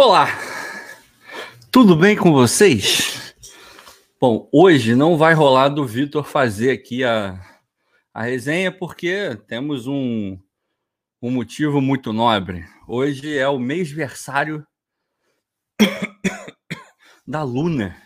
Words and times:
Olá, 0.00 0.28
tudo 1.72 1.96
bem 1.96 2.16
com 2.16 2.32
vocês? 2.32 3.34
Bom, 4.20 4.48
hoje 4.52 4.94
não 4.94 5.16
vai 5.16 5.34
rolar 5.34 5.70
do 5.70 5.84
Vitor 5.84 6.22
fazer 6.22 6.70
aqui 6.70 7.02
a, 7.02 7.36
a 8.14 8.22
resenha 8.22 8.70
porque 8.70 9.34
temos 9.48 9.88
um, 9.88 10.38
um 11.20 11.32
motivo 11.32 11.80
muito 11.80 12.12
nobre. 12.12 12.64
Hoje 12.86 13.36
é 13.36 13.48
o 13.48 13.58
mêsversário 13.58 14.64
da 17.26 17.42
Luna. 17.42 18.00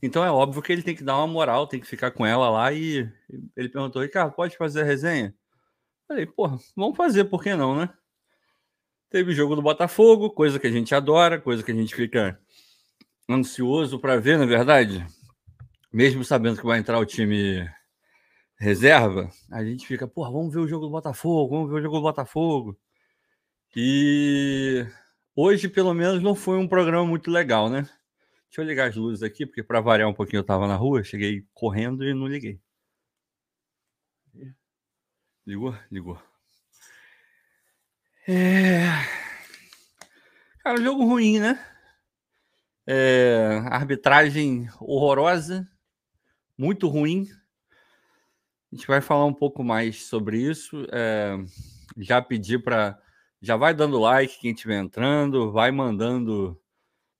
Então 0.00 0.24
é 0.24 0.30
óbvio 0.30 0.62
que 0.62 0.72
ele 0.72 0.84
tem 0.84 0.94
que 0.94 1.02
dar 1.02 1.16
uma 1.16 1.26
moral, 1.26 1.66
tem 1.66 1.80
que 1.80 1.86
ficar 1.88 2.12
com 2.12 2.24
ela 2.24 2.48
lá 2.48 2.72
e 2.72 3.12
ele 3.56 3.68
perguntou, 3.68 4.02
Ricardo, 4.02 4.36
pode 4.36 4.56
fazer 4.56 4.82
a 4.82 4.84
resenha? 4.84 5.34
Falei, 6.06 6.26
pô, 6.26 6.46
vamos 6.76 6.96
fazer, 6.96 7.24
por 7.24 7.42
que 7.42 7.56
não, 7.56 7.74
né? 7.74 7.92
Teve 9.12 9.34
jogo 9.34 9.54
do 9.54 9.60
Botafogo, 9.60 10.30
coisa 10.30 10.58
que 10.58 10.66
a 10.66 10.70
gente 10.70 10.94
adora, 10.94 11.38
coisa 11.38 11.62
que 11.62 11.70
a 11.70 11.74
gente 11.74 11.94
fica 11.94 12.40
ansioso 13.28 14.00
para 14.00 14.18
ver, 14.18 14.38
na 14.38 14.44
é 14.44 14.46
verdade. 14.46 15.06
Mesmo 15.92 16.24
sabendo 16.24 16.58
que 16.58 16.64
vai 16.64 16.78
entrar 16.78 16.98
o 16.98 17.04
time 17.04 17.68
reserva, 18.58 19.28
a 19.50 19.62
gente 19.62 19.86
fica, 19.86 20.08
porra, 20.08 20.30
vamos 20.30 20.54
ver 20.54 20.60
o 20.60 20.66
jogo 20.66 20.86
do 20.86 20.90
Botafogo, 20.90 21.54
vamos 21.54 21.70
ver 21.70 21.80
o 21.80 21.82
jogo 21.82 21.96
do 21.96 22.02
Botafogo. 22.02 22.74
E 23.76 24.86
hoje, 25.36 25.68
pelo 25.68 25.92
menos, 25.92 26.22
não 26.22 26.34
foi 26.34 26.56
um 26.56 26.66
programa 26.66 27.04
muito 27.04 27.30
legal, 27.30 27.68
né? 27.68 27.82
Deixa 28.46 28.62
eu 28.62 28.64
ligar 28.64 28.88
as 28.88 28.96
luzes 28.96 29.22
aqui, 29.22 29.44
porque 29.44 29.62
para 29.62 29.82
variar 29.82 30.08
um 30.08 30.14
pouquinho 30.14 30.38
eu 30.38 30.42
estava 30.42 30.66
na 30.66 30.76
rua, 30.76 31.04
cheguei 31.04 31.44
correndo 31.52 32.02
e 32.02 32.14
não 32.14 32.26
liguei. 32.26 32.58
Ligou? 35.46 35.76
Ligou. 35.90 36.31
É... 38.28 38.84
Cara, 40.60 40.80
jogo 40.80 41.04
ruim, 41.04 41.40
né? 41.40 41.58
É... 42.86 43.62
Arbitragem 43.66 44.68
horrorosa, 44.80 45.68
muito 46.56 46.88
ruim. 46.88 47.28
A 48.70 48.76
gente 48.76 48.86
vai 48.86 49.00
falar 49.00 49.24
um 49.24 49.34
pouco 49.34 49.64
mais 49.64 50.04
sobre 50.04 50.38
isso. 50.38 50.86
É... 50.92 51.36
Já 51.96 52.22
pedi 52.22 52.58
para. 52.58 52.98
Já 53.40 53.56
vai 53.56 53.74
dando 53.74 53.98
like 53.98 54.38
quem 54.38 54.52
estiver 54.52 54.78
entrando, 54.78 55.50
vai 55.50 55.72
mandando 55.72 56.56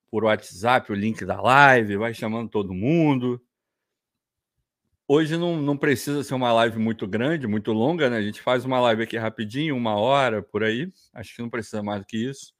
por 0.09 0.23
WhatsApp 0.23 0.89
o 0.89 0.95
link 0.95 1.25
da 1.25 1.41
live, 1.41 1.97
vai 1.97 2.13
chamando 2.13 2.49
todo 2.49 2.73
mundo. 2.73 3.41
Hoje 5.07 5.37
não, 5.37 5.61
não 5.61 5.77
precisa 5.77 6.23
ser 6.23 6.33
uma 6.33 6.53
live 6.53 6.79
muito 6.79 7.05
grande, 7.05 7.45
muito 7.45 7.73
longa, 7.73 8.09
né? 8.09 8.17
A 8.17 8.21
gente 8.21 8.41
faz 8.41 8.63
uma 8.63 8.79
live 8.79 9.03
aqui 9.03 9.17
rapidinho, 9.17 9.75
uma 9.75 9.95
hora 9.95 10.41
por 10.41 10.63
aí. 10.63 10.91
Acho 11.13 11.35
que 11.35 11.41
não 11.41 11.49
precisa 11.49 11.83
mais 11.83 12.01
do 12.01 12.07
que 12.07 12.17
isso. 12.17 12.53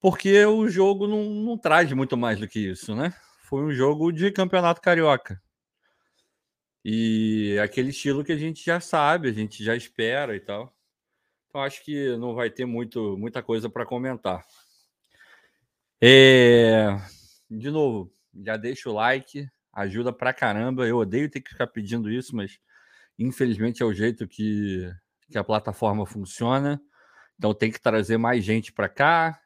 Porque 0.00 0.44
o 0.44 0.68
jogo 0.68 1.08
não, 1.08 1.24
não 1.24 1.58
traz 1.58 1.92
muito 1.92 2.16
mais 2.16 2.38
do 2.38 2.46
que 2.46 2.60
isso, 2.60 2.94
né? 2.94 3.12
Foi 3.42 3.62
um 3.64 3.72
jogo 3.72 4.12
de 4.12 4.30
campeonato 4.30 4.80
carioca. 4.80 5.42
E 6.84 7.58
aquele 7.60 7.90
estilo 7.90 8.24
que 8.24 8.30
a 8.30 8.36
gente 8.36 8.64
já 8.64 8.78
sabe, 8.78 9.28
a 9.28 9.32
gente 9.32 9.64
já 9.64 9.74
espera 9.74 10.36
e 10.36 10.40
tal. 10.40 10.72
Então 11.48 11.60
acho 11.60 11.82
que 11.82 12.16
não 12.16 12.34
vai 12.34 12.50
ter 12.50 12.64
muito, 12.64 13.16
muita 13.18 13.42
coisa 13.42 13.68
para 13.68 13.84
comentar. 13.84 14.44
É... 16.00 16.96
De 17.50 17.70
novo, 17.70 18.12
já 18.44 18.56
deixa 18.56 18.88
o 18.88 18.92
like, 18.92 19.48
ajuda 19.76 20.12
pra 20.12 20.32
caramba. 20.32 20.86
Eu 20.86 20.96
odeio 20.96 21.30
ter 21.30 21.40
que 21.40 21.50
ficar 21.50 21.66
pedindo 21.66 22.10
isso, 22.10 22.34
mas 22.34 22.58
infelizmente 23.18 23.82
é 23.82 23.86
o 23.86 23.92
jeito 23.92 24.26
que, 24.26 24.90
que 25.30 25.38
a 25.38 25.44
plataforma 25.44 26.06
funciona. 26.06 26.80
Então 27.38 27.52
tem 27.54 27.70
que 27.70 27.80
trazer 27.80 28.16
mais 28.16 28.42
gente 28.42 28.72
para 28.72 28.88
cá, 28.88 29.38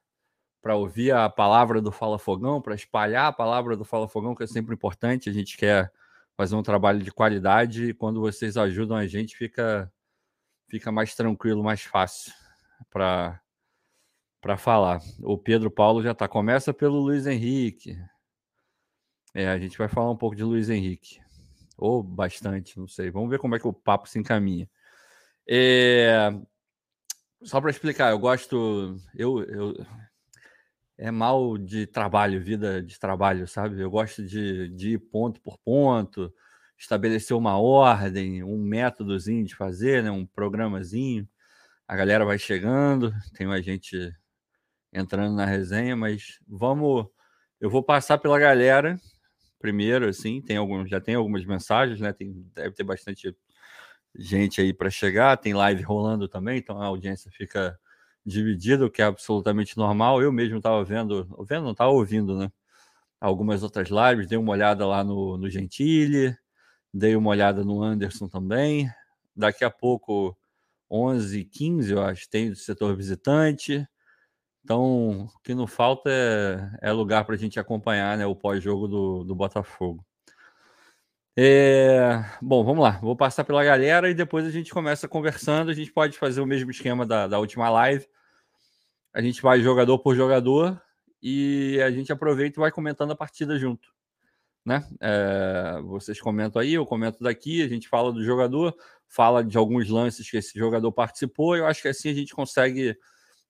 para 0.62 0.76
ouvir 0.76 1.12
a 1.12 1.28
palavra 1.28 1.82
do 1.82 1.90
Fala 1.90 2.18
Fogão, 2.18 2.62
para 2.62 2.74
espalhar 2.74 3.26
a 3.26 3.32
palavra 3.32 3.76
do 3.76 3.84
Fala 3.84 4.08
Fogão, 4.08 4.34
que 4.34 4.44
é 4.44 4.46
sempre 4.46 4.74
importante. 4.74 5.28
A 5.28 5.32
gente 5.32 5.56
quer 5.56 5.92
fazer 6.36 6.54
um 6.54 6.62
trabalho 6.62 7.02
de 7.02 7.10
qualidade 7.10 7.90
e 7.90 7.94
quando 7.94 8.20
vocês 8.20 8.56
ajudam 8.56 8.96
a 8.96 9.06
gente, 9.06 9.36
fica, 9.36 9.92
fica 10.68 10.92
mais 10.92 11.14
tranquilo, 11.14 11.64
mais 11.64 11.82
fácil 11.82 12.32
para 12.88 13.40
para 14.40 14.56
falar. 14.56 15.00
O 15.22 15.36
Pedro 15.36 15.70
Paulo 15.70 16.02
já 16.02 16.12
está. 16.12 16.26
Começa 16.26 16.72
pelo 16.72 16.98
Luiz 16.98 17.26
Henrique. 17.26 17.94
É, 19.34 19.48
a 19.48 19.58
gente 19.58 19.78
vai 19.78 19.88
falar 19.88 20.10
um 20.10 20.16
pouco 20.16 20.36
de 20.36 20.42
Luiz 20.42 20.68
Henrique. 20.68 21.20
Ou 21.76 22.02
bastante, 22.02 22.78
não 22.78 22.88
sei. 22.88 23.10
Vamos 23.10 23.30
ver 23.30 23.38
como 23.38 23.54
é 23.54 23.58
que 23.58 23.66
o 23.66 23.72
papo 23.72 24.08
se 24.08 24.18
encaminha. 24.18 24.68
É... 25.48 26.30
Só 27.42 27.60
para 27.60 27.70
explicar, 27.70 28.10
eu 28.10 28.18
gosto. 28.18 28.96
Eu, 29.14 29.42
eu, 29.44 29.86
é 30.98 31.10
mal 31.10 31.56
de 31.56 31.86
trabalho, 31.86 32.42
vida 32.44 32.82
de 32.82 32.98
trabalho, 32.98 33.48
sabe? 33.48 33.80
Eu 33.80 33.90
gosto 33.90 34.24
de, 34.24 34.68
de 34.68 34.90
ir 34.94 34.98
ponto 34.98 35.40
por 35.40 35.56
ponto, 35.58 36.32
estabelecer 36.78 37.34
uma 37.34 37.58
ordem, 37.58 38.44
um 38.44 38.58
métodozinho 38.62 39.46
de 39.46 39.56
fazer, 39.56 40.02
né? 40.02 40.10
um 40.10 40.26
programazinho. 40.26 41.26
A 41.88 41.96
galera 41.96 42.24
vai 42.24 42.38
chegando, 42.38 43.12
tem 43.34 43.46
mais 43.46 43.64
gente 43.64 44.14
entrando 44.92 45.34
na 45.34 45.46
resenha, 45.46 45.96
mas 45.96 46.38
vamos. 46.46 47.06
Eu 47.58 47.70
vou 47.70 47.82
passar 47.82 48.18
pela 48.18 48.38
galera 48.38 48.98
primeiro, 49.60 50.08
assim, 50.08 50.40
tem 50.42 50.56
alguns, 50.56 50.90
já 50.90 51.00
tem 51.00 51.14
algumas 51.14 51.44
mensagens, 51.44 52.00
né? 52.00 52.12
Tem, 52.12 52.32
deve 52.54 52.74
ter 52.74 52.84
bastante 52.84 53.36
gente 54.16 54.60
aí 54.60 54.72
para 54.72 54.90
chegar, 54.90 55.36
tem 55.36 55.54
live 55.54 55.82
rolando 55.82 56.28
também, 56.28 56.58
então 56.58 56.80
a 56.82 56.86
audiência 56.86 57.30
fica 57.32 57.78
dividida, 58.26 58.86
o 58.86 58.90
que 58.90 59.02
é 59.02 59.04
absolutamente 59.06 59.76
normal. 59.76 60.22
Eu 60.22 60.32
mesmo 60.32 60.58
estava 60.58 60.84
vendo, 60.84 61.24
vendo, 61.48 61.64
não 61.64 61.72
estava 61.72 61.90
ouvindo, 61.90 62.38
né? 62.38 62.50
Algumas 63.20 63.62
outras 63.62 63.88
lives, 63.90 64.28
dei 64.28 64.38
uma 64.38 64.52
olhada 64.52 64.86
lá 64.86 65.04
no, 65.04 65.36
no 65.38 65.50
Gentile, 65.50 66.36
dei 66.92 67.16
uma 67.16 67.30
olhada 67.30 67.64
no 67.64 67.82
Anderson 67.82 68.28
também. 68.28 68.90
Daqui 69.36 69.64
a 69.64 69.70
pouco, 69.70 70.36
11 70.90 71.44
15 71.44 71.92
eu 71.92 72.02
acho, 72.02 72.28
tem 72.30 72.50
do 72.50 72.56
setor 72.56 72.96
visitante. 72.96 73.86
Então, 74.62 75.28
o 75.34 75.40
que 75.42 75.54
não 75.54 75.66
falta 75.66 76.10
é, 76.10 76.88
é 76.88 76.92
lugar 76.92 77.24
para 77.24 77.34
a 77.34 77.38
gente 77.38 77.58
acompanhar 77.58 78.16
né, 78.16 78.26
o 78.26 78.36
pós-jogo 78.36 78.86
do, 78.86 79.24
do 79.24 79.34
Botafogo. 79.34 80.04
É, 81.36 82.22
bom, 82.42 82.62
vamos 82.64 82.82
lá. 82.82 82.98
Vou 83.00 83.16
passar 83.16 83.44
pela 83.44 83.64
galera 83.64 84.10
e 84.10 84.14
depois 84.14 84.46
a 84.46 84.50
gente 84.50 84.72
começa 84.72 85.08
conversando. 85.08 85.70
A 85.70 85.74
gente 85.74 85.92
pode 85.92 86.18
fazer 86.18 86.40
o 86.40 86.46
mesmo 86.46 86.70
esquema 86.70 87.06
da, 87.06 87.26
da 87.26 87.38
última 87.38 87.70
live. 87.70 88.06
A 89.12 89.22
gente 89.22 89.40
vai 89.40 89.60
jogador 89.60 89.98
por 89.98 90.14
jogador 90.14 90.80
e 91.22 91.80
a 91.82 91.90
gente 91.90 92.12
aproveita 92.12 92.58
e 92.58 92.60
vai 92.60 92.70
comentando 92.70 93.12
a 93.12 93.16
partida 93.16 93.58
junto. 93.58 93.88
Né? 94.64 94.86
É, 95.00 95.80
vocês 95.84 96.20
comentam 96.20 96.60
aí, 96.60 96.74
eu 96.74 96.84
comento 96.84 97.22
daqui, 97.22 97.62
a 97.62 97.68
gente 97.68 97.88
fala 97.88 98.12
do 98.12 98.22
jogador, 98.22 98.76
fala 99.08 99.42
de 99.42 99.56
alguns 99.56 99.88
lances 99.88 100.30
que 100.30 100.36
esse 100.36 100.58
jogador 100.58 100.92
participou. 100.92 101.56
Eu 101.56 101.66
acho 101.66 101.80
que 101.80 101.88
assim 101.88 102.10
a 102.10 102.14
gente 102.14 102.34
consegue 102.34 102.96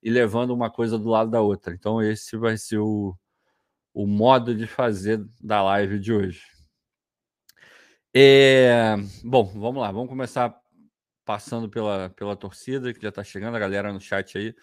e 0.01 0.09
levando 0.09 0.51
uma 0.51 0.69
coisa 0.69 0.97
do 0.97 1.09
lado 1.09 1.29
da 1.29 1.41
outra. 1.41 1.73
Então, 1.73 2.01
esse 2.01 2.35
vai 2.37 2.57
ser 2.57 2.79
o, 2.79 3.15
o 3.93 4.07
modo 4.07 4.55
de 4.55 4.65
fazer 4.67 5.23
da 5.39 5.61
live 5.63 5.99
de 5.99 6.13
hoje. 6.13 6.41
É, 8.13 8.95
bom, 9.23 9.45
vamos 9.45 9.81
lá, 9.81 9.91
vamos 9.91 10.09
começar 10.09 10.53
passando 11.23 11.69
pela, 11.69 12.09
pela 12.09 12.35
torcida 12.35 12.93
que 12.93 13.01
já 13.01 13.09
está 13.09 13.23
chegando, 13.23 13.55
a 13.55 13.59
galera 13.59 13.93
no 13.93 14.01
chat 14.01 14.37
aí, 14.37 14.53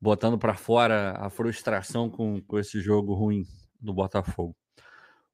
botando 0.00 0.38
para 0.38 0.54
fora 0.54 1.12
a 1.18 1.28
frustração 1.28 2.08
com, 2.08 2.40
com 2.40 2.58
esse 2.58 2.80
jogo 2.80 3.12
ruim 3.14 3.44
do 3.78 3.92
Botafogo. 3.92 4.56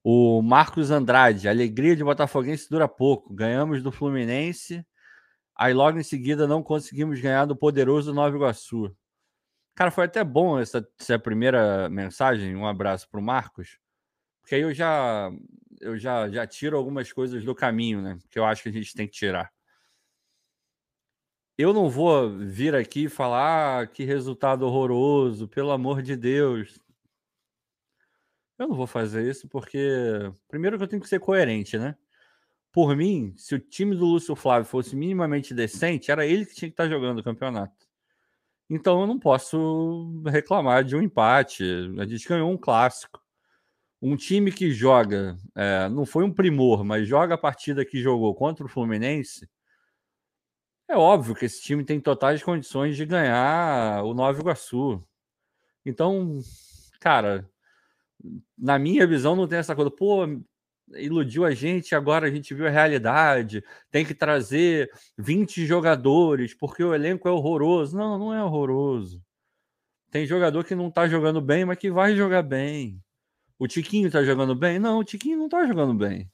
O 0.02 0.40
Marcos 0.40 0.90
Andrade, 0.90 1.48
alegria 1.48 1.96
de 1.96 2.04
Botafoguense 2.04 2.68
dura 2.70 2.86
pouco. 2.88 3.34
Ganhamos 3.34 3.82
do 3.82 3.90
Fluminense 3.90 4.86
Aí 5.56 5.72
logo 5.72 5.98
em 5.98 6.02
seguida 6.02 6.46
não 6.46 6.62
conseguimos 6.62 7.20
ganhar 7.20 7.46
do 7.46 7.56
poderoso 7.56 8.12
Nova 8.12 8.36
Iguaçu. 8.36 8.94
Cara, 9.74 9.90
foi 9.90 10.04
até 10.04 10.22
bom 10.24 10.58
essa, 10.58 10.86
essa 10.98 11.18
primeira 11.18 11.88
mensagem. 11.88 12.54
Um 12.56 12.66
abraço 12.66 13.08
para 13.10 13.20
o 13.20 13.22
Marcos, 13.22 13.78
porque 14.40 14.54
aí 14.54 14.62
eu 14.62 14.74
já 14.74 15.30
eu 15.80 15.98
já, 15.98 16.28
já 16.28 16.46
tiro 16.46 16.76
algumas 16.76 17.12
coisas 17.12 17.44
do 17.44 17.54
caminho, 17.54 18.00
né? 18.02 18.18
Que 18.30 18.38
eu 18.38 18.44
acho 18.44 18.62
que 18.62 18.68
a 18.68 18.72
gente 18.72 18.94
tem 18.94 19.06
que 19.06 19.12
tirar. 19.12 19.52
Eu 21.58 21.72
não 21.72 21.88
vou 21.88 22.30
vir 22.38 22.74
aqui 22.74 23.08
falar 23.08 23.82
ah, 23.82 23.86
que 23.86 24.04
resultado 24.04 24.62
horroroso, 24.66 25.48
pelo 25.48 25.70
amor 25.70 26.02
de 26.02 26.14
Deus. 26.14 26.78
Eu 28.58 28.68
não 28.68 28.76
vou 28.76 28.86
fazer 28.86 29.28
isso 29.28 29.48
porque, 29.48 30.30
primeiro, 30.48 30.76
que 30.76 30.84
eu 30.84 30.88
tenho 30.88 31.02
que 31.02 31.08
ser 31.08 31.20
coerente, 31.20 31.78
né? 31.78 31.96
Por 32.76 32.94
mim, 32.94 33.32
se 33.38 33.54
o 33.54 33.58
time 33.58 33.96
do 33.96 34.04
Lúcio 34.04 34.36
Flávio 34.36 34.68
fosse 34.68 34.94
minimamente 34.94 35.54
decente, 35.54 36.10
era 36.10 36.26
ele 36.26 36.44
que 36.44 36.54
tinha 36.54 36.68
que 36.68 36.74
estar 36.74 36.86
jogando 36.86 37.20
o 37.20 37.24
campeonato. 37.24 37.88
Então 38.68 39.00
eu 39.00 39.06
não 39.06 39.18
posso 39.18 40.22
reclamar 40.26 40.84
de 40.84 40.94
um 40.94 41.00
empate. 41.00 41.64
A 41.98 42.04
gente 42.04 42.28
ganhou 42.28 42.50
um 42.50 42.58
clássico. 42.58 43.18
Um 44.02 44.14
time 44.14 44.52
que 44.52 44.72
joga, 44.72 45.38
é, 45.54 45.88
não 45.88 46.04
foi 46.04 46.22
um 46.22 46.30
primor, 46.30 46.84
mas 46.84 47.08
joga 47.08 47.34
a 47.36 47.38
partida 47.38 47.82
que 47.82 47.98
jogou 47.98 48.34
contra 48.34 48.66
o 48.66 48.68
Fluminense. 48.68 49.48
É 50.86 50.98
óbvio 50.98 51.34
que 51.34 51.46
esse 51.46 51.62
time 51.62 51.82
tem 51.82 51.98
totais 51.98 52.42
condições 52.42 52.94
de 52.94 53.06
ganhar 53.06 54.04
o 54.04 54.12
Nova 54.12 54.38
Iguaçu. 54.38 55.02
Então, 55.82 56.40
cara, 57.00 57.50
na 58.58 58.78
minha 58.78 59.06
visão, 59.06 59.34
não 59.34 59.48
tem 59.48 59.60
essa 59.60 59.74
coisa, 59.74 59.90
pô, 59.90 60.26
iludiu 60.94 61.44
a 61.44 61.52
gente, 61.52 61.94
agora 61.94 62.26
a 62.26 62.30
gente 62.30 62.54
viu 62.54 62.66
a 62.66 62.70
realidade, 62.70 63.62
tem 63.90 64.04
que 64.04 64.14
trazer 64.14 64.90
20 65.18 65.66
jogadores, 65.66 66.54
porque 66.54 66.82
o 66.82 66.94
elenco 66.94 67.28
é 67.28 67.30
horroroso. 67.30 67.96
Não, 67.96 68.18
não 68.18 68.34
é 68.34 68.42
horroroso. 68.42 69.22
Tem 70.10 70.26
jogador 70.26 70.64
que 70.64 70.74
não 70.74 70.90
tá 70.90 71.08
jogando 71.08 71.40
bem, 71.40 71.64
mas 71.64 71.78
que 71.78 71.90
vai 71.90 72.14
jogar 72.16 72.42
bem. 72.42 73.02
O 73.58 73.66
Tiquinho 73.66 74.10
tá 74.10 74.22
jogando 74.22 74.54
bem? 74.54 74.78
Não, 74.78 74.98
o 74.98 75.04
Tiquinho 75.04 75.38
não 75.38 75.48
tá 75.48 75.66
jogando 75.66 75.94
bem. 75.94 76.30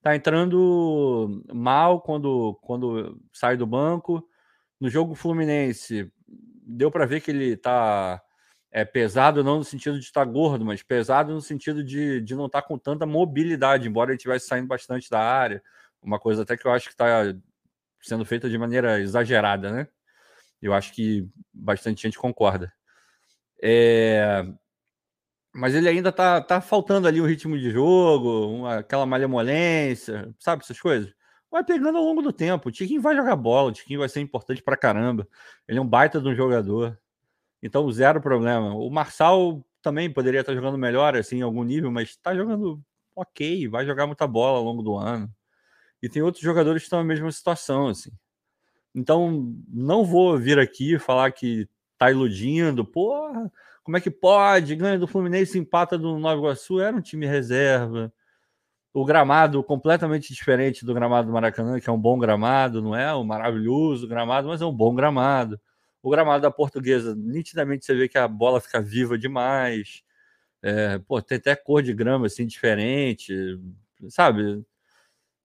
Tá 0.00 0.16
entrando 0.16 1.42
mal 1.52 2.00
quando, 2.00 2.58
quando 2.62 3.20
sai 3.32 3.56
do 3.56 3.66
banco. 3.66 4.26
No 4.80 4.88
jogo 4.88 5.14
Fluminense, 5.14 6.10
deu 6.66 6.90
para 6.90 7.06
ver 7.06 7.20
que 7.20 7.30
ele 7.30 7.56
tá 7.56 8.21
é, 8.72 8.86
pesado 8.86 9.44
não 9.44 9.58
no 9.58 9.64
sentido 9.64 9.98
de 9.98 10.04
estar 10.06 10.24
gordo, 10.24 10.64
mas 10.64 10.82
pesado 10.82 11.34
no 11.34 11.42
sentido 11.42 11.84
de, 11.84 12.22
de 12.22 12.34
não 12.34 12.46
estar 12.46 12.62
com 12.62 12.78
tanta 12.78 13.04
mobilidade, 13.04 13.86
embora 13.86 14.10
ele 14.10 14.16
estivesse 14.16 14.46
saindo 14.46 14.66
bastante 14.66 15.10
da 15.10 15.20
área. 15.20 15.62
Uma 16.02 16.18
coisa 16.18 16.42
até 16.42 16.56
que 16.56 16.66
eu 16.66 16.72
acho 16.72 16.86
que 16.86 16.94
está 16.94 17.34
sendo 18.00 18.24
feita 18.24 18.48
de 18.48 18.56
maneira 18.56 18.98
exagerada, 18.98 19.70
né? 19.70 19.88
Eu 20.60 20.72
acho 20.72 20.92
que 20.94 21.28
bastante 21.52 22.02
gente 22.02 22.18
concorda. 22.18 22.72
É... 23.62 24.44
Mas 25.54 25.74
ele 25.74 25.88
ainda 25.88 26.10
tá, 26.10 26.40
tá 26.40 26.60
faltando 26.62 27.06
ali 27.06 27.20
o 27.20 27.26
ritmo 27.26 27.58
de 27.58 27.70
jogo, 27.70 28.48
uma, 28.48 28.78
aquela 28.78 29.04
malemolência, 29.04 30.34
sabe, 30.38 30.62
essas 30.64 30.80
coisas. 30.80 31.12
Vai 31.50 31.62
pegando 31.62 31.98
ao 31.98 32.04
longo 32.04 32.22
do 32.22 32.32
tempo. 32.32 32.70
O 32.70 32.72
Tiquinho 32.72 33.02
vai 33.02 33.14
jogar 33.14 33.36
bola, 33.36 33.68
o 33.68 33.72
Tiquinho 33.72 34.00
vai 34.00 34.08
ser 34.08 34.20
importante 34.20 34.62
pra 34.62 34.78
caramba. 34.78 35.28
Ele 35.68 35.78
é 35.78 35.82
um 35.82 35.86
baita 35.86 36.20
de 36.20 36.28
um 36.28 36.34
jogador. 36.34 36.98
Então, 37.62 37.90
zero 37.90 38.20
problema. 38.20 38.74
O 38.74 38.90
Marçal 38.90 39.64
também 39.80 40.10
poderia 40.10 40.40
estar 40.40 40.54
jogando 40.54 40.78
melhor, 40.78 41.16
assim, 41.16 41.38
em 41.38 41.42
algum 41.42 41.62
nível, 41.62 41.90
mas 41.90 42.10
está 42.10 42.34
jogando 42.34 42.82
ok, 43.14 43.68
vai 43.68 43.86
jogar 43.86 44.06
muita 44.06 44.26
bola 44.26 44.58
ao 44.58 44.64
longo 44.64 44.82
do 44.82 44.96
ano. 44.96 45.30
E 46.02 46.08
tem 46.08 46.22
outros 46.22 46.42
jogadores 46.42 46.82
que 46.82 46.86
estão 46.86 46.98
na 46.98 47.04
mesma 47.04 47.30
situação, 47.30 47.88
assim. 47.88 48.10
Então, 48.94 49.54
não 49.68 50.04
vou 50.04 50.36
vir 50.38 50.58
aqui 50.58 50.98
falar 50.98 51.30
que 51.32 51.68
tá 51.96 52.10
iludindo, 52.10 52.84
porra, 52.84 53.50
como 53.82 53.96
é 53.96 54.00
que 54.00 54.10
pode? 54.10 54.76
Ganha 54.76 54.98
do 54.98 55.06
Fluminense, 55.06 55.58
empata 55.58 55.96
do 55.96 56.18
Nova 56.18 56.38
Iguaçu, 56.38 56.80
era 56.80 56.96
um 56.96 57.00
time 57.00 57.26
reserva. 57.26 58.12
O 58.92 59.04
gramado 59.04 59.62
completamente 59.64 60.34
diferente 60.34 60.84
do 60.84 60.92
gramado 60.92 61.28
do 61.28 61.32
Maracanã, 61.32 61.80
que 61.80 61.88
é 61.88 61.92
um 61.92 61.98
bom 61.98 62.18
gramado, 62.18 62.82
não 62.82 62.94
é 62.94 63.14
um 63.14 63.24
maravilhoso 63.24 64.06
gramado, 64.06 64.48
mas 64.48 64.60
é 64.60 64.66
um 64.66 64.72
bom 64.72 64.94
gramado. 64.94 65.58
O 66.02 66.10
gramado 66.10 66.42
da 66.42 66.50
portuguesa, 66.50 67.14
nitidamente 67.14 67.84
você 67.84 67.94
vê 67.94 68.08
que 68.08 68.18
a 68.18 68.26
bola 68.26 68.60
fica 68.60 68.80
viva 68.80 69.16
demais. 69.16 70.02
É, 70.62 70.98
pô, 70.98 71.20
tem 71.22 71.38
até 71.38 71.56
cor 71.56 71.82
de 71.82 71.92
grama 71.94 72.26
assim 72.26 72.46
diferente, 72.46 73.34
sabe? 74.08 74.64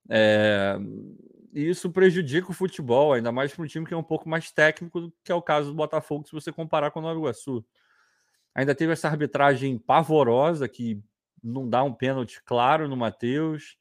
É, 0.09 0.77
e 1.53 1.69
isso 1.69 1.91
prejudica 1.91 2.51
o 2.51 2.53
futebol, 2.53 3.13
ainda 3.13 3.31
mais 3.31 3.53
para 3.53 3.63
um 3.63 3.67
time 3.67 3.85
que 3.85 3.93
é 3.93 3.97
um 3.97 4.03
pouco 4.03 4.29
mais 4.29 4.51
técnico, 4.51 5.11
que 5.23 5.31
é 5.31 5.35
o 5.35 5.41
caso 5.41 5.69
do 5.69 5.75
Botafogo, 5.75 6.25
se 6.27 6.31
você 6.33 6.51
comparar 6.51 6.91
com 6.91 6.99
o 6.99 7.01
Nova 7.03 7.19
Iguaçu. 7.19 7.65
Ainda 8.55 8.75
teve 8.75 8.93
essa 8.93 9.07
arbitragem 9.07 9.77
pavorosa 9.77 10.67
que 10.67 11.01
não 11.43 11.69
dá 11.69 11.83
um 11.83 11.93
pênalti 11.93 12.41
claro 12.43 12.87
no 12.87 12.97
Matheus, 12.97 13.77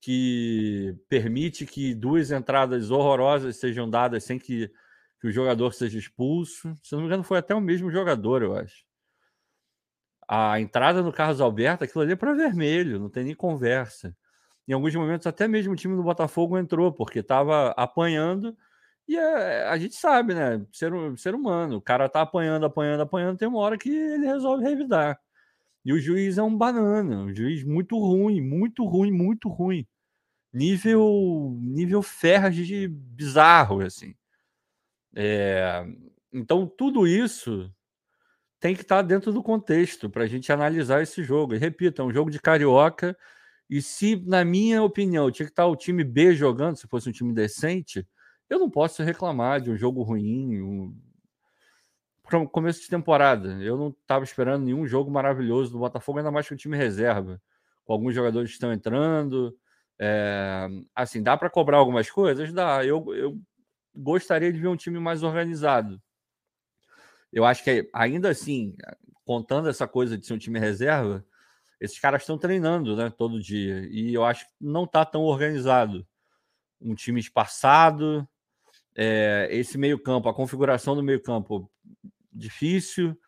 que 0.00 0.96
permite 1.08 1.66
que 1.66 1.94
duas 1.94 2.30
entradas 2.30 2.90
horrorosas 2.90 3.56
sejam 3.56 3.88
dadas 3.88 4.24
sem 4.24 4.38
que 4.38 4.70
que 5.20 5.28
o 5.28 5.32
jogador 5.32 5.72
seja 5.74 5.98
expulso. 5.98 6.76
Se 6.82 6.92
não 6.92 7.00
me 7.00 7.06
engano, 7.06 7.22
foi 7.22 7.38
até 7.38 7.54
o 7.54 7.60
mesmo 7.60 7.90
jogador, 7.90 8.42
eu 8.42 8.56
acho. 8.56 8.84
A 10.26 10.60
entrada 10.60 11.02
no 11.02 11.12
Carlos 11.12 11.40
Alberto, 11.40 11.84
aquilo 11.84 12.02
ali 12.02 12.12
é 12.12 12.16
para 12.16 12.34
vermelho, 12.34 12.98
não 12.98 13.10
tem 13.10 13.24
nem 13.24 13.34
conversa. 13.34 14.16
Em 14.66 14.72
alguns 14.72 14.94
momentos, 14.94 15.26
até 15.26 15.48
mesmo 15.48 15.72
o 15.72 15.76
time 15.76 15.96
do 15.96 16.02
Botafogo 16.02 16.56
entrou, 16.56 16.92
porque 16.92 17.18
estava 17.18 17.70
apanhando. 17.72 18.56
E 19.08 19.16
é, 19.16 19.66
a 19.68 19.76
gente 19.76 19.96
sabe, 19.96 20.34
né? 20.34 20.64
Ser, 20.72 20.92
ser 21.18 21.34
humano, 21.34 21.76
o 21.76 21.82
cara 21.82 22.08
tá 22.08 22.22
apanhando, 22.22 22.64
apanhando, 22.66 23.00
apanhando, 23.02 23.38
tem 23.38 23.48
uma 23.48 23.58
hora 23.58 23.76
que 23.76 23.90
ele 23.90 24.26
resolve 24.26 24.64
revidar. 24.64 25.20
E 25.84 25.92
o 25.92 25.98
juiz 26.00 26.38
é 26.38 26.42
um 26.42 26.56
banana, 26.56 27.22
um 27.22 27.34
juiz 27.34 27.64
muito 27.64 27.98
ruim, 27.98 28.40
muito 28.40 28.84
ruim, 28.84 29.10
muito 29.10 29.48
ruim. 29.48 29.86
Nível 30.52 31.56
nível 31.60 32.02
Ferdi 32.02 32.88
bizarro, 32.88 33.80
assim. 33.82 34.14
É, 35.14 35.84
então, 36.32 36.66
tudo 36.66 37.06
isso 37.06 37.72
tem 38.60 38.74
que 38.74 38.82
estar 38.82 39.02
dentro 39.02 39.32
do 39.32 39.42
contexto 39.42 40.10
para 40.10 40.24
a 40.24 40.26
gente 40.26 40.52
analisar 40.52 41.02
esse 41.02 41.24
jogo. 41.24 41.54
E 41.54 41.58
repito, 41.58 42.02
é 42.02 42.04
um 42.04 42.12
jogo 42.12 42.30
de 42.30 42.38
carioca. 42.38 43.16
E 43.68 43.80
se, 43.80 44.16
na 44.26 44.44
minha 44.44 44.82
opinião, 44.82 45.30
tinha 45.30 45.46
que 45.46 45.52
estar 45.52 45.66
o 45.66 45.76
time 45.76 46.04
B 46.04 46.34
jogando, 46.34 46.76
se 46.76 46.86
fosse 46.86 47.08
um 47.08 47.12
time 47.12 47.32
decente, 47.32 48.06
eu 48.48 48.58
não 48.58 48.68
posso 48.68 49.02
reclamar 49.02 49.60
de 49.60 49.70
um 49.70 49.76
jogo 49.76 50.02
ruim. 50.02 50.60
Um... 50.60 50.94
Começo 52.52 52.82
de 52.82 52.88
temporada, 52.88 53.60
eu 53.60 53.76
não 53.76 53.88
estava 53.88 54.22
esperando 54.24 54.64
nenhum 54.64 54.86
jogo 54.86 55.10
maravilhoso 55.10 55.72
do 55.72 55.78
Botafogo, 55.78 56.18
ainda 56.18 56.30
mais 56.30 56.46
que 56.46 56.54
o 56.54 56.56
time 56.56 56.76
reserva, 56.76 57.42
com 57.84 57.92
alguns 57.92 58.14
jogadores 58.14 58.50
que 58.50 58.54
estão 58.54 58.72
entrando. 58.72 59.56
É... 59.98 60.68
Assim, 60.94 61.22
dá 61.22 61.36
para 61.36 61.50
cobrar 61.50 61.78
algumas 61.78 62.10
coisas? 62.10 62.52
Dá. 62.52 62.84
Eu, 62.84 63.14
eu 63.14 63.40
gostaria 64.00 64.52
de 64.52 64.58
ver 64.58 64.68
um 64.68 64.76
time 64.76 64.98
mais 64.98 65.22
organizado. 65.22 66.00
Eu 67.32 67.44
acho 67.44 67.62
que 67.62 67.88
ainda 67.92 68.30
assim, 68.30 68.74
contando 69.24 69.68
essa 69.68 69.86
coisa 69.86 70.18
de 70.18 70.26
ser 70.26 70.34
um 70.34 70.38
time 70.38 70.58
reserva, 70.58 71.24
esses 71.80 71.98
caras 71.98 72.22
estão 72.22 72.36
treinando, 72.36 72.96
né, 72.96 73.10
todo 73.10 73.40
dia. 73.40 73.86
E 73.90 74.12
eu 74.12 74.24
acho 74.24 74.46
que 74.46 74.52
não 74.60 74.84
está 74.84 75.04
tão 75.04 75.22
organizado. 75.22 76.06
Um 76.80 76.94
time 76.94 77.20
espaçado, 77.20 78.28
é, 78.94 79.48
esse 79.50 79.78
meio-campo, 79.78 80.28
a 80.28 80.34
configuração 80.34 80.94
do 80.94 81.02
meio-campo 81.02 81.70
difícil, 82.32 83.18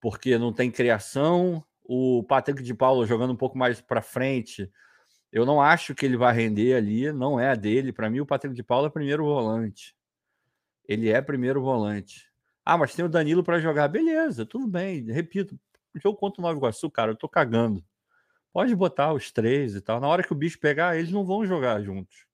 porque 0.00 0.36
não 0.38 0.52
tem 0.52 0.70
criação. 0.70 1.64
O 1.84 2.22
Patrick 2.24 2.62
de 2.62 2.74
Paulo 2.74 3.06
jogando 3.06 3.32
um 3.32 3.36
pouco 3.36 3.56
mais 3.56 3.80
para 3.80 4.02
frente, 4.02 4.70
eu 5.32 5.46
não 5.46 5.60
acho 5.60 5.94
que 5.94 6.04
ele 6.04 6.16
vai 6.16 6.34
render 6.34 6.74
ali, 6.74 7.12
não 7.12 7.38
é 7.38 7.50
a 7.50 7.54
dele. 7.54 7.92
Para 7.92 8.10
mim, 8.10 8.20
o 8.20 8.26
Patrick 8.26 8.54
de 8.54 8.62
Paula 8.62 8.88
é 8.88 8.90
primeiro 8.90 9.24
volante. 9.24 9.94
Ele 10.88 11.10
é 11.10 11.20
primeiro 11.20 11.60
volante. 11.60 12.26
Ah, 12.64 12.76
mas 12.76 12.94
tem 12.94 13.04
o 13.04 13.08
Danilo 13.08 13.44
para 13.44 13.60
jogar. 13.60 13.88
Beleza, 13.88 14.46
tudo 14.46 14.66
bem. 14.66 15.04
Repito, 15.04 15.58
jogo 15.96 16.18
contra 16.18 16.40
o 16.40 16.42
Nova 16.42 16.58
Iguaçu, 16.58 16.90
cara, 16.90 17.12
eu 17.12 17.16
tô 17.16 17.28
cagando. 17.28 17.84
Pode 18.52 18.74
botar 18.74 19.12
os 19.12 19.30
três 19.30 19.74
e 19.74 19.80
tal. 19.80 20.00
Na 20.00 20.08
hora 20.08 20.22
que 20.22 20.32
o 20.32 20.36
bicho 20.36 20.58
pegar, 20.58 20.96
eles 20.96 21.12
não 21.12 21.24
vão 21.24 21.46
jogar 21.46 21.82
juntos. 21.82 22.26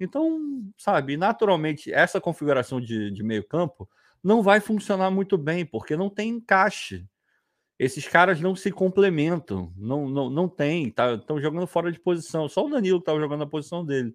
Então, 0.00 0.40
sabe, 0.76 1.16
naturalmente, 1.16 1.92
essa 1.92 2.20
configuração 2.20 2.80
de, 2.80 3.10
de 3.10 3.22
meio-campo 3.22 3.88
não 4.22 4.42
vai 4.42 4.58
funcionar 4.58 5.10
muito 5.10 5.36
bem, 5.36 5.64
porque 5.64 5.96
não 5.96 6.10
tem 6.10 6.30
encaixe 6.30 7.06
esses 7.78 8.06
caras 8.06 8.40
não 8.40 8.54
se 8.54 8.70
complementam, 8.70 9.72
não, 9.76 10.08
não, 10.08 10.30
não 10.30 10.48
tem, 10.48 10.88
estão 10.88 11.18
tá, 11.18 11.40
jogando 11.40 11.66
fora 11.66 11.90
de 11.90 11.98
posição. 11.98 12.48
Só 12.48 12.64
o 12.64 12.70
Danilo 12.70 12.98
estava 12.98 13.18
jogando 13.18 13.40
na 13.40 13.46
posição 13.46 13.84
dele. 13.84 14.14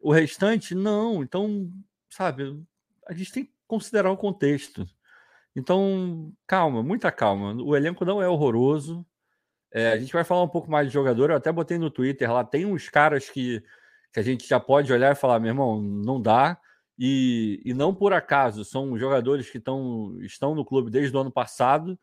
O 0.00 0.10
restante, 0.10 0.74
não. 0.74 1.22
Então, 1.22 1.70
sabe, 2.12 2.62
a 3.08 3.12
gente 3.12 3.32
tem 3.32 3.44
que 3.44 3.52
considerar 3.66 4.10
o 4.10 4.16
contexto. 4.16 4.86
Então, 5.54 6.32
calma, 6.46 6.82
muita 6.82 7.10
calma. 7.12 7.54
O 7.62 7.76
elenco 7.76 8.04
não 8.04 8.22
é 8.22 8.28
horroroso. 8.28 9.06
É, 9.72 9.92
a 9.92 9.98
gente 9.98 10.12
vai 10.12 10.24
falar 10.24 10.42
um 10.42 10.48
pouco 10.48 10.70
mais 10.70 10.88
de 10.88 10.94
jogador. 10.94 11.30
Eu 11.30 11.36
até 11.36 11.52
botei 11.52 11.78
no 11.78 11.90
Twitter 11.90 12.32
lá. 12.32 12.44
Tem 12.44 12.66
uns 12.66 12.88
caras 12.88 13.28
que, 13.30 13.62
que 14.12 14.20
a 14.20 14.22
gente 14.22 14.46
já 14.48 14.60
pode 14.60 14.92
olhar 14.92 15.12
e 15.12 15.16
falar: 15.16 15.40
meu 15.40 15.50
irmão, 15.50 15.80
não 15.82 16.20
dá. 16.20 16.58
E, 16.98 17.60
e 17.64 17.74
não 17.74 17.94
por 17.94 18.12
acaso, 18.12 18.64
são 18.64 18.96
jogadores 18.98 19.50
que 19.50 19.58
tão, 19.58 20.16
estão 20.20 20.54
no 20.54 20.64
clube 20.64 20.90
desde 20.90 21.16
o 21.16 21.20
ano 21.20 21.32
passado 21.32 21.98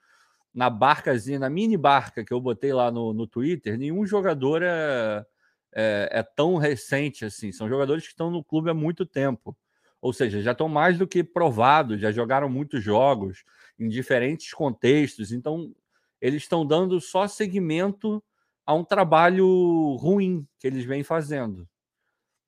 na 0.54 0.70
barcazinha, 0.70 1.40
na 1.40 1.50
mini 1.50 1.78
barca 1.78 2.24
que 2.24 2.34
eu 2.34 2.42
botei 2.42 2.74
lá 2.74 2.92
no, 2.92 3.14
no 3.14 3.28
Twitter, 3.28 3.78
nenhum 3.78 4.06
jogador 4.06 4.62
é, 4.64 5.26
é, 5.74 6.10
é, 6.12 6.24
tão 6.24 6.58
recente 6.58 7.24
assim. 7.26 7.52
São 7.52 7.70
jogadores 7.70 8.04
que 8.04 8.10
estão 8.10 8.32
no 8.32 8.44
clube 8.44 8.70
há 8.70 8.74
muito 8.74 9.06
tempo. 9.06 9.56
Ou 10.02 10.14
seja, 10.14 10.42
já 10.42 10.52
estão 10.52 10.70
mais 10.70 10.98
do 10.98 11.08
que 11.08 11.24
provados, 11.24 12.00
já 12.00 12.12
jogaram 12.12 12.50
muitos 12.50 12.84
jogos 12.84 13.44
em 13.78 13.90
diferentes 13.90 14.54
contextos. 14.54 15.32
Então, 15.32 15.74
eles 16.22 16.44
estão 16.44 16.66
dando 16.66 17.00
só 17.02 17.28
seguimento 17.28 18.24
a 18.66 18.74
um 18.74 18.84
trabalho 18.84 19.96
ruim 20.00 20.48
que 20.60 20.68
eles 20.68 20.86
vêm 20.86 21.04
fazendo. 21.04 21.68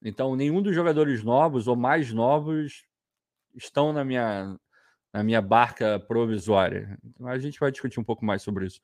Então, 0.02 0.36
nenhum 0.36 0.62
dos 0.62 0.74
jogadores 0.74 1.24
novos 1.24 1.68
ou 1.68 1.76
mais 1.76 2.12
novos 2.12 2.84
estão 3.56 3.94
na 3.94 4.04
minha, 4.04 4.58
na 5.14 5.24
minha 5.24 5.42
barca 5.42 6.00
provisória. 6.00 6.98
Então, 7.04 7.28
a 7.28 7.38
gente 7.38 7.60
vai 7.60 7.72
discutir 7.72 8.00
um 8.00 8.04
pouco 8.04 8.26
mais 8.26 8.42
sobre 8.42 8.66
isso. 8.66 8.82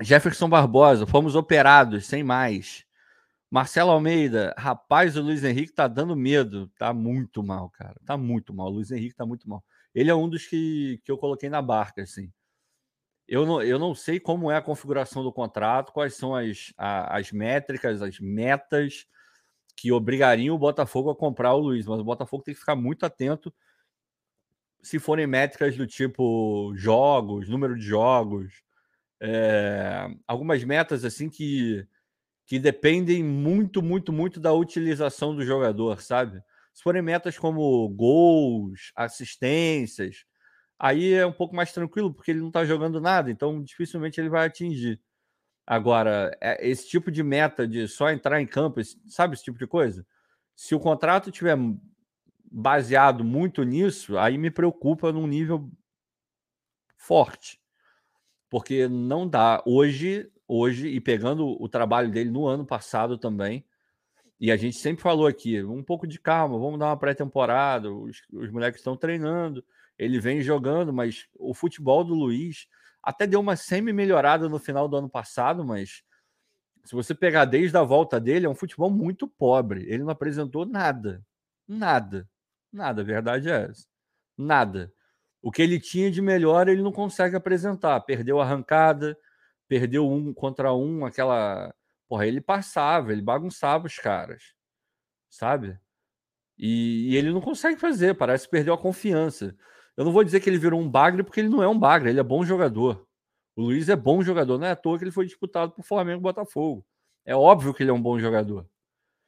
Jefferson 0.00 0.48
Barbosa, 0.48 1.06
fomos 1.06 1.34
operados, 1.34 2.06
sem 2.06 2.22
mais. 2.22 2.84
Marcelo 3.50 3.92
Almeida, 3.92 4.54
rapaz, 4.58 5.16
o 5.16 5.22
Luiz 5.22 5.44
Henrique 5.44 5.72
tá 5.72 5.86
dando 5.86 6.16
medo. 6.16 6.68
Tá 6.78 6.92
muito 6.92 7.42
mal, 7.42 7.70
cara. 7.70 7.94
Tá 8.04 8.16
muito 8.16 8.52
mal. 8.52 8.66
O 8.66 8.70
Luiz 8.70 8.90
Henrique 8.90 9.14
tá 9.14 9.24
muito 9.24 9.48
mal. 9.48 9.64
ele 9.94 10.10
é 10.10 10.14
um 10.14 10.28
dos 10.28 10.46
que, 10.46 11.00
que 11.04 11.10
eu 11.10 11.18
coloquei 11.18 11.48
na 11.48 11.62
barca, 11.62 12.02
assim. 12.02 12.32
Eu 13.28 13.44
não, 13.46 13.62
eu 13.62 13.78
não 13.78 13.94
sei 13.94 14.20
como 14.20 14.50
é 14.50 14.56
a 14.56 14.62
configuração 14.62 15.22
do 15.22 15.32
contrato, 15.32 15.92
quais 15.92 16.14
são 16.14 16.34
as, 16.34 16.72
a, 16.76 17.18
as 17.18 17.32
métricas, 17.32 18.02
as 18.02 18.20
metas 18.20 19.06
que 19.76 19.92
obrigariam 19.92 20.54
o 20.54 20.58
Botafogo 20.58 21.10
a 21.10 21.16
comprar 21.16 21.54
o 21.54 21.58
Luiz, 21.58 21.86
mas 21.86 22.00
o 22.00 22.04
Botafogo 22.04 22.42
tem 22.42 22.54
que 22.54 22.60
ficar 22.60 22.76
muito 22.76 23.04
atento 23.04 23.52
se 24.86 25.00
forem 25.00 25.26
métricas 25.26 25.76
do 25.76 25.84
tipo 25.84 26.72
jogos, 26.76 27.48
número 27.48 27.76
de 27.76 27.84
jogos, 27.84 28.62
é, 29.20 30.08
algumas 30.28 30.62
metas 30.62 31.04
assim 31.04 31.28
que, 31.28 31.84
que 32.46 32.58
dependem 32.58 33.24
muito, 33.24 33.82
muito, 33.82 34.12
muito 34.12 34.38
da 34.38 34.52
utilização 34.52 35.34
do 35.34 35.44
jogador, 35.44 36.00
sabe? 36.00 36.40
Se 36.72 36.82
forem 36.82 37.02
metas 37.02 37.36
como 37.36 37.88
gols, 37.88 38.92
assistências, 38.94 40.24
aí 40.78 41.12
é 41.12 41.26
um 41.26 41.32
pouco 41.32 41.56
mais 41.56 41.72
tranquilo, 41.72 42.14
porque 42.14 42.30
ele 42.30 42.40
não 42.40 42.48
está 42.48 42.64
jogando 42.64 43.00
nada, 43.00 43.30
então 43.30 43.62
dificilmente 43.62 44.20
ele 44.20 44.28
vai 44.28 44.46
atingir. 44.46 45.00
Agora, 45.66 46.30
é, 46.40 46.68
esse 46.68 46.88
tipo 46.88 47.10
de 47.10 47.22
meta 47.24 47.66
de 47.66 47.88
só 47.88 48.10
entrar 48.10 48.40
em 48.40 48.46
campo, 48.46 48.80
sabe 49.08 49.34
esse 49.34 49.42
tipo 49.42 49.58
de 49.58 49.66
coisa? 49.66 50.06
Se 50.54 50.74
o 50.74 50.80
contrato 50.80 51.32
tiver 51.32 51.58
baseado 52.50 53.24
muito 53.24 53.64
nisso, 53.64 54.16
aí 54.16 54.38
me 54.38 54.50
preocupa 54.50 55.12
num 55.12 55.26
nível 55.26 55.68
forte. 56.96 57.60
Porque 58.48 58.86
não 58.86 59.28
dá. 59.28 59.60
Hoje, 59.66 60.30
hoje, 60.46 60.88
e 60.88 61.00
pegando 61.00 61.60
o 61.62 61.68
trabalho 61.68 62.10
dele 62.10 62.30
no 62.30 62.46
ano 62.46 62.64
passado 62.64 63.18
também, 63.18 63.64
e 64.38 64.52
a 64.52 64.56
gente 64.56 64.76
sempre 64.76 65.02
falou 65.02 65.26
aqui, 65.26 65.62
um 65.62 65.82
pouco 65.82 66.06
de 66.06 66.20
calma, 66.20 66.58
vamos 66.58 66.78
dar 66.78 66.86
uma 66.86 66.96
pré-temporada, 66.96 67.90
os, 67.90 68.22
os 68.32 68.50
moleques 68.50 68.80
estão 68.80 68.96
treinando, 68.96 69.64
ele 69.98 70.20
vem 70.20 70.42
jogando, 70.42 70.92
mas 70.92 71.26
o 71.34 71.54
futebol 71.54 72.04
do 72.04 72.14
Luiz 72.14 72.68
até 73.02 73.26
deu 73.26 73.40
uma 73.40 73.56
semi-melhorada 73.56 74.48
no 74.48 74.58
final 74.58 74.88
do 74.88 74.96
ano 74.96 75.08
passado, 75.08 75.64
mas 75.64 76.02
se 76.84 76.94
você 76.94 77.14
pegar 77.14 77.44
desde 77.44 77.76
a 77.76 77.82
volta 77.82 78.20
dele, 78.20 78.46
é 78.46 78.48
um 78.48 78.54
futebol 78.54 78.90
muito 78.90 79.26
pobre. 79.26 79.84
Ele 79.88 80.04
não 80.04 80.10
apresentou 80.10 80.64
nada. 80.64 81.24
Nada. 81.66 82.28
Nada, 82.72 83.02
a 83.02 83.04
verdade 83.04 83.50
é 83.50 83.64
essa. 83.70 83.86
Nada. 84.36 84.92
O 85.42 85.50
que 85.50 85.62
ele 85.62 85.80
tinha 85.80 86.10
de 86.10 86.22
melhor, 86.22 86.68
ele 86.68 86.82
não 86.82 86.92
consegue 86.92 87.34
apresentar. 87.34 88.00
Perdeu 88.02 88.40
a 88.40 88.44
arrancada, 88.44 89.18
perdeu 89.68 90.10
um 90.10 90.32
contra 90.32 90.72
um, 90.74 91.04
aquela. 91.04 91.74
Porra, 92.08 92.26
ele 92.26 92.40
passava, 92.40 93.12
ele 93.12 93.22
bagunçava 93.22 93.86
os 93.86 93.96
caras. 93.96 94.54
Sabe? 95.30 95.78
E, 96.58 97.12
e 97.12 97.16
ele 97.16 97.30
não 97.32 97.40
consegue 97.40 97.78
fazer, 97.78 98.14
parece 98.14 98.44
que 98.46 98.50
perdeu 98.50 98.74
a 98.74 98.78
confiança. 98.78 99.56
Eu 99.96 100.04
não 100.04 100.12
vou 100.12 100.24
dizer 100.24 100.40
que 100.40 100.48
ele 100.48 100.58
virou 100.58 100.80
um 100.80 100.90
bagre, 100.90 101.22
porque 101.22 101.40
ele 101.40 101.48
não 101.48 101.62
é 101.62 101.68
um 101.68 101.78
bagre, 101.78 102.10
ele 102.10 102.20
é 102.20 102.22
bom 102.22 102.44
jogador. 102.44 103.06
O 103.56 103.62
Luiz 103.62 103.88
é 103.88 103.96
bom 103.96 104.22
jogador, 104.22 104.58
não 104.58 104.66
é 104.66 104.72
à 104.72 104.76
toa 104.76 104.98
que 104.98 105.04
ele 105.04 105.10
foi 105.10 105.26
disputado 105.26 105.72
por 105.72 105.82
Flamengo 105.82 106.20
e 106.20 106.22
Botafogo. 106.22 106.86
É 107.24 107.34
óbvio 107.34 107.74
que 107.74 107.82
ele 107.82 107.90
é 107.90 107.94
um 107.94 108.00
bom 108.00 108.18
jogador. 108.18 108.68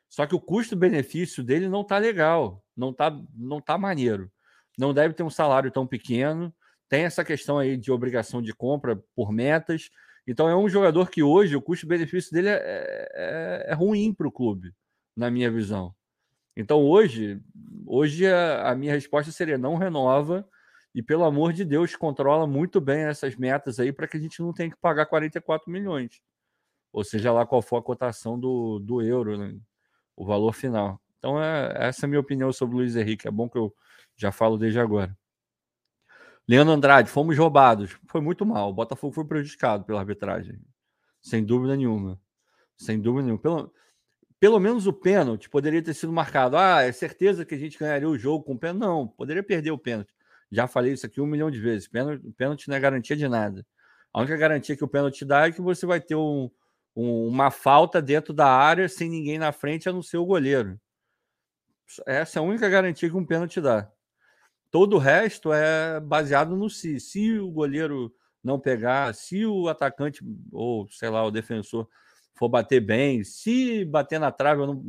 Só 0.08 0.26
que 0.26 0.34
o 0.34 0.40
custo-benefício 0.40 1.42
dele 1.42 1.68
não 1.68 1.84
tá 1.84 1.98
legal, 1.98 2.62
não 2.76 2.92
tá, 2.92 3.10
não 3.34 3.60
tá 3.60 3.76
maneiro. 3.76 4.30
Não 4.78 4.94
deve 4.94 5.14
ter 5.14 5.22
um 5.22 5.30
salário 5.30 5.70
tão 5.70 5.86
pequeno. 5.86 6.54
Tem 6.88 7.04
essa 7.04 7.24
questão 7.24 7.58
aí 7.58 7.76
de 7.76 7.90
obrigação 7.90 8.40
de 8.40 8.54
compra 8.54 9.02
por 9.14 9.32
metas. 9.32 9.90
Então 10.28 10.46
é 10.46 10.54
um 10.54 10.68
jogador 10.68 11.08
que 11.08 11.22
hoje 11.22 11.56
o 11.56 11.62
custo-benefício 11.62 12.30
dele 12.30 12.50
é, 12.50 13.08
é, 13.14 13.64
é 13.68 13.74
ruim 13.74 14.12
para 14.12 14.28
o 14.28 14.30
clube, 14.30 14.74
na 15.16 15.30
minha 15.30 15.50
visão. 15.50 15.94
Então 16.54 16.84
hoje, 16.84 17.40
hoje 17.86 18.26
a, 18.26 18.70
a 18.70 18.74
minha 18.74 18.92
resposta 18.92 19.32
seria 19.32 19.56
não 19.56 19.76
renova 19.76 20.46
e, 20.94 21.02
pelo 21.02 21.24
amor 21.24 21.54
de 21.54 21.64
Deus, 21.64 21.96
controla 21.96 22.46
muito 22.46 22.78
bem 22.78 23.04
essas 23.04 23.36
metas 23.36 23.80
aí 23.80 23.90
para 23.90 24.06
que 24.06 24.18
a 24.18 24.20
gente 24.20 24.42
não 24.42 24.52
tenha 24.52 24.68
que 24.68 24.76
pagar 24.76 25.06
44 25.06 25.70
milhões. 25.70 26.20
Ou 26.92 27.02
seja 27.04 27.32
lá 27.32 27.46
qual 27.46 27.62
for 27.62 27.78
a 27.78 27.82
cotação 27.82 28.38
do, 28.38 28.78
do 28.80 29.00
euro, 29.00 29.38
né? 29.38 29.58
o 30.14 30.26
valor 30.26 30.52
final. 30.52 31.00
Então, 31.18 31.42
é, 31.42 31.88
essa 31.88 32.04
é 32.04 32.06
a 32.06 32.08
minha 32.08 32.20
opinião 32.20 32.52
sobre 32.52 32.74
o 32.76 32.78
Luiz 32.80 32.96
Henrique. 32.96 33.26
É 33.26 33.30
bom 33.30 33.48
que 33.48 33.56
eu 33.56 33.74
já 34.16 34.30
falo 34.30 34.58
desde 34.58 34.78
agora. 34.78 35.16
Leandro 36.48 36.72
Andrade, 36.72 37.10
fomos 37.10 37.36
roubados. 37.36 37.98
Foi 38.06 38.22
muito 38.22 38.46
mal. 38.46 38.70
O 38.70 38.72
Botafogo 38.72 39.12
foi 39.12 39.24
prejudicado 39.26 39.84
pela 39.84 40.00
arbitragem. 40.00 40.58
Sem 41.20 41.44
dúvida 41.44 41.76
nenhuma. 41.76 42.18
Sem 42.74 42.98
dúvida 42.98 43.24
nenhuma. 43.24 43.42
Pelo, 43.42 43.74
pelo 44.40 44.58
menos 44.58 44.86
o 44.86 44.92
pênalti 44.92 45.50
poderia 45.50 45.82
ter 45.82 45.92
sido 45.92 46.10
marcado. 46.10 46.56
Ah, 46.56 46.82
é 46.82 46.90
certeza 46.90 47.44
que 47.44 47.54
a 47.54 47.58
gente 47.58 47.78
ganharia 47.78 48.08
o 48.08 48.18
jogo 48.18 48.44
com 48.44 48.54
o 48.54 48.58
pênalti. 48.58 48.80
Não, 48.80 49.06
poderia 49.06 49.42
perder 49.42 49.72
o 49.72 49.78
pênalti. 49.78 50.14
Já 50.50 50.66
falei 50.66 50.94
isso 50.94 51.04
aqui 51.04 51.20
um 51.20 51.26
milhão 51.26 51.50
de 51.50 51.60
vezes. 51.60 51.86
Pênalti, 51.86 52.32
pênalti 52.32 52.66
não 52.68 52.76
é 52.76 52.80
garantia 52.80 53.14
de 53.14 53.28
nada. 53.28 53.66
A 54.10 54.20
única 54.20 54.36
garantia 54.38 54.74
que 54.74 54.84
o 54.84 54.88
pênalti 54.88 55.26
dá 55.26 55.46
é 55.46 55.52
que 55.52 55.60
você 55.60 55.84
vai 55.84 56.00
ter 56.00 56.14
um, 56.14 56.50
um, 56.96 57.26
uma 57.26 57.50
falta 57.50 58.00
dentro 58.00 58.32
da 58.32 58.46
área 58.46 58.88
sem 58.88 59.10
ninguém 59.10 59.38
na 59.38 59.52
frente, 59.52 59.86
a 59.86 59.92
não 59.92 60.02
ser 60.02 60.16
o 60.16 60.24
goleiro. 60.24 60.80
Essa 62.06 62.38
é 62.38 62.40
a 62.40 62.42
única 62.42 62.68
garantia 62.70 63.10
que 63.10 63.16
um 63.16 63.26
pênalti 63.26 63.60
dá. 63.60 63.92
Todo 64.70 64.96
o 64.96 64.98
resto 64.98 65.52
é 65.52 65.98
baseado 66.00 66.56
no 66.56 66.68
se. 66.68 67.00
Se 67.00 67.38
o 67.38 67.50
goleiro 67.50 68.12
não 68.42 68.58
pegar, 68.58 69.14
se 69.14 69.44
o 69.46 69.68
atacante 69.68 70.22
ou, 70.52 70.88
sei 70.90 71.08
lá, 71.08 71.24
o 71.24 71.30
defensor 71.30 71.88
for 72.34 72.48
bater 72.48 72.80
bem, 72.80 73.24
se 73.24 73.84
bater 73.84 74.20
na 74.20 74.30
trave, 74.30 74.64
não... 74.64 74.82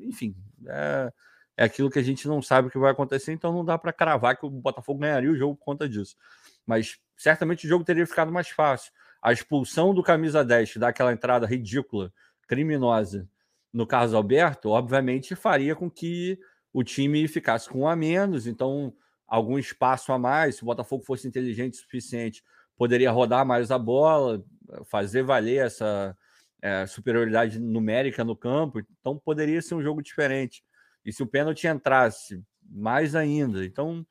enfim, 0.00 0.34
é, 0.66 1.12
é 1.56 1.64
aquilo 1.64 1.90
que 1.90 1.98
a 1.98 2.02
gente 2.02 2.26
não 2.26 2.40
sabe 2.40 2.68
o 2.68 2.70
que 2.70 2.78
vai 2.78 2.90
acontecer, 2.90 3.32
então 3.32 3.52
não 3.52 3.64
dá 3.64 3.76
para 3.76 3.92
cravar 3.92 4.36
que 4.36 4.46
o 4.46 4.50
Botafogo 4.50 5.00
ganharia 5.00 5.30
o 5.30 5.36
jogo 5.36 5.56
por 5.56 5.64
conta 5.64 5.88
disso. 5.88 6.16
Mas 6.64 6.98
certamente 7.16 7.66
o 7.66 7.68
jogo 7.68 7.84
teria 7.84 8.06
ficado 8.06 8.32
mais 8.32 8.48
fácil. 8.48 8.92
A 9.20 9.32
expulsão 9.32 9.94
do 9.94 10.02
camisa 10.02 10.44
10, 10.44 10.76
daquela 10.76 11.12
entrada 11.12 11.46
ridícula, 11.46 12.12
criminosa 12.46 13.28
no 13.72 13.86
Carlos 13.86 14.14
Alberto, 14.14 14.70
obviamente 14.70 15.34
faria 15.34 15.74
com 15.74 15.90
que 15.90 16.38
o 16.72 16.82
time 16.82 17.26
ficasse 17.28 17.68
com 17.68 17.80
um 17.80 17.88
a 17.88 17.96
menos, 17.96 18.46
então 18.46 18.94
algum 19.26 19.58
espaço 19.58 20.12
a 20.12 20.18
mais, 20.18 20.56
se 20.56 20.62
o 20.62 20.66
Botafogo 20.66 21.04
fosse 21.04 21.26
inteligente 21.26 21.74
o 21.74 21.82
suficiente, 21.82 22.42
poderia 22.76 23.10
rodar 23.10 23.44
mais 23.44 23.70
a 23.70 23.78
bola, 23.78 24.44
fazer 24.84 25.22
valer 25.22 25.66
essa 25.66 26.16
é, 26.62 26.86
superioridade 26.86 27.58
numérica 27.58 28.24
no 28.24 28.36
campo, 28.36 28.80
então 28.80 29.18
poderia 29.18 29.60
ser 29.62 29.74
um 29.74 29.82
jogo 29.82 30.02
diferente. 30.02 30.62
E 31.04 31.12
se 31.12 31.22
o 31.22 31.26
pênalti 31.26 31.66
entrasse, 31.66 32.42
mais 32.68 33.14
ainda. 33.14 33.64
Então, 33.64 34.04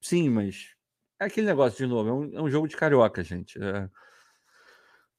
sim, 0.00 0.28
mas 0.28 0.74
é 1.20 1.26
aquele 1.26 1.46
negócio 1.46 1.76
de 1.76 1.86
novo, 1.86 2.08
é 2.08 2.12
um, 2.12 2.38
é 2.38 2.42
um 2.42 2.50
jogo 2.50 2.66
de 2.66 2.76
carioca, 2.76 3.22
gente. 3.22 3.62
É... 3.62 3.88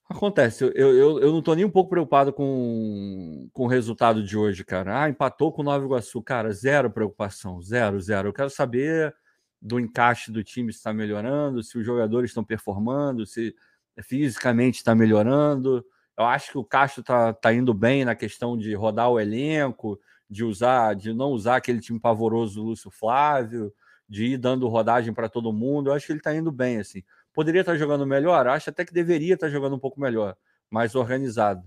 Acontece, 0.10 0.64
eu, 0.64 0.72
eu, 0.76 1.20
eu 1.20 1.32
não 1.32 1.40
estou 1.40 1.56
nem 1.56 1.64
um 1.64 1.70
pouco 1.70 1.92
preocupado 1.92 2.34
com, 2.34 3.48
com 3.54 3.64
o 3.64 3.68
resultado 3.68 4.22
de 4.24 4.36
hoje, 4.38 4.66
cara. 4.66 5.04
Ah, 5.04 5.10
empatou 5.10 5.54
com 5.54 5.62
o 5.62 5.66
Nova 5.66 5.86
Iguaçu. 5.86 6.22
Cara, 6.22 6.52
zero 6.52 6.92
preocupação, 6.92 7.62
zero, 7.62 8.02
zero. 8.02 8.28
Eu 8.28 8.34
quero 8.34 8.50
saber 8.50 9.16
do 9.62 9.80
encaixe 9.80 10.32
do 10.32 10.44
time 10.44 10.72
está 10.72 10.92
melhorando, 10.92 11.62
se 11.62 11.78
os 11.78 11.86
jogadores 11.86 12.32
estão 12.32 12.44
performando, 12.44 13.26
se 13.26 13.56
fisicamente 14.02 14.78
está 14.78 14.96
melhorando. 14.96 15.86
Eu 16.18 16.26
acho 16.26 16.52
que 16.52 16.58
o 16.58 16.64
Castro 16.64 17.02
está 17.02 17.32
tá 17.34 17.54
indo 17.54 17.74
bem 17.74 18.04
na 18.04 18.16
questão 18.16 18.58
de 18.58 18.74
rodar 18.74 19.10
o 19.10 19.20
elenco, 19.20 20.00
de 20.30 20.44
usar, 20.44 20.96
de 20.96 21.14
não 21.14 21.30
usar 21.30 21.58
aquele 21.58 21.80
time 21.80 22.00
pavoroso 22.00 22.56
do 22.56 22.68
Lúcio 22.68 22.90
Flávio, 22.90 23.72
de 24.10 24.26
ir 24.26 24.38
dando 24.38 24.68
rodagem 24.68 25.14
para 25.14 25.30
todo 25.30 25.54
mundo. 25.54 25.90
Eu 25.90 25.94
acho 25.94 26.08
que 26.08 26.12
ele 26.12 26.20
está 26.20 26.34
indo 26.36 26.52
bem, 26.52 26.80
assim. 26.80 27.04
Poderia 27.34 27.62
estar 27.62 27.74
tá 27.74 27.78
jogando 27.78 28.06
melhor? 28.06 28.48
Acho 28.48 28.70
até 28.70 28.84
que 28.84 28.94
deveria 28.94 29.36
estar 29.36 29.48
tá 29.48 29.52
jogando 29.52 29.76
um 29.76 29.80
pouco 29.80 30.00
melhor, 30.00 30.36
mais 30.70 30.96
organizado. 30.96 31.64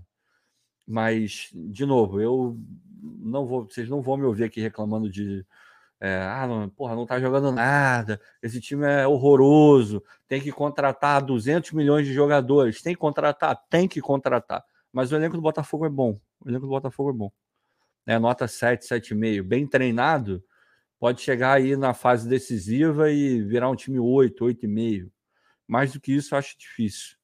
Mas, 0.85 1.49
de 1.53 1.85
novo, 1.85 2.21
eu 2.21 2.57
não 3.01 3.45
vou, 3.45 3.65
vocês 3.65 3.89
não 3.89 4.01
vão 4.01 4.17
me 4.17 4.25
ouvir 4.25 4.43
aqui 4.43 4.61
reclamando 4.61 5.09
de 5.09 5.45
é, 6.05 6.21
ah, 6.23 6.47
não, 6.47 6.69
porra, 6.69 6.95
não 6.95 7.05
tá 7.05 7.19
jogando 7.19 7.51
nada, 7.51 8.19
esse 8.41 8.61
time 8.61 8.85
é 8.85 9.07
horroroso, 9.07 10.03
tem 10.27 10.41
que 10.41 10.51
contratar 10.51 11.23
200 11.23 11.71
milhões 11.71 12.05
de 12.05 12.13
jogadores, 12.13 12.81
tem 12.81 12.93
que 12.93 12.99
contratar, 12.99 13.59
tem 13.69 13.87
que 13.87 14.01
contratar. 14.01 14.63
Mas 14.91 15.11
o 15.11 15.15
elenco 15.15 15.35
do 15.35 15.41
Botafogo 15.41 15.85
é 15.85 15.89
bom, 15.89 16.19
o 16.43 16.49
elenco 16.49 16.65
do 16.65 16.71
Botafogo 16.71 17.09
é 17.09 17.13
bom 17.13 17.31
né, 18.05 18.19
nota 18.19 18.47
7, 18.47 18.85
7,5, 18.85 19.43
bem 19.43 19.65
treinado, 19.65 20.43
pode 20.99 21.21
chegar 21.21 21.53
aí 21.53 21.75
na 21.75 21.93
fase 21.93 22.29
decisiva 22.29 23.09
e 23.11 23.41
virar 23.41 23.69
um 23.69 23.75
time 23.75 23.99
8, 23.99 24.45
8,5. 24.45 25.11
Mais 25.67 25.93
do 25.93 25.99
que 25.99 26.13
isso, 26.13 26.35
eu 26.35 26.39
acho 26.39 26.57
difícil. 26.57 27.17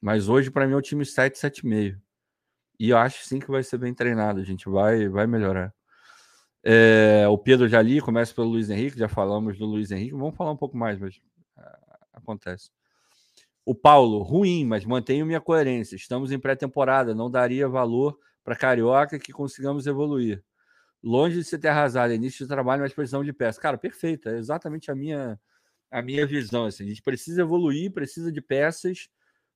Mas 0.00 0.28
hoje, 0.28 0.50
para 0.50 0.66
mim, 0.66 0.72
é 0.72 0.76
um 0.76 0.80
time 0.80 1.04
7, 1.04 1.38
7,5. 1.38 2.00
E 2.80 2.90
eu 2.90 2.96
acho 2.96 3.24
sim 3.24 3.38
que 3.40 3.50
vai 3.50 3.62
ser 3.62 3.78
bem 3.78 3.92
treinado, 3.92 4.40
a 4.40 4.44
gente 4.44 4.68
vai, 4.68 5.08
vai 5.08 5.26
melhorar. 5.26 5.74
É, 6.70 7.26
o 7.28 7.38
Pedro 7.38 7.66
já 7.66 7.80
li, 7.80 7.98
começa 7.98 8.34
pelo 8.34 8.48
Luiz 8.48 8.68
Henrique, 8.68 8.98
já 8.98 9.08
falamos 9.08 9.56
do 9.56 9.64
Luiz 9.64 9.90
Henrique, 9.90 10.12
vamos 10.12 10.36
falar 10.36 10.50
um 10.50 10.56
pouco 10.56 10.76
mais, 10.76 10.98
mas 10.98 11.16
uh, 11.56 11.96
acontece. 12.12 12.70
O 13.64 13.74
Paulo, 13.74 14.22
ruim, 14.22 14.66
mas 14.66 14.84
mantenho 14.84 15.24
minha 15.24 15.40
coerência. 15.40 15.96
Estamos 15.96 16.30
em 16.30 16.38
pré-temporada, 16.38 17.14
não 17.14 17.30
daria 17.30 17.66
valor 17.66 18.18
para 18.44 18.54
Carioca 18.54 19.18
que 19.18 19.32
consigamos 19.32 19.86
evoluir. 19.86 20.44
Longe 21.02 21.36
de 21.36 21.44
ser 21.44 21.58
ter 21.58 21.68
arrasado, 21.68 22.12
início 22.12 22.44
de 22.44 22.48
trabalho, 22.50 22.82
mas 22.82 22.92
precisão 22.92 23.24
de 23.24 23.32
peça. 23.32 23.58
Cara, 23.58 23.78
perfeito. 23.78 24.28
É 24.28 24.36
exatamente 24.36 24.90
a 24.90 24.94
minha, 24.94 25.40
a 25.90 26.02
minha 26.02 26.26
visão. 26.26 26.66
Assim, 26.66 26.84
a 26.84 26.88
gente 26.88 27.00
precisa 27.00 27.40
evoluir, 27.40 27.94
precisa 27.94 28.30
de 28.30 28.42
peças, 28.42 29.08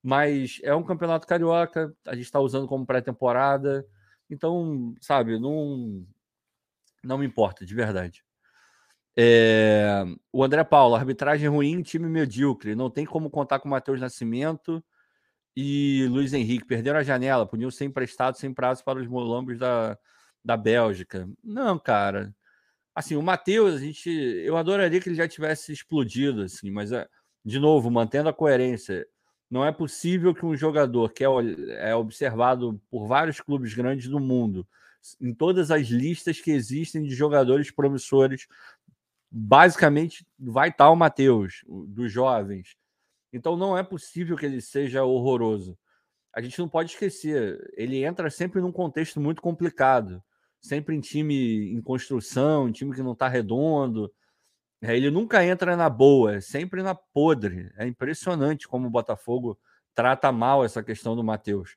mas 0.02 0.60
é 0.62 0.74
um 0.74 0.82
campeonato 0.82 1.26
carioca, 1.26 1.94
a 2.06 2.14
gente 2.14 2.24
está 2.24 2.40
usando 2.40 2.66
como 2.66 2.86
pré-temporada. 2.86 3.86
Então, 4.30 4.94
sabe, 4.98 5.38
não, 5.38 6.06
não 7.02 7.18
me 7.18 7.26
importa, 7.26 7.64
de 7.64 7.74
verdade. 7.74 8.24
É, 9.16 10.04
o 10.32 10.42
André 10.42 10.64
Paulo, 10.64 10.94
arbitragem 10.94 11.48
ruim, 11.48 11.82
time 11.82 12.08
medíocre. 12.08 12.74
Não 12.74 12.90
tem 12.90 13.04
como 13.04 13.30
contar 13.30 13.58
com 13.58 13.68
o 13.68 13.70
Matheus 13.70 14.00
Nascimento 14.00 14.82
e 15.56 16.06
Luiz 16.10 16.32
Henrique. 16.32 16.66
Perderam 16.66 16.98
a 16.98 17.02
janela, 17.02 17.46
podiam 17.46 17.70
ser 17.70 17.84
emprestados 17.84 18.40
sem 18.40 18.52
prazo 18.52 18.84
para 18.84 18.98
os 18.98 19.06
molambos 19.06 19.58
da, 19.58 19.98
da 20.44 20.56
Bélgica. 20.56 21.28
Não, 21.42 21.78
cara. 21.78 22.34
Assim, 22.94 23.16
o 23.16 23.22
Matheus, 23.22 23.74
a 23.74 23.78
gente, 23.78 24.10
eu 24.10 24.56
adoraria 24.56 25.00
que 25.00 25.08
ele 25.08 25.16
já 25.16 25.26
tivesse 25.26 25.72
explodido, 25.72 26.42
assim, 26.42 26.70
mas 26.70 26.92
é, 26.92 27.08
de 27.44 27.58
novo, 27.58 27.90
mantendo 27.90 28.28
a 28.28 28.34
coerência, 28.34 29.06
não 29.50 29.64
é 29.64 29.72
possível 29.72 30.34
que 30.34 30.44
um 30.44 30.56
jogador 30.56 31.10
que 31.12 31.24
é, 31.24 31.28
é 31.90 31.94
observado 31.94 32.80
por 32.90 33.06
vários 33.06 33.40
clubes 33.40 33.74
grandes 33.74 34.08
do 34.08 34.20
mundo, 34.20 34.66
em 35.20 35.34
todas 35.34 35.70
as 35.70 35.88
listas 35.88 36.40
que 36.40 36.50
existem 36.50 37.02
de 37.02 37.14
jogadores 37.14 37.70
promissores, 37.70 38.46
basicamente 39.30 40.26
vai 40.38 40.68
estar 40.68 40.90
o 40.90 40.96
Matheus, 40.96 41.64
dos 41.66 42.12
jovens. 42.12 42.76
Então 43.32 43.56
não 43.56 43.76
é 43.76 43.82
possível 43.82 44.36
que 44.36 44.46
ele 44.46 44.60
seja 44.60 45.04
horroroso. 45.04 45.78
A 46.34 46.40
gente 46.40 46.58
não 46.58 46.68
pode 46.68 46.92
esquecer, 46.92 47.72
ele 47.76 48.04
entra 48.04 48.30
sempre 48.30 48.60
num 48.60 48.72
contexto 48.72 49.20
muito 49.20 49.42
complicado 49.42 50.22
sempre 50.62 50.94
em 50.94 51.00
time 51.00 51.72
em 51.72 51.82
construção, 51.82 52.68
em 52.68 52.72
time 52.72 52.94
que 52.94 53.02
não 53.02 53.12
está 53.12 53.28
redondo. 53.28 54.12
É, 54.80 54.96
ele 54.96 55.10
nunca 55.10 55.44
entra 55.44 55.76
na 55.76 55.90
boa, 55.90 56.36
é 56.36 56.40
sempre 56.40 56.82
na 56.82 56.94
podre. 56.94 57.70
É 57.76 57.86
impressionante 57.86 58.68
como 58.68 58.86
o 58.86 58.90
Botafogo 58.90 59.58
trata 59.94 60.30
mal 60.30 60.64
essa 60.64 60.82
questão 60.82 61.16
do 61.16 61.24
Matheus. 61.24 61.76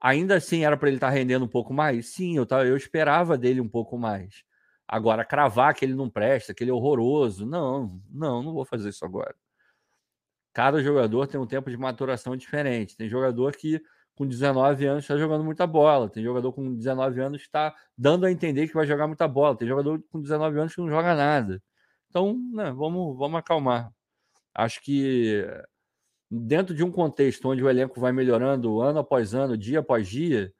Ainda 0.00 0.36
assim, 0.36 0.64
era 0.64 0.76
para 0.76 0.88
ele 0.88 0.96
estar 0.96 1.08
tá 1.08 1.12
rendendo 1.12 1.44
um 1.44 1.48
pouco 1.48 1.72
mais? 1.74 2.06
Sim, 2.08 2.36
eu, 2.36 2.46
tava, 2.46 2.64
eu 2.66 2.76
esperava 2.76 3.36
dele 3.36 3.60
um 3.60 3.68
pouco 3.68 3.98
mais. 3.98 4.44
Agora, 4.86 5.24
cravar 5.24 5.74
que 5.74 5.84
ele 5.84 5.94
não 5.94 6.08
presta, 6.08 6.54
que 6.54 6.64
ele 6.64 6.70
é 6.70 6.74
horroroso, 6.74 7.44
não, 7.44 8.00
não, 8.10 8.42
não 8.42 8.54
vou 8.54 8.64
fazer 8.64 8.88
isso 8.90 9.04
agora. 9.04 9.34
Cada 10.52 10.82
jogador 10.82 11.26
tem 11.26 11.38
um 11.38 11.46
tempo 11.46 11.70
de 11.70 11.76
maturação 11.76 12.36
diferente. 12.36 12.96
Tem 12.96 13.08
jogador 13.08 13.54
que 13.54 13.80
com 14.14 14.26
19 14.26 14.86
anos 14.86 15.04
está 15.04 15.16
jogando 15.16 15.44
muita 15.44 15.66
bola. 15.66 16.08
Tem 16.08 16.22
jogador 16.22 16.52
com 16.52 16.74
19 16.74 17.20
anos 17.20 17.42
está 17.42 17.74
dando 17.96 18.26
a 18.26 18.32
entender 18.32 18.66
que 18.66 18.74
vai 18.74 18.86
jogar 18.86 19.06
muita 19.06 19.28
bola. 19.28 19.56
Tem 19.56 19.68
jogador 19.68 20.02
com 20.10 20.20
19 20.20 20.58
anos 20.58 20.74
que 20.74 20.80
não 20.80 20.88
joga 20.88 21.14
nada. 21.14 21.62
Então, 22.08 22.36
né, 22.52 22.72
vamos, 22.72 23.16
vamos 23.16 23.38
acalmar. 23.38 23.92
Acho 24.54 24.80
que 24.82 25.46
dentro 26.30 26.74
de 26.74 26.84
um 26.84 26.90
contexto 26.90 27.48
onde 27.48 27.62
o 27.62 27.68
elenco 27.68 28.00
vai 28.00 28.12
melhorando 28.12 28.80
ano 28.80 28.98
após 29.00 29.34
ano, 29.34 29.56
dia 29.56 29.80
após 29.80 30.08
dia, 30.08 30.52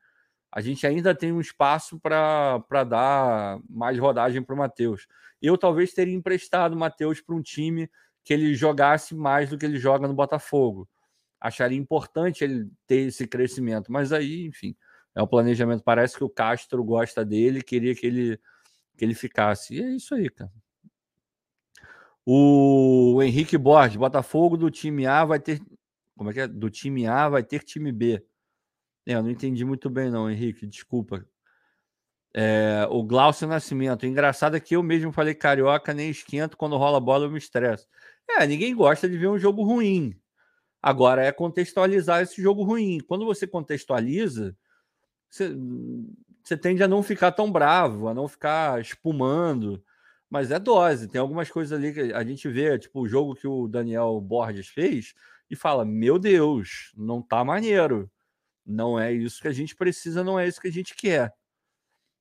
a 0.52 0.60
gente 0.60 0.86
ainda 0.86 1.14
tem 1.14 1.32
um 1.32 1.40
espaço 1.40 2.00
para 2.00 2.84
dar 2.88 3.60
mais 3.68 3.98
rodagem 3.98 4.42
para 4.42 4.54
o 4.54 4.58
Matheus. 4.58 5.06
Eu 5.40 5.58
talvez 5.58 5.92
teria 5.92 6.14
emprestado 6.14 6.72
o 6.72 6.78
Matheus 6.78 7.20
para 7.20 7.34
um 7.34 7.42
time 7.42 7.90
que 8.24 8.32
ele 8.32 8.54
jogasse 8.54 9.14
mais 9.14 9.50
do 9.50 9.58
que 9.58 9.66
ele 9.66 9.78
joga 9.78 10.08
no 10.08 10.14
Botafogo 10.14 10.88
acharia 11.40 11.78
importante 11.78 12.44
ele 12.44 12.70
ter 12.86 13.08
esse 13.08 13.26
crescimento. 13.26 13.92
Mas 13.92 14.12
aí, 14.12 14.46
enfim, 14.46 14.76
é 15.14 15.22
o 15.22 15.28
planejamento. 15.28 15.82
Parece 15.82 16.16
que 16.16 16.24
o 16.24 16.30
Castro 16.30 16.82
gosta 16.84 17.24
dele, 17.24 17.62
queria 17.62 17.94
que 17.94 18.06
ele, 18.06 18.40
que 18.96 19.04
ele 19.04 19.14
ficasse. 19.14 19.74
E 19.76 19.82
é 19.82 19.90
isso 19.90 20.14
aí, 20.14 20.28
cara. 20.28 20.50
O 22.30 23.22
Henrique 23.22 23.56
Borges, 23.56 23.96
Botafogo 23.96 24.58
do 24.58 24.70
time 24.70 25.06
A 25.06 25.24
vai 25.24 25.40
ter. 25.40 25.62
Como 26.14 26.28
é 26.28 26.34
que 26.34 26.40
é? 26.40 26.46
Do 26.46 26.68
time 26.68 27.06
A 27.06 27.26
vai 27.26 27.42
ter 27.42 27.62
time 27.64 27.90
B. 27.90 28.22
É, 29.06 29.14
eu 29.14 29.22
não 29.22 29.30
entendi 29.30 29.64
muito 29.64 29.88
bem, 29.88 30.10
não, 30.10 30.30
Henrique, 30.30 30.66
desculpa. 30.66 31.26
É, 32.34 32.86
o 32.90 33.02
Glaucio 33.02 33.48
Nascimento. 33.48 34.04
Engraçado 34.04 34.58
é 34.58 34.60
que 34.60 34.76
eu 34.76 34.82
mesmo 34.82 35.10
falei 35.10 35.34
carioca, 35.34 35.94
nem 35.94 36.10
esquento, 36.10 36.54
quando 36.54 36.76
rola 36.76 37.00
bola 37.00 37.24
eu 37.24 37.30
me 37.30 37.38
estresso. 37.38 37.88
É, 38.28 38.46
ninguém 38.46 38.76
gosta 38.76 39.08
de 39.08 39.16
ver 39.16 39.28
um 39.28 39.38
jogo 39.38 39.62
ruim. 39.62 40.14
Agora 40.82 41.24
é 41.24 41.32
contextualizar 41.32 42.20
esse 42.20 42.42
jogo 42.42 42.62
ruim. 42.62 43.00
Quando 43.08 43.24
você 43.24 43.46
contextualiza, 43.46 44.54
você, 45.30 45.56
você 46.44 46.58
tende 46.58 46.82
a 46.82 46.88
não 46.88 47.02
ficar 47.02 47.32
tão 47.32 47.50
bravo, 47.50 48.06
a 48.06 48.12
não 48.12 48.28
ficar 48.28 48.82
espumando. 48.82 49.82
Mas 50.30 50.50
é 50.50 50.58
dose. 50.58 51.08
Tem 51.08 51.20
algumas 51.20 51.50
coisas 51.50 51.78
ali 51.78 51.92
que 51.92 52.12
a 52.12 52.24
gente 52.24 52.48
vê, 52.48 52.78
tipo 52.78 53.00
o 53.00 53.08
jogo 53.08 53.34
que 53.34 53.46
o 53.46 53.68
Daniel 53.68 54.20
Borges 54.20 54.68
fez, 54.68 55.14
e 55.50 55.56
fala: 55.56 55.84
Meu 55.84 56.18
Deus, 56.18 56.92
não 56.96 57.22
tá 57.22 57.44
maneiro. 57.44 58.10
Não 58.66 58.98
é 59.00 59.12
isso 59.12 59.40
que 59.42 59.48
a 59.48 59.52
gente 59.52 59.74
precisa, 59.76 60.24
não 60.24 60.38
é 60.38 60.46
isso 60.48 60.60
que 60.60 60.68
a 60.68 60.72
gente 60.72 60.94
quer. 60.94 61.34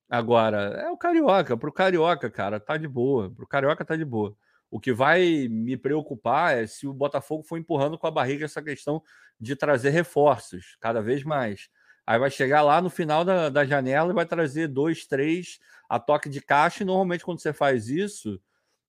Agora, 0.08 0.58
é 0.80 0.90
o 0.90 0.96
Carioca. 0.96 1.56
Pro 1.56 1.72
Carioca, 1.72 2.30
cara, 2.30 2.58
tá 2.58 2.76
de 2.76 2.88
boa. 2.88 3.30
Pro 3.30 3.46
Carioca 3.46 3.84
tá 3.84 3.94
de 3.96 4.04
boa. 4.04 4.34
O 4.70 4.80
que 4.80 4.92
vai 4.92 5.48
me 5.48 5.76
preocupar 5.76 6.56
é 6.56 6.66
se 6.66 6.86
o 6.86 6.94
Botafogo 6.94 7.42
for 7.42 7.58
empurrando 7.58 7.98
com 7.98 8.06
a 8.06 8.10
barriga 8.10 8.44
essa 8.44 8.62
questão 8.62 9.02
de 9.40 9.54
trazer 9.56 9.90
reforços 9.90 10.76
cada 10.80 11.02
vez 11.02 11.24
mais. 11.24 11.68
Aí 12.08 12.18
vai 12.18 12.30
chegar 12.30 12.62
lá 12.62 12.80
no 12.80 12.88
final 12.88 13.22
da, 13.22 13.50
da 13.50 13.66
janela 13.66 14.10
e 14.10 14.14
vai 14.14 14.24
trazer 14.24 14.66
dois, 14.66 15.04
três 15.04 15.60
a 15.86 16.00
toque 16.00 16.30
de 16.30 16.40
caixa. 16.40 16.82
E 16.82 16.86
normalmente, 16.86 17.22
quando 17.22 17.38
você 17.38 17.52
faz 17.52 17.90
isso, 17.90 18.40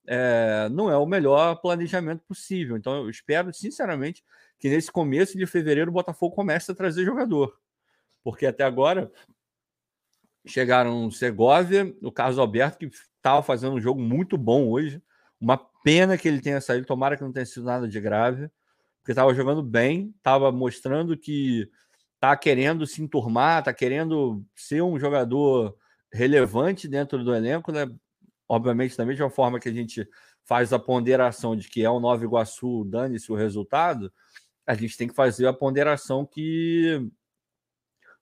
é, 0.06 0.70
não 0.70 0.90
é 0.90 0.96
o 0.96 1.04
melhor 1.04 1.56
planejamento 1.56 2.24
possível. 2.24 2.78
Então, 2.78 2.96
eu 2.96 3.10
espero, 3.10 3.52
sinceramente, 3.52 4.24
que 4.58 4.70
nesse 4.70 4.90
começo 4.90 5.36
de 5.36 5.44
fevereiro 5.44 5.90
o 5.90 5.92
Botafogo 5.92 6.34
comece 6.34 6.72
a 6.72 6.74
trazer 6.74 7.04
jogador. 7.04 7.60
Porque 8.24 8.46
até 8.46 8.64
agora 8.64 9.12
chegaram 10.46 11.04
o 11.04 11.12
Segovia, 11.12 11.94
o 12.00 12.10
Carlos 12.10 12.38
Alberto, 12.38 12.78
que 12.78 12.86
estava 12.86 13.42
fazendo 13.42 13.74
um 13.74 13.80
jogo 13.82 14.00
muito 14.00 14.38
bom 14.38 14.66
hoje. 14.66 15.02
Uma 15.38 15.58
pena 15.84 16.16
que 16.16 16.26
ele 16.26 16.40
tenha 16.40 16.58
saído, 16.58 16.86
tomara 16.86 17.18
que 17.18 17.22
não 17.22 17.32
tenha 17.32 17.44
sido 17.44 17.66
nada 17.66 17.86
de 17.86 18.00
grave, 18.00 18.50
porque 19.02 19.12
estava 19.12 19.34
jogando 19.34 19.62
bem, 19.62 20.14
estava 20.16 20.50
mostrando 20.50 21.18
que 21.18 21.70
está 22.20 22.36
querendo 22.36 22.86
se 22.86 23.02
enturmar, 23.02 23.60
está 23.60 23.72
querendo 23.72 24.44
ser 24.54 24.82
um 24.82 24.98
jogador 24.98 25.74
relevante 26.12 26.86
dentro 26.86 27.24
do 27.24 27.34
elenco, 27.34 27.72
né? 27.72 27.90
Obviamente, 28.46 28.96
da 28.96 29.06
mesma 29.06 29.30
forma 29.30 29.58
que 29.58 29.70
a 29.70 29.72
gente 29.72 30.06
faz 30.44 30.70
a 30.72 30.78
ponderação 30.78 31.56
de 31.56 31.66
que 31.68 31.82
é 31.82 31.88
o 31.88 31.98
Nova 31.98 32.22
Iguaçu, 32.22 32.84
dane-se 32.84 33.32
o 33.32 33.36
resultado, 33.36 34.12
a 34.66 34.74
gente 34.74 34.98
tem 34.98 35.08
que 35.08 35.14
fazer 35.14 35.46
a 35.46 35.52
ponderação 35.52 36.26
que, 36.26 37.10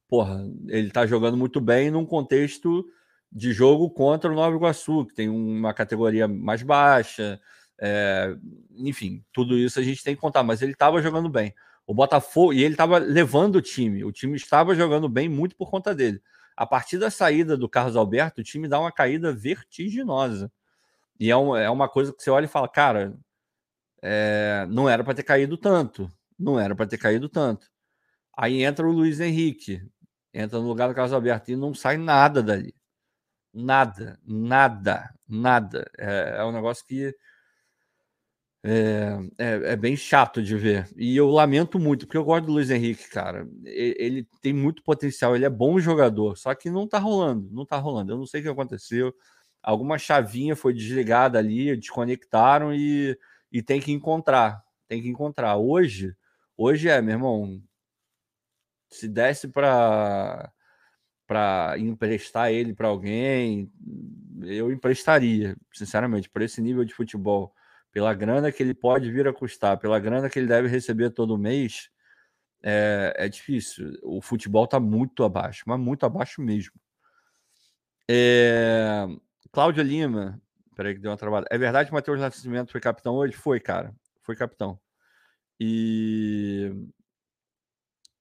porra, 0.06 0.48
ele 0.68 0.88
está 0.88 1.04
jogando 1.04 1.36
muito 1.36 1.60
bem 1.60 1.90
num 1.90 2.06
contexto 2.06 2.86
de 3.32 3.52
jogo 3.52 3.90
contra 3.90 4.30
o 4.30 4.34
Nova 4.34 4.54
Iguaçu, 4.54 5.06
que 5.06 5.14
tem 5.14 5.28
uma 5.28 5.74
categoria 5.74 6.28
mais 6.28 6.62
baixa, 6.62 7.40
é, 7.80 8.36
enfim, 8.76 9.24
tudo 9.32 9.58
isso 9.58 9.80
a 9.80 9.82
gente 9.82 10.04
tem 10.04 10.14
que 10.14 10.20
contar, 10.20 10.44
mas 10.44 10.62
ele 10.62 10.72
estava 10.72 11.02
jogando 11.02 11.28
bem. 11.28 11.52
O 11.88 11.94
Botafogo, 11.94 12.52
e 12.52 12.62
ele 12.62 12.74
estava 12.74 12.98
levando 12.98 13.56
o 13.56 13.62
time, 13.62 14.04
o 14.04 14.12
time 14.12 14.36
estava 14.36 14.74
jogando 14.74 15.08
bem 15.08 15.26
muito 15.26 15.56
por 15.56 15.70
conta 15.70 15.94
dele. 15.94 16.22
A 16.54 16.66
partir 16.66 16.98
da 16.98 17.10
saída 17.10 17.56
do 17.56 17.66
Carlos 17.66 17.96
Alberto, 17.96 18.42
o 18.42 18.44
time 18.44 18.68
dá 18.68 18.78
uma 18.78 18.92
caída 18.92 19.32
vertiginosa. 19.32 20.52
E 21.18 21.30
é, 21.30 21.36
um, 21.36 21.56
é 21.56 21.70
uma 21.70 21.88
coisa 21.88 22.12
que 22.12 22.22
você 22.22 22.28
olha 22.28 22.44
e 22.44 22.48
fala, 22.48 22.68
cara, 22.68 23.16
é, 24.02 24.66
não 24.68 24.86
era 24.86 25.02
para 25.02 25.14
ter 25.14 25.22
caído 25.22 25.56
tanto. 25.56 26.12
Não 26.38 26.60
era 26.60 26.76
para 26.76 26.86
ter 26.86 26.98
caído 26.98 27.26
tanto. 27.26 27.66
Aí 28.36 28.62
entra 28.62 28.86
o 28.86 28.92
Luiz 28.92 29.18
Henrique, 29.18 29.82
entra 30.34 30.58
no 30.58 30.68
lugar 30.68 30.88
do 30.88 30.94
Carlos 30.94 31.14
Alberto 31.14 31.50
e 31.50 31.56
não 31.56 31.72
sai 31.72 31.96
nada 31.96 32.42
dali. 32.42 32.74
Nada, 33.54 34.20
nada, 34.26 35.14
nada. 35.26 35.90
É, 35.96 36.36
é 36.38 36.44
um 36.44 36.52
negócio 36.52 36.84
que 36.86 37.14
é, 38.70 39.18
é, 39.38 39.72
é, 39.72 39.76
bem 39.76 39.96
chato 39.96 40.42
de 40.42 40.54
ver. 40.54 40.86
E 40.94 41.16
eu 41.16 41.30
lamento 41.30 41.78
muito, 41.78 42.06
porque 42.06 42.18
eu 42.18 42.24
gosto 42.24 42.46
do 42.46 42.52
Luiz 42.52 42.68
Henrique, 42.68 43.08
cara. 43.08 43.48
Ele 43.64 44.28
tem 44.42 44.52
muito 44.52 44.82
potencial, 44.82 45.34
ele 45.34 45.46
é 45.46 45.50
bom 45.50 45.80
jogador, 45.80 46.36
só 46.36 46.54
que 46.54 46.68
não 46.70 46.86
tá 46.86 46.98
rolando, 46.98 47.48
não 47.50 47.64
tá 47.64 47.78
rolando. 47.78 48.12
Eu 48.12 48.18
não 48.18 48.26
sei 48.26 48.40
o 48.40 48.42
que 48.44 48.48
aconteceu. 48.50 49.14
Alguma 49.62 49.98
chavinha 49.98 50.54
foi 50.54 50.74
desligada 50.74 51.38
ali, 51.38 51.74
desconectaram 51.78 52.74
e, 52.74 53.18
e 53.50 53.62
tem 53.62 53.80
que 53.80 53.90
encontrar. 53.90 54.62
Tem 54.86 55.00
que 55.00 55.08
encontrar. 55.08 55.56
Hoje, 55.56 56.14
hoje 56.56 56.90
é, 56.90 57.00
meu 57.00 57.14
irmão. 57.14 57.62
Se 58.90 59.08
desse 59.08 59.48
para 59.48 60.52
para 61.26 61.78
emprestar 61.78 62.50
ele 62.50 62.74
para 62.74 62.88
alguém, 62.88 63.70
eu 64.42 64.72
emprestaria, 64.72 65.54
sinceramente, 65.74 66.30
por 66.30 66.40
esse 66.40 66.62
nível 66.62 66.86
de 66.86 66.94
futebol, 66.94 67.52
pela 67.92 68.14
grana 68.14 68.52
que 68.52 68.62
ele 68.62 68.74
pode 68.74 69.10
vir 69.10 69.26
a 69.26 69.32
custar, 69.32 69.78
pela 69.78 69.98
grana 69.98 70.28
que 70.28 70.38
ele 70.38 70.46
deve 70.48 70.68
receber 70.68 71.10
todo 71.10 71.38
mês, 71.38 71.90
é, 72.62 73.14
é 73.16 73.28
difícil. 73.28 73.98
O 74.02 74.20
futebol 74.20 74.64
está 74.64 74.78
muito 74.78 75.24
abaixo, 75.24 75.64
mas 75.66 75.78
muito 75.78 76.04
abaixo 76.04 76.42
mesmo. 76.42 76.74
É... 78.10 79.06
Cláudia 79.50 79.82
Lima, 79.82 80.40
Peraí 80.78 80.94
que 80.94 81.00
deu 81.00 81.10
uma 81.10 81.16
travada. 81.16 81.44
É 81.50 81.58
verdade 81.58 81.88
que 81.88 81.92
o 81.92 81.96
Matheus 81.96 82.20
Nascimento 82.20 82.70
foi 82.70 82.80
capitão 82.80 83.16
hoje? 83.16 83.32
Foi, 83.34 83.58
cara. 83.58 83.92
Foi 84.22 84.36
capitão. 84.36 84.78
E 85.58 86.72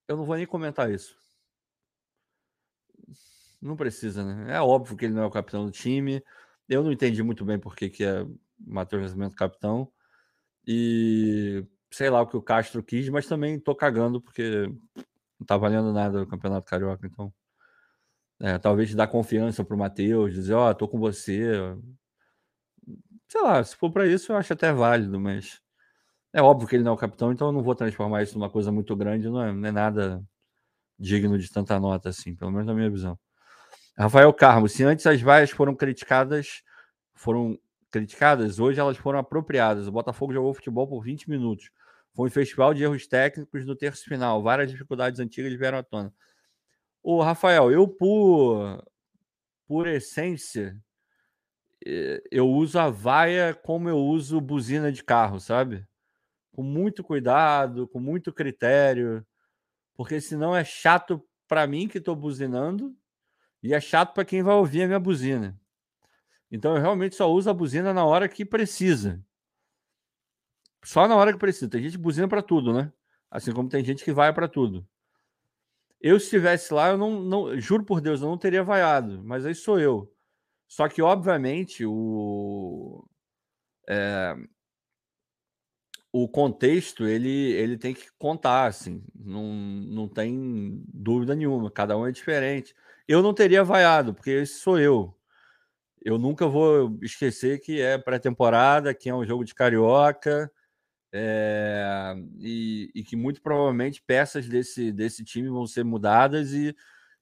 eu 0.08 0.18
não 0.18 0.26
vou 0.26 0.36
nem 0.36 0.48
comentar 0.48 0.92
isso. 0.92 1.16
Não 3.62 3.76
precisa, 3.76 4.26
né? 4.26 4.56
É 4.56 4.60
óbvio 4.60 4.98
que 4.98 5.06
ele 5.06 5.14
não 5.14 5.22
é 5.22 5.26
o 5.28 5.32
capitão 5.32 5.66
do 5.66 5.72
time. 5.72 6.24
Eu 6.68 6.84
não 6.84 6.92
entendi 6.92 7.22
muito 7.22 7.46
bem 7.46 7.60
por 7.60 7.76
que, 7.76 7.92
que 7.92 8.04
é 8.04 8.26
Matheus 8.60 9.04
Nascimento 9.04 9.36
capitão. 9.36 9.92
E 10.66 11.66
sei 11.92 12.10
lá 12.10 12.22
o 12.22 12.28
que 12.28 12.38
o 12.38 12.42
Castro 12.42 12.84
quis, 12.84 13.10
mas 13.10 13.28
também 13.28 13.60
tô 13.60 13.76
cagando 13.76 14.22
porque 14.22 14.68
não 15.40 15.46
tá 15.46 15.58
valendo 15.58 15.94
nada 15.94 16.22
o 16.22 16.28
Campeonato 16.28 16.68
Carioca, 16.68 17.06
então. 17.08 17.34
É, 18.40 18.58
talvez 18.60 18.94
dar 18.94 19.08
confiança 19.08 19.64
pro 19.64 19.78
Matheus, 19.78 20.34
dizer, 20.34 20.54
ó, 20.54 20.70
oh, 20.70 20.76
tô 20.76 20.88
com 20.88 21.00
você. 21.00 21.76
Sei 23.28 23.42
lá, 23.42 23.64
se 23.64 23.76
for 23.76 23.92
para 23.92 24.06
isso, 24.06 24.32
eu 24.32 24.38
acho 24.38 24.54
até 24.54 24.72
válido, 24.72 25.20
mas 25.20 25.60
é 26.34 26.42
óbvio 26.42 26.68
que 26.68 26.76
ele 26.76 26.84
não 26.84 26.92
é 26.92 26.96
o 26.96 26.98
capitão, 26.98 27.32
então 27.32 27.48
eu 27.48 27.52
não 27.52 27.64
vou 27.64 27.76
transformar 27.76 28.24
isso 28.24 28.38
numa 28.38 28.50
coisa 28.50 28.72
muito 28.72 28.96
grande, 28.96 29.30
não 29.30 29.42
é, 29.42 29.52
não 29.52 29.68
é 29.68 29.72
nada 29.72 30.24
digno 31.00 31.38
de 31.38 31.52
tanta 31.52 31.80
nota 31.80 32.10
assim, 32.10 32.36
pelo 32.36 32.52
menos 32.52 32.68
na 32.68 32.74
minha 32.74 32.90
visão. 32.90 33.18
Rafael 33.98 34.32
Carmo, 34.34 34.70
se 34.70 34.84
antes 34.84 35.06
as 35.08 35.22
vaias 35.22 35.50
foram 35.50 35.76
criticadas, 35.76 36.62
foram 37.16 37.60
criticadas, 37.92 38.60
hoje 38.60 38.80
elas 38.80 38.98
foram 38.98 39.20
apropriadas. 39.20 39.88
O 39.88 39.92
Botafogo 39.92 40.34
jogou 40.34 40.54
futebol 40.54 40.88
por 40.88 41.02
20 41.02 41.30
minutos. 41.30 41.72
Foi 42.14 42.28
um 42.28 42.32
festival 42.32 42.74
de 42.74 42.84
erros 42.84 43.08
técnicos 43.08 43.66
no 43.66 43.76
terço 43.76 44.04
final. 44.06 44.42
Várias 44.42 44.72
dificuldades 44.72 45.20
antigas 45.20 45.54
vieram 45.54 45.78
à 45.78 45.84
tona. 45.84 46.14
O 47.04 47.22
Rafael, 47.22 47.72
eu 47.72 47.88
por, 47.88 48.84
por 49.68 49.88
essência, 49.88 50.76
eh, 51.86 52.22
eu 52.32 52.50
uso 52.50 52.80
a 52.80 52.90
vaia 52.90 53.54
como 53.54 53.88
eu 53.90 53.98
uso 53.98 54.42
buzina 54.42 54.92
de 54.92 55.04
carro, 55.04 55.40
sabe? 55.40 55.88
Com 56.52 56.64
muito 56.64 57.04
cuidado, 57.04 57.88
com 57.88 58.00
muito 58.00 58.34
critério, 58.34 59.26
porque 59.96 60.20
senão 60.20 60.56
é 60.56 60.64
chato 60.64 61.24
para 61.48 61.68
mim 61.68 61.88
que 61.88 62.00
estou 62.00 62.16
buzinando 62.16 62.96
e 63.64 63.74
é 63.74 63.80
chato 63.80 64.14
para 64.14 64.26
quem 64.26 64.44
vai 64.44 64.56
ouvir 64.56 64.84
a 64.84 64.88
minha 64.88 65.00
buzina. 65.00 65.60
Então 66.52 66.76
eu 66.76 66.82
realmente 66.82 67.16
só 67.16 67.32
uso 67.32 67.50
a 67.50 67.54
buzina 67.54 67.94
na 67.94 68.06
hora 68.06 68.28
que 68.30 68.46
precisa. 68.46 69.24
Só 70.84 71.08
na 71.08 71.16
hora 71.16 71.34
que 71.34 71.40
precisa. 71.40 71.70
Tem 71.70 71.82
gente 71.82 71.98
que 71.98 72.04
buzina 72.04 72.28
para 72.28 72.42
tudo, 72.42 72.74
né? 72.74 72.92
Assim 73.30 73.52
como 73.52 73.70
tem 73.70 73.84
gente 73.84 74.04
que 74.04 74.14
vai 74.14 74.34
para 74.34 74.48
tudo. 74.48 74.88
Eu, 76.00 76.20
se 76.20 76.26
estivesse 76.26 76.74
lá, 76.74 76.90
eu 76.90 76.98
não, 76.98 77.22
não. 77.22 77.60
Juro 77.60 77.84
por 77.84 78.00
Deus, 78.00 78.22
eu 78.22 78.28
não 78.28 78.38
teria 78.38 78.64
vaiado. 78.64 79.22
Mas 79.24 79.46
aí 79.46 79.56
sou 79.56 79.80
eu. 79.80 80.14
Só 80.68 80.88
que, 80.88 81.02
obviamente, 81.02 81.86
o. 81.86 83.06
É, 83.90 84.36
o 86.12 86.28
contexto 86.28 87.06
ele, 87.06 87.52
ele 87.54 87.78
tem 87.78 87.94
que 87.94 88.10
contar, 88.18 88.66
assim, 88.66 89.04
não, 89.14 89.54
não 89.54 90.08
tem 90.08 90.82
dúvida 90.88 91.36
nenhuma, 91.36 91.70
cada 91.70 91.98
um 91.98 92.08
é 92.08 92.12
diferente. 92.12 92.76
Eu 93.08 93.22
não 93.22 93.34
teria 93.34 93.64
vaiado, 93.64 94.14
porque 94.14 94.32
esse 94.32 94.60
sou 94.60 94.80
eu 94.80 95.18
eu 96.08 96.18
nunca 96.18 96.48
vou 96.48 96.98
esquecer 97.02 97.60
que 97.60 97.82
é 97.82 97.98
pré-temporada, 97.98 98.94
que 98.94 99.10
é 99.10 99.14
um 99.14 99.26
jogo 99.26 99.44
de 99.44 99.54
carioca, 99.54 100.50
é, 101.12 102.16
e, 102.40 102.90
e, 102.96 103.04
que 103.04 103.18
muito 103.18 103.42
provavelmente 103.42 104.02
peças 104.02 104.48
desse, 104.48 104.90
desse 104.94 105.26
time 105.26 105.50
vão 105.50 105.68
ser 105.68 105.84
mudadas 105.84 106.54
e, 106.54 106.74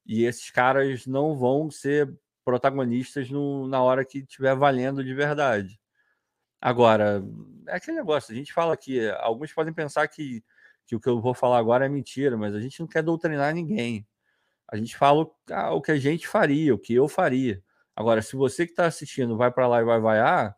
e 0.05 0.25
esses 0.25 0.51
caras 0.51 1.07
não 1.07 1.35
vão 1.35 1.71
ser 1.71 2.15
protagonistas 2.45 3.27
no, 3.31 3.67
na 3.67 3.81
hora 3.81 4.05
que 4.05 4.19
estiver 4.19 4.55
valendo 4.55 5.03
de 5.03 5.15
verdade. 5.15 5.79
Agora, 6.61 7.23
é 7.67 7.77
aquele 7.77 7.97
negócio, 7.97 8.31
a 8.33 8.37
gente 8.37 8.53
fala 8.53 8.77
que 8.77 9.09
alguns 9.19 9.51
podem 9.51 9.73
pensar 9.73 10.07
que, 10.07 10.43
que 10.85 10.95
o 10.95 10.99
que 10.99 11.09
eu 11.09 11.19
vou 11.19 11.33
falar 11.33 11.57
agora 11.57 11.87
é 11.87 11.89
mentira, 11.89 12.37
mas 12.37 12.53
a 12.53 12.59
gente 12.59 12.79
não 12.81 12.87
quer 12.87 13.01
doutrinar 13.01 13.51
ninguém. 13.51 14.07
A 14.67 14.77
gente 14.77 14.95
fala 14.95 15.27
ah, 15.49 15.73
o 15.73 15.81
que 15.81 15.91
a 15.91 15.97
gente 15.97 16.27
faria, 16.27 16.75
o 16.75 16.79
que 16.79 16.93
eu 16.93 17.07
faria. 17.07 17.63
Agora, 17.95 18.21
se 18.21 18.35
você 18.35 18.65
que 18.65 18.73
está 18.73 18.85
assistindo 18.87 19.37
vai 19.37 19.51
para 19.51 19.67
lá 19.67 19.81
e 19.81 19.85
vai 19.85 19.99
vaiar, 19.99 20.55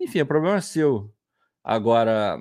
enfim, 0.00 0.20
o 0.22 0.26
problema 0.26 0.56
é 0.58 0.60
seu. 0.60 1.12
Agora, 1.64 2.38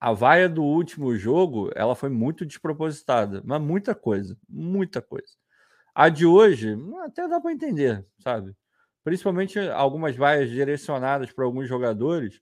a 0.00 0.12
vaia 0.12 0.48
do 0.48 0.62
último 0.64 1.16
jogo, 1.16 1.70
ela 1.74 1.94
foi 1.96 2.08
muito 2.10 2.46
despropositada, 2.46 3.42
mas 3.44 3.60
muita 3.60 3.94
coisa, 3.94 4.38
muita 4.48 5.02
coisa. 5.02 5.34
A 5.94 6.08
de 6.10 6.26
hoje, 6.26 6.76
até 7.04 7.28
dá 7.28 7.40
para 7.40 7.52
entender, 7.52 8.06
sabe? 8.20 8.54
Principalmente 9.04 9.58
algumas 9.58 10.16
vaias 10.16 10.50
direcionadas 10.50 11.32
para 11.32 11.44
alguns 11.44 11.68
jogadores 11.68 12.40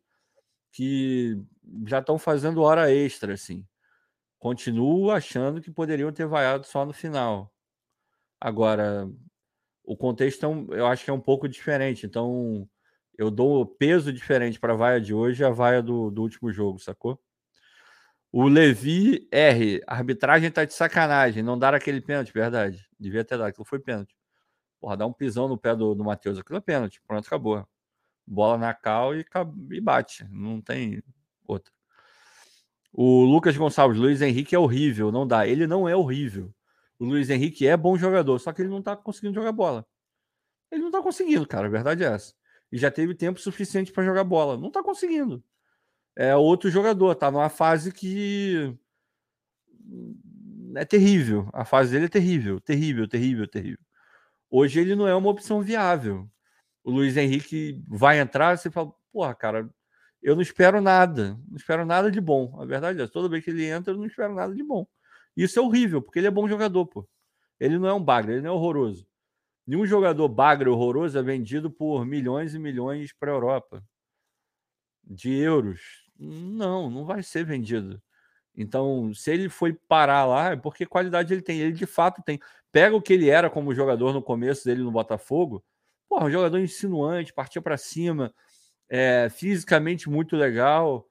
que 0.73 1.41
já 1.87 2.01
estão 2.01 2.19
fazendo 2.19 2.63
hora 2.63 2.93
extra, 2.93 3.35
assim. 3.35 3.67
Continuo 4.39 5.11
achando 5.11 5.61
que 5.63 5.71
poderiam 5.73 6.13
ter 6.13 6.27
vaiado 6.27 6.67
só 6.67 6.85
no 6.87 6.93
final. 6.93 7.53
Agora, 8.41 9.09
o 9.85 9.97
contexto 9.97 10.45
é 10.45 10.49
um, 10.49 10.67
eu 10.73 10.87
acho 10.87 11.05
que 11.05 11.11
é 11.11 11.13
um 11.13 11.21
pouco 11.21 11.49
diferente. 11.49 12.07
Então, 12.07 12.69
eu 13.17 13.31
dou 13.31 13.67
peso 13.67 14.13
diferente 14.13 14.59
para 14.59 14.73
a 14.73 14.77
vaia 14.77 15.01
de 15.01 15.15
hoje 15.15 15.43
e 15.43 15.47
a 15.47 15.51
vaia 15.51 15.83
do, 15.83 16.11
do 16.11 16.23
último 16.23 16.51
jogo, 16.51 16.79
sacou? 16.79 17.21
O 18.33 18.49
Levi 18.49 19.29
R. 19.31 19.81
A 19.87 19.95
arbitragem 19.95 20.51
tá 20.51 20.65
de 20.65 20.75
sacanagem. 20.75 21.43
Não 21.43 21.57
dar 21.57 21.73
aquele 21.73 22.01
pênalti, 22.01 22.33
verdade. 22.33 22.85
Devia 22.99 23.25
ter 23.25 23.39
dado. 23.39 23.47
Aquilo 23.47 23.65
foi 23.65 23.79
pênalti. 23.79 24.17
Porra, 24.81 24.97
dá 24.97 25.07
um 25.07 25.13
pisão 25.13 25.47
no 25.47 25.57
pé 25.57 25.77
do, 25.77 25.95
do 25.95 26.03
Matheus. 26.03 26.39
Aquilo 26.39 26.59
é 26.59 26.61
pênalti. 26.61 27.01
Pronto, 27.07 27.25
acabou. 27.27 27.65
Bola 28.27 28.59
na 28.59 28.75
cal 28.75 29.15
e, 29.15 29.25
e 29.71 29.81
bate. 29.81 30.27
Não 30.31 30.61
tem 30.61 31.01
outra. 31.47 31.73
O 32.93 33.25
Lucas 33.25 33.57
Gonçalves, 33.57 34.01
Luiz 34.01 34.21
Henrique 34.21 34.55
é 34.55 34.59
horrível. 34.59 35.13
Não 35.13 35.25
dá. 35.27 35.47
Ele 35.47 35.67
não 35.67 35.89
é 35.89 35.95
horrível. 35.95 36.53
O 36.99 37.05
Luiz 37.05 37.31
Henrique 37.31 37.67
é 37.67 37.77
bom 37.77 37.97
jogador, 37.97 38.39
só 38.39 38.53
que 38.53 38.63
ele 38.63 38.69
não 38.69 38.83
tá 38.83 38.97
conseguindo 38.97 39.35
jogar 39.35 39.53
bola. 39.53 39.87
Ele 40.71 40.83
não 40.83 40.91
tá 40.91 41.03
conseguindo, 41.03 41.47
cara. 41.47 41.67
A 41.67 41.71
verdade 41.71 42.05
é 42.05 42.07
essa. 42.07 42.35
E 42.71 42.79
já 42.79 42.91
teve 42.91 43.15
tempo 43.15 43.41
suficiente 43.41 43.93
para 43.93 44.05
jogar 44.05 44.25
bola. 44.25 44.57
Não 44.57 44.71
tá 44.71 44.83
conseguindo. 44.83 45.43
É 46.17 46.35
outro 46.37 46.71
jogador, 46.71 47.15
tá 47.15 47.31
numa 47.31 47.49
fase 47.49 47.93
que 47.93 48.77
é 50.77 50.85
terrível. 50.85 51.49
A 51.53 51.65
fase 51.65 51.93
dele 51.93 52.07
é 52.07 52.09
terrível, 52.09 52.61
terrível, 52.61 53.09
terrível, 53.09 53.49
terrível. 53.49 53.79
Hoje 54.51 54.81
ele 54.81 54.95
não 54.95 55.09
é 55.09 55.15
uma 55.15 55.31
opção 55.31 55.61
viável. 55.61 56.29
O 56.85 56.91
Luiz 56.91 57.17
Henrique 57.17 57.83
vai 57.89 58.21
entrar, 58.21 58.57
você 58.57 58.71
fala, 58.71 58.93
porra, 59.13 59.35
cara, 59.35 59.69
eu 60.23 60.35
não 60.35 60.43
espero 60.43 60.81
nada, 60.81 61.39
não 61.49 61.57
espero 61.57 61.85
nada 61.85 62.11
de 62.11 62.21
bom. 62.21 62.61
A 62.61 62.65
verdade 62.65 63.01
é, 63.01 63.07
toda 63.07 63.29
vez 63.29 63.45
que 63.45 63.51
ele 63.51 63.65
entra, 63.65 63.93
eu 63.93 63.99
não 63.99 64.07
espero 64.07 64.35
nada 64.35 64.55
de 64.55 64.63
bom. 64.63 64.87
Isso 65.37 65.59
é 65.59 65.63
horrível, 65.63 66.01
porque 66.03 66.19
ele 66.19 66.27
é 66.27 66.31
bom 66.31 66.49
jogador, 66.49 66.87
pô. 66.87 67.09
Ele 67.59 67.79
não 67.79 67.89
é 67.89 67.95
um 67.95 68.03
bagre, 68.03 68.35
ele 68.35 68.43
não 68.43 68.51
é 68.51 68.53
horroroso. 68.53 69.07
Nenhum 69.67 69.87
jogador 69.87 70.29
bagre 70.29 70.69
horroroso 70.69 71.19
é 71.19 71.23
vendido 71.23 71.71
por 71.71 72.05
milhões 72.05 72.55
e 72.55 72.59
milhões 72.59 73.13
para 73.13 73.31
a 73.31 73.35
Europa 73.35 73.85
de 75.03 75.33
euros. 75.33 75.81
Não, 76.19 76.91
não 76.91 77.05
vai 77.05 77.23
ser 77.23 77.45
vendido. 77.45 78.01
Então, 78.57 79.13
se 79.15 79.33
ele 79.33 79.49
foi 79.49 79.73
parar 79.73 80.25
lá, 80.27 80.53
é 80.53 80.57
porque 80.57 80.87
qualidade 80.87 81.33
ele 81.33 81.43
tem. 81.43 81.59
Ele 81.61 81.73
de 81.73 81.87
fato 81.87 82.23
tem. 82.23 82.39
Pega 82.71 82.95
o 82.95 83.03
que 83.03 83.13
ele 83.13 83.29
era 83.29 83.51
como 83.51 83.75
jogador 83.75 84.13
no 84.13 84.23
começo 84.23 84.65
dele 84.65 84.83
no 84.83 84.93
Botafogo. 84.93 85.65
Porra, 86.09 86.27
um 86.27 86.31
jogador 86.31 86.59
insinuante, 86.59 87.33
partia 87.33 87.61
para 87.61 87.77
cima, 87.77 88.33
é, 88.89 89.29
fisicamente 89.31 90.09
muito 90.09 90.37
legal. 90.37 91.09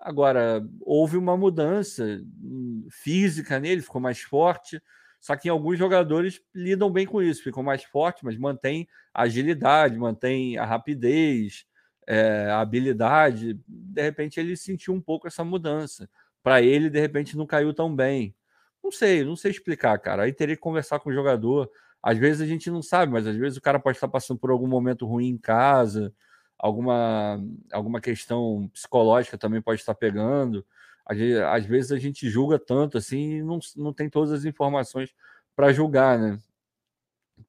Agora, 0.00 0.64
houve 0.80 1.16
uma 1.16 1.36
mudança 1.36 2.22
hum, 2.40 2.86
física 2.90 3.58
nele, 3.58 3.82
ficou 3.82 4.00
mais 4.00 4.20
forte. 4.20 4.80
Só 5.20 5.36
que 5.36 5.48
em 5.48 5.50
alguns 5.50 5.76
jogadores 5.78 6.40
lidam 6.54 6.90
bem 6.90 7.04
com 7.04 7.20
isso, 7.20 7.42
ficam 7.42 7.62
mais 7.62 7.82
fortes, 7.82 8.22
mas 8.22 8.38
mantém 8.38 8.86
a 9.12 9.22
agilidade, 9.22 9.98
mantém 9.98 10.56
a 10.56 10.64
rapidez, 10.64 11.64
é, 12.06 12.46
a 12.50 12.60
habilidade. 12.60 13.58
De 13.66 14.02
repente 14.02 14.38
ele 14.38 14.56
sentiu 14.56 14.94
um 14.94 15.00
pouco 15.00 15.26
essa 15.26 15.42
mudança. 15.44 16.08
Para 16.42 16.62
ele, 16.62 16.88
de 16.88 17.00
repente, 17.00 17.36
não 17.36 17.46
caiu 17.46 17.74
tão 17.74 17.94
bem. 17.94 18.34
Não 18.82 18.92
sei, 18.92 19.24
não 19.24 19.34
sei 19.34 19.50
explicar, 19.50 19.98
cara. 19.98 20.22
Aí 20.22 20.32
teria 20.32 20.54
que 20.54 20.62
conversar 20.62 21.00
com 21.00 21.10
o 21.10 21.12
jogador. 21.12 21.68
Às 22.00 22.16
vezes 22.16 22.40
a 22.40 22.46
gente 22.46 22.70
não 22.70 22.80
sabe, 22.80 23.12
mas 23.12 23.26
às 23.26 23.36
vezes 23.36 23.58
o 23.58 23.60
cara 23.60 23.80
pode 23.80 23.96
estar 23.96 24.06
passando 24.08 24.38
por 24.38 24.50
algum 24.50 24.68
momento 24.68 25.04
ruim 25.04 25.28
em 25.30 25.38
casa 25.38 26.14
alguma, 26.58 27.40
alguma 27.72 28.00
questão 28.00 28.68
psicológica 28.72 29.38
também 29.38 29.62
pode 29.62 29.80
estar 29.80 29.94
pegando. 29.94 30.66
Às 31.06 31.64
vezes 31.64 31.92
a 31.92 31.98
gente 31.98 32.28
julga 32.28 32.58
tanto 32.58 32.98
assim 32.98 33.36
e 33.36 33.42
não, 33.42 33.58
não 33.76 33.92
tem 33.92 34.10
todas 34.10 34.32
as 34.32 34.44
informações 34.44 35.14
para 35.56 35.72
julgar, 35.72 36.18
né? 36.18 36.38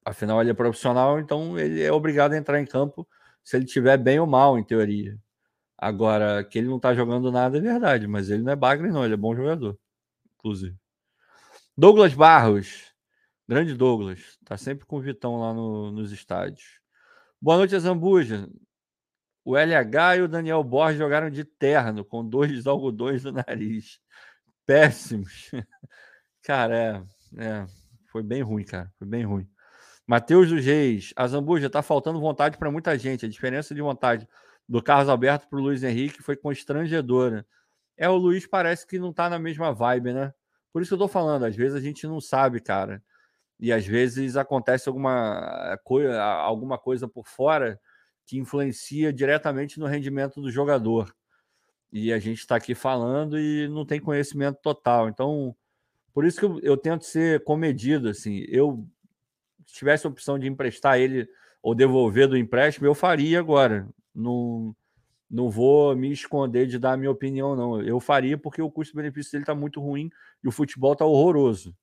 Afinal, 0.06 0.40
ele 0.42 0.52
é 0.52 0.54
profissional, 0.54 1.20
então 1.20 1.60
ele 1.60 1.82
é 1.82 1.92
obrigado 1.92 2.34
a 2.34 2.38
entrar 2.38 2.60
em 2.62 2.66
campo 2.66 3.08
se 3.44 3.58
ele 3.58 3.66
estiver 3.66 3.98
bem 3.98 4.20
ou 4.20 4.28
mal, 4.28 4.58
em 4.58 4.64
teoria. 4.64 5.18
Agora, 5.78 6.44
que 6.44 6.58
ele 6.60 6.68
não 6.68 6.78
está 6.78 6.94
jogando 6.94 7.32
nada 7.32 7.58
é 7.58 7.62
verdade, 7.62 8.08
mas 8.08 8.30
ele 8.30 8.44
não 8.44 8.52
é 8.52 8.56
bagre, 8.56 8.92
não, 8.92 9.04
ele 9.04 9.14
é 9.14 9.18
bom 9.18 9.36
jogador, 9.36 9.78
inclusive. 10.38 10.76
Douglas 11.78 12.14
Barros, 12.14 12.94
grande 13.48 13.74
Douglas, 13.74 14.38
tá 14.46 14.58
sempre 14.58 14.86
com 14.86 14.98
o 14.98 15.02
Vitão 15.02 15.40
lá 15.40 15.54
no, 15.54 15.92
nos 15.92 16.12
estádios. 16.12 16.80
Boa 17.42 17.58
noite, 17.58 17.78
Zambuja. 17.80 18.50
O 19.44 19.56
LH 19.58 20.18
e 20.18 20.22
o 20.22 20.28
Daniel 20.28 20.64
Borges 20.64 21.00
jogaram 21.00 21.30
de 21.30 21.44
terno, 21.44 22.04
com 22.04 22.28
dois 22.28 22.68
algodões 22.68 23.24
no 23.24 23.32
nariz. 23.32 24.00
Péssimos. 24.66 25.50
Cara, 26.44 27.06
é, 27.38 27.44
é, 27.44 27.66
foi 28.12 28.24
bem 28.24 28.42
ruim, 28.42 28.64
cara. 28.64 28.92
Foi 28.98 29.08
bem 29.08 29.24
ruim. 29.24 29.48
Matheus 30.08 30.50
dos 30.50 30.66
Reis, 30.66 31.14
a 31.16 31.28
Zambuja 31.28 31.70
tá 31.70 31.82
faltando 31.82 32.20
vontade 32.20 32.58
para 32.58 32.72
muita 32.72 32.98
gente. 32.98 33.26
A 33.26 33.30
diferença 33.30 33.76
de 33.76 33.82
vontade 33.82 34.28
do 34.68 34.82
Carlos 34.82 35.10
Alberto 35.10 35.48
para 35.48 35.60
o 35.60 35.62
Luiz 35.62 35.84
Henrique 35.84 36.24
foi 36.24 36.36
constrangedora. 36.36 37.46
É, 37.98 38.10
o 38.10 38.16
Luiz 38.16 38.48
parece 38.48 38.88
que 38.88 38.98
não 38.98 39.14
tá 39.14 39.30
na 39.30 39.38
mesma 39.38 39.74
vibe, 39.74 40.14
né? 40.14 40.34
Por 40.72 40.82
isso 40.82 40.90
que 40.90 40.94
eu 40.96 41.00
tô 41.00 41.08
falando, 41.08 41.46
às 41.46 41.56
vezes 41.56 41.76
a 41.76 41.82
gente 41.82 42.08
não 42.08 42.22
sabe, 42.22 42.60
cara. 42.60 43.04
E 43.60 43.74
às 43.74 43.86
vezes 43.86 44.38
acontece 44.38 44.88
alguma 44.88 45.78
coisa, 45.84 46.22
alguma 46.24 46.78
coisa 46.78 47.08
por 47.08 47.28
fora 47.28 47.80
que 48.30 48.38
influencia 48.38 49.12
diretamente 49.12 49.80
no 49.80 49.88
rendimento 49.88 50.40
do 50.40 50.52
jogador. 50.52 51.12
E 51.92 52.14
a 52.14 52.20
gente 52.20 52.38
está 52.38 52.58
aqui 52.58 52.76
falando 52.76 53.40
e 53.40 53.68
não 53.70 53.84
tem 53.84 54.00
conhecimento 54.00 54.60
total. 54.62 55.10
Então, 55.10 55.56
por 56.14 56.24
isso 56.24 56.40
que 56.40 56.46
eu, 56.46 56.60
eu 56.60 56.78
tento 56.78 57.06
ser 57.06 57.44
comedido. 57.44 58.08
Assim, 58.08 58.46
eu 58.48 58.88
se 59.66 59.74
tivesse 59.74 60.06
a 60.06 60.12
opção 60.12 60.38
de 60.38 60.48
emprestar 60.48 61.00
ele 61.00 61.28
ou 61.60 61.74
devolver 61.74 62.28
do 62.28 62.38
empréstimo, 62.38 62.86
eu 62.86 62.94
faria 62.94 63.40
agora. 63.40 63.90
Não, 64.14 64.76
não 65.28 65.50
vou 65.50 65.96
me 65.96 66.12
esconder 66.12 66.68
de 66.68 66.78
dar 66.78 66.94
a 66.94 66.98
minha 66.98 67.10
opinião, 67.10 67.56
não. 67.56 67.82
Eu 67.82 68.00
faria 68.00 68.38
porque 68.38 68.62
o 68.62 68.70
custo-benefício 68.70 69.32
dele 69.32 69.42
está 69.44 69.56
muito 69.56 69.82
ruim 69.82 70.08
e 70.44 70.48
o 70.48 70.52
futebol 70.52 70.94
está 70.94 71.04
horroroso. 71.04 71.76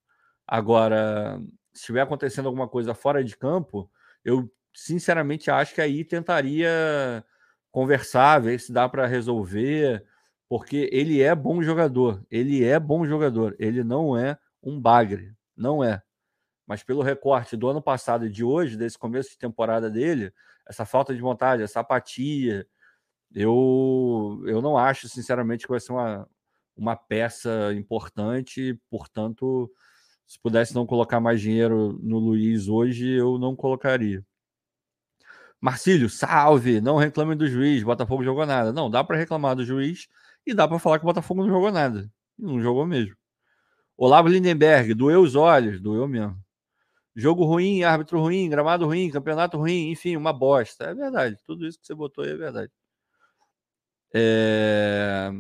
Agora, 0.47 1.41
se 1.73 1.81
estiver 1.81 2.03
acontecendo 2.03 2.47
alguma 2.47 2.69
coisa 2.69 2.95
fora 2.95 3.25
de 3.25 3.37
campo, 3.37 3.91
eu 4.25 4.49
sinceramente 4.77 5.51
acho 5.51 5.75
que 5.75 5.81
aí 5.81 6.05
tentaria 6.05 7.25
conversar, 7.73 8.41
ver 8.41 8.61
se 8.61 8.73
dá 8.73 8.87
para 8.87 9.07
resolver, 9.07 10.05
porque 10.49 10.89
ele 10.93 11.23
é 11.23 11.35
bom 11.35 11.63
jogador, 11.63 12.25
ele 12.31 12.63
é 12.63 12.79
bom 12.79 13.07
jogador, 13.07 13.57
ele 13.59 13.83
não 13.83 14.17
é 14.17 14.39
um 14.63 14.79
bagre, 14.79 15.35
não 15.57 15.83
é. 15.83 16.03
Mas 16.67 16.83
pelo 16.83 17.03
recorte 17.03 17.57
do 17.57 17.69
ano 17.69 17.81
passado 17.81 18.27
e 18.27 18.31
de 18.31 18.45
hoje, 18.45 18.77
desse 18.77 18.99
começo 18.99 19.31
de 19.31 19.39
temporada 19.39 19.91
dele, 19.91 20.33
essa 20.69 20.85
falta 20.85 21.15
de 21.15 21.23
vontade, 21.23 21.63
essa 21.63 21.81
apatia, 21.81 22.67
eu, 23.35 24.43
eu 24.47 24.61
não 24.61 24.77
acho, 24.77 25.09
sinceramente, 25.09 25.65
que 25.65 25.71
vai 25.71 25.81
ser 25.81 25.93
uma, 25.93 26.29
uma 26.77 26.97
peça 26.97 27.73
importante, 27.75 28.79
portanto, 28.91 29.71
se 30.27 30.39
pudesse 30.39 30.75
não 30.75 30.87
colocar 30.87 31.21
mais 31.21 31.41
dinheiro 31.41 31.99
no 32.03 32.19
Luiz 32.19 32.69
hoje, 32.69 33.09
eu 33.09 33.39
não 33.39 33.57
colocaria. 33.57 34.25
Marcílio, 35.61 36.09
salve! 36.09 36.81
Não 36.81 36.97
reclame 36.97 37.35
do 37.35 37.47
juiz, 37.49 37.83
Botafogo 37.83 38.23
jogou 38.25 38.47
nada. 38.47 38.73
Não, 38.73 38.91
dá 38.91 39.03
para 39.03 39.17
reclamar 39.17 39.57
do 39.57 39.65
juiz 39.65 40.09
e 40.47 40.55
dá 40.55 40.69
para 40.69 40.79
falar 40.79 40.99
que 40.99 41.05
o 41.05 41.09
Botafogo 41.09 41.43
não 41.43 41.51
jogou 41.51 41.73
nada. 41.73 42.11
Não 42.39 42.61
jogou 42.61 42.87
mesmo. 42.87 43.17
Olavo 43.97 44.29
Lindenberg, 44.29 44.95
doeu 44.95 45.23
os 45.23 45.35
olhos, 45.35 45.81
doeu 45.81 46.07
mesmo. 46.07 46.39
Jogo 47.15 47.45
ruim, 47.45 47.83
árbitro 47.83 48.21
ruim, 48.21 48.49
gramado 48.51 48.85
ruim, 48.85 49.11
campeonato 49.11 49.57
ruim, 49.57 49.91
enfim, 49.91 50.17
uma 50.17 50.33
bosta. 50.35 50.85
É 50.85 50.95
verdade, 50.95 51.37
tudo 51.47 51.67
isso 51.67 51.81
que 51.81 51.87
você 51.87 51.95
botou 51.95 52.23
aí 52.25 52.31
é 52.31 52.37
verdade. 52.37 52.71
É... 54.15 55.31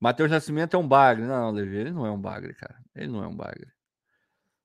Matheus 0.00 0.30
Nascimento 0.30 0.74
é 0.74 0.78
um 0.78 0.86
bagre. 0.86 1.24
Não, 1.24 1.52
Levi, 1.52 1.76
ele 1.76 1.92
não 1.92 2.04
é 2.04 2.10
um 2.10 2.20
bagre, 2.20 2.54
cara. 2.54 2.76
Ele 2.94 3.06
não 3.06 3.22
é 3.22 3.28
um 3.28 3.36
bagre. 3.36 3.68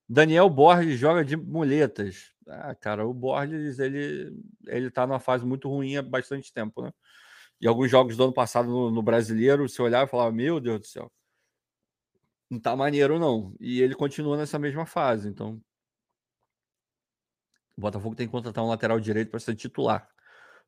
Daniel 0.08 0.50
Borges 0.50 0.98
joga 0.98 1.24
de 1.24 1.36
muletas. 1.36 2.32
Ah, 2.48 2.74
cara, 2.74 3.06
o 3.06 3.12
Borges, 3.12 3.78
ele, 3.78 4.34
ele 4.66 4.90
tá 4.90 5.06
numa 5.06 5.20
fase 5.20 5.44
muito 5.44 5.68
ruim 5.68 5.96
há 5.96 6.02
bastante 6.02 6.52
tempo, 6.52 6.82
né? 6.82 6.92
E 7.60 7.68
alguns 7.68 7.90
jogos 7.90 8.16
do 8.16 8.24
ano 8.24 8.32
passado 8.32 8.68
no, 8.68 8.90
no 8.90 9.02
Brasileiro, 9.02 9.68
você 9.68 9.82
olhava 9.82 10.06
e 10.06 10.10
falava, 10.10 10.32
meu 10.32 10.60
Deus 10.60 10.80
do 10.80 10.86
céu, 10.86 11.12
não 12.50 12.58
tá 12.60 12.74
maneiro 12.76 13.18
não. 13.18 13.54
E 13.60 13.80
ele 13.82 13.94
continua 13.94 14.36
nessa 14.36 14.58
mesma 14.58 14.86
fase, 14.86 15.28
então... 15.28 15.60
O 17.76 17.80
Botafogo 17.80 18.16
tem 18.16 18.26
que 18.26 18.32
contratar 18.32 18.64
um 18.64 18.68
lateral 18.68 18.98
direito 18.98 19.30
para 19.30 19.38
ser 19.38 19.54
titular. 19.54 20.08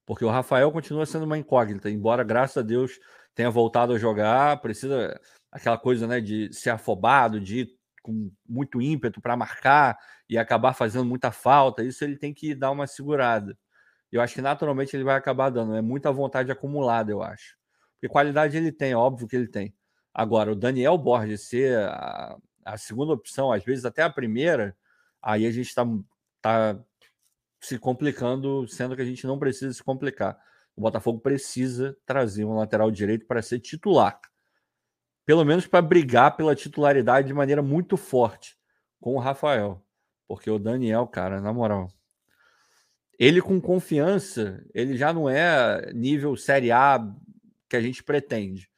Porque 0.07 0.25
o 0.25 0.29
Rafael 0.29 0.71
continua 0.73 1.07
sendo 1.07 1.25
uma 1.25 1.39
incógnita, 1.39 1.91
embora, 1.91 2.23
graças 2.23 2.59
a 2.59 2.63
Deus, 2.63 2.99
tenha 3.35 3.51
voltado 3.51 3.93
a 3.93 3.99
jogar, 3.99 4.61
precisa 4.61 5.19
aquela 5.51 5.79
coisa, 5.79 6.07
né, 6.07 6.21
de 6.21 6.53
ser 6.53 6.71
afobado, 6.71 7.41
de 7.41 7.61
ir 7.61 7.80
com 8.03 8.31
muito 8.49 8.81
ímpeto 8.81 9.21
para 9.21 9.37
marcar 9.37 9.99
e 10.29 10.39
acabar 10.39 10.75
fazendo 10.75 11.05
muita 11.05 11.31
falta, 11.31 11.83
isso 11.83 12.05
ele 12.05 12.17
tem 12.17 12.33
que 12.33 12.55
dar 12.55 12.71
uma 12.71 12.87
segurada. 12.87 13.57
Eu 14.11 14.21
acho 14.21 14.35
que 14.35 14.43
naturalmente 14.43 14.97
ele 14.97 15.05
vai 15.05 15.17
acabar 15.17 15.51
dando, 15.51 15.75
é 15.75 15.83
muita 15.83 16.11
vontade 16.13 16.51
acumulada, 16.51 17.11
eu 17.13 17.23
acho. 17.23 17.57
Porque 17.95 18.09
qualidade 18.09 18.57
ele 18.57 18.73
tem, 18.73 18.95
óbvio 18.95 19.29
que 19.29 19.37
ele 19.37 19.49
tem. 19.49 19.75
Agora, 20.13 20.53
o 20.53 20.57
Daniel 20.57 20.99
Borges 20.99 21.49
ser 21.49 21.79
a, 21.79 22.37
a 22.65 22.79
segunda 22.79 23.13
opção, 23.13 23.53
às 23.53 23.65
vezes 23.65 23.85
até 23.85 24.03
a 24.03 24.11
primeira, 24.11 24.77
aí 25.23 25.47
a 25.47 25.51
gente 25.51 25.69
está 25.69 25.87
tá 26.43 26.79
se 27.61 27.79
complicando, 27.79 28.67
sendo 28.69 28.97
que 28.97 29.03
a 29.03 29.05
gente 29.05 29.27
não 29.27 29.39
precisa 29.39 29.73
se 29.73 29.83
complicar. 29.83 30.39
O 30.75 30.81
Botafogo 30.81 31.21
precisa 31.21 31.97
trazer 32.07 32.45
um 32.45 32.57
lateral 32.57 32.91
direito 32.91 33.27
para 33.27 33.43
ser 33.43 33.61
titular 33.61 34.21
pelo 35.31 35.45
menos 35.45 35.65
para 35.65 35.81
brigar 35.81 36.37
pela 36.37 36.57
titularidade 36.57 37.29
de 37.29 37.33
maneira 37.33 37.63
muito 37.63 37.97
forte 37.97 38.57
com 39.01 39.15
o 39.15 39.21
Rafael. 39.21 39.81
Porque 40.27 40.51
o 40.51 40.59
Daniel, 40.59 41.07
cara, 41.07 41.41
na 41.41 41.53
moral, 41.53 41.89
ele 43.17 43.41
com 43.41 43.61
confiança, 43.61 44.61
ele 44.75 44.97
já 44.97 45.13
não 45.13 45.31
é 45.31 45.93
nível 45.93 46.37
Série 46.37 46.73
A 46.73 46.99
que 47.69 47.77
a 47.77 47.81
gente 47.81 48.03
pretende. 48.03 48.69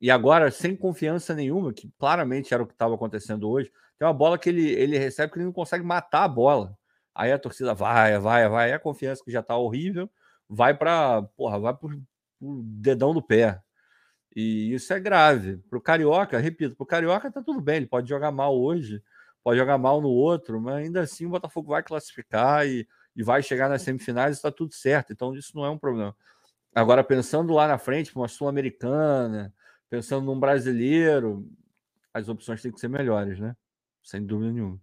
E 0.00 0.10
agora, 0.10 0.50
sem 0.50 0.74
confiança 0.74 1.36
nenhuma, 1.36 1.72
que 1.72 1.88
claramente 1.96 2.52
era 2.52 2.64
o 2.64 2.66
que 2.66 2.72
estava 2.72 2.96
acontecendo 2.96 3.48
hoje, 3.48 3.70
tem 3.96 4.04
uma 4.04 4.12
bola 4.12 4.36
que 4.36 4.48
ele, 4.48 4.72
ele 4.72 4.98
recebe 4.98 5.32
que 5.32 5.38
ele 5.38 5.44
não 5.44 5.52
consegue 5.52 5.84
matar 5.84 6.24
a 6.24 6.28
bola. 6.28 6.76
Aí 7.14 7.30
a 7.30 7.38
torcida 7.38 7.74
vai, 7.74 8.18
vai, 8.18 8.48
vai, 8.48 8.72
a 8.72 8.78
confiança 8.80 9.22
que 9.24 9.30
já 9.30 9.38
está 9.38 9.56
horrível, 9.56 10.10
vai 10.48 10.76
para, 10.76 11.22
porra, 11.36 11.60
vai 11.60 11.78
dedão 12.40 13.14
do 13.14 13.22
pé. 13.22 13.62
E 14.34 14.72
isso 14.72 14.92
é 14.92 15.00
grave. 15.00 15.58
Para 15.68 15.78
o 15.78 15.82
Carioca, 15.82 16.38
repito, 16.38 16.74
para 16.74 16.84
o 16.84 16.86
Carioca 16.86 17.28
está 17.28 17.42
tudo 17.42 17.60
bem, 17.60 17.76
ele 17.76 17.86
pode 17.86 18.08
jogar 18.08 18.32
mal 18.32 18.58
hoje, 18.58 19.02
pode 19.44 19.58
jogar 19.58 19.76
mal 19.78 20.00
no 20.00 20.08
outro, 20.08 20.60
mas 20.60 20.76
ainda 20.76 21.00
assim 21.02 21.26
o 21.26 21.30
Botafogo 21.30 21.70
vai 21.70 21.82
classificar 21.82 22.66
e, 22.66 22.86
e 23.14 23.22
vai 23.22 23.42
chegar 23.42 23.68
nas 23.68 23.82
semifinais 23.82 24.36
e 24.36 24.38
está 24.38 24.50
tudo 24.50 24.74
certo. 24.74 25.12
Então 25.12 25.34
isso 25.34 25.52
não 25.54 25.64
é 25.64 25.70
um 25.70 25.78
problema. 25.78 26.16
Agora, 26.74 27.04
pensando 27.04 27.52
lá 27.52 27.68
na 27.68 27.76
frente, 27.76 28.14
uma 28.16 28.28
Sul-Americana, 28.28 29.52
pensando 29.90 30.24
num 30.24 30.40
brasileiro, 30.40 31.46
as 32.14 32.28
opções 32.28 32.62
têm 32.62 32.72
que 32.72 32.80
ser 32.80 32.88
melhores, 32.88 33.38
né? 33.38 33.54
Sem 34.02 34.24
dúvida 34.24 34.50
nenhuma. 34.50 34.80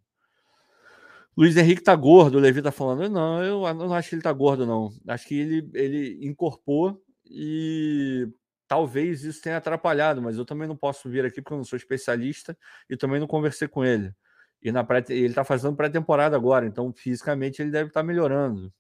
Luiz 1.36 1.56
Henrique 1.58 1.82
tá 1.82 1.96
gordo, 1.96 2.38
o 2.38 2.42
Levi 2.42 2.62
tá 2.62 2.72
falando. 2.72 3.10
Não, 3.10 3.44
eu 3.44 3.74
não 3.74 3.94
acho 3.94 4.10
que 4.10 4.16
ele 4.16 4.22
tá 4.22 4.32
gordo, 4.32 4.66
não. 4.66 4.92
Acho 5.08 5.28
que 5.28 5.36
ele, 5.36 5.70
ele 5.74 6.28
incorporou 6.28 7.02
e 7.26 8.28
talvez 8.70 9.24
isso 9.24 9.42
tenha 9.42 9.58
atrapalhado, 9.58 10.22
mas 10.22 10.38
eu 10.38 10.46
também 10.46 10.68
não 10.68 10.78
posso 10.78 11.10
vir 11.10 11.26
aqui 11.26 11.42
porque 11.42 11.54
eu 11.54 11.58
não 11.58 11.66
sou 11.66 11.76
especialista 11.76 12.56
e 12.88 12.96
também 12.96 13.20
não 13.20 13.26
conversei 13.28 13.68
com 13.68 13.84
ele. 13.84 14.14
E 14.62 14.72
na 14.72 14.84
pré 14.84 15.04
ele 15.10 15.26
está 15.26 15.44
fazendo 15.44 15.76
pré-temporada 15.76 16.36
agora, 16.36 16.68
então 16.68 16.94
fisicamente 16.94 17.62
ele 17.62 17.72
deve 17.72 17.90
estar 17.90 18.02
tá 18.02 18.06
melhorando. 18.06 18.62
Não 18.62 18.72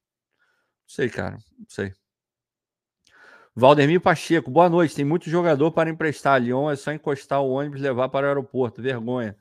sei, 0.85 1.09
cara, 1.09 1.37
não 1.57 1.65
sei. 1.67 1.91
Valdemir 3.55 3.99
Pacheco, 3.99 4.51
boa 4.51 4.69
noite. 4.69 4.95
Tem 4.95 5.03
muito 5.03 5.29
jogador 5.29 5.71
para 5.71 5.89
emprestar. 5.89 6.39
Lyon 6.39 6.69
é 6.69 6.75
só 6.75 6.93
encostar 6.93 7.41
o 7.41 7.49
ônibus 7.49 7.79
e 7.79 7.83
levar 7.83 8.09
para 8.09 8.25
o 8.25 8.29
aeroporto. 8.29 8.81
Vergonha. 8.81 9.35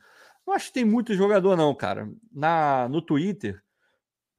Não 0.46 0.54
acho 0.54 0.68
que 0.68 0.72
tem 0.72 0.84
muito 0.84 1.14
jogador, 1.14 1.56
não, 1.56 1.74
cara. 1.74 2.10
Na, 2.32 2.88
no 2.88 3.02
Twitter, 3.02 3.62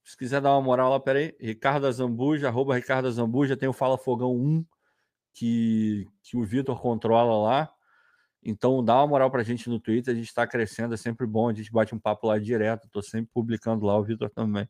se 0.04 0.18
quiser 0.18 0.42
dar 0.42 0.52
uma 0.54 0.62
moral 0.62 0.90
lá, 0.90 1.00
peraí. 1.00 1.36
Ricardo 1.40 1.86
Azambuja, 1.86 2.48
arroba 2.48 2.76
Ricardo 2.76 3.08
Azambuja, 3.08 3.56
tem 3.56 3.70
o 3.70 3.74
Fala 3.74 3.98
Fogão 3.98 4.36
1 4.36 4.66
que, 5.34 6.08
que 6.24 6.38
o 6.38 6.44
Vitor 6.44 6.80
controla 6.82 7.38
lá. 7.38 7.72
Então 8.44 8.84
dá 8.84 8.96
uma 8.96 9.08
moral 9.08 9.30
para 9.30 9.42
a 9.42 9.44
gente 9.44 9.70
no 9.70 9.80
Twitter, 9.80 10.14
a 10.14 10.18
gente 10.18 10.28
está 10.28 10.48
crescendo, 10.48 10.94
é 10.94 10.98
sempre 10.98 11.28
bom, 11.28 11.50
a 11.50 11.54
gente 11.54 11.72
bate 11.72 11.94
um 11.94 12.00
papo 12.00 12.28
lá 12.28 12.40
direto, 12.40 12.86
estou 12.86 13.02
sempre 13.02 13.30
publicando 13.34 13.86
lá, 13.86 13.98
o 13.98 14.04
Vitor 14.04 14.30
também. 14.30 14.68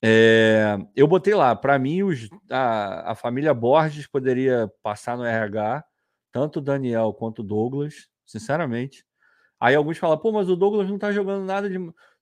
É, 0.00 0.76
eu 0.94 1.08
botei 1.08 1.34
lá, 1.34 1.56
para 1.56 1.76
mim, 1.78 2.04
os, 2.04 2.28
a, 2.50 3.12
a, 3.12 3.14
família 3.16 3.52
Borges 3.52 4.06
poderia 4.06 4.70
passar 4.80 5.16
no 5.16 5.24
RH, 5.24 5.84
tanto 6.30 6.60
o 6.60 6.62
Daniel 6.62 7.12
quanto 7.12 7.40
o 7.40 7.44
Douglas, 7.44 8.08
sinceramente. 8.24 9.04
Aí 9.60 9.74
alguns 9.74 9.98
falam, 9.98 10.18
pô, 10.18 10.30
mas 10.30 10.48
o 10.48 10.56
Douglas 10.56 10.88
não 10.88 10.94
está 10.96 11.10
jogando 11.12 11.44
nada 11.44 11.68
de. 11.68 11.78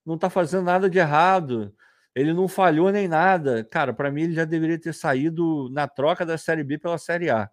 não 0.07 0.15
está 0.15 0.31
fazendo 0.31 0.65
nada 0.65 0.89
de 0.89 0.99
errado. 0.99 1.75
Ele 2.17 2.33
não 2.33 2.49
falhou 2.49 2.91
nem 2.91 3.07
nada. 3.07 3.63
Cara, 3.63 3.93
para 3.93 4.11
mim 4.11 4.23
ele 4.23 4.33
já 4.33 4.47
deveria 4.47 4.81
ter 4.81 4.95
saído 4.95 5.69
na 5.71 5.87
troca 5.87 6.25
da 6.25 6.39
Série 6.39 6.65
B 6.65 6.79
pela 6.79 6.97
Série 6.97 7.29
A. 7.29 7.51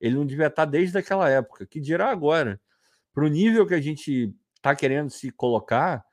Ele 0.00 0.14
não 0.14 0.24
devia 0.24 0.46
estar 0.46 0.64
desde 0.64 0.96
aquela 0.96 1.28
época. 1.28 1.66
Que 1.66 1.80
dirá 1.80 2.08
agora? 2.08 2.60
Para 3.12 3.24
o 3.24 3.28
nível 3.28 3.66
que 3.66 3.74
a 3.74 3.80
gente 3.80 4.32
está 4.54 4.76
querendo 4.76 5.10
se 5.10 5.32
colocar, 5.32 6.04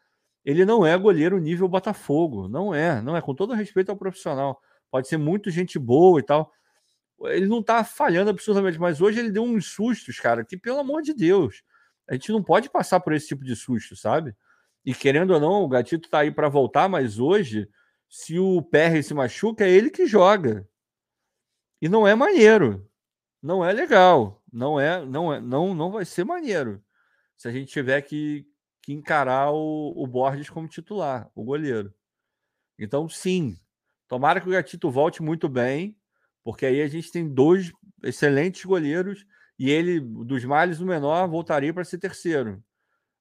ele 0.44 0.66
não 0.66 0.84
é 0.84 0.98
goleiro 0.98 1.38
nível 1.38 1.68
Botafogo. 1.68 2.48
Não 2.48 2.74
é. 2.74 3.00
Não 3.00 3.16
é. 3.16 3.22
Com 3.22 3.36
todo 3.36 3.54
respeito 3.54 3.92
ao 3.92 3.96
profissional. 3.96 4.60
Pode 4.90 5.08
ser 5.08 5.18
muito 5.18 5.52
gente 5.52 5.78
boa 5.78 6.20
e 6.20 6.24
tal. 6.24 6.52
Ele 7.26 7.46
não 7.46 7.62
tá 7.62 7.84
falhando 7.84 8.32
absurdamente, 8.32 8.80
mas 8.80 9.02
hoje 9.02 9.20
ele 9.20 9.30
deu 9.30 9.44
uns 9.44 9.68
sustos, 9.68 10.20
cara, 10.20 10.44
que 10.44 10.58
pelo 10.58 10.80
amor 10.80 11.04
de 11.04 11.14
Deus, 11.14 11.62
a 12.10 12.14
gente 12.14 12.32
não 12.32 12.44
pode 12.44 12.72
passar 12.72 13.00
por 13.00 13.14
esse 13.14 13.28
tipo 13.28 13.46
de 13.46 13.56
susto, 13.56 13.96
sabe? 13.96 14.36
E 14.84 14.96
querendo 14.96 15.32
ou 15.32 15.40
não, 15.40 15.62
o 15.62 15.68
Gatito 15.68 16.10
tá 16.10 16.20
aí 16.20 16.32
para 16.32 16.50
voltar, 16.50 16.90
mas 16.90 17.20
hoje, 17.20 17.70
se 18.14 18.38
o 18.38 18.62
PR 18.62 19.02
se 19.04 19.12
machuca, 19.12 19.66
é 19.66 19.72
ele 19.72 19.90
que 19.90 20.06
joga. 20.06 20.70
E 21.82 21.90
não 21.90 22.08
é 22.08 22.14
maneiro. 22.14 22.88
Não 23.42 23.66
é 23.66 23.74
legal. 23.74 24.40
Não 24.52 24.80
é, 24.80 25.04
não 25.04 25.34
é, 25.34 25.42
não, 25.42 25.74
não 25.74 25.92
vai 25.92 26.06
ser 26.06 26.24
maneiro. 26.24 26.80
Se 27.36 27.48
a 27.48 27.52
gente 27.52 27.72
tiver 27.72 28.00
que, 28.04 28.46
que 28.84 28.94
encarar 28.94 29.52
o, 29.52 29.94
o 29.96 30.06
Borges 30.06 30.48
como 30.48 30.68
titular, 30.68 31.28
o 31.34 31.44
goleiro. 31.44 31.92
Então, 32.78 33.10
sim, 33.10 33.58
tomara 34.08 34.40
que 34.40 34.48
o 34.48 34.52
Gatito 34.52 34.92
volte 34.92 35.24
muito 35.24 35.50
bem, 35.50 35.98
porque 36.44 36.68
aí 36.68 36.84
a 36.84 36.88
gente 36.88 37.12
tem 37.12 37.28
dois 37.28 37.74
excelentes 38.04 38.64
goleiros 38.64 39.26
e 39.58 39.72
ele, 39.72 40.00
dos 40.00 40.46
males, 40.46 40.80
o 40.80 40.86
menor, 40.86 41.28
voltaria 41.28 41.74
para 41.74 41.84
ser 41.84 41.98
terceiro. 41.98 42.64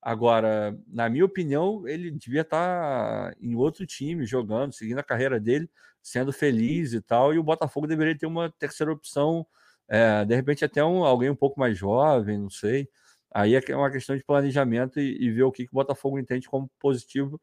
Agora, 0.03 0.77
na 0.89 1.09
minha 1.09 1.25
opinião, 1.25 1.87
ele 1.87 2.11
devia 2.11 2.41
estar 2.41 3.31
tá 3.31 3.37
em 3.41 3.55
outro 3.55 3.87
time, 3.87 4.27
jogando, 4.27 4.73
seguindo 4.73 4.99
a 4.99 5.05
carreira 5.05 5.39
dele, 5.39 5.71
sendo 6.03 6.33
feliz 6.33 6.93
e 6.93 7.01
tal. 7.01 7.33
E 7.33 7.39
o 7.39 7.43
Botafogo 7.43 7.87
deveria 7.87 8.19
ter 8.19 8.27
uma 8.27 8.51
terceira 8.51 8.93
opção, 8.93 9.47
é, 9.89 10.25
de 10.25 10.35
repente 10.35 10.65
até 10.65 10.85
um, 10.85 11.05
alguém 11.05 11.31
um 11.31 11.37
pouco 11.37 11.61
mais 11.61 11.79
jovem, 11.79 12.37
não 12.37 12.51
sei. 12.51 12.89
Aí 13.33 13.55
é 13.55 13.77
uma 13.77 13.91
questão 13.91 14.17
de 14.17 14.25
planejamento 14.25 14.99
e, 15.01 15.17
e 15.25 15.31
ver 15.31 15.45
o 15.45 15.53
que, 15.53 15.65
que 15.67 15.73
o 15.73 15.77
Botafogo 15.77 16.19
entende 16.19 16.49
como 16.49 16.71
positivo 16.81 17.41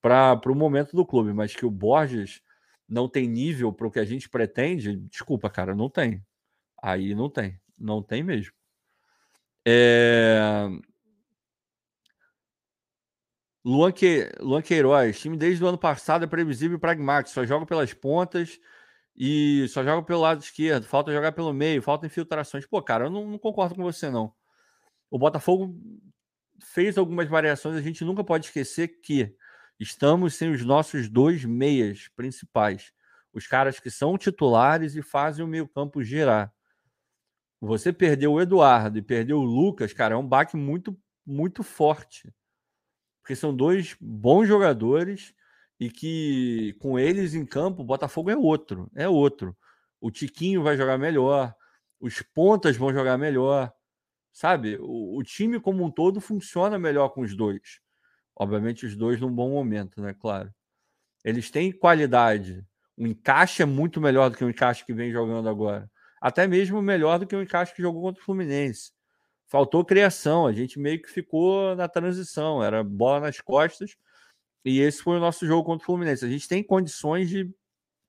para 0.00 0.40
o 0.46 0.54
momento 0.54 0.96
do 0.96 1.06
clube. 1.06 1.32
Mas 1.34 1.54
que 1.54 1.66
o 1.66 1.70
Borges 1.70 2.40
não 2.88 3.08
tem 3.08 3.28
nível 3.28 3.72
para 3.72 3.86
o 3.86 3.90
que 3.90 4.00
a 4.00 4.04
gente 4.04 4.28
pretende, 4.30 4.96
desculpa, 4.96 5.50
cara, 5.50 5.74
não 5.74 5.90
tem. 5.90 6.24
Aí 6.82 7.14
não 7.14 7.28
tem, 7.30 7.60
não 7.78 8.02
tem 8.02 8.22
mesmo. 8.22 8.52
É... 9.66 10.68
Luan, 13.68 13.92
que... 13.92 14.32
Luan 14.40 14.62
Queiroz, 14.62 15.20
time 15.20 15.36
desde 15.36 15.62
o 15.62 15.66
ano 15.66 15.76
passado 15.76 16.24
é 16.24 16.26
previsível 16.26 16.78
e 16.78 16.80
pragmático, 16.80 17.34
só 17.34 17.44
joga 17.44 17.66
pelas 17.66 17.92
pontas 17.92 18.58
e 19.14 19.68
só 19.68 19.84
joga 19.84 20.02
pelo 20.02 20.22
lado 20.22 20.40
esquerdo, 20.40 20.86
falta 20.86 21.12
jogar 21.12 21.32
pelo 21.32 21.52
meio, 21.52 21.82
falta 21.82 22.06
infiltrações. 22.06 22.64
Pô, 22.64 22.80
cara, 22.80 23.04
eu 23.04 23.10
não, 23.10 23.28
não 23.28 23.38
concordo 23.38 23.74
com 23.74 23.82
você, 23.82 24.08
não. 24.08 24.32
O 25.10 25.18
Botafogo 25.18 25.78
fez 26.64 26.96
algumas 26.96 27.28
variações, 27.28 27.76
a 27.76 27.82
gente 27.82 28.04
nunca 28.06 28.24
pode 28.24 28.46
esquecer 28.46 28.88
que 29.02 29.36
estamos 29.78 30.34
sem 30.34 30.50
os 30.50 30.64
nossos 30.64 31.06
dois 31.06 31.44
meias 31.44 32.08
principais, 32.16 32.90
os 33.34 33.46
caras 33.46 33.78
que 33.78 33.90
são 33.90 34.16
titulares 34.16 34.96
e 34.96 35.02
fazem 35.02 35.44
o 35.44 35.48
meio-campo 35.48 36.02
girar. 36.02 36.50
Você 37.60 37.92
perdeu 37.92 38.32
o 38.32 38.40
Eduardo 38.40 38.96
e 38.96 39.02
perdeu 39.02 39.36
o 39.36 39.44
Lucas, 39.44 39.92
cara, 39.92 40.14
é 40.14 40.18
um 40.18 40.26
baque 40.26 40.56
muito, 40.56 40.98
muito 41.26 41.62
forte 41.62 42.32
porque 43.28 43.36
são 43.36 43.54
dois 43.54 43.94
bons 44.00 44.46
jogadores 44.46 45.34
e 45.78 45.90
que 45.90 46.74
com 46.80 46.98
eles 46.98 47.34
em 47.34 47.44
campo, 47.44 47.82
o 47.82 47.84
Botafogo 47.84 48.30
é 48.30 48.36
outro, 48.36 48.90
é 48.94 49.06
outro. 49.06 49.54
O 50.00 50.10
Tiquinho 50.10 50.62
vai 50.62 50.78
jogar 50.78 50.96
melhor, 50.96 51.54
os 52.00 52.22
pontas 52.22 52.74
vão 52.78 52.90
jogar 52.90 53.18
melhor, 53.18 53.70
sabe? 54.32 54.78
O, 54.80 55.18
o 55.18 55.22
time 55.22 55.60
como 55.60 55.84
um 55.84 55.90
todo 55.90 56.22
funciona 56.22 56.78
melhor 56.78 57.10
com 57.10 57.20
os 57.20 57.36
dois. 57.36 57.80
Obviamente, 58.34 58.86
os 58.86 58.96
dois 58.96 59.20
num 59.20 59.30
bom 59.30 59.50
momento, 59.50 60.00
né? 60.00 60.14
Claro. 60.18 60.50
Eles 61.22 61.50
têm 61.50 61.70
qualidade. 61.70 62.64
O 62.96 63.06
encaixe 63.06 63.62
é 63.62 63.66
muito 63.66 64.00
melhor 64.00 64.30
do 64.30 64.38
que 64.38 64.44
o 64.44 64.48
encaixe 64.48 64.86
que 64.86 64.94
vem 64.94 65.12
jogando 65.12 65.50
agora. 65.50 65.90
Até 66.18 66.46
mesmo 66.46 66.80
melhor 66.80 67.18
do 67.18 67.26
que 67.26 67.36
o 67.36 67.42
encaixe 67.42 67.74
que 67.74 67.82
jogou 67.82 68.00
contra 68.00 68.22
o 68.22 68.24
Fluminense 68.24 68.90
faltou 69.48 69.84
criação. 69.84 70.46
A 70.46 70.52
gente 70.52 70.78
meio 70.78 71.02
que 71.02 71.10
ficou 71.10 71.74
na 71.74 71.88
transição, 71.88 72.62
era 72.62 72.84
bola 72.84 73.20
nas 73.20 73.40
costas. 73.40 73.96
E 74.64 74.80
esse 74.80 75.02
foi 75.02 75.16
o 75.16 75.20
nosso 75.20 75.46
jogo 75.46 75.64
contra 75.64 75.82
o 75.82 75.86
Fluminense. 75.86 76.24
A 76.24 76.28
gente 76.28 76.48
tem 76.48 76.62
condições 76.62 77.28
de 77.28 77.50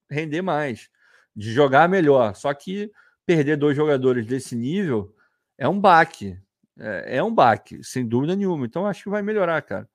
render 0.10 0.41
mais, 0.41 0.89
de 1.36 1.52
jogar 1.52 1.88
melhor. 1.88 2.36
Só 2.36 2.54
que 2.54 2.91
perder 3.25 3.58
dois 3.58 3.75
jogadores 3.75 4.25
desse 4.25 4.56
nível 4.56 5.15
é 5.58 5.67
um 5.67 5.80
baque. 5.80 6.38
É, 6.78 7.17
é 7.17 7.23
um 7.23 7.34
baque, 7.34 7.84
sem 7.84 8.06
dúvida 8.08 8.36
nenhuma. 8.36 8.65
Então 8.65 8.86
acho 8.86 9.04
que 9.04 9.10
vai 9.10 9.21
melhorar, 9.21 9.62
cara. 9.62 9.88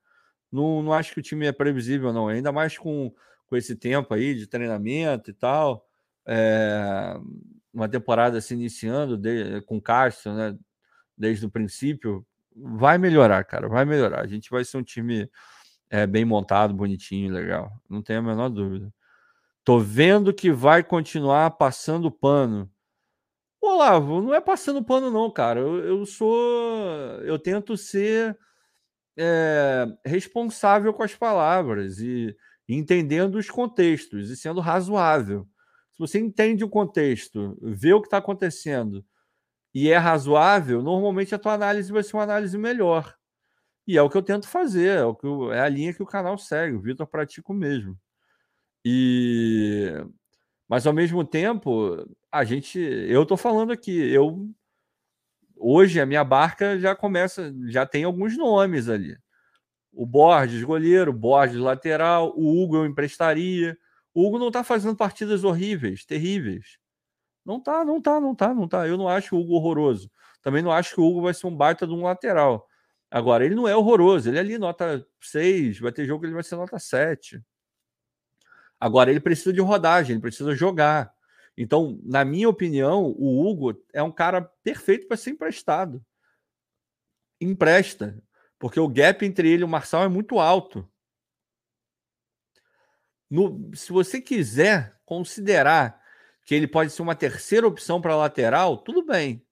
Não, 0.51 0.81
não 0.81 0.93
acho 0.93 1.13
que 1.13 1.19
o 1.19 1.23
time 1.23 1.45
é 1.45 1.51
previsível, 1.51 2.13
não. 2.13 2.27
Ainda 2.27 2.51
mais 2.51 2.77
com, 2.77 3.13
com 3.47 3.57
esse 3.57 3.75
tempo 3.75 4.13
aí 4.13 4.35
de 4.35 4.47
treinamento 4.47 5.29
e 5.29 5.33
tal. 5.33 5.85
É, 6.27 7.17
uma 7.73 7.89
temporada 7.89 8.39
se 8.39 8.53
iniciando 8.53 9.17
de, 9.17 9.61
com 9.63 9.81
Castro, 9.81 10.33
né? 10.33 10.57
Desde 11.17 11.45
o 11.45 11.49
princípio, 11.49 12.25
vai 12.55 12.97
melhorar, 12.97 13.43
cara, 13.43 13.67
vai 13.67 13.85
melhorar. 13.85 14.21
A 14.21 14.27
gente 14.27 14.49
vai 14.49 14.63
ser 14.63 14.77
um 14.77 14.83
time 14.83 15.29
é, 15.89 16.07
bem 16.07 16.25
montado, 16.25 16.73
bonitinho, 16.73 17.33
legal. 17.33 17.71
Não 17.89 18.01
tenho 18.01 18.19
a 18.19 18.23
menor 18.23 18.49
dúvida. 18.49 18.93
Tô 19.63 19.79
vendo 19.79 20.33
que 20.33 20.51
vai 20.51 20.83
continuar 20.83 21.51
passando 21.51 22.11
pano. 22.11 22.69
Olavo, 23.61 24.21
não 24.21 24.33
é 24.33 24.39
passando 24.39 24.83
pano, 24.83 25.09
não, 25.09 25.29
cara. 25.31 25.59
Eu, 25.59 25.83
eu 25.83 26.05
sou. 26.05 26.77
Eu 27.23 27.39
tento 27.39 27.75
ser 27.75 28.37
é, 29.17 29.87
responsável 30.05 30.93
com 30.93 31.03
as 31.03 31.15
palavras 31.15 31.99
e, 31.99 32.35
entendendo 32.67 33.35
os 33.35 33.49
contextos 33.49 34.29
e 34.29 34.37
sendo 34.37 34.59
razoável. 34.61 35.47
Se 35.93 35.99
você 35.99 36.19
entende 36.19 36.63
o 36.63 36.69
contexto, 36.69 37.57
vê 37.61 37.93
o 37.93 38.01
que 38.01 38.07
está 38.07 38.17
acontecendo 38.17 39.03
e 39.75 39.89
é 39.91 39.97
razoável, 39.97 40.81
normalmente 40.81 41.35
a 41.35 41.39
tua 41.39 41.53
análise 41.53 41.91
vai 41.91 42.01
ser 42.01 42.15
uma 42.15 42.23
análise 42.23 42.57
melhor. 42.57 43.13
E 43.87 43.97
é 43.97 44.01
o 44.01 44.09
que 44.09 44.17
eu 44.17 44.23
tento 44.23 44.47
fazer, 44.47 44.99
é, 44.99 45.03
o 45.03 45.15
que 45.15 45.27
eu, 45.27 45.51
é 45.51 45.59
a 45.61 45.69
linha 45.69 45.93
que 45.93 46.01
o 46.01 46.07
canal 46.07 46.37
segue, 46.37 46.75
o 46.77 46.81
Vitor 46.81 47.05
pratica 47.05 47.51
o 47.51 47.55
mesmo. 47.55 47.99
E 48.85 49.91
mas 50.67 50.87
ao 50.87 50.93
mesmo 50.93 51.23
tempo, 51.25 52.07
a 52.31 52.43
gente, 52.45 52.79
eu 52.79 53.25
tô 53.25 53.37
falando 53.37 53.71
aqui, 53.71 53.91
eu 53.91 54.49
hoje 55.57 55.99
a 55.99 56.05
minha 56.05 56.23
barca 56.23 56.79
já 56.79 56.95
começa, 56.95 57.53
já 57.67 57.85
tem 57.85 58.03
alguns 58.05 58.37
nomes 58.37 58.89
ali. 58.89 59.17
O 59.93 60.05
Borges, 60.05 60.63
goleiro, 60.63 61.13
Borges, 61.13 61.57
lateral, 61.57 62.33
o 62.37 62.63
Hugo 62.63 62.77
eu 62.77 62.85
emprestaria. 62.85 63.77
O 64.13 64.27
Hugo 64.27 64.39
não 64.39 64.51
tá 64.51 64.63
fazendo 64.63 64.95
partidas 64.95 65.43
horríveis, 65.43 66.05
terríveis. 66.05 66.77
Não 67.45 67.59
tá, 67.59 67.85
não 67.85 68.01
tá, 68.01 68.19
não 68.19 68.33
tá, 68.33 68.53
não 68.53 68.67
tá. 68.67 68.87
Eu 68.87 68.97
não 68.97 69.07
acho 69.07 69.35
o 69.35 69.39
Hugo 69.39 69.53
horroroso. 69.53 70.09
Também 70.41 70.63
não 70.63 70.71
acho 70.71 70.95
que 70.95 71.01
o 71.01 71.05
Hugo 71.05 71.21
vai 71.21 71.33
ser 71.33 71.47
um 71.47 71.55
baita 71.55 71.85
de 71.85 71.93
um 71.93 72.03
lateral. 72.03 72.67
Agora, 73.09 73.45
ele 73.45 73.55
não 73.55 73.67
é 73.67 73.75
horroroso. 73.75 74.29
Ele 74.29 74.37
é 74.37 74.41
ali 74.41 74.57
nota 74.57 75.05
6, 75.21 75.79
vai 75.79 75.91
ter 75.91 76.05
jogo 76.05 76.21
que 76.21 76.27
ele 76.27 76.33
vai 76.33 76.43
ser 76.43 76.55
nota 76.55 76.79
7. 76.79 77.41
Agora, 78.79 79.11
ele 79.11 79.19
precisa 79.19 79.53
de 79.53 79.61
rodagem, 79.61 80.13
ele 80.13 80.21
precisa 80.21 80.55
jogar. 80.55 81.13
Então, 81.57 81.99
na 82.03 82.25
minha 82.25 82.49
opinião, 82.49 83.05
o 83.17 83.47
Hugo 83.47 83.81
é 83.93 84.03
um 84.03 84.11
cara 84.11 84.41
perfeito 84.63 85.07
para 85.07 85.15
ser 85.15 85.31
emprestado. 85.31 86.03
Empresta. 87.39 88.21
Porque 88.59 88.79
o 88.79 88.87
gap 88.87 89.23
entre 89.25 89.49
ele 89.49 89.61
e 89.61 89.65
o 89.65 89.69
Marçal 89.69 90.03
é 90.03 90.07
muito 90.07 90.39
alto. 90.39 90.89
No, 93.29 93.71
se 93.75 93.91
você 93.91 94.21
quiser 94.21 94.99
considerar 95.05 96.01
que 96.45 96.53
ele 96.53 96.67
pode 96.67 96.91
ser 96.91 97.01
uma 97.01 97.15
terceira 97.15 97.67
opção 97.67 97.99
para 97.99 98.15
lateral, 98.15 98.77
tudo 98.77 99.03
bem. 99.03 99.43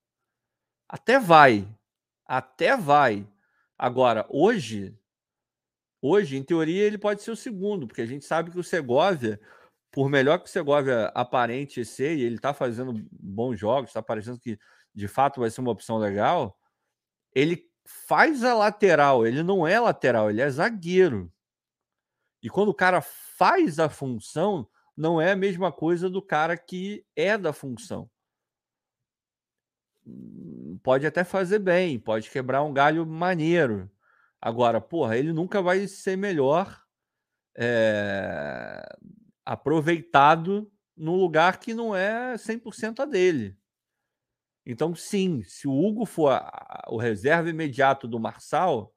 Até 0.88 1.20
vai. 1.20 1.68
Até 2.26 2.78
vai. 2.78 3.28
Agora, 3.76 4.28
hoje, 4.30 4.96
hoje, 6.00 6.38
em 6.38 6.44
teoria, 6.44 6.84
ele 6.84 7.00
pode 7.00 7.24
ser 7.24 7.32
o 7.32 7.36
segundo, 7.36 7.88
porque 7.88 8.02
a 8.02 8.06
gente 8.06 8.24
sabe 8.24 8.52
que 8.52 8.60
o 8.60 8.64
Segovia, 8.64 9.42
por 9.92 10.08
melhor 10.08 10.38
que 10.38 10.46
o 10.46 10.52
Segovia 10.52 11.08
aparente 11.16 11.84
ser, 11.84 12.16
e 12.16 12.22
ele 12.22 12.36
está 12.36 12.54
fazendo 12.54 12.94
bons 13.12 13.60
jogos, 13.60 13.90
está 13.90 14.02
parecendo 14.02 14.40
que 14.40 14.58
de 14.94 15.08
fato 15.08 15.42
vai 15.42 15.50
ser 15.50 15.62
uma 15.62 15.72
opção 15.72 15.98
legal, 15.98 16.56
ele 17.34 17.68
faz 17.84 18.44
a 18.44 18.54
lateral, 18.54 19.26
ele 19.26 19.42
não 19.42 19.66
é 19.66 19.80
lateral, 19.80 20.30
ele 20.30 20.42
é 20.42 20.50
zagueiro. 20.50 21.34
E 22.42 22.50
quando 22.50 22.70
o 22.70 22.74
cara 22.74 23.02
faz 23.02 23.80
a 23.80 23.90
função, 23.90 24.68
não 24.96 25.20
é 25.20 25.32
a 25.32 25.36
mesma 25.36 25.72
coisa 25.72 26.10
do 26.10 26.22
cara 26.22 26.58
que 26.58 27.06
é 27.16 27.38
da 27.38 27.52
função. 27.54 28.10
Hum, 30.06 30.80
pode 30.84 31.06
até 31.06 31.24
fazer 31.24 31.60
bem, 31.60 32.00
pode 32.00 32.30
quebrar 32.30 32.64
um 32.64 32.74
galho 32.74 33.06
maneiro. 33.06 33.90
Agora, 34.42 34.82
porra, 34.82 35.18
ele 35.18 35.32
nunca 35.32 35.62
vai 35.62 35.88
ser 35.88 36.18
melhor 36.18 36.84
é, 37.58 38.84
aproveitado 39.46 40.72
num 40.96 41.16
lugar 41.16 41.60
que 41.60 41.74
não 41.74 41.96
é 41.96 42.38
100% 42.38 43.00
a 43.00 43.06
dele. 43.06 43.58
Então, 44.66 44.96
sim, 44.96 45.44
se 45.44 45.68
o 45.68 45.72
Hugo 45.72 46.06
for 46.06 46.30
a, 46.30 46.86
o 46.90 46.98
reserva 46.98 47.50
imediato 47.50 48.08
do 48.08 48.20
Marçal, 48.20 48.94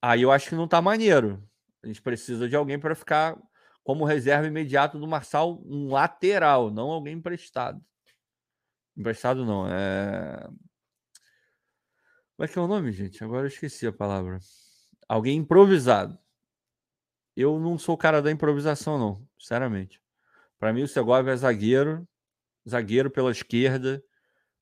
aí 0.00 0.22
eu 0.22 0.30
acho 0.30 0.48
que 0.48 0.54
não 0.54 0.68
tá 0.68 0.80
maneiro. 0.80 1.42
A 1.82 1.86
gente 1.86 2.00
precisa 2.00 2.48
de 2.48 2.54
alguém 2.54 2.78
para 2.78 2.94
ficar 2.94 3.36
como 3.82 4.04
reserva 4.04 4.46
imediato 4.46 4.98
do 4.98 5.08
Marçal, 5.08 5.60
um 5.64 5.90
lateral, 5.90 6.70
não 6.70 6.90
alguém 6.90 7.14
emprestado. 7.14 7.82
Emprestado 8.96 9.44
não, 9.44 9.66
é. 9.68 10.48
Como 12.36 12.44
é 12.44 12.48
que 12.48 12.58
é 12.58 12.62
o 12.62 12.66
nome, 12.66 12.92
gente? 12.92 13.22
Agora 13.22 13.44
eu 13.44 13.48
esqueci 13.48 13.86
a 13.86 13.92
palavra. 13.92 14.38
Alguém 15.08 15.38
improvisado. 15.38 16.18
Eu 17.36 17.58
não 17.58 17.78
sou 17.78 17.94
o 17.94 17.98
cara 17.98 18.20
da 18.20 18.30
improvisação, 18.30 18.98
não, 18.98 19.26
sinceramente. 19.38 20.00
Para 20.58 20.72
mim, 20.72 20.82
o 20.82 20.88
Segovia 20.88 21.32
é 21.32 21.36
zagueiro, 21.36 22.06
zagueiro 22.68 23.10
pela 23.10 23.30
esquerda 23.30 24.02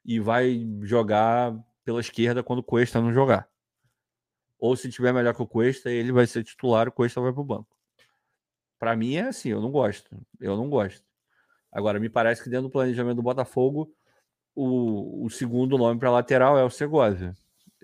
e 0.05 0.21
vai 0.21 0.67
jogar 0.83 1.53
pela 1.85 2.01
esquerda 2.01 2.43
quando 2.43 2.61
o 2.61 2.65
Cuesta 2.65 3.01
não 3.01 3.13
jogar. 3.13 3.49
Ou 4.59 4.77
se 4.77 4.91
tiver 4.91 5.13
melhor 5.13 5.35
que 5.35 5.43
o 5.43 5.47
Cuesta, 5.47 5.91
ele 5.91 6.13
vai 6.13 6.27
ser 6.27 6.45
titular, 6.45 6.89
o 6.89 6.93
Cuesta 6.93 7.21
vai 7.21 7.33
para 7.33 7.41
o 7.41 7.45
banco. 7.45 7.70
Para 8.81 8.97
mim 8.97 9.15
é 9.15 9.29
assim, 9.29 9.51
eu 9.51 9.61
não 9.61 9.71
gosto. 9.71 10.11
Eu 10.41 10.57
não 10.57 10.69
gosto. 10.71 11.05
Agora, 11.71 12.01
me 12.01 12.09
parece 12.09 12.43
que 12.43 12.51
dentro 12.51 12.65
do 12.65 12.73
planejamento 12.73 13.17
do 13.17 13.23
Botafogo, 13.23 13.95
o, 14.55 15.25
o 15.27 15.31
segundo 15.31 15.79
nome 15.79 16.01
para 16.01 16.11
lateral 16.11 16.59
é 16.59 16.65
o 16.65 16.71
Segovia. 16.71 17.37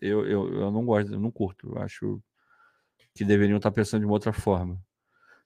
Eu, 0.02 0.26
eu, 0.26 0.52
eu 0.54 0.70
não 0.72 0.84
gosto, 0.84 1.12
eu 1.12 1.20
não 1.20 1.30
curto. 1.30 1.68
Eu 1.68 1.82
acho 1.82 2.20
que 3.14 3.24
deveriam 3.24 3.58
estar 3.58 3.70
pensando 3.70 4.00
de 4.00 4.06
uma 4.06 4.14
outra 4.14 4.32
forma. 4.32 4.82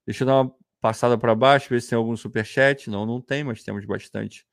Deixa 0.07 0.25
eu 0.25 0.27
dar 0.27 0.41
uma 0.41 0.55
passada 0.81 1.19
para 1.19 1.35
baixo, 1.35 1.69
ver 1.69 1.83
se 1.83 1.91
tem 1.91 1.99
algum 1.99 2.17
superchat. 2.17 2.89
Não, 2.89 3.05
não 3.05 3.21
tem, 3.21 3.45
mas 3.45 3.63
temos 3.63 3.85
bastante 3.85 4.47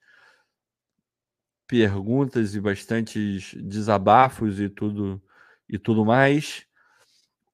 perguntas 1.68 2.56
e 2.56 2.62
bastantes 2.62 3.54
desabafos 3.54 4.60
e 4.60 4.68
tudo 4.68 5.22
e 5.70 5.80
tudo 5.80 6.04
mais. 6.04 6.67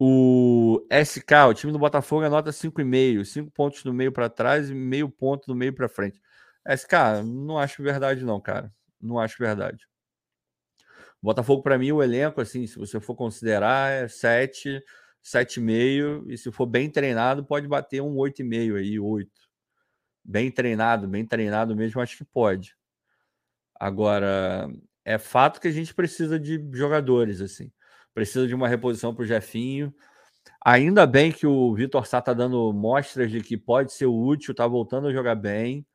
O 0.05 0.85
SK, 0.91 1.31
o 1.47 1.53
time 1.53 1.71
do 1.71 1.79
Botafogo, 1.79 2.25
anota 2.25 2.51
5,5, 2.51 3.23
5 3.23 3.51
pontos 3.51 3.83
do 3.83 3.93
meio 3.93 4.11
para 4.11 4.29
trás 4.29 4.69
e 4.69 4.73
meio 4.73 5.09
ponto 5.09 5.47
do 5.47 5.55
meio 5.55 5.73
para 5.73 5.87
frente. 5.87 6.21
SK, 6.67 7.23
não 7.23 7.57
acho 7.57 7.81
verdade 7.81 8.25
não, 8.25 8.41
cara. 8.41 8.69
Não 8.99 9.17
acho 9.17 9.37
verdade. 9.39 9.87
Botafogo 11.21 11.63
para 11.63 11.77
mim 11.77 11.93
o 11.93 12.03
elenco 12.03 12.41
assim, 12.41 12.67
se 12.67 12.77
você 12.77 12.99
for 12.99 13.15
considerar 13.15 13.93
é 13.93 14.09
7, 14.09 14.83
7,5 15.23 16.29
e 16.29 16.37
se 16.37 16.51
for 16.51 16.65
bem 16.65 16.89
treinado 16.89 17.45
pode 17.45 17.65
bater 17.65 18.01
um 18.01 18.15
8,5 18.15 18.75
aí, 18.75 18.99
8. 18.99 19.31
Bem 20.21 20.51
treinado, 20.51 21.07
bem 21.07 21.25
treinado 21.25 21.77
mesmo, 21.77 22.01
acho 22.01 22.17
que 22.17 22.25
pode. 22.25 22.75
Agora, 23.79 24.69
é 25.05 25.17
fato 25.17 25.61
que 25.61 25.69
a 25.69 25.71
gente 25.71 25.93
precisa 25.93 26.37
de 26.37 26.61
jogadores 26.73 27.39
assim 27.39 27.71
precisa 28.13 28.47
de 28.47 28.55
uma 28.55 28.67
reposição 28.67 29.13
para 29.13 29.23
o 29.23 29.27
Jefinho. 29.27 29.93
Ainda 30.65 31.05
bem 31.05 31.31
que 31.31 31.45
o 31.45 31.73
Vitor 31.73 32.05
Sá 32.05 32.19
está 32.19 32.33
dando 32.33 32.71
mostras 32.71 33.31
de 33.31 33.41
que 33.41 33.57
pode 33.57 33.91
ser 33.91 34.05
útil, 34.05 34.51
está 34.51 34.65
voltando 34.65 35.07
a 35.07 35.13
jogar 35.13 35.35
bem. 35.35 35.85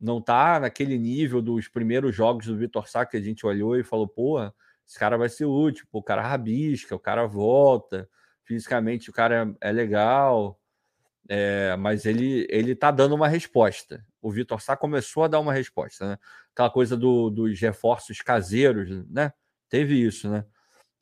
Não 0.00 0.18
está 0.18 0.60
naquele 0.60 0.98
nível 0.98 1.40
dos 1.40 1.68
primeiros 1.68 2.14
jogos 2.14 2.46
do 2.46 2.56
Vitor 2.56 2.88
Sá 2.88 3.06
que 3.06 3.16
a 3.16 3.20
gente 3.20 3.46
olhou 3.46 3.78
e 3.78 3.84
falou: 3.84 4.06
pô, 4.06 4.38
esse 4.86 4.98
cara 4.98 5.16
vai 5.16 5.28
ser 5.28 5.46
útil. 5.46 5.86
Pô, 5.90 6.00
o 6.00 6.02
cara 6.02 6.22
rabisca, 6.22 6.94
o 6.94 6.98
cara 6.98 7.26
volta, 7.26 8.08
fisicamente 8.44 9.08
o 9.10 9.12
cara 9.12 9.54
é 9.60 9.72
legal. 9.72 10.58
É, 11.26 11.74
mas 11.76 12.04
ele 12.04 12.46
ele 12.50 12.74
tá 12.74 12.90
dando 12.90 13.14
uma 13.14 13.28
resposta. 13.28 14.04
O 14.20 14.30
Vitor 14.30 14.60
Sá 14.60 14.76
começou 14.76 15.24
a 15.24 15.28
dar 15.28 15.40
uma 15.40 15.54
resposta, 15.54 16.06
né? 16.06 16.18
Aquela 16.52 16.70
coisa 16.70 16.96
do, 16.96 17.30
dos 17.30 17.58
reforços 17.60 18.18
caseiros, 18.20 18.90
né? 19.08 19.32
Teve 19.70 19.94
isso, 19.94 20.28
né? 20.28 20.44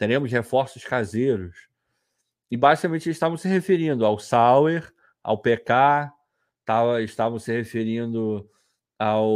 Teremos 0.03 0.32
reforços 0.32 0.82
caseiros. 0.82 1.68
E 2.50 2.57
basicamente 2.57 3.07
eles 3.07 3.14
estavam 3.14 3.36
se 3.36 3.46
referindo 3.46 4.05
ao 4.05 4.18
Sauer, 4.18 4.92
ao 5.22 5.38
PK, 5.38 6.12
tava, 6.64 7.00
estavam 7.03 7.38
se 7.38 7.53
referindo 7.53 8.50
ao 8.98 9.30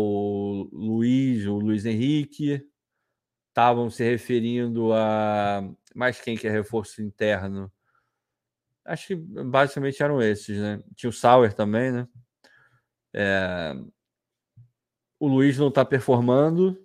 Luiz, 0.72 1.46
o 1.46 1.56
Luiz 1.60 1.86
Henrique, 1.86 2.68
estavam 3.46 3.88
se 3.88 4.02
referindo 4.02 4.92
a 4.92 5.62
mais 5.94 6.20
quem 6.20 6.36
que 6.36 6.48
é 6.48 6.50
reforço 6.50 7.00
interno. 7.00 7.70
Acho 8.84 9.06
que 9.06 9.14
basicamente 9.14 10.02
eram 10.02 10.20
esses, 10.20 10.58
né? 10.58 10.82
Tinha 10.96 11.10
o 11.10 11.12
Sauer 11.12 11.54
também, 11.54 11.92
né? 11.92 12.08
É... 13.14 13.72
O 15.20 15.28
Luiz 15.28 15.56
não 15.58 15.68
está 15.68 15.84
performando. 15.84 16.84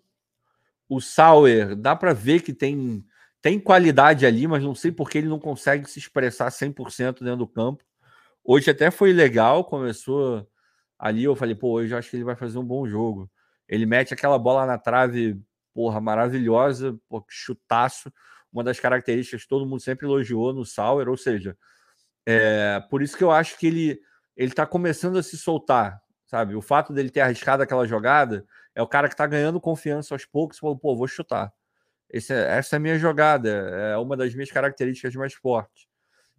O 0.87 1.01
Sauer, 1.01 1.75
dá 1.75 1.95
para 1.95 2.13
ver 2.13 2.43
que 2.43 2.53
tem 2.53 3.03
tem 3.41 3.59
qualidade 3.59 4.25
ali, 4.25 4.47
mas 4.47 4.63
não 4.63 4.75
sei 4.75 4.91
porque 4.91 5.17
ele 5.17 5.27
não 5.27 5.39
consegue 5.39 5.89
se 5.89 5.99
expressar 5.99 6.51
100% 6.51 7.23
dentro 7.23 7.37
do 7.37 7.47
campo. 7.47 7.83
Hoje 8.43 8.69
até 8.71 8.91
foi 8.91 9.13
legal, 9.13 9.63
começou 9.65 10.47
ali, 10.97 11.23
eu 11.23 11.35
falei, 11.35 11.55
pô, 11.55 11.71
hoje 11.71 11.93
eu 11.93 11.97
acho 11.97 12.09
que 12.09 12.17
ele 12.17 12.23
vai 12.23 12.35
fazer 12.35 12.57
um 12.59 12.65
bom 12.65 12.87
jogo. 12.87 13.29
Ele 13.67 13.85
mete 13.85 14.13
aquela 14.13 14.37
bola 14.37 14.65
na 14.65 14.77
trave, 14.77 15.41
porra, 15.73 15.99
maravilhosa, 16.01 16.97
pô, 17.09 17.23
chutaço, 17.29 18.11
uma 18.53 18.63
das 18.63 18.79
características 18.79 19.43
que 19.43 19.47
todo 19.49 19.65
mundo 19.65 19.81
sempre 19.81 20.05
elogiou 20.05 20.53
no 20.53 20.65
Sauer, 20.65 21.09
ou 21.09 21.17
seja, 21.17 21.57
é, 22.25 22.79
por 22.89 23.01
isso 23.01 23.17
que 23.17 23.23
eu 23.23 23.31
acho 23.31 23.57
que 23.57 23.67
ele 23.67 24.01
ele 24.35 24.53
tá 24.53 24.65
começando 24.65 25.17
a 25.17 25.23
se 25.23 25.37
soltar, 25.37 26.01
sabe? 26.25 26.55
O 26.55 26.61
fato 26.61 26.93
dele 26.93 27.09
ter 27.09 27.21
arriscado 27.21 27.61
aquela 27.61 27.85
jogada 27.85 28.45
é 28.73 28.81
o 28.81 28.87
cara 28.87 29.09
que 29.09 29.15
tá 29.15 29.27
ganhando 29.27 29.59
confiança 29.59 30.15
aos 30.15 30.25
poucos, 30.25 30.57
falou, 30.57 30.77
pô, 30.77 30.95
vou 30.95 31.07
chutar. 31.07 31.53
Esse, 32.11 32.33
é, 32.33 32.57
essa 32.57 32.75
é 32.75 32.77
a 32.77 32.79
minha 32.79 32.99
jogada, 32.99 33.49
é 33.49 33.97
uma 33.97 34.17
das 34.17 34.33
minhas 34.33 34.51
características 34.51 35.15
mais 35.15 35.33
fortes. 35.33 35.87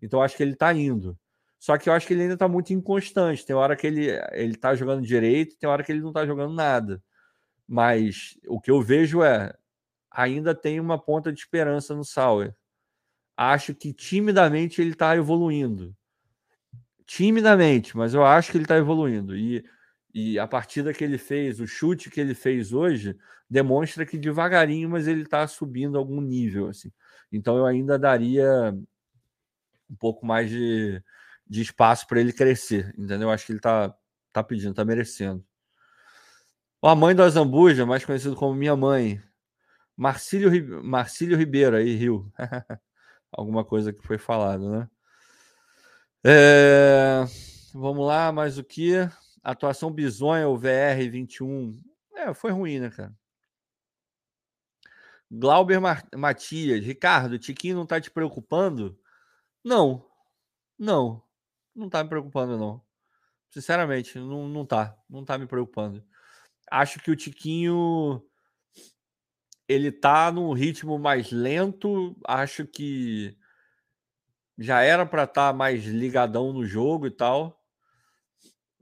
Então 0.00 0.22
acho 0.22 0.36
que 0.36 0.42
ele 0.42 0.52
está 0.52 0.72
indo. 0.72 1.18
Só 1.58 1.78
que 1.78 1.88
eu 1.88 1.92
acho 1.92 2.06
que 2.06 2.12
ele 2.12 2.22
ainda 2.22 2.34
está 2.34 2.48
muito 2.48 2.72
inconstante. 2.72 3.46
Tem 3.46 3.54
hora 3.56 3.76
que 3.76 3.86
ele 3.86 4.08
ele 4.32 4.54
está 4.54 4.74
jogando 4.74 5.06
direito, 5.06 5.56
tem 5.56 5.68
hora 5.68 5.82
que 5.82 5.92
ele 5.92 6.00
não 6.00 6.08
está 6.08 6.26
jogando 6.26 6.52
nada. 6.54 7.02
Mas 7.66 8.38
o 8.48 8.60
que 8.60 8.70
eu 8.70 8.82
vejo 8.82 9.22
é 9.22 9.54
ainda 10.10 10.54
tem 10.54 10.80
uma 10.80 10.98
ponta 10.98 11.32
de 11.32 11.38
esperança 11.40 11.94
no 11.94 12.04
Sauer. 12.04 12.54
Acho 13.36 13.74
que 13.74 13.92
timidamente 13.92 14.80
ele 14.80 14.90
está 14.90 15.16
evoluindo. 15.16 15.96
Timidamente, 17.06 17.96
mas 17.96 18.14
eu 18.14 18.24
acho 18.24 18.50
que 18.50 18.56
ele 18.56 18.64
está 18.64 18.76
evoluindo. 18.76 19.36
E 19.36 19.64
e 20.14 20.38
a 20.38 20.46
partida 20.46 20.92
que 20.92 21.02
ele 21.02 21.18
fez, 21.18 21.58
o 21.60 21.66
chute 21.66 22.10
que 22.10 22.20
ele 22.20 22.34
fez 22.34 22.72
hoje, 22.72 23.16
demonstra 23.48 24.04
que 24.04 24.18
devagarinho, 24.18 24.90
mas 24.90 25.06
ele 25.06 25.22
está 25.22 25.46
subindo 25.46 25.96
algum 25.96 26.20
nível. 26.20 26.68
assim. 26.68 26.92
Então 27.30 27.56
eu 27.56 27.66
ainda 27.66 27.98
daria 27.98 28.74
um 29.90 29.96
pouco 29.96 30.26
mais 30.26 30.50
de, 30.50 31.02
de 31.46 31.62
espaço 31.62 32.06
para 32.06 32.20
ele 32.20 32.32
crescer, 32.32 32.94
entendeu? 32.98 33.30
Acho 33.30 33.46
que 33.46 33.52
ele 33.52 33.58
está 33.58 33.94
tá 34.32 34.42
pedindo, 34.42 34.70
está 34.70 34.84
merecendo. 34.84 35.44
A 36.82 36.94
mãe 36.94 37.14
do 37.14 37.22
Azambuja, 37.22 37.86
mais 37.86 38.04
conhecido 38.04 38.34
como 38.34 38.54
minha 38.54 38.74
mãe, 38.74 39.22
Marcílio, 39.96 40.82
Marcílio 40.82 41.38
Ribeiro, 41.38 41.76
aí, 41.76 41.94
Rio. 41.94 42.32
Alguma 43.30 43.64
coisa 43.64 43.92
que 43.92 44.04
foi 44.04 44.18
falado, 44.18 44.68
né? 44.68 44.88
É... 46.24 47.24
Vamos 47.72 48.06
lá, 48.06 48.32
mais 48.32 48.58
o 48.58 48.64
que? 48.64 49.08
Atuação 49.42 49.90
bizonha, 49.90 50.48
o 50.48 50.56
VR 50.56 51.10
21. 51.10 51.82
É, 52.14 52.32
foi 52.32 52.52
ruim, 52.52 52.78
né, 52.78 52.90
cara? 52.90 53.12
Glauber 55.30 55.80
Matias, 56.14 56.84
Ricardo, 56.84 57.38
Tiquinho 57.38 57.74
não 57.74 57.86
tá 57.86 58.00
te 58.00 58.10
preocupando? 58.10 58.98
Não, 59.64 60.06
não, 60.78 61.22
não 61.74 61.88
tá 61.88 62.04
me 62.04 62.10
preocupando, 62.10 62.58
não. 62.58 62.82
Sinceramente, 63.50 64.18
não, 64.18 64.46
não 64.48 64.66
tá, 64.66 64.96
não 65.08 65.24
tá 65.24 65.38
me 65.38 65.46
preocupando. 65.46 66.04
Acho 66.70 67.00
que 67.00 67.10
o 67.10 67.16
Tiquinho 67.16 68.22
ele 69.66 69.90
tá 69.90 70.30
num 70.30 70.52
ritmo 70.52 70.98
mais 70.98 71.32
lento, 71.32 72.14
acho 72.26 72.66
que 72.66 73.36
já 74.58 74.82
era 74.82 75.06
para 75.06 75.24
estar 75.24 75.52
tá 75.52 75.56
mais 75.56 75.84
ligadão 75.84 76.52
no 76.52 76.64
jogo 76.64 77.06
e 77.06 77.10
tal 77.10 77.61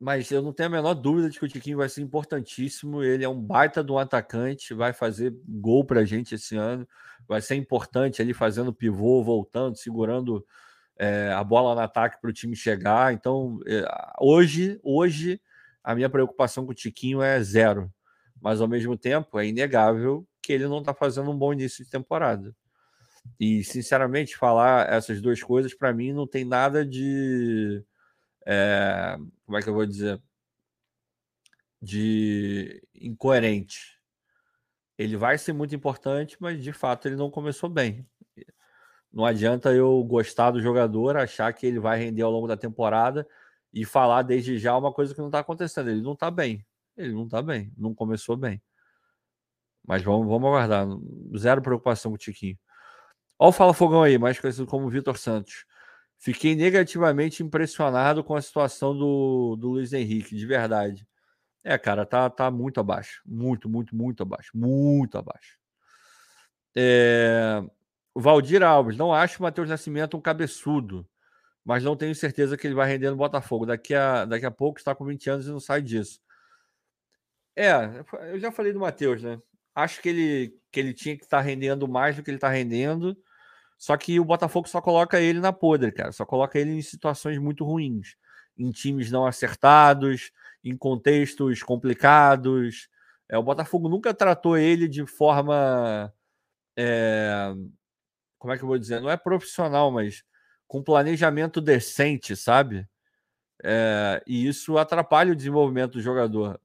mas 0.01 0.31
eu 0.31 0.41
não 0.41 0.51
tenho 0.51 0.69
a 0.71 0.73
menor 0.73 0.95
dúvida 0.95 1.29
de 1.29 1.39
que 1.39 1.45
o 1.45 1.49
Tiquinho 1.49 1.77
vai 1.77 1.89
ser 1.89 2.01
importantíssimo. 2.01 3.03
Ele 3.05 3.23
é 3.23 3.29
um 3.29 3.39
baita 3.39 3.85
um 3.93 3.99
atacante, 3.99 4.73
vai 4.73 4.95
fazer 4.95 5.37
gol 5.47 5.85
para 5.85 6.01
a 6.01 6.05
gente 6.07 6.35
esse 6.35 6.57
ano, 6.57 6.89
vai 7.29 7.43
ser 7.43 7.57
importante 7.57 8.23
ali 8.23 8.33
fazendo 8.33 8.73
pivô, 8.73 9.23
voltando, 9.23 9.77
segurando 9.77 10.45
é, 10.99 11.31
a 11.33 11.45
bola 11.45 11.75
no 11.75 11.83
ataque 11.83 12.19
para 12.19 12.31
o 12.31 12.33
time 12.33 12.57
chegar. 12.57 13.13
Então, 13.13 13.61
é, 13.67 13.85
hoje, 14.19 14.81
hoje, 14.83 15.39
a 15.85 15.95
minha 15.95 16.09
preocupação 16.09 16.65
com 16.65 16.73
o 16.73 16.75
Tiquinho 16.75 17.21
é 17.21 17.43
zero, 17.43 17.93
mas 18.41 18.63
ao 18.63 18.69
mesmo 18.69 18.97
tempo 18.97 19.39
é 19.39 19.47
inegável 19.47 20.27
que 20.41 20.51
ele 20.51 20.67
não 20.67 20.79
está 20.79 20.95
fazendo 20.95 21.31
um 21.31 21.37
bom 21.37 21.53
início 21.53 21.85
de 21.85 21.91
temporada. 21.91 22.57
E, 23.39 23.63
sinceramente, 23.65 24.35
falar 24.35 24.91
essas 24.91 25.21
duas 25.21 25.43
coisas 25.43 25.75
para 25.75 25.93
mim 25.93 26.11
não 26.11 26.27
tem 26.27 26.43
nada 26.43 26.87
de 26.87 27.85
é, 28.53 29.17
como 29.47 29.59
é 29.59 29.63
que 29.63 29.69
eu 29.69 29.75
vou 29.75 29.87
dizer? 29.87 30.21
De 31.81 32.83
incoerente. 32.95 33.97
Ele 34.99 35.17
vai 35.17 35.39
ser 35.39 35.53
muito 35.53 35.75
importante, 35.75 36.37
mas 36.41 36.61
de 36.63 36.73
fato 36.73 37.07
ele 37.07 37.15
não 37.17 37.31
começou 37.31 37.71
bem. 37.71 38.05
Não 39.13 39.25
adianta 39.25 39.73
eu 39.73 40.03
gostar 40.05 40.51
do 40.51 40.61
jogador, 40.61 41.17
achar 41.17 41.53
que 41.53 41.65
ele 41.65 41.79
vai 41.79 41.99
render 41.99 42.23
ao 42.23 42.31
longo 42.31 42.49
da 42.49 42.57
temporada 42.57 43.27
e 43.73 43.85
falar 43.85 44.23
desde 44.23 44.59
já 44.59 44.77
uma 44.77 44.93
coisa 44.93 45.15
que 45.15 45.21
não 45.21 45.29
está 45.29 45.39
acontecendo. 45.39 45.89
Ele 45.89 46.03
não 46.03 46.15
está 46.15 46.29
bem. 46.31 46.67
Ele 46.97 47.13
não 47.13 47.25
está 47.25 47.41
bem. 47.41 47.73
Não 47.77 47.95
começou 47.95 48.37
bem. 48.37 48.61
Mas 49.87 50.03
vamos, 50.03 50.27
vamos 50.27 50.49
aguardar. 50.49 50.87
Zero 51.37 51.63
preocupação 51.63 52.11
com 52.11 52.17
o 52.17 52.19
Tiquinho. 52.19 52.59
Olha 53.39 53.49
o 53.49 53.53
Fala 53.53 53.73
Fogão 53.73 54.03
aí, 54.03 54.19
mais 54.19 54.39
conhecido 54.41 54.67
como 54.67 54.91
Vitor 54.91 55.17
Santos. 55.17 55.65
Fiquei 56.21 56.55
negativamente 56.55 57.43
impressionado 57.43 58.23
com 58.23 58.35
a 58.35 58.43
situação 58.43 58.97
do, 58.97 59.57
do 59.57 59.71
Luiz 59.71 59.95
Henrique, 59.95 60.37
de 60.37 60.45
verdade. 60.45 61.09
É, 61.65 61.79
cara, 61.79 62.05
tá, 62.05 62.29
tá 62.29 62.51
muito 62.51 62.79
abaixo. 62.79 63.23
Muito, 63.25 63.71
muito, 63.71 63.97
muito 63.97 64.23
abaixo. 64.23 64.51
Muito 64.55 65.17
abaixo. 65.17 65.59
É... 66.77 67.63
Valdir 68.15 68.63
Alves, 68.63 68.99
não 68.99 69.15
acho 69.15 69.39
o 69.39 69.43
Matheus 69.43 69.69
Nascimento 69.71 70.15
um 70.15 70.21
cabeçudo, 70.21 71.09
mas 71.65 71.85
não 71.85 71.97
tenho 71.97 72.15
certeza 72.15 72.55
que 72.57 72.67
ele 72.67 72.75
vai 72.75 72.87
render 72.87 73.09
no 73.11 73.17
Botafogo. 73.17 73.65
Daqui 73.65 73.95
a, 73.95 74.27
daqui 74.27 74.45
a 74.45 74.51
pouco 74.51 74.79
está 74.79 74.95
com 74.95 75.07
20 75.07 75.31
anos 75.31 75.47
e 75.47 75.51
não 75.51 75.61
sai 75.61 75.81
disso. 75.81 76.21
É, 77.57 77.71
eu 78.33 78.39
já 78.39 78.53
falei 78.53 78.75
do 78.75 78.81
Matheus, 78.81 79.23
né? 79.23 79.41
Acho 79.75 80.03
que 80.03 80.09
ele, 80.11 80.61
que 80.71 80.81
ele 80.81 80.93
tinha 80.93 81.17
que 81.17 81.25
estar 81.25 81.39
tá 81.39 81.43
rendendo 81.43 81.89
mais 81.89 82.17
do 82.17 82.23
que 82.23 82.31
ele 82.31 82.37
está 82.37 82.51
rendendo. 82.51 83.17
Só 83.81 83.97
que 83.97 84.21
o 84.21 84.25
Botafogo 84.27 84.69
só 84.69 84.79
coloca 84.79 85.19
ele 85.19 85.41
na 85.41 85.55
podre, 85.55 85.91
cara. 85.91 86.13
Só 86.13 86.27
coloca 86.27 86.59
ele 86.59 86.73
em 86.73 86.83
situações 86.83 87.39
muito 87.39 87.65
ruins. 87.65 88.15
Em 88.59 88.71
times 88.71 89.11
não 89.11 89.25
acertados, 89.25 90.31
em 90.63 90.77
contextos 90.77 91.63
complicados. 91.63 92.91
É, 93.27 93.39
o 93.39 93.43
Botafogo 93.43 93.89
nunca 93.89 94.13
tratou 94.13 94.59
ele 94.59 94.87
de 94.87 95.07
forma. 95.07 96.13
É, 96.77 97.55
como 98.39 98.53
é 98.53 98.59
que 98.59 98.63
eu 98.63 98.69
vou 98.69 98.79
dizer? 98.79 99.01
Não 99.01 99.09
é 99.09 99.17
profissional, 99.17 99.91
mas 99.91 100.23
com 100.69 100.83
planejamento 100.83 101.59
decente, 101.59 102.37
sabe? 102.37 102.87
É, 103.65 104.23
e 104.27 104.47
isso 104.47 104.77
atrapalha 104.77 105.33
o 105.33 105.37
desenvolvimento 105.37 105.93
do 105.93 106.03
jogador. 106.03 106.61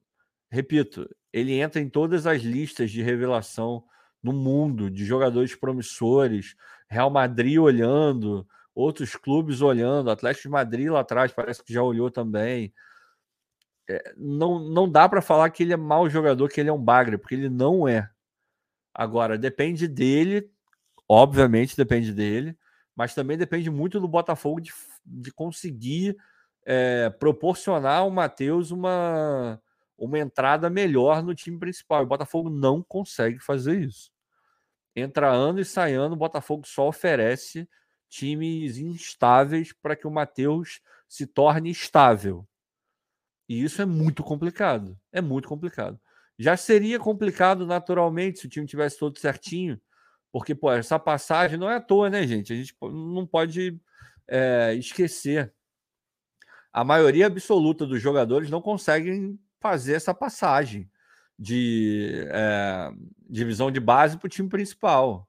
Repito, 0.52 1.10
ele 1.32 1.54
entra 1.54 1.80
em 1.82 1.88
todas 1.88 2.28
as 2.28 2.42
listas 2.42 2.92
de 2.92 3.02
revelação 3.02 3.86
no 4.22 4.34
mundo 4.34 4.90
de 4.90 5.06
jogadores 5.06 5.56
promissores, 5.56 6.56
Real 6.88 7.10
Madrid 7.10 7.58
olhando, 7.60 8.48
outros 8.74 9.16
clubes 9.16 9.62
olhando, 9.62 10.12
Atlético 10.12 10.44
de 10.44 10.50
Madrid 10.50 10.90
lá 10.90 11.00
atrás 11.00 11.32
parece 11.32 11.64
que 11.64 11.74
já 11.74 11.82
olhou 11.82 12.12
também. 12.12 12.74
É, 13.90 14.14
não, 14.18 14.60
não 14.60 14.90
dá 14.90 15.08
para 15.08 15.22
falar 15.22 15.50
que 15.50 15.64
ele 15.64 15.74
é 15.74 15.78
mau 15.78 16.10
jogador, 16.10 16.50
que 16.50 16.60
ele 16.60 16.70
é 16.70 16.74
um 16.74 16.84
bagre, 16.84 17.18
porque 17.18 17.36
ele 17.36 17.50
não 17.50 17.88
é. 17.88 18.10
Agora, 18.94 19.38
depende 19.38 19.88
dele, 19.88 20.50
obviamente 21.08 21.76
depende 21.78 22.14
dele, 22.14 22.58
mas 22.96 23.14
também 23.14 23.38
depende 23.38 23.70
muito 23.70 24.00
do 24.00 24.08
Botafogo 24.08 24.62
de, 24.62 24.72
de 25.06 25.32
conseguir 25.32 26.18
é, 26.66 27.10
proporcionar 27.10 28.00
ao 28.00 28.10
Matheus 28.10 28.72
uma, 28.72 29.62
uma 29.98 30.18
entrada 30.18 30.70
melhor 30.70 31.22
no 31.22 31.36
time 31.36 31.60
principal. 31.60 32.04
O 32.04 32.08
Botafogo 32.08 32.50
não 32.50 32.82
consegue 32.82 33.40
fazer 33.40 33.82
isso. 33.82 34.15
Entra 34.96 35.30
ano 35.30 35.60
e 35.60 35.66
sai 35.66 35.94
ano, 35.94 36.14
o 36.14 36.18
Botafogo 36.18 36.66
só 36.66 36.88
oferece 36.88 37.68
times 38.08 38.78
instáveis 38.78 39.74
para 39.74 39.96
que 39.96 40.08
o 40.08 40.12
Matheus 40.12 40.80
se 41.08 41.28
torne 41.28 41.70
estável. 41.70 42.48
E 43.48 43.62
isso 43.62 43.82
é 43.82 43.86
muito 43.86 44.24
complicado. 44.24 44.98
É 45.12 45.22
muito 45.22 45.48
complicado. 45.48 46.00
Já 46.38 46.56
seria 46.58 47.00
complicado 47.00 47.66
naturalmente 47.66 48.40
se 48.40 48.46
o 48.46 48.50
time 48.50 48.66
tivesse 48.66 48.98
todo 48.98 49.20
certinho, 49.20 49.80
porque 50.32 50.56
pô, 50.56 50.72
essa 50.72 50.98
passagem 51.00 51.58
não 51.58 51.70
é 51.70 51.76
à 51.76 51.82
toa, 51.82 52.10
né, 52.10 52.26
gente? 52.26 52.52
A 52.52 52.56
gente 52.56 52.76
não 52.82 53.26
pode 53.26 53.80
é, 54.28 54.74
esquecer. 54.76 55.54
A 56.74 56.84
maioria 56.84 57.28
absoluta 57.28 57.86
dos 57.86 58.02
jogadores 58.02 58.50
não 58.50 58.62
conseguem 58.62 59.40
fazer 59.60 59.94
essa 59.94 60.14
passagem 60.14 60.90
de 61.38 62.28
é, 62.30 62.92
divisão 63.30 63.70
de 63.70 63.80
base 63.80 64.18
para 64.18 64.28
o 64.28 64.30
time 64.30 64.50
principal. 64.50 65.28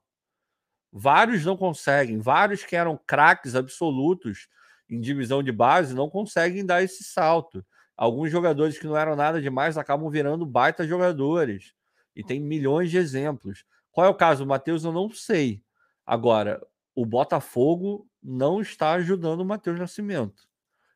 Vários 0.91 1.45
não 1.45 1.57
conseguem, 1.57 2.17
vários 2.17 2.63
que 2.63 2.75
eram 2.75 2.99
craques 3.05 3.55
absolutos 3.55 4.47
em 4.89 4.99
divisão 4.99 5.43
de 5.43 5.51
base 5.51 5.93
não 5.93 6.09
conseguem 6.09 6.65
dar 6.65 6.81
esse 6.81 7.03
salto. 7.03 7.65
Alguns 7.95 8.31
jogadores 8.31 8.79
que 8.79 8.87
não 8.87 8.95
eram 8.95 9.15
nada 9.15 9.41
demais 9.41 9.77
acabam 9.77 10.09
virando 10.09 10.45
baita 10.45 10.87
jogadores. 10.87 11.73
E 12.15 12.23
tem 12.23 12.39
milhões 12.39 12.89
de 12.89 12.97
exemplos. 12.97 13.65
Qual 13.91 14.05
é 14.05 14.09
o 14.09 14.15
caso 14.15 14.43
do 14.43 14.47
Matheus? 14.47 14.83
Eu 14.83 14.91
não 14.91 15.09
sei. 15.09 15.61
Agora, 16.05 16.65
o 16.95 17.05
Botafogo 17.05 18.07
não 18.23 18.61
está 18.61 18.91
ajudando 18.93 19.41
o 19.41 19.45
Matheus 19.45 19.77
Nascimento. 19.77 20.47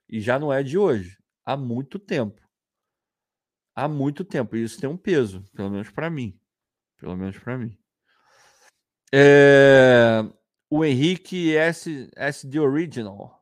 E 0.08 0.22
já 0.22 0.40
não 0.40 0.54
é 0.54 0.64
de 0.64 0.78
hoje. 0.78 1.18
Há 1.44 1.58
muito 1.58 2.00
tempo 2.00 2.42
há 3.76 3.88
muito 3.88 4.24
tempo. 4.24 4.56
Isso 4.56 4.80
tem 4.80 4.90
um 4.90 4.98
peso, 4.98 5.44
pelo 5.56 5.70
menos 5.70 5.90
para 5.90 6.10
mim. 6.10 6.40
Pelo 6.98 7.16
menos 7.18 7.38
para 7.40 7.58
mim. 7.58 7.78
É... 9.14 10.24
O 10.70 10.86
Henrique 10.86 11.56
S, 11.56 12.10
S 12.16 12.50
The 12.50 12.60
Original. 12.60 13.42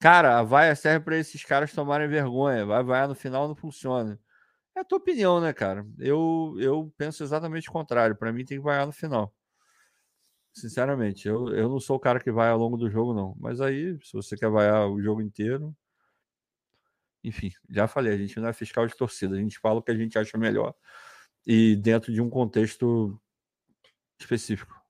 Cara, 0.00 0.38
a 0.38 0.42
vaia 0.42 0.74
serve 0.74 1.04
para 1.04 1.18
esses 1.18 1.44
caras 1.44 1.72
tomarem 1.72 2.08
vergonha. 2.08 2.66
Vai 2.66 2.82
vaiar 2.82 3.08
no 3.08 3.14
final 3.14 3.48
não 3.48 3.54
funciona. 3.54 4.18
É 4.76 4.80
a 4.80 4.84
tua 4.84 4.98
opinião, 4.98 5.40
né, 5.40 5.52
cara? 5.52 5.86
Eu, 5.98 6.54
eu 6.58 6.92
penso 6.96 7.22
exatamente 7.22 7.68
o 7.68 7.72
contrário. 7.72 8.16
Para 8.16 8.32
mim 8.32 8.44
tem 8.44 8.58
que 8.58 8.64
vaiar 8.64 8.86
no 8.86 8.92
final. 8.92 9.34
Sinceramente, 10.52 11.28
eu, 11.28 11.48
eu 11.54 11.68
não 11.68 11.78
sou 11.80 11.96
o 11.96 12.00
cara 12.00 12.20
que 12.20 12.32
vai 12.32 12.50
ao 12.50 12.58
longo 12.58 12.76
do 12.76 12.90
jogo, 12.90 13.14
não. 13.14 13.36
Mas 13.38 13.60
aí, 13.60 13.98
se 14.02 14.12
você 14.12 14.36
quer 14.36 14.50
vaiar 14.50 14.88
o 14.88 15.00
jogo 15.00 15.22
inteiro, 15.22 15.74
enfim, 17.22 17.50
já 17.68 17.86
falei, 17.86 18.12
a 18.12 18.16
gente 18.16 18.38
não 18.40 18.48
é 18.48 18.52
fiscal 18.52 18.86
de 18.86 18.96
torcida, 18.96 19.36
a 19.36 19.38
gente 19.38 19.58
fala 19.58 19.80
o 19.80 19.82
que 19.82 19.90
a 19.90 19.96
gente 19.96 20.18
acha 20.18 20.38
melhor 20.38 20.74
e 21.46 21.76
dentro 21.76 22.12
de 22.12 22.20
um 22.20 22.28
contexto 22.28 23.20
específico. 24.18 24.80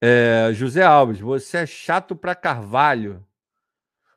É, 0.00 0.52
José 0.52 0.82
Alves, 0.82 1.20
você 1.20 1.58
é 1.58 1.66
chato 1.66 2.14
para 2.14 2.34
Carvalho. 2.34 3.26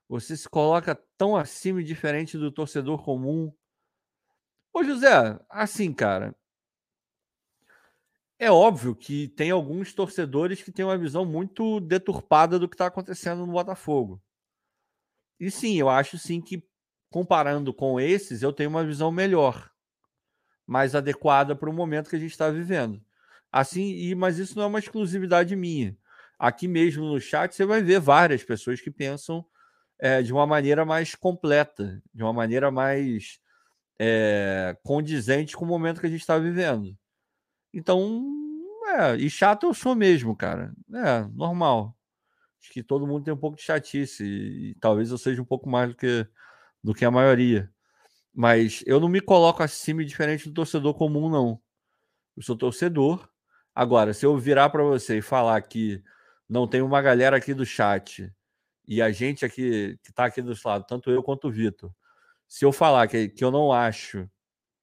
Você 0.07 0.35
se 0.37 0.47
coloca 0.47 0.95
tão 1.17 1.35
acima 1.35 1.81
e 1.81 1.85
diferente 1.85 2.37
do 2.37 2.51
torcedor 2.51 3.03
comum. 3.03 3.51
Ô, 4.73 4.83
José, 4.83 5.39
assim, 5.49 5.93
cara. 5.93 6.35
É 8.37 8.51
óbvio 8.51 8.95
que 8.95 9.27
tem 9.29 9.51
alguns 9.51 9.93
torcedores 9.93 10.61
que 10.63 10.71
têm 10.71 10.83
uma 10.83 10.97
visão 10.97 11.23
muito 11.23 11.79
deturpada 11.79 12.57
do 12.57 12.67
que 12.67 12.73
está 12.73 12.87
acontecendo 12.87 13.45
no 13.45 13.51
Botafogo. 13.51 14.21
E 15.39 15.49
sim, 15.49 15.75
eu 15.79 15.89
acho 15.89 16.17
sim 16.17 16.41
que 16.41 16.63
comparando 17.11 17.73
com 17.73 17.99
esses, 17.99 18.41
eu 18.41 18.53
tenho 18.53 18.69
uma 18.69 18.85
visão 18.85 19.11
melhor, 19.11 19.69
mais 20.65 20.95
adequada 20.95 21.55
para 21.55 21.69
o 21.69 21.73
momento 21.73 22.09
que 22.09 22.15
a 22.15 22.19
gente 22.19 22.31
está 22.31 22.49
vivendo. 22.49 23.03
Assim, 23.51 23.91
e, 23.91 24.15
mas 24.15 24.39
isso 24.39 24.55
não 24.55 24.63
é 24.63 24.67
uma 24.67 24.79
exclusividade 24.79 25.53
minha. 25.55 25.95
Aqui 26.39 26.67
mesmo 26.67 27.05
no 27.05 27.19
chat 27.19 27.53
você 27.53 27.65
vai 27.65 27.83
ver 27.83 27.99
várias 27.99 28.43
pessoas 28.43 28.79
que 28.79 28.89
pensam 28.89 29.45
é, 29.99 30.21
de 30.21 30.31
uma 30.31 30.47
maneira 30.47 30.85
mais 30.85 31.13
completa, 31.13 32.01
de 32.13 32.23
uma 32.23 32.31
maneira 32.31 32.71
mais 32.71 33.39
é, 33.99 34.75
condizente 34.81 35.55
com 35.55 35.65
o 35.65 35.67
momento 35.67 35.99
que 35.99 36.07
a 36.07 36.09
gente 36.09 36.21
está 36.21 36.39
vivendo. 36.39 36.97
Então, 37.73 38.25
é, 38.97 39.17
e 39.17 39.29
chato 39.29 39.65
eu 39.65 39.73
sou 39.73 39.95
mesmo, 39.95 40.35
cara. 40.35 40.73
É, 40.93 41.27
normal. 41.33 41.95
Acho 42.61 42.71
que 42.71 42.81
todo 42.81 43.05
mundo 43.05 43.25
tem 43.25 43.33
um 43.33 43.37
pouco 43.37 43.57
de 43.57 43.63
chatice, 43.63 44.23
e, 44.23 44.71
e 44.71 44.75
talvez 44.75 45.11
eu 45.11 45.17
seja 45.17 45.41
um 45.41 45.45
pouco 45.45 45.69
mais 45.69 45.89
do 45.89 45.95
que 45.95 46.25
do 46.83 46.93
que 46.93 47.05
a 47.05 47.11
maioria. 47.11 47.71
Mas 48.33 48.83
eu 48.87 48.99
não 48.99 49.09
me 49.09 49.21
coloco 49.21 49.63
acima 49.63 50.01
e 50.01 50.05
diferente 50.05 50.47
do 50.47 50.53
torcedor 50.53 50.93
comum, 50.93 51.29
não. 51.29 51.61
Eu 52.35 52.43
sou 52.43 52.55
torcedor. 52.55 53.29
Agora, 53.75 54.13
se 54.13 54.25
eu 54.25 54.37
virar 54.37 54.69
para 54.69 54.83
você 54.83 55.17
e 55.19 55.21
falar 55.21 55.61
que 55.61 56.03
não 56.47 56.67
tem 56.67 56.81
uma 56.81 57.01
galera 57.01 57.37
aqui 57.37 57.53
do 57.53 57.65
chat 57.65 58.31
e 58.87 59.01
a 59.01 59.11
gente 59.11 59.45
aqui 59.45 59.97
que 60.03 60.09
está 60.09 60.25
aqui 60.25 60.41
do 60.41 60.53
lado, 60.65 60.85
tanto 60.87 61.09
eu 61.11 61.23
quanto 61.23 61.47
o 61.47 61.51
Vitor, 61.51 61.91
se 62.47 62.65
eu 62.65 62.71
falar 62.71 63.07
que, 63.07 63.29
que 63.29 63.43
eu 63.43 63.51
não 63.51 63.71
acho 63.71 64.29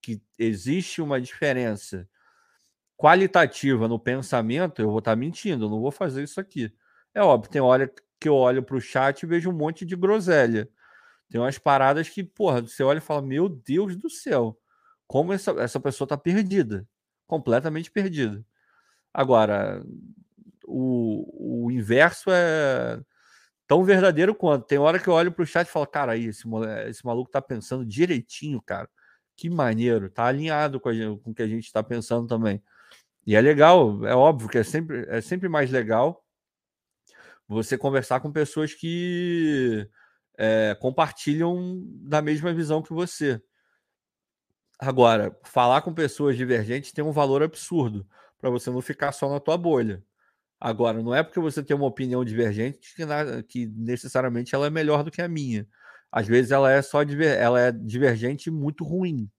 que 0.00 0.22
existe 0.38 1.02
uma 1.02 1.20
diferença 1.20 2.08
qualitativa 2.96 3.86
no 3.86 3.98
pensamento, 3.98 4.80
eu 4.80 4.88
vou 4.88 5.00
estar 5.00 5.12
tá 5.12 5.16
mentindo, 5.16 5.66
eu 5.66 5.70
não 5.70 5.80
vou 5.80 5.90
fazer 5.90 6.22
isso 6.22 6.40
aqui. 6.40 6.72
É 7.14 7.22
óbvio, 7.22 7.50
tem 7.50 7.60
hora 7.60 7.92
que 8.20 8.28
eu 8.28 8.34
olho 8.34 8.62
para 8.62 8.76
o 8.76 8.80
chat 8.80 9.22
e 9.22 9.26
vejo 9.26 9.50
um 9.50 9.52
monte 9.52 9.84
de 9.84 9.94
groselha. 9.94 10.68
Tem 11.28 11.40
umas 11.40 11.58
paradas 11.58 12.08
que, 12.08 12.24
porra, 12.24 12.62
você 12.62 12.82
olha 12.82 12.98
e 12.98 13.02
fala: 13.02 13.22
Meu 13.22 13.48
Deus 13.48 13.96
do 13.96 14.08
céu, 14.08 14.58
como 15.06 15.32
essa, 15.32 15.52
essa 15.52 15.78
pessoa 15.80 16.08
tá 16.08 16.16
perdida, 16.16 16.86
completamente 17.26 17.90
perdida. 17.90 18.44
Agora, 19.12 19.82
o, 20.64 21.66
o 21.66 21.70
inverso 21.70 22.30
é 22.30 23.00
tão 23.66 23.84
verdadeiro 23.84 24.34
quanto. 24.34 24.66
Tem 24.66 24.78
hora 24.78 24.98
que 24.98 25.08
eu 25.08 25.14
olho 25.14 25.32
pro 25.32 25.46
chat 25.46 25.68
e 25.68 25.70
falo: 25.70 25.86
Cara, 25.86 26.12
aí, 26.12 26.26
esse, 26.26 26.44
esse 26.88 27.04
maluco 27.04 27.30
tá 27.30 27.42
pensando 27.42 27.84
direitinho, 27.84 28.60
cara. 28.62 28.88
Que 29.36 29.50
maneiro, 29.50 30.10
tá 30.10 30.24
alinhado 30.26 30.80
com, 30.80 30.90
com 31.18 31.30
o 31.30 31.34
que 31.34 31.42
a 31.42 31.46
gente 31.48 31.72
tá 31.72 31.82
pensando 31.82 32.26
também. 32.26 32.62
E 33.26 33.36
é 33.36 33.40
legal, 33.40 34.04
é 34.06 34.14
óbvio 34.14 34.48
que 34.48 34.58
é 34.58 34.64
sempre, 34.64 35.04
é 35.08 35.20
sempre 35.20 35.48
mais 35.48 35.70
legal 35.70 36.24
você 37.46 37.78
conversar 37.78 38.20
com 38.20 38.32
pessoas 38.32 38.74
que 38.74 39.88
é, 40.38 40.76
compartilham 40.80 41.82
da 41.84 42.22
mesma 42.22 42.54
visão 42.54 42.80
que 42.80 42.92
você. 42.92 43.42
Agora, 44.78 45.36
falar 45.44 45.82
com 45.82 45.92
pessoas 45.92 46.36
divergentes 46.36 46.92
tem 46.92 47.04
um 47.04 47.10
valor 47.10 47.42
absurdo 47.42 48.06
para 48.38 48.48
você 48.48 48.70
não 48.70 48.80
ficar 48.80 49.10
só 49.10 49.28
na 49.28 49.40
tua 49.40 49.58
bolha. 49.58 50.04
Agora, 50.60 51.02
não 51.02 51.14
é 51.14 51.22
porque 51.22 51.40
você 51.40 51.62
tem 51.62 51.76
uma 51.76 51.86
opinião 51.86 52.24
divergente 52.24 52.94
que, 52.94 53.04
que 53.48 53.66
necessariamente 53.66 54.54
ela 54.54 54.66
é 54.68 54.70
melhor 54.70 55.02
do 55.02 55.10
que 55.10 55.20
a 55.20 55.28
minha. 55.28 55.68
Às 56.10 56.26
vezes 56.26 56.52
ela 56.52 56.70
é 56.70 56.80
só 56.82 57.02
diver, 57.02 57.36
ela 57.38 57.60
é 57.60 57.72
divergente 57.72 58.50
muito 58.50 58.84
ruim. 58.84 59.30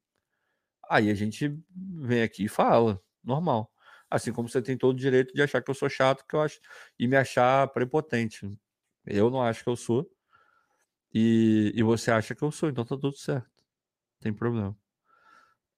Aí 0.90 1.10
a 1.10 1.16
gente 1.16 1.58
vem 1.76 2.24
aqui 2.24 2.46
e 2.46 2.50
fala, 2.50 3.02
normal. 3.24 3.72
Assim 4.10 4.34
como 4.34 4.50
você 4.50 4.62
tem 4.62 4.78
todo 4.78 4.96
o 4.96 5.00
direito 5.00 5.34
de 5.34 5.42
achar 5.42 5.62
que 5.62 5.70
eu 5.70 5.76
sou 5.76 5.90
chato, 5.90 6.26
que 6.28 6.36
eu 6.36 6.42
acho, 6.42 6.60
e 6.98 7.08
me 7.08 7.16
achar 7.16 7.68
prepotente. 7.70 8.52
Eu 9.06 9.30
não 9.30 9.42
acho 9.42 9.64
que 9.64 9.70
eu 9.70 9.76
sou. 9.76 10.10
E, 11.14 11.72
e 11.76 11.84
você 11.84 12.12
acha 12.12 12.36
que 12.36 12.44
eu 12.44 12.52
sou, 12.52 12.70
então 12.70 12.86
tá 12.86 12.96
tudo 12.96 13.18
certo. 13.18 13.48
Não 13.48 14.22
tem 14.22 14.34
problema. 14.34 14.78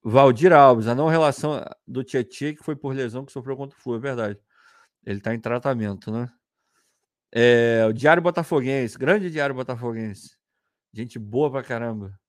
Valdir 0.03 0.51
Alves, 0.51 0.87
a 0.87 0.95
não 0.95 1.07
relação 1.07 1.63
do 1.87 2.03
Tietchan 2.03 2.55
que 2.55 2.63
foi 2.63 2.75
por 2.75 2.93
lesão 2.93 3.25
que 3.25 3.31
sofreu 3.31 3.55
contra 3.55 3.77
o 3.77 3.81
Flu, 3.81 3.95
é 3.95 3.99
verdade. 3.99 4.39
Ele 5.05 5.19
tá 5.21 5.33
em 5.33 5.39
tratamento, 5.39 6.11
né? 6.11 6.31
É, 7.31 7.85
o 7.87 7.93
Diário 7.93 8.21
Botafoguense, 8.21 8.97
grande 8.97 9.29
Diário 9.29 9.55
Botafoguense. 9.55 10.35
Gente 10.93 11.17
boa 11.19 11.51
pra 11.51 11.63
caramba. 11.63 12.19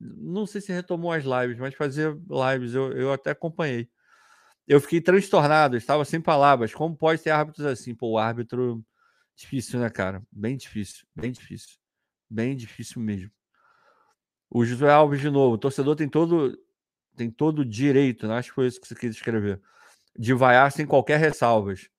Não 0.00 0.46
sei 0.46 0.60
se 0.60 0.72
retomou 0.72 1.12
as 1.12 1.24
lives, 1.24 1.58
mas 1.58 1.74
fazia 1.74 2.10
lives, 2.10 2.74
eu, 2.74 2.92
eu 2.92 3.12
até 3.12 3.30
acompanhei. 3.30 3.88
Eu 4.66 4.80
fiquei 4.80 5.00
transtornado, 5.00 5.76
estava 5.76 6.04
sem 6.04 6.20
palavras. 6.20 6.74
Como 6.74 6.96
pode 6.96 7.22
ter 7.22 7.30
árbitros 7.30 7.66
assim? 7.66 7.94
Pô, 7.94 8.12
o 8.12 8.18
árbitro. 8.18 8.84
Difícil, 9.36 9.80
né, 9.80 9.88
cara? 9.88 10.22
Bem 10.32 10.56
difícil, 10.56 11.06
bem 11.14 11.30
difícil. 11.32 11.78
Bem 12.30 12.56
difícil 12.56 13.00
mesmo. 13.00 13.30
O 14.50 14.64
José 14.64 14.90
Alves 14.90 15.20
de 15.20 15.30
novo. 15.30 15.54
O 15.54 15.58
torcedor 15.58 15.96
tem 15.96 16.08
todo 16.08 16.56
tem 17.16 17.30
todo 17.30 17.64
direito, 17.64 18.28
né? 18.28 18.34
acho 18.36 18.50
que 18.50 18.54
foi 18.54 18.68
isso 18.68 18.80
que 18.80 18.86
você 18.86 18.94
quis 18.94 19.16
escrever, 19.16 19.60
de 20.16 20.32
vaiar 20.32 20.70
sem 20.70 20.86
qualquer 20.86 21.18
ressalvas. 21.18 21.90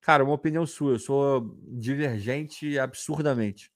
Cara, 0.00 0.24
uma 0.24 0.34
opinião 0.34 0.66
sua, 0.66 0.94
eu 0.94 0.98
sou 0.98 1.56
divergente 1.68 2.76
absurdamente. 2.76 3.70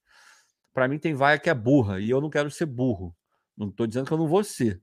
Para 0.75 0.89
mim 0.89 0.99
tem 0.99 1.15
vaia 1.15 1.39
que 1.39 1.49
é 1.49 1.55
burra 1.55 2.01
e 2.01 2.11
eu 2.11 2.21
não 2.21 2.29
quero 2.29 2.51
ser 2.51 2.67
burro. 2.67 3.17
Não 3.57 3.69
estou 3.69 3.87
dizendo 3.87 4.07
que 4.07 4.13
eu 4.13 4.19
não 4.19 4.27
vou 4.27 4.43
ser. 4.43 4.83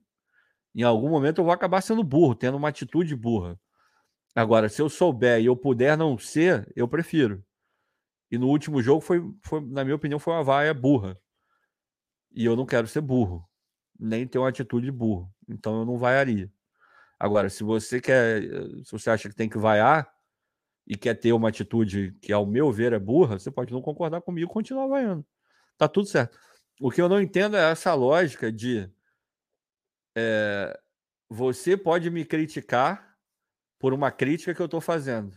Em 0.74 0.82
algum 0.82 1.10
momento 1.10 1.38
eu 1.40 1.44
vou 1.44 1.52
acabar 1.52 1.82
sendo 1.82 2.02
burro, 2.02 2.34
tendo 2.34 2.56
uma 2.56 2.70
atitude 2.70 3.14
burra. 3.14 3.60
Agora, 4.34 4.68
se 4.68 4.82
eu 4.82 4.88
souber 4.88 5.40
e 5.40 5.46
eu 5.46 5.56
puder 5.56 5.96
não 5.96 6.18
ser, 6.18 6.66
eu 6.74 6.88
prefiro. 6.88 7.44
E 8.30 8.38
no 8.38 8.48
último 8.48 8.82
jogo 8.82 9.00
foi, 9.00 9.22
foi 9.42 9.60
na 9.60 9.84
minha 9.84 9.96
opinião, 9.96 10.18
foi 10.18 10.34
uma 10.34 10.44
vaia 10.44 10.74
burra. 10.74 11.18
E 12.32 12.44
eu 12.44 12.56
não 12.56 12.66
quero 12.66 12.86
ser 12.86 13.00
burro, 13.00 13.48
nem 13.98 14.26
ter 14.26 14.38
uma 14.38 14.48
atitude 14.48 14.90
burro. 14.90 15.32
Então 15.48 15.78
eu 15.80 15.84
não 15.84 15.96
vaiaria. 15.98 16.50
Agora, 17.18 17.48
se 17.48 17.62
você 17.62 18.00
quer, 18.00 18.42
se 18.84 18.92
você 18.92 19.10
acha 19.10 19.28
que 19.28 19.34
tem 19.34 19.48
que 19.48 19.58
vaiar 19.58 20.10
e 20.86 20.96
quer 20.96 21.14
ter 21.14 21.32
uma 21.32 21.48
atitude 21.48 22.16
que, 22.20 22.32
ao 22.32 22.44
meu 22.44 22.72
ver, 22.72 22.92
é 22.92 22.98
burra, 22.98 23.38
você 23.38 23.50
pode 23.50 23.72
não 23.72 23.80
concordar 23.80 24.20
comigo 24.20 24.50
e 24.50 24.52
continuar 24.52 24.88
vaiando. 24.88 25.24
Tá 25.78 25.88
tudo 25.88 26.06
certo. 26.06 26.38
O 26.80 26.90
que 26.90 27.00
eu 27.00 27.08
não 27.08 27.20
entendo 27.20 27.56
é 27.56 27.70
essa 27.70 27.94
lógica 27.94 28.50
de 28.52 28.90
é, 30.16 30.78
você 31.28 31.76
pode 31.76 32.10
me 32.10 32.24
criticar 32.24 33.16
por 33.78 33.92
uma 33.92 34.10
crítica 34.10 34.54
que 34.54 34.60
eu 34.60 34.66
estou 34.66 34.80
fazendo. 34.80 35.36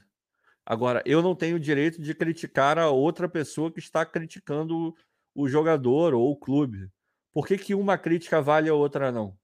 Agora, 0.70 1.02
eu 1.06 1.22
não 1.22 1.34
tenho 1.34 1.56
o 1.56 1.60
direito 1.62 2.02
de 2.02 2.14
criticar 2.14 2.78
a 2.78 2.90
outra 2.90 3.30
pessoa 3.30 3.72
que 3.72 3.80
está 3.80 4.06
criticando 4.06 4.94
o 5.34 5.48
jogador 5.48 6.14
ou 6.14 6.30
o 6.30 6.36
clube. 6.36 6.92
Por 7.32 7.48
que, 7.48 7.58
que 7.58 7.74
uma 7.74 7.98
crítica 7.98 8.42
vale 8.42 8.68
a 8.68 8.74
outra 8.74 9.10
não? 9.10 9.40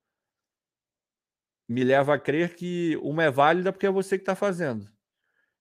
Me 1.66 1.82
leva 1.82 2.16
a 2.16 2.20
crer 2.20 2.56
que 2.56 3.00
uma 3.02 3.24
é 3.24 3.32
válida 3.32 3.72
porque 3.72 3.88
é 3.88 3.90
você 3.90 4.18
que 4.18 4.24
está 4.24 4.36
fazendo. 4.36 4.92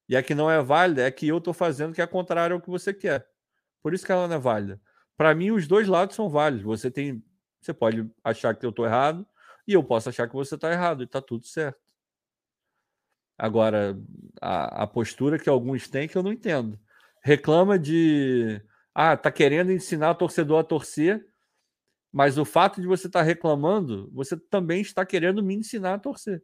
E 0.09 0.17
a 0.17 0.23
que 0.23 0.35
não 0.35 0.51
é 0.51 0.61
válida 0.61 1.03
é 1.07 1.13
que 1.13 1.29
eu 1.29 1.39
estou 1.39 1.55
fazendo 1.55 1.95
que 1.95 2.03
é 2.03 2.07
contrário 2.09 2.57
ao 2.57 2.61
que 2.61 2.69
você 2.69 2.93
quer. 2.93 3.25
Por 3.85 3.95
isso 3.95 4.05
que 4.05 4.11
ela 4.11 4.27
não 4.27 4.35
é 4.35 4.41
válida. 4.41 4.81
Para 5.17 5.33
mim, 5.33 5.53
os 5.53 5.69
dois 5.69 5.87
lados 5.87 6.17
são 6.17 6.29
válidos. 6.29 6.65
Você 6.65 6.91
tem, 6.91 7.25
você 7.61 7.73
pode 7.73 8.11
achar 8.25 8.57
que 8.57 8.67
eu 8.67 8.71
estou 8.71 8.85
errado 8.85 9.25
e 9.65 9.75
eu 9.75 9.85
posso 9.85 10.09
achar 10.09 10.27
que 10.29 10.35
você 10.35 10.57
está 10.57 10.73
errado 10.73 11.03
e 11.03 11.05
está 11.05 11.23
tudo 11.23 11.47
certo. 11.47 11.81
Agora, 13.43 14.01
a, 14.41 14.85
a, 14.85 14.87
postura 14.87 15.37
que 15.37 15.49
alguns 15.49 15.89
têm 15.89 16.07
que 16.07 16.17
eu 16.17 16.23
não 16.23 16.33
entendo. 16.33 16.79
Reclama 17.21 17.77
de. 17.77 18.63
Ah, 18.95 19.17
tá 19.17 19.33
querendo 19.33 19.73
ensinar 19.73 20.13
o 20.13 20.15
torcedor 20.15 20.61
a 20.61 20.65
torcer, 20.65 21.27
mas 22.13 22.39
o 22.39 22.45
fato 22.45 22.81
de 22.81 22.87
você 22.87 23.09
estar 23.09 23.19
tá 23.19 23.25
reclamando, 23.25 24.09
você 24.13 24.37
também 24.37 24.81
está 24.81 25.05
querendo 25.05 25.43
me 25.43 25.57
ensinar 25.57 25.95
a 25.95 25.99
torcer. 25.99 26.41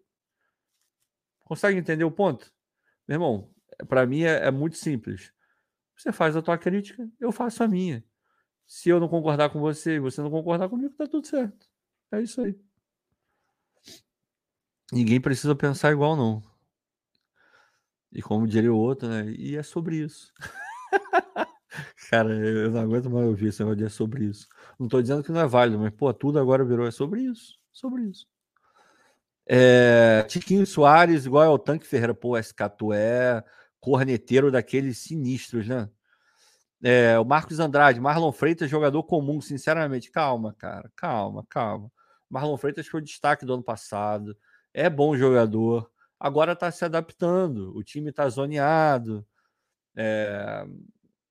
Consegue 1.44 1.78
entender 1.78 2.03
o 2.03 2.11
ponto? 2.11 2.53
Meu 3.07 3.14
irmão, 3.14 3.55
para 3.88 4.05
mim 4.05 4.24
é, 4.24 4.49
é 4.49 4.51
muito 4.51 4.76
simples. 4.76 5.32
Você 5.96 6.11
faz 6.11 6.34
a 6.34 6.42
tua 6.42 6.59
crítica, 6.59 7.09
eu 7.20 7.30
faço 7.30 7.62
a 7.62 7.68
minha. 7.68 8.05
Se 8.66 8.88
eu 8.88 8.99
não 8.99 9.07
concordar 9.07 9.51
com 9.51 9.61
você 9.61 9.94
e 9.94 10.01
você 10.01 10.20
não 10.20 10.32
concordar 10.32 10.68
comigo, 10.68 10.96
tá 10.96 11.07
tudo 11.07 11.28
certo. 11.28 11.64
É 12.11 12.20
isso 12.20 12.40
aí. 12.40 12.59
Ninguém 14.90 15.20
precisa 15.20 15.55
pensar 15.55 15.92
igual, 15.92 16.16
não. 16.16 16.47
E 18.12 18.22
como 18.22 18.46
diria 18.46 18.72
o 18.72 18.78
outro, 18.78 19.09
né? 19.09 19.30
E 19.30 19.56
é 19.56 19.62
sobre 19.62 19.96
isso. 19.96 20.32
Cara, 22.11 22.34
eu 22.34 22.70
não 22.70 22.80
aguento 22.80 23.11
mais 23.11 23.26
ouvir 23.26 23.48
esse 23.48 23.61
negócio 23.61 23.76
de 23.76 23.84
é 23.84 23.88
sobre 23.88 24.24
isso. 24.24 24.48
Não 24.78 24.88
tô 24.88 25.00
dizendo 25.00 25.22
que 25.22 25.30
não 25.30 25.40
é 25.40 25.46
válido, 25.46 25.78
mas, 25.78 25.92
pô, 25.92 26.12
tudo 26.12 26.38
agora 26.38 26.64
virou 26.64 26.86
é 26.86 26.90
sobre 26.90 27.22
isso. 27.22 27.59
Sobre 27.72 28.02
isso. 28.04 28.26
É, 29.46 30.24
Tiquinho 30.28 30.66
Soares, 30.66 31.26
igual 31.26 31.44
é 31.44 31.48
o 31.48 31.59
Tanque 31.59 31.86
Ferreira. 31.86 32.14
Pô, 32.14 32.36
esse 32.36 32.54
Catu 32.54 32.92
é 32.92 33.44
corneteiro 33.80 34.50
daqueles 34.50 34.98
sinistros, 34.98 35.68
né? 35.68 35.88
É, 36.82 37.18
o 37.18 37.24
Marcos 37.24 37.61
Andrade, 37.61 38.00
Marlon 38.00 38.32
Freitas, 38.32 38.70
jogador 38.70 39.02
comum, 39.04 39.40
sinceramente. 39.40 40.11
Calma, 40.11 40.54
cara, 40.59 40.90
calma, 40.96 41.44
calma. 41.48 41.90
Marlon 42.30 42.56
Freitas 42.56 42.86
foi 42.86 43.00
o 43.00 43.04
destaque 43.04 43.44
do 43.44 43.54
ano 43.54 43.62
passado 43.62 44.36
é 44.78 44.88
bom 44.88 45.16
jogador, 45.16 45.90
agora 46.18 46.52
está 46.52 46.70
se 46.70 46.84
adaptando, 46.84 47.76
o 47.76 47.82
time 47.82 48.10
está 48.10 48.28
zoneado. 48.28 49.26
É, 49.96 50.66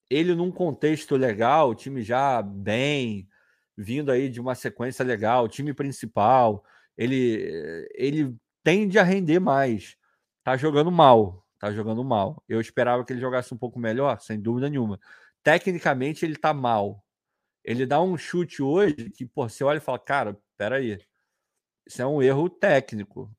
ele 0.09 0.35
num 0.35 0.51
contexto 0.51 1.15
legal, 1.15 1.69
o 1.69 1.75
time 1.75 2.01
já 2.03 2.41
bem, 2.41 3.27
vindo 3.77 4.11
aí 4.11 4.29
de 4.29 4.39
uma 4.41 4.55
sequência 4.55 5.03
legal, 5.05 5.45
o 5.45 5.49
time 5.49 5.73
principal, 5.73 6.63
ele, 6.97 7.88
ele 7.93 8.35
tende 8.63 8.99
a 8.99 9.03
render 9.03 9.39
mais. 9.39 9.97
Tá 10.43 10.57
jogando 10.57 10.91
mal, 10.91 11.45
tá 11.59 11.71
jogando 11.71 12.03
mal. 12.03 12.43
Eu 12.47 12.61
esperava 12.61 13.03
que 13.05 13.13
ele 13.13 13.19
jogasse 13.21 13.53
um 13.53 13.57
pouco 13.57 13.79
melhor, 13.79 14.19
sem 14.21 14.39
dúvida 14.39 14.69
nenhuma. 14.69 14.99
Tecnicamente 15.43 16.25
ele 16.25 16.38
tá 16.38 16.53
mal. 16.53 17.03
Ele 17.63 17.85
dá 17.85 18.01
um 18.01 18.17
chute 18.17 18.61
hoje 18.63 19.09
que, 19.11 19.25
pô, 19.25 19.47
você 19.49 19.63
olha 19.63 19.77
e 19.77 19.81
fala, 19.81 19.99
cara, 19.99 20.38
peraí, 20.57 20.99
isso 21.85 22.01
é 22.01 22.07
um 22.07 22.21
erro 22.21 22.49
técnico. 22.49 23.29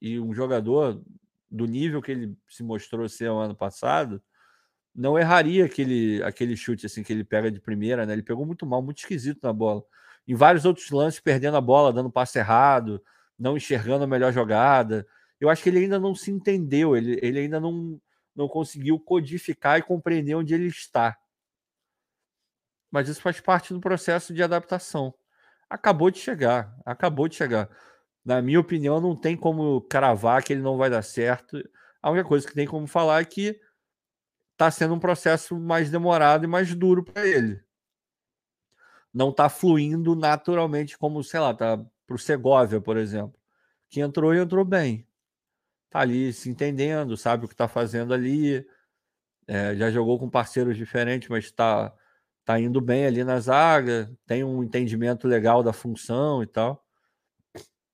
E 0.00 0.18
um 0.18 0.32
jogador 0.32 1.02
do 1.50 1.66
nível 1.66 2.00
que 2.00 2.12
ele 2.12 2.36
se 2.48 2.62
mostrou 2.62 3.08
ser 3.08 3.28
o 3.28 3.38
ano 3.38 3.54
passado, 3.54 4.22
não 4.94 5.18
erraria 5.18 5.64
aquele, 5.64 6.22
aquele 6.22 6.56
chute 6.56 6.86
assim 6.86 7.02
que 7.02 7.12
ele 7.12 7.24
pega 7.24 7.50
de 7.50 7.60
primeira, 7.60 8.06
né? 8.06 8.12
Ele 8.12 8.22
pegou 8.22 8.46
muito 8.46 8.64
mal, 8.64 8.82
muito 8.82 8.98
esquisito 8.98 9.40
na 9.42 9.52
bola. 9.52 9.82
Em 10.26 10.34
vários 10.34 10.64
outros 10.64 10.90
lances, 10.90 11.20
perdendo 11.20 11.56
a 11.56 11.60
bola, 11.60 11.92
dando 11.92 12.10
passe 12.10 12.38
errado, 12.38 13.02
não 13.38 13.56
enxergando 13.56 14.04
a 14.04 14.06
melhor 14.06 14.32
jogada. 14.32 15.06
Eu 15.40 15.48
acho 15.48 15.62
que 15.62 15.68
ele 15.68 15.80
ainda 15.80 15.98
não 15.98 16.14
se 16.14 16.30
entendeu, 16.30 16.96
ele, 16.96 17.18
ele 17.22 17.40
ainda 17.40 17.58
não, 17.58 18.00
não 18.34 18.48
conseguiu 18.48 18.98
codificar 18.98 19.78
e 19.78 19.82
compreender 19.82 20.34
onde 20.34 20.54
ele 20.54 20.66
está. 20.66 21.16
Mas 22.90 23.08
isso 23.08 23.22
faz 23.22 23.40
parte 23.40 23.72
do 23.72 23.80
processo 23.80 24.34
de 24.34 24.42
adaptação. 24.42 25.14
Acabou 25.68 26.10
de 26.10 26.18
chegar, 26.18 26.76
acabou 26.84 27.28
de 27.28 27.36
chegar 27.36 27.68
na 28.24 28.42
minha 28.42 28.60
opinião, 28.60 29.00
não 29.00 29.16
tem 29.16 29.36
como 29.36 29.80
cravar 29.82 30.42
que 30.42 30.52
ele 30.52 30.62
não 30.62 30.76
vai 30.76 30.90
dar 30.90 31.02
certo. 31.02 31.56
A 32.02 32.10
única 32.10 32.28
coisa 32.28 32.46
que 32.46 32.54
tem 32.54 32.66
como 32.66 32.86
falar 32.86 33.20
é 33.20 33.24
que 33.24 33.58
está 34.52 34.70
sendo 34.70 34.94
um 34.94 35.00
processo 35.00 35.58
mais 35.58 35.90
demorado 35.90 36.44
e 36.44 36.48
mais 36.48 36.74
duro 36.74 37.02
para 37.02 37.26
ele. 37.26 37.62
Não 39.12 39.30
está 39.30 39.48
fluindo 39.48 40.14
naturalmente 40.14 40.96
como, 40.98 41.24
sei 41.24 41.40
lá, 41.40 41.54
tá 41.54 41.78
para 42.06 42.14
o 42.14 42.18
Segovia, 42.18 42.80
por 42.80 42.96
exemplo, 42.96 43.38
que 43.88 44.00
entrou 44.00 44.34
e 44.34 44.38
entrou 44.38 44.64
bem. 44.64 45.06
Tá 45.88 46.00
ali 46.00 46.32
se 46.32 46.48
entendendo, 46.48 47.16
sabe 47.16 47.44
o 47.44 47.48
que 47.48 47.54
está 47.54 47.66
fazendo 47.66 48.14
ali. 48.14 48.64
É, 49.46 49.74
já 49.74 49.90
jogou 49.90 50.18
com 50.18 50.30
parceiros 50.30 50.76
diferentes, 50.76 51.28
mas 51.28 51.46
está 51.46 51.92
tá 52.44 52.60
indo 52.60 52.80
bem 52.80 53.06
ali 53.06 53.24
na 53.24 53.40
zaga, 53.40 54.12
tem 54.26 54.44
um 54.44 54.62
entendimento 54.62 55.26
legal 55.26 55.62
da 55.62 55.72
função 55.72 56.42
e 56.42 56.46
tal 56.46 56.84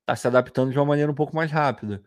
tá 0.06 0.16
se 0.16 0.26
adaptando 0.26 0.70
de 0.70 0.78
uma 0.78 0.86
maneira 0.86 1.10
um 1.10 1.14
pouco 1.14 1.34
mais 1.36 1.50
rápida. 1.50 2.02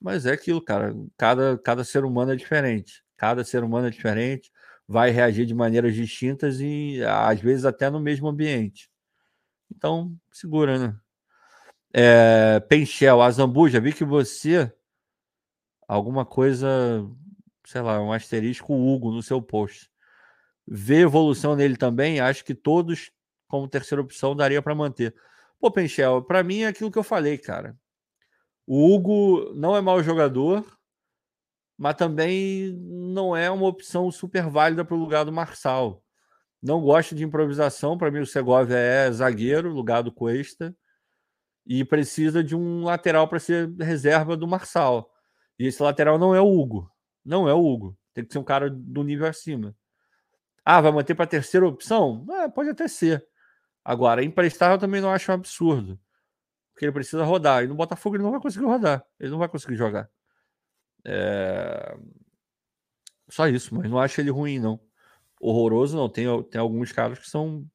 Mas 0.00 0.24
é 0.24 0.32
aquilo, 0.32 0.62
cara. 0.62 0.94
Cada, 1.18 1.58
cada 1.58 1.84
ser 1.84 2.04
humano 2.04 2.32
é 2.32 2.36
diferente. 2.36 3.04
Cada 3.16 3.44
ser 3.44 3.62
humano 3.62 3.88
é 3.88 3.90
diferente, 3.90 4.50
vai 4.88 5.10
reagir 5.10 5.44
de 5.44 5.54
maneiras 5.54 5.94
distintas 5.94 6.58
e 6.60 7.02
às 7.04 7.38
vezes 7.38 7.66
até 7.66 7.90
no 7.90 8.00
mesmo 8.00 8.28
ambiente. 8.28 8.90
Então, 9.70 10.16
segura, 10.32 10.78
né? 10.78 10.96
É, 11.92 12.60
Penchel, 12.60 13.18
já 13.68 13.80
vi 13.80 13.92
que 13.92 14.04
você. 14.04 14.72
Alguma 15.86 16.24
coisa, 16.24 17.04
sei 17.66 17.82
lá, 17.82 18.00
um 18.00 18.12
asterisco 18.12 18.72
Hugo 18.72 19.10
no 19.10 19.22
seu 19.22 19.42
post. 19.42 19.90
Vê 20.66 21.00
evolução 21.00 21.56
nele 21.56 21.76
também. 21.76 22.20
Acho 22.20 22.44
que 22.44 22.54
todos, 22.54 23.10
como 23.48 23.68
terceira 23.68 24.00
opção, 24.00 24.36
daria 24.36 24.62
para 24.62 24.74
manter. 24.74 25.14
Pô, 25.60 25.70
Penchel, 25.70 26.22
para 26.22 26.42
mim 26.42 26.60
é 26.62 26.68
aquilo 26.68 26.90
que 26.90 26.98
eu 26.98 27.02
falei, 27.02 27.36
cara. 27.36 27.76
O 28.66 28.94
Hugo 28.94 29.52
não 29.54 29.76
é 29.76 29.80
mau 29.80 30.02
jogador, 30.02 30.64
mas 31.76 31.96
também 31.96 32.72
não 32.74 33.36
é 33.36 33.50
uma 33.50 33.66
opção 33.66 34.10
super 34.10 34.48
válida 34.48 34.84
para 34.84 34.94
o 34.94 34.98
lugar 34.98 35.24
do 35.24 35.32
Marçal. 35.32 36.02
Não 36.62 36.80
gosto 36.80 37.14
de 37.14 37.24
improvisação. 37.24 37.98
Para 37.98 38.10
mim, 38.10 38.20
o 38.20 38.26
Segovia 38.26 38.76
é 38.76 39.10
zagueiro, 39.12 39.72
lugar 39.72 40.02
do 40.02 40.12
Cuesta, 40.12 40.76
e 41.66 41.84
precisa 41.84 42.44
de 42.44 42.56
um 42.56 42.84
lateral 42.84 43.28
para 43.28 43.38
ser 43.38 43.70
reserva 43.78 44.36
do 44.36 44.46
Marçal. 44.48 45.10
E 45.58 45.66
esse 45.66 45.82
lateral 45.82 46.18
não 46.18 46.34
é 46.34 46.40
o 46.40 46.48
Hugo. 46.48 46.90
Não 47.24 47.48
é 47.48 47.54
o 47.54 47.64
Hugo. 47.64 47.96
Tem 48.14 48.24
que 48.24 48.32
ser 48.32 48.38
um 48.38 48.44
cara 48.44 48.70
do 48.70 49.02
nível 49.02 49.26
acima. 49.26 49.74
Ah, 50.64 50.80
vai 50.80 50.92
manter 50.92 51.14
para 51.14 51.26
terceira 51.26 51.66
opção? 51.66 52.26
Ah, 52.30 52.48
pode 52.48 52.70
até 52.70 52.88
ser. 52.88 53.26
Agora, 53.84 54.22
emprestar 54.24 54.72
eu 54.72 54.78
também 54.78 55.00
não 55.00 55.10
acho 55.10 55.30
um 55.30 55.34
absurdo. 55.34 55.98
Porque 56.72 56.84
ele 56.84 56.92
precisa 56.92 57.24
rodar. 57.24 57.64
E 57.64 57.66
no 57.66 57.74
Botafogo 57.74 58.16
ele 58.16 58.22
não 58.22 58.30
vai 58.30 58.40
conseguir 58.40 58.64
rodar. 58.64 59.04
Ele 59.18 59.30
não 59.30 59.38
vai 59.38 59.48
conseguir 59.48 59.76
jogar. 59.76 60.08
É... 61.04 61.96
Só 63.28 63.46
isso, 63.48 63.74
mas 63.74 63.90
não 63.90 63.98
acho 63.98 64.20
ele 64.20 64.30
ruim, 64.30 64.58
não. 64.58 64.80
Horroroso, 65.40 65.96
não. 65.96 66.08
Tem, 66.08 66.26
tem 66.44 66.60
alguns 66.60 66.92
caras 66.92 67.18
que 67.18 67.28
são 67.28 67.66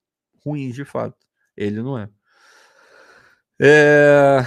ruins, 0.43 0.76
de 0.76 0.86
fato. 0.86 1.18
Ele 1.56 1.82
não 1.82 1.97
é. 1.97 2.10
é... 3.62 4.39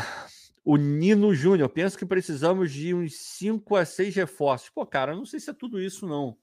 O 0.65 0.77
Nino 0.77 1.35
Júnior, 1.35 1.69
penso 1.71 1.97
que 1.97 2.05
precisamos 2.05 2.71
de 2.73 2.93
uns 2.93 3.15
5 3.17 3.75
a 3.77 3.85
6 3.87 4.15
reforços. 4.15 4.69
Pô, 4.69 4.85
cara, 4.85 5.17
não 5.17 5.25
sei 5.25 5.41
se 5.41 5.51
é 5.51 5.55
tudo 5.55 5.81
isso, 5.81 6.07
não. 6.07 6.37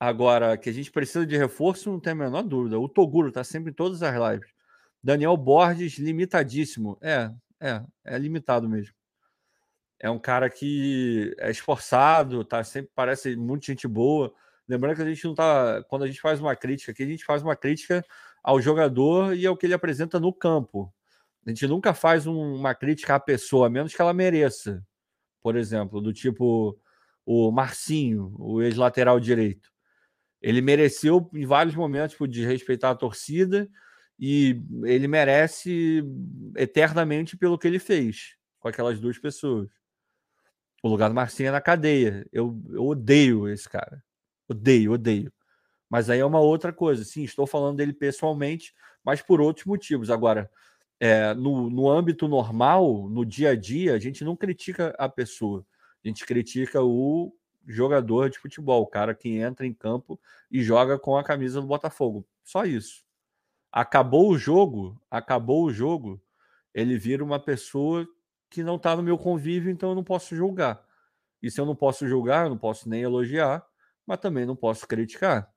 Agora, 0.00 0.56
que 0.56 0.70
a 0.70 0.72
gente 0.72 0.90
precisa 0.90 1.26
de 1.26 1.36
reforço, 1.36 1.90
não 1.90 2.00
tem 2.00 2.12
a 2.12 2.16
menor 2.16 2.42
dúvida. 2.42 2.78
O 2.78 2.88
Toguro 2.88 3.32
tá 3.32 3.42
sempre 3.42 3.70
em 3.70 3.74
todas 3.74 4.02
as 4.02 4.14
lives. 4.14 4.50
Daniel 5.02 5.36
Borges, 5.36 5.98
limitadíssimo. 5.98 6.98
É, 7.00 7.30
é, 7.60 7.82
é 8.04 8.18
limitado 8.18 8.68
mesmo 8.68 8.98
é 10.00 10.08
um 10.08 10.18
cara 10.18 10.48
que 10.48 11.34
é 11.38 11.50
esforçado, 11.50 12.44
tá 12.44 12.62
sempre 12.62 12.90
parece 12.94 13.36
muito 13.36 13.66
gente 13.66 13.88
boa. 13.88 14.32
Lembrando 14.68 14.96
que 14.96 15.02
a 15.02 15.06
gente 15.06 15.24
não 15.24 15.34
tá, 15.34 15.82
quando 15.88 16.04
a 16.04 16.06
gente 16.06 16.20
faz 16.20 16.40
uma 16.40 16.54
crítica 16.54 16.92
aqui, 16.92 17.02
a 17.02 17.06
gente 17.06 17.24
faz 17.24 17.42
uma 17.42 17.56
crítica 17.56 18.04
ao 18.42 18.60
jogador 18.60 19.34
e 19.34 19.46
ao 19.46 19.56
que 19.56 19.66
ele 19.66 19.74
apresenta 19.74 20.20
no 20.20 20.32
campo. 20.32 20.92
A 21.46 21.50
gente 21.50 21.66
nunca 21.66 21.94
faz 21.94 22.26
um, 22.26 22.54
uma 22.54 22.74
crítica 22.74 23.14
à 23.14 23.20
pessoa, 23.20 23.66
a 23.66 23.70
menos 23.70 23.94
que 23.94 24.00
ela 24.00 24.12
mereça. 24.12 24.84
Por 25.42 25.56
exemplo, 25.56 26.00
do 26.00 26.12
tipo 26.12 26.78
o 27.24 27.50
Marcinho, 27.50 28.34
o 28.38 28.62
ex-lateral 28.62 29.18
direito. 29.20 29.70
Ele 30.40 30.60
mereceu 30.60 31.28
em 31.34 31.44
vários 31.44 31.74
momentos 31.74 32.12
tipo, 32.12 32.28
de 32.28 32.44
respeitar 32.44 32.90
a 32.90 32.94
torcida 32.94 33.68
e 34.18 34.60
ele 34.84 35.06
merece 35.08 36.02
eternamente 36.56 37.36
pelo 37.36 37.58
que 37.58 37.66
ele 37.66 37.78
fez 37.78 38.36
com 38.58 38.68
aquelas 38.68 38.98
duas 38.98 39.18
pessoas. 39.18 39.68
O 40.82 40.88
lugar 40.88 41.08
do 41.08 41.14
Marcinho 41.14 41.48
é 41.48 41.52
na 41.52 41.60
cadeia. 41.60 42.26
Eu, 42.32 42.60
eu 42.70 42.86
odeio 42.86 43.48
esse 43.48 43.68
cara. 43.68 44.02
Odeio, 44.48 44.92
odeio. 44.92 45.32
Mas 45.90 46.10
aí 46.10 46.20
é 46.20 46.24
uma 46.24 46.40
outra 46.40 46.72
coisa. 46.72 47.04
Sim, 47.04 47.24
estou 47.24 47.46
falando 47.46 47.76
dele 47.76 47.92
pessoalmente, 47.92 48.74
mas 49.04 49.20
por 49.22 49.40
outros 49.40 49.66
motivos. 49.66 50.10
Agora, 50.10 50.50
é, 51.00 51.34
no, 51.34 51.70
no 51.70 51.90
âmbito 51.90 52.28
normal, 52.28 53.08
no 53.08 53.24
dia 53.24 53.50
a 53.50 53.56
dia, 53.56 53.94
a 53.94 53.98
gente 53.98 54.24
não 54.24 54.36
critica 54.36 54.94
a 54.98 55.08
pessoa. 55.08 55.64
A 56.04 56.08
gente 56.08 56.24
critica 56.24 56.82
o 56.82 57.32
jogador 57.68 58.30
de 58.30 58.38
futebol, 58.38 58.82
o 58.82 58.86
cara 58.86 59.14
que 59.14 59.36
entra 59.36 59.66
em 59.66 59.74
campo 59.74 60.18
e 60.50 60.62
joga 60.62 60.98
com 60.98 61.16
a 61.16 61.22
camisa 61.22 61.60
do 61.60 61.66
Botafogo. 61.66 62.26
Só 62.42 62.64
isso. 62.64 63.04
Acabou 63.70 64.30
o 64.30 64.38
jogo, 64.38 65.00
acabou 65.10 65.64
o 65.64 65.72
jogo, 65.72 66.20
ele 66.72 66.96
vira 66.96 67.22
uma 67.22 67.38
pessoa 67.38 68.08
que 68.48 68.62
não 68.62 68.76
está 68.76 68.96
no 68.96 69.02
meu 69.02 69.18
convívio, 69.18 69.70
então 69.70 69.90
eu 69.90 69.94
não 69.94 70.02
posso 70.02 70.34
julgar. 70.34 70.82
E 71.42 71.50
se 71.50 71.60
eu 71.60 71.66
não 71.66 71.76
posso 71.76 72.08
julgar, 72.08 72.46
eu 72.46 72.50
não 72.50 72.58
posso 72.58 72.88
nem 72.88 73.02
elogiar, 73.02 73.64
mas 74.06 74.18
também 74.18 74.46
não 74.46 74.56
posso 74.56 74.88
criticar. 74.88 75.52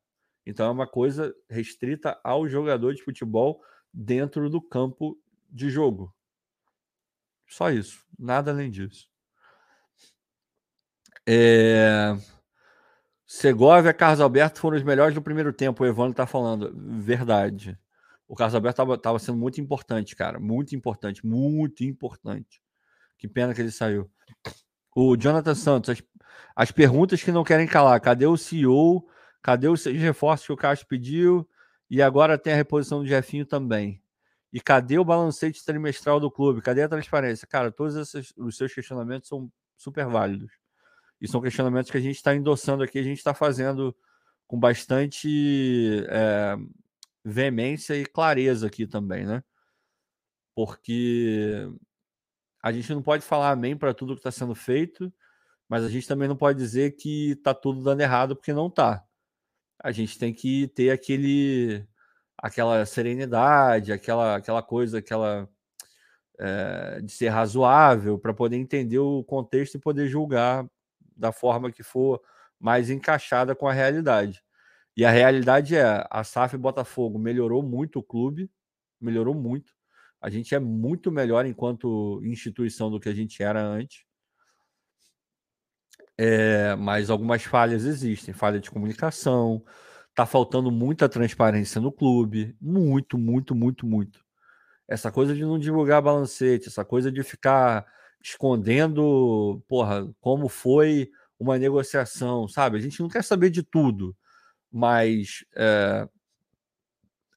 Então 0.46 0.68
é 0.68 0.72
uma 0.72 0.88
coisa 0.88 1.34
restrita 1.50 2.20
ao 2.24 2.48
jogador 2.48 2.94
de 2.94 3.02
futebol 3.02 3.64
dentro 3.94 4.50
do 4.50 4.62
campo 4.62 5.18
de 5.50 5.70
jogo. 5.70 6.14
Só 7.48 7.70
isso, 7.70 8.06
nada 8.18 8.52
além 8.52 8.70
disso. 8.70 9.11
É... 11.28 12.16
Segovia 13.26 13.92
e 13.92 13.94
Carlos 13.94 14.20
Alberto 14.20 14.60
foram 14.60 14.76
os 14.76 14.84
melhores 14.84 15.16
do 15.16 15.22
primeiro 15.22 15.54
tempo, 15.54 15.84
o 15.84 15.88
Evandro 15.88 16.12
está 16.12 16.26
falando. 16.26 16.72
Verdade. 16.76 17.80
O 18.28 18.36
Carlos 18.36 18.56
Alberto 18.56 18.94
estava 18.94 19.20
sendo 19.20 19.38
muito 19.38 19.62
importante, 19.62 20.16
cara. 20.16 20.40
Muito 20.40 20.76
importante, 20.76 21.26
muito 21.26 21.84
importante. 21.84 22.62
Que 23.18 23.28
pena 23.28 23.54
que 23.54 23.62
ele 23.62 23.72
saiu. 23.72 24.10
O 24.96 25.16
Jonathan 25.16 25.56
Santos, 25.56 25.90
as, 25.90 26.04
as 26.56 26.72
perguntas 26.72 27.24
que 27.24 27.32
não 27.32 27.44
querem 27.44 27.68
calar. 27.68 28.00
Cadê 28.02 28.26
o 28.26 28.36
CEO? 28.36 29.08
Cadê 29.42 29.68
os 29.68 29.82
seis 29.82 30.02
reforços 30.02 30.46
que 30.46 30.54
o 30.54 30.58
Castro 30.58 30.88
pediu? 30.88 31.48
E 31.90 32.02
agora 32.02 32.38
tem 32.38 32.54
a 32.54 32.56
reposição 32.56 33.00
do 33.00 33.08
Jefinho 33.08 33.46
também. 33.46 34.02
E 34.52 34.60
cadê 34.60 35.00
o 35.00 35.06
balancete 35.06 35.64
trimestral 35.64 36.20
do 36.20 36.30
clube? 36.30 36.62
Cadê 36.62 36.84
a 36.84 36.90
transparência? 36.90 37.48
Cara, 37.48 37.72
todos 37.72 37.96
esses, 37.96 38.34
os 38.38 38.58
seus 38.58 38.74
questionamentos 38.74 39.30
são 39.30 39.50
super 39.78 40.06
válidos. 40.06 40.61
E 41.22 41.28
são 41.28 41.40
questionamentos 41.40 41.92
que 41.92 41.98
a 41.98 42.02
gente 42.02 42.16
está 42.16 42.36
endossando 42.36 42.84
aqui, 42.84 42.98
a 42.98 43.04
gente 43.04 43.20
está 43.20 43.34
fazendo 43.34 43.96
com 44.48 44.60
bastante 44.60 46.04
é, 46.10 46.58
veemência 47.24 47.96
e 47.96 48.06
clareza 48.06 48.68
aqui 48.68 48.88
também, 48.88 49.26
né? 49.26 49.44
Porque 50.56 51.70
a 52.62 52.72
gente 52.72 52.94
não 52.94 53.02
pode 53.02 53.24
falar 53.24 53.52
amém 53.52 53.78
para 53.78 53.94
tudo 53.94 54.14
que 54.14 54.20
está 54.20 54.32
sendo 54.32 54.56
feito, 54.56 55.14
mas 55.70 55.84
a 55.84 55.90
gente 55.90 56.08
também 56.08 56.28
não 56.28 56.36
pode 56.36 56.58
dizer 56.58 56.96
que 56.96 57.32
está 57.32 57.54
tudo 57.54 57.84
dando 57.84 58.02
errado 58.02 58.36
porque 58.36 58.52
não 58.52 58.68
está. 58.68 59.06
A 59.82 59.92
gente 59.92 60.18
tem 60.18 60.34
que 60.34 60.68
ter 60.70 60.90
aquele, 60.92 61.88
aquela 62.38 62.86
serenidade, 62.86 63.94
aquela, 63.94 64.36
aquela 64.36 64.62
coisa, 64.62 64.98
aquela 64.98 65.48
é, 66.40 67.02
de 67.02 67.12
ser 67.12 67.30
razoável 67.30 68.20
para 68.20 68.34
poder 68.34 68.58
entender 68.58 69.00
o 69.00 69.24
contexto 69.24 69.76
e 69.76 69.80
poder 69.80 70.08
julgar 70.08 70.68
da 71.16 71.32
forma 71.32 71.72
que 71.72 71.84
for 71.84 72.22
mais 72.60 72.90
encaixada 72.90 73.56
com 73.56 73.68
a 73.68 73.74
realidade. 73.74 74.44
E 74.96 75.06
a 75.06 75.12
realidade 75.12 75.76
é, 75.76 76.06
a 76.10 76.24
SAF 76.24 76.58
Botafogo 76.58 77.18
melhorou 77.18 77.64
muito 77.64 78.00
o 78.00 78.04
clube, 78.04 78.52
melhorou 79.00 79.34
muito. 79.34 79.74
A 80.22 80.30
gente 80.30 80.54
é 80.54 80.60
muito 80.60 81.12
melhor 81.12 81.46
enquanto 81.46 82.22
instituição 82.24 82.92
do 82.92 83.00
que 83.00 83.10
a 83.10 83.14
gente 83.14 83.42
era 83.42 83.62
antes. 83.62 84.04
É, 86.18 86.76
mas 86.76 87.10
algumas 87.10 87.44
falhas 87.44 87.84
existem, 87.86 88.34
falha 88.34 88.60
de 88.60 88.70
comunicação, 88.70 89.64
tá 90.14 90.26
faltando 90.26 90.72
muita 90.72 91.10
transparência 91.10 91.82
no 91.82 91.92
clube, 91.92 92.56
muito, 92.62 93.18
muito, 93.18 93.56
muito, 93.56 93.88
muito. 93.88 94.24
Essa 94.88 95.12
coisa 95.12 95.34
de 95.34 95.42
não 95.42 95.58
divulgar 95.58 96.02
balancete, 96.02 96.68
essa 96.68 96.86
coisa 96.86 97.12
de 97.12 97.24
ficar 97.24 97.88
escondendo, 98.24 99.64
porra, 99.68 100.08
como 100.20 100.48
foi 100.48 101.12
uma 101.40 101.58
negociação, 101.58 102.48
sabe? 102.48 102.78
A 102.78 102.82
gente 102.82 103.02
não 103.02 103.10
quer 103.10 103.24
saber 103.24 103.50
de 103.50 103.64
tudo, 103.64 104.16
mas 104.72 105.44
é, 105.56 106.08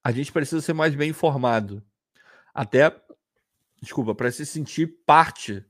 a 0.03 0.13
gente 0.13 0.31
precisa 0.31 0.61
ser 0.61 0.75
mais 0.75 0.95
bem 0.95 1.11
informado 1.11 1.83
até, 2.55 2.95
desculpa, 3.83 4.15
para 4.15 4.31
se 4.31 4.47
sentir 4.47 4.87
parte 5.05 5.65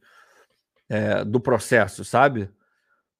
é, 0.88 1.24
do 1.24 1.40
processo, 1.40 2.04
sabe? 2.04 2.50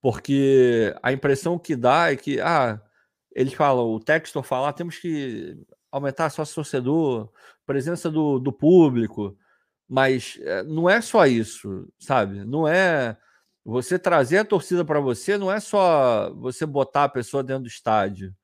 Porque 0.03 0.95
a 1.03 1.13
impressão 1.13 1.59
que 1.59 1.75
dá 1.75 2.13
é 2.13 2.17
que, 2.17 2.41
ah, 2.41 2.81
eles 3.35 3.55
falam, 3.55 3.87
o 3.87 4.01
Textor 4.01 4.43
fala, 4.43 4.69
ah, 4.69 4.73
temos 4.73 4.99
que 4.99 5.57
aumentar 5.91 6.29
sócio 6.29 6.57
torcedor, 6.57 7.33
presença 7.65 8.11
do, 8.11 8.39
do 8.39 8.53
público, 8.53 9.39
mas 9.89 10.39
é, 10.43 10.62
não 10.64 10.89
é 10.89 11.01
só 11.01 11.26
isso, 11.26 11.89
sabe? 11.99 12.45
Não 12.45 12.66
é 12.66 13.16
você 13.64 13.99
trazer 13.99 14.39
a 14.39 14.45
torcida 14.45 14.85
para 14.85 15.01
você, 15.01 15.39
não 15.39 15.51
é 15.51 15.61
só 15.61 16.32
você 16.35 16.66
botar 16.66 17.05
a 17.05 17.09
pessoa 17.09 17.43
dentro 17.43 17.64
do 17.64 17.68
estádio. 17.68 18.35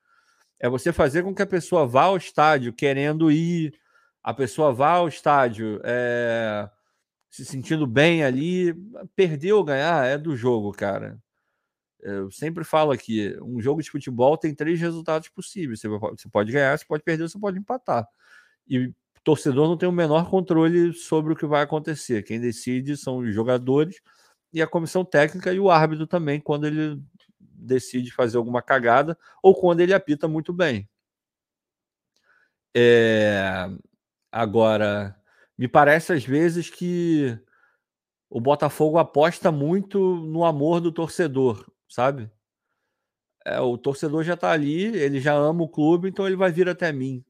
É 0.58 0.68
você 0.68 0.92
fazer 0.92 1.22
com 1.22 1.34
que 1.34 1.42
a 1.42 1.46
pessoa 1.46 1.86
vá 1.86 2.04
ao 2.04 2.16
estádio 2.16 2.72
querendo 2.72 3.30
ir, 3.30 3.74
a 4.22 4.34
pessoa 4.34 4.72
vá 4.72 4.92
ao 4.92 5.08
estádio 5.08 5.80
é, 5.84 6.68
se 7.30 7.44
sentindo 7.44 7.86
bem 7.86 8.24
ali, 8.24 8.74
perder 9.16 9.52
ou 9.52 9.64
ganhar 9.64 10.04
é 10.06 10.18
do 10.18 10.36
jogo, 10.36 10.72
cara. 10.72 11.18
Eu 12.00 12.30
sempre 12.30 12.64
falo 12.64 12.92
aqui, 12.92 13.36
um 13.42 13.60
jogo 13.60 13.82
de 13.82 13.90
futebol 13.90 14.36
tem 14.36 14.54
três 14.54 14.80
resultados 14.80 15.28
possíveis. 15.28 15.80
Você 15.80 16.28
pode 16.30 16.52
ganhar, 16.52 16.78
você 16.78 16.84
pode 16.84 17.02
perder, 17.02 17.28
você 17.28 17.38
pode 17.38 17.58
empatar. 17.58 18.06
E 18.68 18.92
torcedor 19.24 19.68
não 19.68 19.76
tem 19.76 19.88
o 19.88 19.92
menor 19.92 20.28
controle 20.30 20.92
sobre 20.92 21.32
o 21.32 21.36
que 21.36 21.46
vai 21.46 21.62
acontecer. 21.62 22.22
Quem 22.22 22.40
decide 22.40 22.96
são 22.96 23.18
os 23.18 23.34
jogadores 23.34 24.00
e 24.52 24.60
a 24.62 24.66
comissão 24.66 25.04
técnica 25.04 25.52
e 25.52 25.60
o 25.60 25.70
árbitro 25.70 26.06
também, 26.06 26.40
quando 26.40 26.66
ele 26.66 27.00
decide 27.38 28.12
fazer 28.12 28.36
alguma 28.38 28.62
cagada 28.62 29.16
ou 29.42 29.54
quando 29.54 29.80
ele 29.80 29.94
apita 29.94 30.26
muito 30.26 30.52
bem. 30.52 30.88
É... 32.74 33.68
Agora, 34.32 35.16
me 35.58 35.68
parece 35.68 36.12
às 36.12 36.24
vezes 36.24 36.70
que 36.70 37.38
o 38.30 38.40
Botafogo 38.40 38.96
aposta 38.98 39.50
muito 39.50 39.98
no 40.16 40.44
amor 40.44 40.80
do 40.80 40.92
torcedor, 40.92 41.66
sabe? 41.88 42.30
É, 43.44 43.60
o 43.60 43.76
torcedor 43.76 44.22
já 44.22 44.34
está 44.34 44.52
ali, 44.52 44.84
ele 44.84 45.20
já 45.20 45.34
ama 45.34 45.64
o 45.64 45.68
clube, 45.68 46.08
então 46.08 46.26
ele 46.26 46.36
vai 46.36 46.52
vir 46.52 46.68
até 46.68 46.92
mim. 46.92 47.24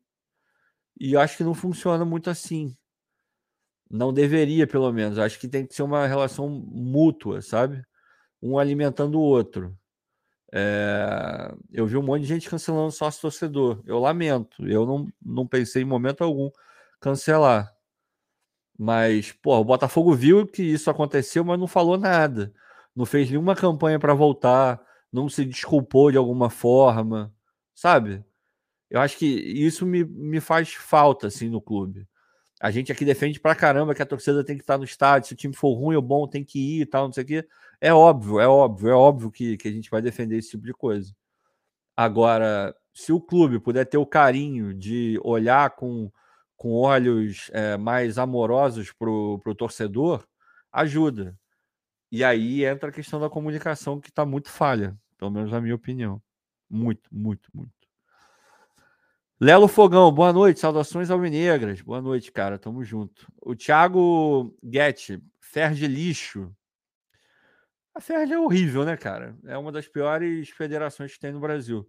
E 1.01 1.17
acho 1.17 1.39
que 1.39 1.45
não 1.45 1.55
funciona 1.55 2.05
muito 2.05 2.29
assim. 2.29 2.77
Não 3.91 4.13
deveria, 4.13 4.67
pelo 4.67 4.93
menos. 4.93 5.19
Acho 5.19 5.41
que 5.41 5.49
tem 5.49 5.67
que 5.67 5.75
ser 5.75 5.83
uma 5.83 6.07
relação 6.07 6.49
mútua, 6.49 7.41
sabe? 7.41 7.83
Um 8.43 8.59
alimentando 8.59 9.19
o 9.19 9.23
outro. 9.23 9.77
É... 10.53 11.53
Eu 11.73 11.87
vi 11.87 11.97
um 11.97 12.03
monte 12.03 12.23
de 12.23 12.29
gente 12.29 12.51
cancelando 12.51 12.93
sócio 12.93 13.23
torcedor. 13.23 13.83
Eu 13.87 13.99
lamento. 13.99 14.67
Eu 14.69 14.87
não, 14.87 15.09
não 15.25 15.47
pensei 15.47 15.83
em 15.83 15.87
momento 15.87 16.23
algum 16.23 16.51
cancelar. 17.01 17.75
Mas, 18.79 19.33
pô, 19.33 19.59
o 19.59 19.65
Botafogo 19.65 20.15
viu 20.15 20.47
que 20.47 20.63
isso 20.63 20.91
aconteceu, 20.91 21.45
mas 21.45 21.59
não 21.59 21.67
falou 21.67 21.99
nada. 21.99 22.53
Não 22.95 23.07
fez 23.07 23.31
nenhuma 23.31 23.55
campanha 23.57 23.99
para 23.99 24.15
voltar, 24.15 24.81
não 25.13 25.29
se 25.29 25.45
desculpou 25.45 26.11
de 26.11 26.17
alguma 26.19 26.51
forma, 26.51 27.33
sabe? 27.75 28.25
Eu 28.91 29.01
acho 29.01 29.17
que 29.17 29.27
isso 29.27 29.87
me, 29.87 30.05
me 30.05 30.41
faz 30.41 30.75
falta, 30.75 31.29
assim, 31.29 31.49
no 31.49 31.61
clube. 31.61 32.07
A 32.61 32.71
gente 32.71 32.93
aqui 32.93 33.05
defende 33.05 33.41
pra 33.41 33.55
caramba 33.55 33.95
que 33.95 34.03
a 34.03 34.07
torcida 34.07 34.45
tem 34.45 34.57
que 34.57 34.63
estar 34.63 34.77
no 34.77 34.85
estádio, 34.85 35.29
se 35.29 35.35
o 35.35 35.37
time 35.37 35.55
for 35.55 35.73
ruim 35.75 35.97
ou 35.97 36.03
bom, 36.03 36.29
tem 36.29 36.45
que 36.45 36.59
ir 36.59 36.83
e 36.83 36.87
tal, 36.87 37.07
não 37.07 37.13
sei 37.13 37.25
o 37.25 37.27
quê. 37.27 37.49
É 37.81 37.95
óbvio, 37.95 38.41
é 38.41 38.49
óbvio, 38.49 38.91
é 38.91 38.95
óbvio 38.95 39.31
que, 39.31 39.57
que 39.57 39.69
a 39.69 39.73
gente 39.73 39.91
vai 39.91 40.03
defender 40.03 40.37
esse 40.37 40.51
tipo 40.51 40.67
de 40.67 40.75
coisa. 40.75 41.15
Agora, 41.97 42.75
se 42.93 43.13
o 43.13 43.21
clube 43.21 43.61
puder 43.61 43.87
ter 43.87 43.99
o 43.99 44.07
carinho 44.07 44.75
de 44.75 45.19
olhar 45.25 45.71
com, 45.71 46.11
com 46.57 46.73
olhos 46.73 47.51
é, 47.53 47.77
mais 47.77 48.19
amorosos 48.19 48.93
pro, 48.93 49.39
pro 49.43 49.55
torcedor, 49.55 50.27
ajuda. 50.73 51.39
E 52.13 52.25
aí 52.25 52.65
entra 52.65 52.91
a 52.91 52.93
questão 52.93 53.21
da 53.21 53.31
comunicação 53.31 54.01
que 54.01 54.11
está 54.11 54.27
muito 54.27 54.51
falha, 54.51 54.99
pelo 55.17 55.31
menos 55.31 55.51
na 55.53 55.61
minha 55.61 55.75
opinião. 55.75 56.21
Muito, 56.69 57.09
muito, 57.13 57.49
muito. 57.55 57.80
Lelo 59.43 59.69
Fogão, 59.69 60.13
boa 60.13 60.35
noite, 60.35 60.61
saudações 60.61 61.11
alvinegras. 61.11 61.81
Boa 61.81 62.03
noite, 62.03 62.31
cara, 62.31 62.59
tamo 62.59 62.85
junto. 62.85 63.27
O 63.41 63.57
Thiago 63.57 64.55
Guetti, 64.63 65.19
Ferge 65.41 65.87
lixo. 65.87 66.55
A 67.95 68.03
Ferge 68.03 68.35
é 68.35 68.39
horrível, 68.39 68.85
né, 68.85 68.99
cara? 68.99 69.35
É 69.47 69.57
uma 69.57 69.73
das 69.73 69.89
piores 69.89 70.51
federações 70.51 71.15
que 71.15 71.19
tem 71.19 71.33
no 71.33 71.41
Brasil. 71.41 71.89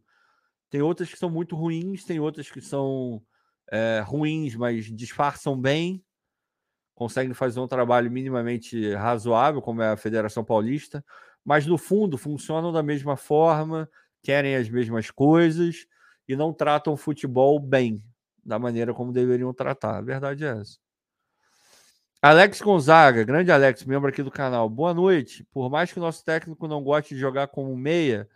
Tem 0.70 0.82
outras 0.82 1.10
que 1.10 1.20
são 1.20 1.30
muito 1.30 1.54
ruins, 1.54 2.06
tem 2.06 2.22
outras 2.22 2.49
que 2.49 2.62
são 2.62 3.22
é, 3.70 4.02
ruins, 4.06 4.56
mas 4.56 4.86
disfarçam 4.86 5.60
bem, 5.60 6.02
conseguem 6.95 7.34
fazer 7.34 7.60
um 7.60 7.68
trabalho 7.68 8.10
minimamente 8.10 8.93
razoável, 8.93 9.62
como 9.62 9.82
é 9.82 9.89
a 9.89 9.97
Federação 9.97 10.41
Paulista, 10.41 11.04
mas 11.43 11.66
no 11.68 11.78
fundo 11.78 12.18
funcionam 12.18 12.72
da 12.72 12.82
mesma 12.82 13.18
forma, 13.18 13.89
querem 14.24 14.56
as 14.56 14.70
mesmas 14.70 15.12
coisas 15.12 15.86
e 16.32 16.36
não 16.36 16.54
tratam 16.54 16.96
futebol 16.96 17.60
bem, 17.60 18.02
da 18.42 18.58
maneira 18.58 18.94
como 18.94 19.12
deveriam 19.12 19.54
tratar. 19.54 19.98
A 19.98 20.02
verdade 20.02 20.46
é 20.46 20.60
essa. 20.62 20.78
Alex 22.22 22.62
Gonzaga, 22.62 23.24
grande 23.26 23.52
Alex, 23.52 23.84
membro 23.84 24.08
aqui 24.08 24.24
do 24.24 24.32
canal. 24.32 24.70
Boa 24.70 24.94
noite. 24.94 25.46
Por 25.52 25.70
mais 25.70 25.92
que 25.92 26.00
o 26.00 26.02
nosso 26.02 26.24
técnico 26.24 26.70
não 26.70 26.82
goste 26.82 27.16
de 27.16 27.20
jogar 27.20 27.48
como 27.48 27.76
meia, 27.76 28.30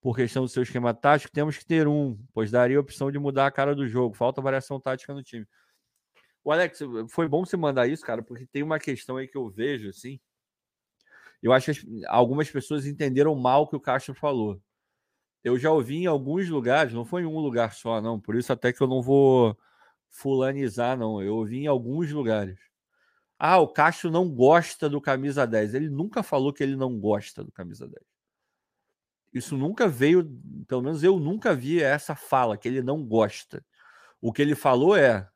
por 0.00 0.16
questão 0.16 0.44
do 0.44 0.48
seu 0.48 0.62
esquema 0.62 0.94
tático, 0.94 1.30
temos 1.30 1.58
que 1.58 1.66
ter 1.66 1.86
um, 1.86 2.18
pois 2.32 2.50
daria 2.50 2.78
a 2.78 2.80
opção 2.80 3.10
de 3.10 3.18
mudar 3.18 3.46
a 3.46 3.50
cara 3.50 3.74
do 3.74 3.86
jogo. 3.86 4.14
Falta 4.14 4.40
variação 4.40 4.80
tática 4.80 5.12
no 5.12 5.22
time. 5.22 5.46
O 6.42 6.50
Alex, 6.50 6.78
foi 7.10 7.28
bom 7.28 7.44
você 7.44 7.56
mandar 7.56 7.86
isso, 7.86 8.02
cara, 8.02 8.22
porque 8.22 8.46
tem 8.46 8.62
uma 8.62 8.78
questão 8.78 9.18
aí 9.18 9.28
que 9.28 9.36
eu 9.36 9.50
vejo, 9.50 9.90
assim. 9.90 10.18
Eu 11.42 11.52
acho 11.52 11.74
que 11.74 12.06
algumas 12.06 12.50
pessoas 12.50 12.86
entenderam 12.86 13.34
mal 13.34 13.64
o 13.64 13.68
que 13.68 13.76
o 13.76 13.80
Castro 13.80 14.14
falou 14.14 14.58
eu 15.44 15.58
já 15.58 15.70
ouvi 15.70 15.96
em 15.98 16.06
alguns 16.06 16.48
lugares, 16.48 16.92
não 16.92 17.04
foi 17.04 17.22
em 17.22 17.26
um 17.26 17.38
lugar 17.38 17.74
só, 17.74 18.00
não, 18.00 18.20
por 18.20 18.36
isso 18.36 18.52
até 18.52 18.72
que 18.72 18.80
eu 18.80 18.86
não 18.86 19.02
vou 19.02 19.56
fulanizar, 20.12 20.96
não. 20.96 21.20
Eu 21.22 21.36
ouvi 21.36 21.60
em 21.60 21.66
alguns 21.66 22.10
lugares. 22.12 22.58
Ah, 23.38 23.58
o 23.58 23.68
Castro 23.68 24.10
não 24.10 24.30
gosta 24.30 24.88
do 24.88 25.00
camisa 25.00 25.46
10. 25.46 25.74
Ele 25.74 25.90
nunca 25.90 26.22
falou 26.22 26.52
que 26.52 26.62
ele 26.62 26.76
não 26.76 26.98
gosta 27.00 27.42
do 27.42 27.50
camisa 27.50 27.88
10. 27.88 28.04
Isso 29.32 29.56
nunca 29.56 29.88
veio, 29.88 30.30
pelo 30.68 30.82
menos 30.82 31.02
eu 31.02 31.18
nunca 31.18 31.54
vi 31.54 31.82
essa 31.82 32.14
fala, 32.14 32.56
que 32.56 32.68
ele 32.68 32.82
não 32.82 33.04
gosta. 33.04 33.64
O 34.20 34.32
que 34.32 34.42
ele 34.42 34.54
falou 34.54 34.94
é: 34.94 35.28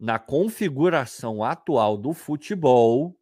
na 0.00 0.18
configuração 0.18 1.44
atual 1.44 1.98
do 1.98 2.12
futebol, 2.14 3.16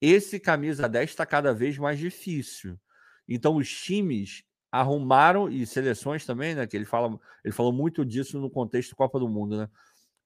esse 0.00 0.38
camisa 0.38 0.88
10 0.88 1.10
está 1.10 1.26
cada 1.26 1.54
vez 1.54 1.78
mais 1.78 1.98
difícil. 1.98 2.78
Então, 3.26 3.56
os 3.56 3.68
times 3.68 4.44
arrumaram 4.80 5.48
e 5.48 5.66
seleções 5.66 6.26
também, 6.26 6.54
né? 6.54 6.66
Que 6.66 6.76
ele 6.76 6.84
fala, 6.84 7.18
ele 7.44 7.52
falou 7.52 7.72
muito 7.72 8.04
disso 8.04 8.38
no 8.38 8.50
contexto 8.50 8.96
Copa 8.96 9.18
do 9.18 9.28
Mundo, 9.28 9.56
né? 9.56 9.68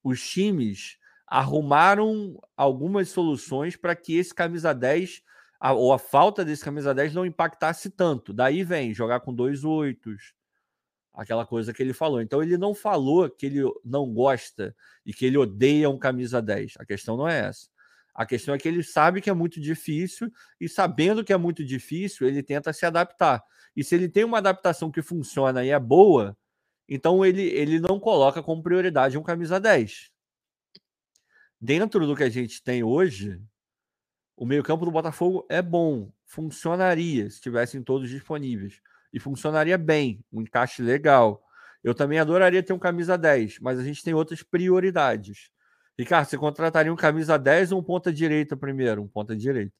Os 0.02 0.26
times 0.28 0.98
arrumaram 1.26 2.38
algumas 2.56 3.08
soluções 3.10 3.76
para 3.76 3.94
que 3.94 4.16
esse 4.16 4.34
camisa 4.34 4.74
10 4.74 5.22
a, 5.60 5.72
ou 5.72 5.92
a 5.92 5.98
falta 5.98 6.44
desse 6.44 6.64
camisa 6.64 6.94
10 6.94 7.14
não 7.14 7.24
impactasse 7.24 7.90
tanto. 7.90 8.32
Daí 8.32 8.64
vem 8.64 8.92
jogar 8.94 9.20
com 9.20 9.32
dois 9.32 9.62
oitos, 9.62 10.34
aquela 11.14 11.46
coisa 11.46 11.72
que 11.72 11.82
ele 11.82 11.92
falou. 11.92 12.20
Então 12.20 12.42
ele 12.42 12.56
não 12.56 12.74
falou 12.74 13.30
que 13.30 13.46
ele 13.46 13.62
não 13.84 14.12
gosta 14.12 14.74
e 15.06 15.12
que 15.12 15.26
ele 15.26 15.38
odeia 15.38 15.88
um 15.88 15.98
camisa 15.98 16.42
10. 16.42 16.74
A 16.78 16.84
questão 16.84 17.16
não 17.16 17.28
é 17.28 17.46
essa. 17.46 17.68
A 18.12 18.26
questão 18.26 18.54
é 18.54 18.58
que 18.58 18.66
ele 18.66 18.82
sabe 18.82 19.20
que 19.20 19.30
é 19.30 19.32
muito 19.32 19.60
difícil 19.60 20.32
e 20.60 20.68
sabendo 20.68 21.22
que 21.22 21.32
é 21.32 21.36
muito 21.36 21.64
difícil, 21.64 22.26
ele 22.26 22.42
tenta 22.42 22.72
se 22.72 22.84
adaptar. 22.84 23.42
E 23.76 23.84
se 23.84 23.94
ele 23.94 24.08
tem 24.08 24.24
uma 24.24 24.38
adaptação 24.38 24.90
que 24.90 25.02
funciona 25.02 25.64
e 25.64 25.70
é 25.70 25.78
boa, 25.78 26.36
então 26.88 27.24
ele, 27.24 27.42
ele 27.42 27.78
não 27.78 28.00
coloca 28.00 28.42
como 28.42 28.62
prioridade 28.62 29.16
um 29.16 29.22
camisa 29.22 29.60
10. 29.60 30.10
Dentro 31.60 32.06
do 32.06 32.16
que 32.16 32.24
a 32.24 32.30
gente 32.30 32.62
tem 32.62 32.82
hoje, 32.82 33.40
o 34.36 34.46
meio-campo 34.46 34.84
do 34.84 34.90
Botafogo 34.90 35.46
é 35.48 35.60
bom, 35.60 36.10
funcionaria 36.24 37.28
se 37.30 37.40
tivessem 37.40 37.82
todos 37.82 38.08
disponíveis. 38.08 38.80
E 39.12 39.20
funcionaria 39.20 39.76
bem, 39.76 40.24
um 40.32 40.40
encaixe 40.40 40.82
legal. 40.82 41.42
Eu 41.82 41.94
também 41.94 42.18
adoraria 42.18 42.62
ter 42.62 42.72
um 42.72 42.78
camisa 42.78 43.18
10, 43.18 43.58
mas 43.60 43.78
a 43.78 43.84
gente 43.84 44.02
tem 44.02 44.14
outras 44.14 44.42
prioridades. 44.42 45.50
Ricardo, 45.98 46.26
você 46.26 46.38
contrataria 46.38 46.92
um 46.92 46.96
camisa 46.96 47.38
10 47.38 47.72
ou 47.72 47.80
um 47.80 47.82
ponta 47.82 48.12
direita 48.12 48.56
primeiro? 48.56 49.02
Um 49.02 49.08
ponta 49.08 49.36
direita. 49.36 49.72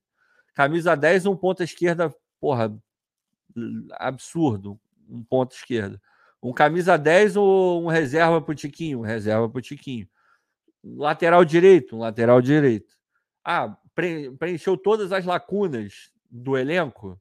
Camisa 0.55 0.95
10 0.95 1.25
ou 1.27 1.35
um 1.35 1.37
ponta 1.37 1.65
esquerda, 1.65 2.15
porra, 2.39 2.77
absurdo, 3.93 4.79
um 5.09 5.23
ponto 5.25 5.55
esquerda. 5.55 6.01
Um 6.43 6.53
camisa 6.53 6.97
10 6.97 7.37
ou 7.37 7.85
um 7.85 7.89
reserva 7.89 8.41
pro 8.41 8.55
Tiquinho? 8.55 9.01
Um 9.01 9.03
reserva 9.03 9.49
pro 9.49 9.61
Tiquinho. 9.61 10.09
Lateral 10.83 11.45
direito, 11.45 11.97
um 11.97 11.99
lateral 12.01 12.41
direito. 12.41 12.97
Ah, 13.45 13.77
pre 13.95 14.31
preencheu 14.33 14.77
todas 14.77 15.13
as 15.13 15.25
lacunas 15.25 16.11
do 16.31 16.57
elenco? 16.57 17.21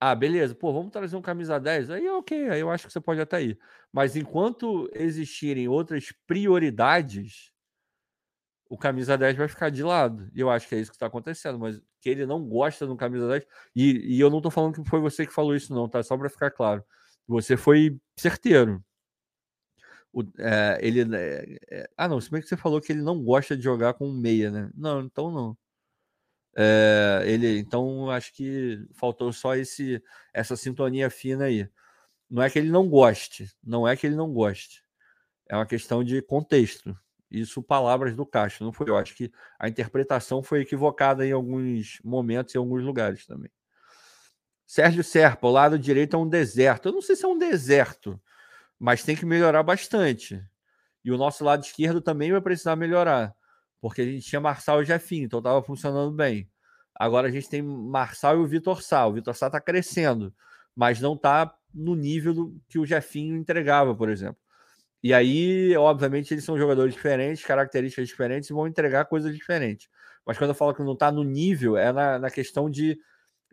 Ah, 0.00 0.14
beleza. 0.14 0.54
Pô, 0.54 0.72
vamos 0.72 0.92
trazer 0.92 1.16
um 1.16 1.22
camisa 1.22 1.58
10. 1.58 1.90
Aí 1.90 2.08
ok, 2.08 2.50
aí 2.50 2.60
eu 2.60 2.70
acho 2.70 2.86
que 2.86 2.92
você 2.92 3.00
pode 3.00 3.20
até 3.20 3.42
ir. 3.42 3.58
Mas 3.92 4.16
enquanto 4.16 4.90
existirem 4.94 5.68
outras 5.68 6.12
prioridades, 6.26 7.53
o 8.68 8.78
camisa 8.78 9.16
10 9.16 9.36
vai 9.36 9.48
ficar 9.48 9.70
de 9.70 9.82
lado. 9.82 10.30
E 10.34 10.40
eu 10.40 10.50
acho 10.50 10.68
que 10.68 10.74
é 10.74 10.78
isso 10.78 10.90
que 10.90 10.96
está 10.96 11.06
acontecendo, 11.06 11.58
mas 11.58 11.80
que 12.00 12.08
ele 12.08 12.26
não 12.26 12.44
gosta 12.44 12.86
do 12.86 12.96
camisa 12.96 13.28
10. 13.28 13.46
E, 13.74 14.16
e 14.16 14.20
eu 14.20 14.30
não 14.30 14.38
estou 14.38 14.50
falando 14.50 14.74
que 14.74 14.88
foi 14.88 15.00
você 15.00 15.26
que 15.26 15.32
falou 15.32 15.54
isso, 15.54 15.74
não, 15.74 15.88
tá? 15.88 16.02
Só 16.02 16.16
para 16.16 16.28
ficar 16.30 16.50
claro. 16.50 16.84
Você 17.26 17.56
foi 17.56 17.98
certeiro. 18.18 18.82
O, 20.12 20.22
é, 20.38 20.78
ele. 20.80 21.02
É, 21.16 21.58
é, 21.70 21.90
ah, 21.96 22.08
não, 22.08 22.20
se 22.20 22.30
bem 22.30 22.40
que 22.40 22.48
você 22.48 22.56
falou 22.56 22.80
que 22.80 22.92
ele 22.92 23.02
não 23.02 23.22
gosta 23.22 23.56
de 23.56 23.62
jogar 23.62 23.94
com 23.94 24.10
meia, 24.12 24.50
né? 24.50 24.70
Não, 24.74 25.00
então 25.02 25.30
não. 25.30 25.56
É, 26.56 27.22
ele, 27.26 27.58
então 27.58 28.10
acho 28.10 28.32
que 28.32 28.86
faltou 28.94 29.32
só 29.32 29.56
esse 29.56 30.02
essa 30.32 30.56
sintonia 30.56 31.10
fina 31.10 31.46
aí. 31.46 31.68
Não 32.30 32.42
é 32.42 32.50
que 32.50 32.58
ele 32.58 32.70
não 32.70 32.88
goste, 32.88 33.50
não 33.62 33.86
é 33.88 33.96
que 33.96 34.06
ele 34.06 34.16
não 34.16 34.32
goste. 34.32 34.84
É 35.48 35.56
uma 35.56 35.66
questão 35.66 36.04
de 36.04 36.22
contexto. 36.22 36.96
Isso, 37.30 37.62
palavras 37.62 38.14
do 38.14 38.24
Castro, 38.24 38.64
não 38.64 38.72
foi 38.72 38.88
eu. 38.88 38.96
Acho 38.96 39.14
que 39.14 39.32
a 39.58 39.68
interpretação 39.68 40.42
foi 40.42 40.60
equivocada 40.60 41.26
em 41.26 41.32
alguns 41.32 41.98
momentos, 42.04 42.54
em 42.54 42.58
alguns 42.58 42.82
lugares 42.82 43.26
também. 43.26 43.50
Sérgio 44.66 45.04
Serpa, 45.04 45.46
o 45.46 45.50
lado 45.50 45.78
direito 45.78 46.16
é 46.16 46.18
um 46.18 46.28
deserto. 46.28 46.88
Eu 46.88 46.92
não 46.92 47.02
sei 47.02 47.16
se 47.16 47.24
é 47.24 47.28
um 47.28 47.38
deserto, 47.38 48.20
mas 48.78 49.02
tem 49.02 49.16
que 49.16 49.26
melhorar 49.26 49.62
bastante. 49.62 50.42
E 51.04 51.12
o 51.12 51.18
nosso 51.18 51.44
lado 51.44 51.62
esquerdo 51.62 52.00
também 52.00 52.32
vai 52.32 52.40
precisar 52.40 52.76
melhorar, 52.76 53.34
porque 53.80 54.00
a 54.00 54.04
gente 54.04 54.26
tinha 54.26 54.40
Marçal 54.40 54.82
e 54.82 54.86
Jefinho, 54.86 55.24
então 55.24 55.38
estava 55.38 55.62
funcionando 55.62 56.12
bem. 56.12 56.50
Agora 56.94 57.28
a 57.28 57.30
gente 57.30 57.48
tem 57.48 57.60
Marçal 57.60 58.36
e 58.38 58.40
o 58.40 58.46
Vitor 58.46 58.82
Sá. 58.82 59.06
O 59.06 59.12
Vitor 59.12 59.34
Sá 59.34 59.46
está 59.46 59.60
crescendo, 59.60 60.34
mas 60.74 61.00
não 61.00 61.14
está 61.14 61.54
no 61.74 61.94
nível 61.94 62.54
que 62.68 62.78
o 62.78 62.86
Jefinho 62.86 63.36
entregava, 63.36 63.94
por 63.94 64.08
exemplo. 64.08 64.38
E 65.04 65.12
aí, 65.12 65.76
obviamente, 65.76 66.32
eles 66.32 66.44
são 66.44 66.56
jogadores 66.56 66.94
diferentes, 66.94 67.44
características 67.44 68.08
diferentes 68.08 68.48
e 68.48 68.54
vão 68.54 68.66
entregar 68.66 69.04
coisas 69.04 69.36
diferentes. 69.36 69.86
Mas 70.24 70.38
quando 70.38 70.48
eu 70.52 70.54
falo 70.54 70.72
que 70.72 70.82
não 70.82 70.94
está 70.94 71.12
no 71.12 71.22
nível, 71.22 71.76
é 71.76 71.92
na, 71.92 72.18
na 72.18 72.30
questão 72.30 72.70
de, 72.70 72.98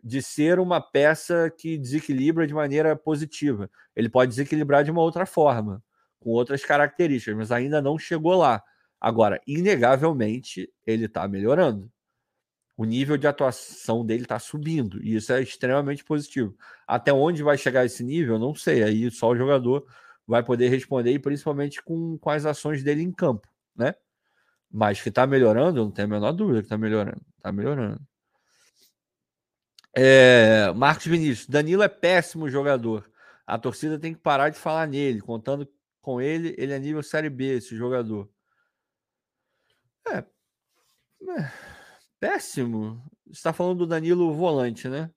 de 0.02 0.22
ser 0.22 0.58
uma 0.58 0.80
peça 0.80 1.52
que 1.54 1.76
desequilibra 1.76 2.46
de 2.46 2.54
maneira 2.54 2.96
positiva. 2.96 3.70
Ele 3.94 4.08
pode 4.08 4.30
desequilibrar 4.30 4.82
de 4.82 4.90
uma 4.90 5.02
outra 5.02 5.26
forma, 5.26 5.84
com 6.20 6.30
outras 6.30 6.64
características, 6.64 7.36
mas 7.36 7.52
ainda 7.52 7.82
não 7.82 7.98
chegou 7.98 8.34
lá. 8.34 8.62
Agora, 8.98 9.38
inegavelmente, 9.46 10.72
ele 10.86 11.04
está 11.04 11.28
melhorando 11.28 11.92
o 12.76 12.84
nível 12.86 13.18
de 13.18 13.26
atuação 13.26 14.04
dele 14.04 14.22
está 14.22 14.38
subindo 14.38 15.02
e 15.04 15.14
isso 15.16 15.32
é 15.32 15.42
extremamente 15.42 16.02
positivo. 16.02 16.56
Até 16.86 17.12
onde 17.12 17.42
vai 17.42 17.58
chegar 17.58 17.84
esse 17.84 18.02
nível, 18.02 18.38
não 18.38 18.54
sei. 18.54 18.82
Aí 18.82 19.10
só 19.10 19.28
o 19.28 19.36
jogador 19.36 19.86
vai 20.26 20.42
poder 20.42 20.68
responder, 20.68 21.12
e 21.12 21.18
principalmente 21.18 21.82
com, 21.82 22.16
com 22.18 22.30
as 22.30 22.46
ações 22.46 22.82
dele 22.82 23.02
em 23.02 23.12
campo, 23.12 23.48
né? 23.76 23.94
Mas 24.70 25.00
que 25.00 25.08
está 25.08 25.26
melhorando, 25.26 25.80
eu 25.80 25.84
não 25.84 25.90
tenho 25.90 26.08
a 26.08 26.10
menor 26.10 26.32
dúvida 26.32 26.60
que 26.60 26.66
está 26.66 26.78
melhorando. 26.78 27.20
Está 27.36 27.52
melhorando. 27.52 28.00
É, 29.94 30.72
Marcos 30.72 31.06
Vinícius, 31.06 31.46
Danilo 31.46 31.82
é 31.82 31.88
péssimo 31.88 32.48
jogador. 32.48 33.10
A 33.46 33.58
torcida 33.58 33.98
tem 33.98 34.14
que 34.14 34.20
parar 34.20 34.48
de 34.48 34.58
falar 34.58 34.86
nele, 34.88 35.20
contando 35.20 35.68
com 36.00 36.20
ele, 36.20 36.54
ele 36.58 36.72
é 36.72 36.78
nível 36.78 37.02
Série 37.02 37.28
B, 37.28 37.56
esse 37.56 37.76
jogador. 37.76 38.30
É. 40.08 40.18
é 40.18 41.52
Péssimo? 42.18 43.02
Você 43.26 43.32
está 43.32 43.52
falando 43.52 43.78
do 43.78 43.86
Danilo 43.86 44.32
volante, 44.32 44.88
né? 44.88 45.10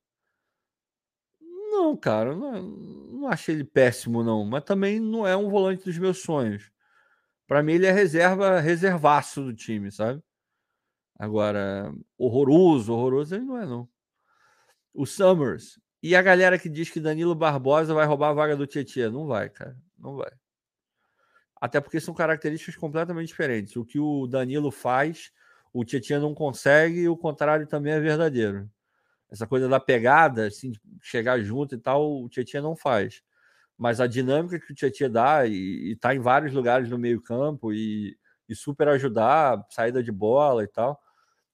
Não, 1.86 1.96
cara, 1.96 2.36
não, 2.36 2.64
não 2.64 3.28
achei 3.28 3.54
ele 3.54 3.64
péssimo, 3.64 4.24
não. 4.24 4.44
Mas 4.44 4.64
também 4.64 5.00
não 5.00 5.28
é 5.28 5.38
um 5.38 5.50
volante 5.50 5.86
dos 5.86 5.98
meus 6.00 6.18
sonhos. 6.18 6.72
Para 7.48 7.62
mim, 7.62 7.74
ele 7.74 7.86
é 7.86 7.92
reserva, 7.92 8.60
reservaço 8.60 9.44
do 9.44 9.54
time, 9.54 9.92
sabe? 9.92 10.20
Agora, 11.18 11.94
horroroso, 12.18 12.92
horroroso, 12.92 13.36
ele 13.36 13.46
não 13.46 13.58
é, 13.60 13.68
não. 13.68 13.88
O 14.96 15.06
Summers. 15.06 15.80
E 16.02 16.16
a 16.16 16.24
galera 16.24 16.58
que 16.58 16.70
diz 16.70 16.90
que 16.90 17.00
Danilo 17.00 17.36
Barbosa 17.36 17.94
vai 17.94 18.08
roubar 18.08 18.30
a 18.30 18.34
vaga 18.34 18.58
do 18.58 18.66
Tietchan? 18.66 19.12
Não 19.12 19.28
vai, 19.28 19.48
cara. 19.52 19.78
Não 20.00 20.16
vai. 20.16 20.32
Até 21.62 21.80
porque 21.80 22.00
são 22.00 22.16
características 22.16 22.76
completamente 22.76 23.28
diferentes. 23.28 23.76
O 23.76 23.86
que 23.86 24.00
o 24.00 24.26
Danilo 24.26 24.72
faz 24.72 25.32
o 25.72 25.86
Tietchan 25.86 26.20
não 26.20 26.34
consegue 26.34 27.02
e 27.02 27.10
o 27.10 27.18
contrário 27.18 27.68
também 27.68 27.94
é 27.94 28.00
verdadeiro. 28.00 28.68
Essa 29.30 29.48
coisa 29.48 29.68
da 29.68 29.80
pegada, 29.80 30.48
assim, 30.48 30.74
chegar 31.02 31.40
junto 31.42 31.76
e 31.76 31.78
tal, 31.78 32.24
o 32.24 32.30
Tietchan 32.30 32.62
não 32.62 32.76
faz. 32.76 33.22
Mas 33.78 34.00
a 34.00 34.08
dinâmica 34.08 34.60
que 34.60 34.72
o 34.72 34.76
Tietchan 34.76 35.12
dá 35.12 35.46
e, 35.46 35.94
está 35.94 36.16
em 36.16 36.20
vários 36.20 36.54
lugares 36.54 36.90
no 36.90 36.98
meio 36.98 37.22
campo 37.22 37.74
e, 37.74 38.18
e 38.48 38.56
super 38.56 38.88
ajudar, 38.90 39.66
saída 39.70 40.02
de 40.02 40.12
bola 40.12 40.64
e 40.64 40.68
tal, 40.68 41.02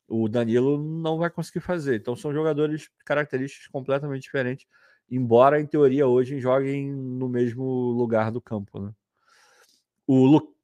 o 0.08 0.28
Danilo 0.28 0.78
não 0.78 1.18
vai 1.18 1.30
conseguir 1.30 1.62
fazer. 1.62 1.96
Então 1.96 2.16
são 2.16 2.34
jogadores 2.34 2.90
características 3.06 3.68
completamente 3.68 4.24
diferentes, 4.24 4.68
embora 5.10 5.60
em 5.60 5.66
teoria 5.66 6.06
hoje 6.08 6.40
joguem 6.40 6.92
no 6.92 7.30
mesmo 7.30 7.64
lugar 7.92 8.32
do 8.32 8.42
campo. 8.42 8.80
Né? 8.80 8.92
O, 10.06 10.26
Lu 10.26 10.56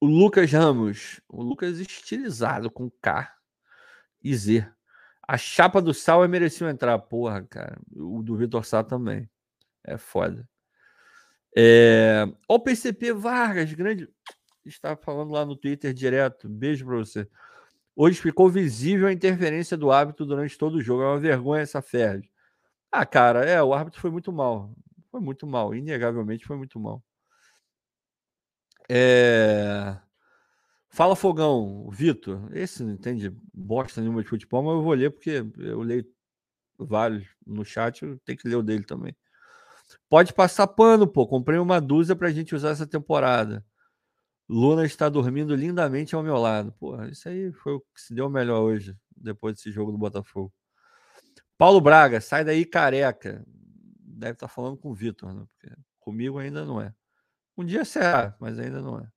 o 0.00 0.06
Lucas 0.06 0.52
Ramos, 0.52 1.20
o 1.28 1.42
Lucas 1.42 1.78
estilizado 1.78 2.70
com 2.70 2.90
K 2.90 3.34
e 4.22 4.34
Z. 4.34 4.70
A 5.30 5.38
chapa 5.38 5.80
do 5.80 5.94
Sal 5.94 6.24
é 6.24 6.28
merecia 6.28 6.68
entrar. 6.68 6.98
Porra, 6.98 7.40
cara. 7.44 7.78
O 7.94 8.20
do 8.20 8.36
Vitor 8.36 8.64
Sá 8.64 8.82
também. 8.82 9.30
É 9.84 9.96
foda. 9.96 10.44
É... 11.56 12.26
O 12.48 12.58
PCP 12.58 13.12
Vargas, 13.12 13.72
grande. 13.72 14.08
Está 14.66 14.96
falando 14.96 15.30
lá 15.30 15.46
no 15.46 15.54
Twitter 15.54 15.94
direto. 15.94 16.48
Beijo 16.48 16.84
pra 16.84 16.96
você. 16.96 17.28
Hoje 17.94 18.20
ficou 18.20 18.48
visível 18.48 19.06
a 19.06 19.12
interferência 19.12 19.76
do 19.76 19.92
árbitro 19.92 20.26
durante 20.26 20.58
todo 20.58 20.78
o 20.78 20.82
jogo. 20.82 21.04
É 21.04 21.06
uma 21.06 21.20
vergonha 21.20 21.62
essa 21.62 21.80
Ferdi. 21.80 22.28
Ah, 22.90 23.06
cara, 23.06 23.44
é, 23.44 23.62
o 23.62 23.72
árbitro 23.72 24.00
foi 24.00 24.10
muito 24.10 24.32
mal. 24.32 24.74
Foi 25.12 25.20
muito 25.20 25.46
mal, 25.46 25.72
inegavelmente 25.72 26.44
foi 26.44 26.56
muito 26.56 26.80
mal. 26.80 27.04
É... 28.88 29.96
Fala 30.92 31.14
Fogão, 31.14 31.88
Vitor. 31.90 32.50
Esse 32.52 32.82
não 32.82 32.92
entende 32.92 33.32
bosta 33.54 34.00
nenhuma 34.00 34.22
de 34.22 34.28
futebol, 34.28 34.62
mas 34.62 34.74
eu 34.74 34.82
vou 34.82 34.92
ler 34.92 35.10
porque 35.10 35.44
eu 35.58 35.80
leio 35.82 36.04
vários 36.76 37.28
no 37.46 37.64
chat, 37.64 38.02
eu 38.02 38.18
tenho 38.24 38.36
que 38.36 38.48
ler 38.48 38.56
o 38.56 38.62
dele 38.62 38.84
também. 38.84 39.14
Pode 40.08 40.34
passar 40.34 40.66
pano, 40.66 41.06
pô. 41.06 41.26
Comprei 41.26 41.58
uma 41.58 41.80
dúzia 41.80 42.16
pra 42.16 42.30
gente 42.30 42.54
usar 42.54 42.70
essa 42.70 42.86
temporada. 42.86 43.64
Luna 44.48 44.84
está 44.84 45.08
dormindo 45.08 45.54
lindamente 45.54 46.14
ao 46.14 46.24
meu 46.24 46.36
lado. 46.36 46.72
Pô, 46.72 47.00
isso 47.04 47.28
aí 47.28 47.52
foi 47.52 47.74
o 47.74 47.80
que 47.80 48.00
se 48.00 48.12
deu 48.12 48.28
melhor 48.28 48.60
hoje, 48.60 48.96
depois 49.16 49.54
desse 49.54 49.70
jogo 49.70 49.92
do 49.92 49.98
Botafogo. 49.98 50.52
Paulo 51.56 51.80
Braga, 51.80 52.20
sai 52.20 52.44
daí 52.44 52.64
careca. 52.64 53.44
Deve 53.46 54.32
estar 54.32 54.48
tá 54.48 54.52
falando 54.52 54.76
com 54.76 54.90
o 54.90 54.94
Vitor, 54.94 55.32
né? 55.32 55.46
Porque 55.52 55.76
comigo 56.00 56.38
ainda 56.38 56.64
não 56.64 56.80
é. 56.80 56.92
Um 57.56 57.64
dia 57.64 57.84
será, 57.84 58.36
mas 58.40 58.58
ainda 58.58 58.82
não 58.82 58.98
é. 58.98 59.08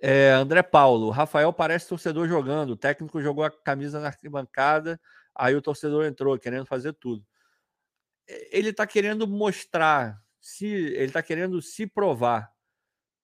É. 0.00 0.30
André 0.32 0.62
Paulo, 0.62 1.10
Rafael 1.10 1.52
parece 1.52 1.88
torcedor 1.88 2.28
jogando. 2.28 2.70
O 2.70 2.76
técnico 2.76 3.20
jogou 3.20 3.44
a 3.44 3.50
camisa 3.50 4.00
na 4.00 4.08
arquibancada, 4.08 5.00
aí 5.34 5.54
o 5.54 5.62
torcedor 5.62 6.04
entrou 6.04 6.38
querendo 6.38 6.66
fazer 6.66 6.92
tudo. 6.94 7.24
Ele 8.50 8.70
está 8.70 8.86
querendo 8.86 9.26
mostrar, 9.26 10.20
se 10.40 10.66
ele 10.66 11.06
está 11.06 11.22
querendo 11.22 11.62
se 11.62 11.86
provar, 11.86 12.52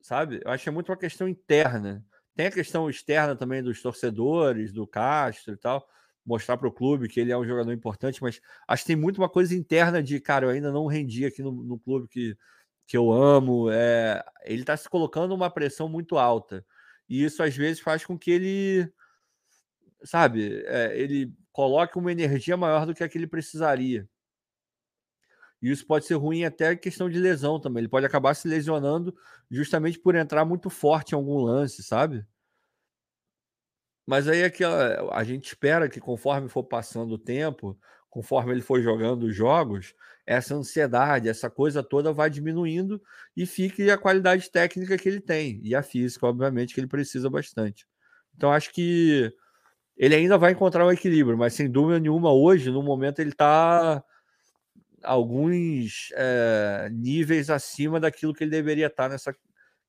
sabe? 0.00 0.40
Eu 0.44 0.50
acho 0.50 0.62
que 0.62 0.68
é 0.68 0.72
muito 0.72 0.90
uma 0.90 0.98
questão 0.98 1.28
interna. 1.28 2.04
Tem 2.34 2.46
a 2.46 2.50
questão 2.50 2.90
externa 2.90 3.36
também 3.36 3.62
dos 3.62 3.80
torcedores, 3.80 4.72
do 4.72 4.86
Castro 4.86 5.54
e 5.54 5.56
tal, 5.56 5.86
mostrar 6.24 6.56
para 6.56 6.68
o 6.68 6.72
clube 6.72 7.08
que 7.08 7.20
ele 7.20 7.30
é 7.30 7.36
um 7.36 7.44
jogador 7.44 7.72
importante, 7.72 8.22
mas 8.22 8.40
acho 8.66 8.82
que 8.82 8.88
tem 8.88 8.96
muito 8.96 9.18
uma 9.18 9.28
coisa 9.28 9.54
interna 9.54 10.02
de, 10.02 10.18
cara, 10.20 10.46
eu 10.46 10.50
ainda 10.50 10.72
não 10.72 10.86
rendi 10.86 11.24
aqui 11.24 11.42
no, 11.42 11.52
no 11.52 11.78
clube 11.78 12.08
que 12.08 12.36
que 12.86 12.96
eu 12.96 13.12
amo, 13.12 13.70
é, 13.70 14.22
ele 14.44 14.62
está 14.62 14.76
se 14.76 14.88
colocando 14.88 15.34
uma 15.34 15.50
pressão 15.50 15.88
muito 15.88 16.18
alta. 16.18 16.64
E 17.08 17.24
isso 17.24 17.42
às 17.42 17.56
vezes 17.56 17.80
faz 17.80 18.04
com 18.04 18.18
que 18.18 18.30
ele, 18.30 18.92
sabe, 20.02 20.62
é, 20.66 20.98
ele 20.98 21.32
coloque 21.52 21.98
uma 21.98 22.12
energia 22.12 22.56
maior 22.56 22.86
do 22.86 22.94
que 22.94 23.04
a 23.04 23.08
que 23.08 23.16
ele 23.18 23.26
precisaria. 23.26 24.08
E 25.62 25.70
isso 25.70 25.86
pode 25.86 26.04
ser 26.04 26.16
ruim 26.16 26.44
até 26.44 26.76
questão 26.76 27.08
de 27.08 27.18
lesão 27.18 27.58
também. 27.58 27.80
Ele 27.80 27.88
pode 27.88 28.04
acabar 28.04 28.34
se 28.34 28.46
lesionando 28.46 29.16
justamente 29.50 29.98
por 29.98 30.14
entrar 30.14 30.44
muito 30.44 30.68
forte 30.68 31.12
em 31.12 31.14
algum 31.14 31.38
lance, 31.38 31.82
sabe? 31.82 32.26
Mas 34.06 34.28
aí 34.28 34.42
é 34.42 34.50
que 34.50 34.62
a, 34.62 35.08
a 35.12 35.24
gente 35.24 35.46
espera 35.46 35.88
que 35.88 36.00
conforme 36.00 36.48
for 36.48 36.64
passando 36.64 37.12
o 37.12 37.18
tempo, 37.18 37.78
conforme 38.14 38.52
ele 38.52 38.62
for 38.62 38.80
jogando 38.80 39.24
os 39.24 39.34
jogos, 39.34 39.92
essa 40.24 40.54
ansiedade, 40.54 41.28
essa 41.28 41.50
coisa 41.50 41.82
toda 41.82 42.12
vai 42.12 42.30
diminuindo 42.30 43.02
e 43.36 43.44
fique 43.44 43.90
a 43.90 43.98
qualidade 43.98 44.48
técnica 44.52 44.96
que 44.96 45.08
ele 45.08 45.20
tem 45.20 45.60
e 45.64 45.74
a 45.74 45.82
física, 45.82 46.24
obviamente, 46.24 46.72
que 46.72 46.78
ele 46.78 46.86
precisa 46.86 47.28
bastante. 47.28 47.84
Então, 48.36 48.52
acho 48.52 48.72
que 48.72 49.32
ele 49.96 50.14
ainda 50.14 50.38
vai 50.38 50.52
encontrar 50.52 50.86
um 50.86 50.92
equilíbrio, 50.92 51.36
mas 51.36 51.54
sem 51.54 51.68
dúvida 51.68 51.98
nenhuma, 51.98 52.32
hoje, 52.32 52.70
no 52.70 52.84
momento, 52.84 53.18
ele 53.18 53.30
está 53.30 54.00
alguns 55.02 56.10
é, 56.14 56.88
níveis 56.92 57.50
acima 57.50 57.98
daquilo 57.98 58.32
que 58.32 58.44
ele 58.44 58.50
deveria 58.52 58.86
estar 58.86 59.04
tá 59.04 59.08
nessa 59.08 59.34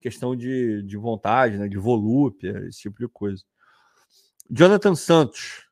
questão 0.02 0.36
de, 0.36 0.82
de 0.82 0.98
vontade, 0.98 1.60
né, 1.60 1.68
de 1.68 1.78
volúpia, 1.78 2.66
esse 2.68 2.80
tipo 2.80 2.98
de 2.98 3.08
coisa. 3.08 3.44
Jonathan 4.50 4.96
Santos. 4.96 5.65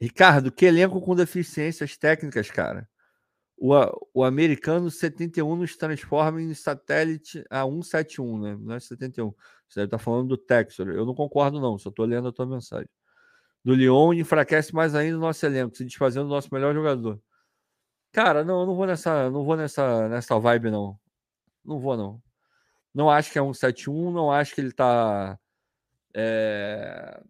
Ricardo, 0.00 0.50
que 0.50 0.64
elenco 0.64 1.00
com 1.00 1.14
deficiências 1.14 1.96
técnicas, 1.96 2.50
cara. 2.50 2.88
O, 3.56 3.74
o 4.14 4.24
americano 4.24 4.90
71 4.90 5.56
nos 5.56 5.76
transforma 5.76 6.40
em 6.40 6.54
satélite 6.54 7.44
a 7.50 7.64
171, 7.64 8.40
né? 8.40 8.56
Não 8.58 8.74
é 8.74 8.80
71. 8.80 9.34
Você 9.68 9.80
deve 9.80 9.86
estar 9.88 9.98
falando 9.98 10.28
do 10.28 10.38
Texor. 10.38 10.88
Eu 10.88 11.04
não 11.04 11.14
concordo, 11.14 11.60
não, 11.60 11.78
só 11.78 11.90
estou 11.90 12.06
lendo 12.06 12.28
a 12.28 12.32
tua 12.32 12.46
mensagem. 12.46 12.88
Do 13.64 13.74
Lyon 13.74 14.14
enfraquece 14.14 14.74
mais 14.74 14.94
ainda 14.94 15.18
o 15.18 15.20
nosso 15.20 15.44
elenco, 15.44 15.76
se 15.76 15.84
desfazendo 15.84 16.24
do 16.26 16.30
nosso 16.30 16.48
melhor 16.52 16.74
jogador. 16.74 17.20
Cara, 18.12 18.42
não, 18.44 18.60
eu 18.60 18.66
não 18.66 18.74
vou 18.74 18.86
nessa, 18.86 19.30
não 19.30 19.44
vou 19.44 19.56
nessa, 19.56 20.08
nessa 20.08 20.38
vibe, 20.38 20.70
não. 20.70 20.98
Não 21.64 21.78
vou, 21.78 21.96
não. 21.96 22.22
Não 22.94 23.10
acho 23.10 23.30
que 23.32 23.38
é 23.38 23.42
171, 23.42 24.10
não 24.10 24.32
acho 24.32 24.54
que 24.54 24.60
ele 24.62 24.70
está 24.70 25.38
é, 26.14 27.20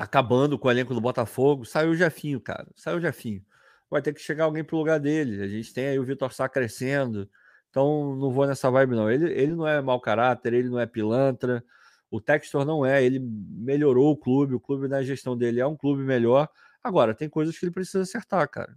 acabando 0.00 0.58
com 0.58 0.66
o 0.66 0.70
elenco 0.70 0.94
do 0.94 1.00
Botafogo. 1.00 1.66
Saiu 1.66 1.90
o 1.90 1.94
Jefinho, 1.94 2.40
cara. 2.40 2.66
Saiu 2.74 2.96
o 2.96 3.00
Jefinho. 3.00 3.44
Vai 3.90 4.00
ter 4.00 4.14
que 4.14 4.20
chegar 4.20 4.44
alguém 4.44 4.64
pro 4.64 4.78
lugar 4.78 4.98
dele. 4.98 5.42
A 5.42 5.46
gente 5.46 5.74
tem 5.74 5.88
aí 5.88 5.98
o 5.98 6.04
Vitor 6.04 6.32
Sá 6.32 6.48
crescendo. 6.48 7.28
Então 7.68 8.16
não 8.16 8.30
vou 8.32 8.46
nessa 8.46 8.70
vibe, 8.70 8.96
não. 8.96 9.10
Ele, 9.10 9.30
ele 9.30 9.54
não 9.54 9.68
é 9.68 9.82
mau 9.82 10.00
caráter, 10.00 10.54
ele 10.54 10.70
não 10.70 10.80
é 10.80 10.86
pilantra. 10.86 11.62
O 12.10 12.18
Textor 12.18 12.64
não 12.64 12.84
é, 12.84 13.04
ele 13.04 13.20
melhorou 13.20 14.10
o 14.10 14.16
clube, 14.16 14.54
o 14.54 14.60
clube 14.60 14.88
na 14.88 15.02
gestão 15.02 15.36
dele 15.36 15.60
é 15.60 15.66
um 15.66 15.76
clube 15.76 16.02
melhor. 16.02 16.48
Agora, 16.82 17.14
tem 17.14 17.28
coisas 17.28 17.58
que 17.58 17.64
ele 17.66 17.72
precisa 17.72 18.02
acertar, 18.02 18.48
cara. 18.48 18.74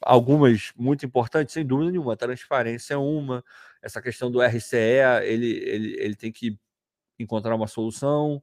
Algumas 0.00 0.72
muito 0.76 1.04
importantes, 1.04 1.52
sem 1.52 1.66
dúvida 1.66 1.90
nenhuma. 1.90 2.12
A 2.12 2.16
transparência 2.16 2.94
é 2.94 2.96
uma. 2.96 3.44
Essa 3.82 4.00
questão 4.00 4.30
do 4.30 4.40
RCE, 4.40 4.76
ele, 5.24 5.48
ele, 5.66 5.96
ele 5.98 6.14
tem 6.14 6.30
que 6.30 6.56
encontrar 7.18 7.54
uma 7.54 7.66
solução, 7.66 8.42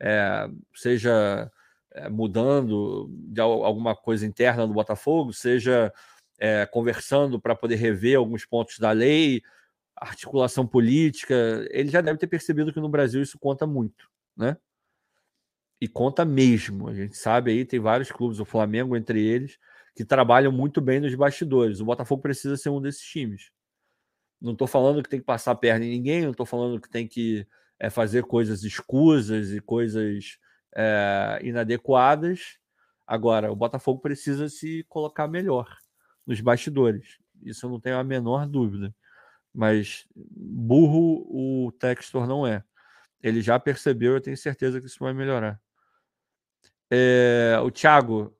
é, 0.00 0.48
seja 0.74 1.50
é, 1.92 2.08
mudando 2.08 3.08
de 3.10 3.40
alguma 3.40 3.96
coisa 3.96 4.26
interna 4.26 4.66
do 4.66 4.74
Botafogo, 4.74 5.32
seja 5.32 5.92
é, 6.38 6.66
conversando 6.66 7.40
para 7.40 7.54
poder 7.54 7.76
rever 7.76 8.16
alguns 8.16 8.44
pontos 8.44 8.78
da 8.78 8.92
lei, 8.92 9.42
articulação 9.96 10.66
política. 10.66 11.34
Ele 11.70 11.88
já 11.88 12.00
deve 12.00 12.18
ter 12.18 12.26
percebido 12.26 12.72
que 12.72 12.80
no 12.80 12.88
Brasil 12.88 13.22
isso 13.22 13.38
conta 13.38 13.66
muito, 13.66 14.08
né? 14.36 14.56
E 15.80 15.88
conta 15.88 16.24
mesmo. 16.24 16.88
A 16.88 16.94
gente 16.94 17.16
sabe 17.16 17.52
aí, 17.52 17.64
tem 17.64 17.80
vários 17.80 18.10
clubes, 18.10 18.40
o 18.40 18.44
Flamengo 18.44 18.96
entre 18.96 19.24
eles, 19.24 19.58
que 19.94 20.04
trabalham 20.04 20.52
muito 20.52 20.80
bem 20.80 21.00
nos 21.00 21.14
bastidores. 21.14 21.80
O 21.80 21.84
Botafogo 21.84 22.22
precisa 22.22 22.56
ser 22.56 22.68
um 22.70 22.80
desses 22.80 23.02
times. 23.02 23.50
Não 24.40 24.52
estou 24.52 24.68
falando 24.68 25.02
que 25.02 25.08
tem 25.08 25.18
que 25.18 25.26
passar 25.26 25.52
a 25.52 25.56
perna 25.56 25.84
em 25.84 25.90
ninguém, 25.90 26.22
não 26.22 26.30
estou 26.30 26.46
falando 26.46 26.80
que 26.80 26.88
tem 26.88 27.06
que 27.06 27.46
é, 27.78 27.90
fazer 27.90 28.24
coisas 28.24 28.64
escusas 28.64 29.52
e 29.52 29.60
coisas 29.60 30.38
é, 30.74 31.38
inadequadas. 31.42 32.58
Agora, 33.06 33.50
o 33.50 33.56
Botafogo 33.56 34.00
precisa 34.00 34.48
se 34.48 34.84
colocar 34.88 35.28
melhor 35.28 35.68
nos 36.26 36.40
bastidores. 36.40 37.18
Isso 37.42 37.66
eu 37.66 37.70
não 37.70 37.80
tenho 37.80 37.98
a 37.98 38.04
menor 38.04 38.46
dúvida. 38.46 38.94
Mas 39.54 40.06
burro 40.14 41.26
o 41.30 41.72
Textor 41.72 42.26
não 42.26 42.46
é. 42.46 42.62
Ele 43.22 43.40
já 43.40 43.58
percebeu, 43.58 44.14
eu 44.14 44.20
tenho 44.20 44.36
certeza 44.36 44.80
que 44.80 44.86
isso 44.86 44.98
vai 45.00 45.12
melhorar. 45.12 45.60
É, 46.90 47.58
o 47.62 47.70
Thiago 47.70 48.36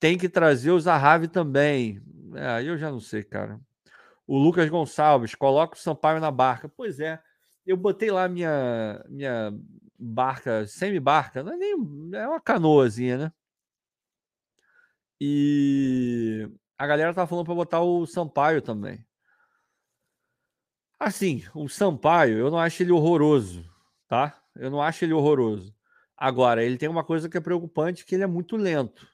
tem 0.00 0.18
que 0.18 0.28
trazer 0.28 0.70
o 0.70 0.80
Zahavi 0.80 1.28
também. 1.28 2.02
É, 2.34 2.62
eu 2.64 2.76
já 2.76 2.90
não 2.90 2.98
sei, 2.98 3.22
cara. 3.22 3.60
O 4.26 4.38
Lucas 4.38 4.68
Gonçalves, 4.68 5.34
coloca 5.34 5.76
o 5.76 5.78
Sampaio 5.78 6.20
na 6.20 6.30
barca. 6.30 6.68
Pois 6.68 6.98
é, 6.98 7.20
eu 7.66 7.76
botei 7.76 8.10
lá 8.10 8.28
minha, 8.28 9.04
minha 9.08 9.52
barca, 9.98 10.66
semi-barca, 10.66 11.42
não 11.42 11.52
é 11.52 11.56
nem 11.56 11.72
é 12.14 12.28
uma 12.28 12.40
canoazinha, 12.40 13.18
né? 13.18 13.32
E 15.20 16.48
a 16.76 16.86
galera 16.86 17.14
tá 17.14 17.26
falando 17.26 17.44
para 17.46 17.54
botar 17.54 17.80
o 17.80 18.06
Sampaio 18.06 18.60
também. 18.60 19.06
Assim, 20.98 21.44
o 21.54 21.68
Sampaio, 21.68 22.38
eu 22.38 22.50
não 22.50 22.58
acho 22.58 22.82
ele 22.82 22.92
horroroso, 22.92 23.64
tá? 24.08 24.40
Eu 24.56 24.70
não 24.70 24.82
acho 24.82 25.04
ele 25.04 25.12
horroroso. 25.12 25.74
Agora, 26.16 26.64
ele 26.64 26.78
tem 26.78 26.88
uma 26.88 27.04
coisa 27.04 27.28
que 27.28 27.36
é 27.36 27.40
preocupante, 27.40 28.04
que 28.04 28.14
ele 28.14 28.24
é 28.24 28.26
muito 28.26 28.56
lento. 28.56 29.08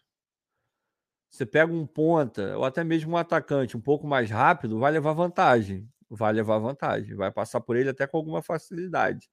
Você 1.30 1.46
pega 1.46 1.72
um 1.72 1.86
ponta, 1.86 2.56
ou 2.56 2.64
até 2.64 2.82
mesmo 2.82 3.12
um 3.12 3.16
atacante 3.16 3.76
um 3.76 3.80
pouco 3.80 4.06
mais 4.06 4.30
rápido, 4.30 4.78
vai 4.78 4.92
levar 4.92 5.12
vantagem. 5.12 5.88
Vai 6.10 6.32
levar 6.32 6.58
vantagem. 6.58 7.14
Vai 7.14 7.30
passar 7.30 7.60
por 7.60 7.76
ele 7.76 7.90
até 7.90 8.06
com 8.06 8.16
alguma 8.16 8.42
facilidade. 8.42 9.30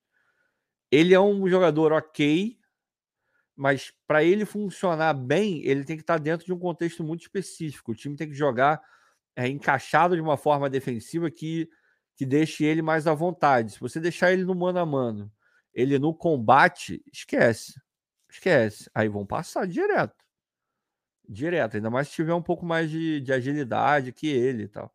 Ele 0.92 1.14
é 1.14 1.20
um 1.20 1.48
jogador 1.48 1.92
ok, 1.92 2.58
mas 3.56 3.94
para 4.06 4.24
ele 4.24 4.46
funcionar 4.46 5.14
bem, 5.14 5.66
ele 5.66 5.84
tem 5.84 5.96
que 5.96 6.04
estar 6.04 6.18
dentro 6.20 6.46
de 6.46 6.54
um 6.54 6.60
contexto 6.60 7.04
muito 7.04 7.22
específico. 7.22 7.92
O 7.92 7.96
time 7.96 8.16
tem 8.16 8.30
que 8.30 8.36
jogar 8.36 8.82
é, 9.36 9.48
encaixado 9.48 10.16
de 10.16 10.22
uma 10.22 10.38
forma 10.38 10.70
defensiva 10.70 11.32
que, 11.32 11.70
que 12.16 12.26
deixe 12.26 12.66
ele 12.66 12.82
mais 12.82 13.08
à 13.08 13.14
vontade. 13.14 13.74
Se 13.74 13.80
você 13.80 14.00
deixar 14.00 14.32
ele 14.32 14.44
no 14.44 14.56
mano 14.56 14.80
a 14.80 14.86
mano, 14.86 15.32
ele 15.74 15.98
no 16.00 16.14
combate, 16.14 17.04
esquece. 17.12 17.80
Esquece. 18.30 18.90
Aí 18.94 19.08
vão 19.08 19.26
passar 19.26 19.68
direto. 19.68 20.24
Direto. 21.28 21.76
Ainda 21.78 21.90
mais 21.90 22.08
se 22.08 22.16
tiver 22.16 22.34
um 22.34 22.42
pouco 22.42 22.66
mais 22.66 22.90
de, 22.90 23.22
de 23.22 23.34
agilidade 23.34 24.12
que 24.12 24.28
ele 24.28 24.64
e 24.64 24.68
tal. 24.68 24.94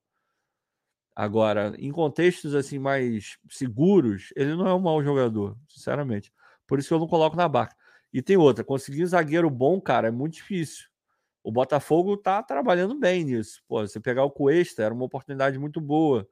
Agora, 1.21 1.75
em 1.79 1.93
contextos 1.93 2.55
assim 2.55 2.79
mais 2.79 3.37
seguros, 3.51 4.33
ele 4.35 4.57
não 4.57 4.67
é 4.67 4.75
um 4.75 4.81
mau 4.81 5.05
jogador, 5.05 5.55
sinceramente. 5.69 6.33
Por 6.67 6.79
isso 6.79 6.89
que 6.89 6.95
eu 6.95 6.99
não 6.99 7.07
coloco 7.07 7.37
na 7.37 7.47
barca. 7.47 7.77
E 8.11 8.23
tem 8.23 8.39
outra, 8.39 8.65
conseguir 8.65 9.05
um 9.05 9.07
zagueiro 9.07 9.51
bom, 9.51 9.79
cara, 9.83 10.09
é 10.09 10.11
muito 10.11 10.37
difícil. 10.37 10.87
O 11.45 11.53
Botafogo 11.53 12.17
tá 12.17 12.43
trabalhando 12.43 12.99
bem 12.99 13.23
nisso. 13.23 13.63
Pô, 13.69 13.87
você 13.87 14.01
pegar 14.01 14.25
o 14.25 14.31
Cuesta, 14.31 14.83
era 14.83 14.95
uma 14.95 15.05
oportunidade 15.05 15.59
muito 15.59 15.79
boa. 15.79 16.27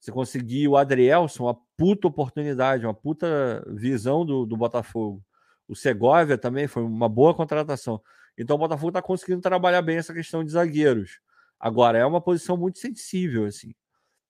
Você 0.00 0.10
conseguir 0.10 0.66
o 0.66 0.76
Adrielson, 0.76 1.44
uma 1.44 1.56
puta 1.76 2.08
oportunidade, 2.08 2.84
uma 2.84 2.92
puta 2.92 3.64
visão 3.68 4.26
do, 4.26 4.44
do 4.44 4.56
Botafogo. 4.56 5.22
O 5.68 5.76
Segovia 5.76 6.36
também 6.36 6.66
foi 6.66 6.82
uma 6.82 7.08
boa 7.08 7.32
contratação. 7.34 8.02
Então 8.36 8.56
o 8.56 8.58
Botafogo 8.58 8.88
está 8.88 9.00
conseguindo 9.00 9.40
trabalhar 9.40 9.82
bem 9.82 9.98
essa 9.98 10.12
questão 10.12 10.42
de 10.42 10.50
zagueiros. 10.50 11.20
Agora, 11.56 11.98
é 11.98 12.04
uma 12.04 12.20
posição 12.20 12.56
muito 12.56 12.80
sensível, 12.80 13.46
assim 13.46 13.72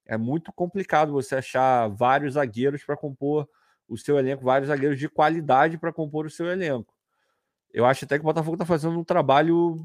é 0.07 0.17
muito 0.17 0.53
complicado 0.53 1.13
você 1.13 1.37
achar 1.37 1.89
vários 1.89 2.35
zagueiros 2.35 2.85
para 2.85 2.97
compor 2.97 3.49
o 3.89 3.97
seu 3.97 4.19
elenco, 4.19 4.45
vários 4.45 4.69
zagueiros 4.69 4.99
de 4.99 5.09
qualidade 5.09 5.79
para 5.79 5.93
compor 5.93 6.27
o 6.27 6.31
seu 6.31 6.47
elenco. 6.47 6.95
Eu 7.73 7.85
acho 7.85 8.05
até 8.05 8.17
que 8.17 8.23
o 8.23 8.25
Botafogo 8.25 8.55
está 8.55 8.65
fazendo 8.65 8.99
um 8.99 9.05
trabalho 9.05 9.85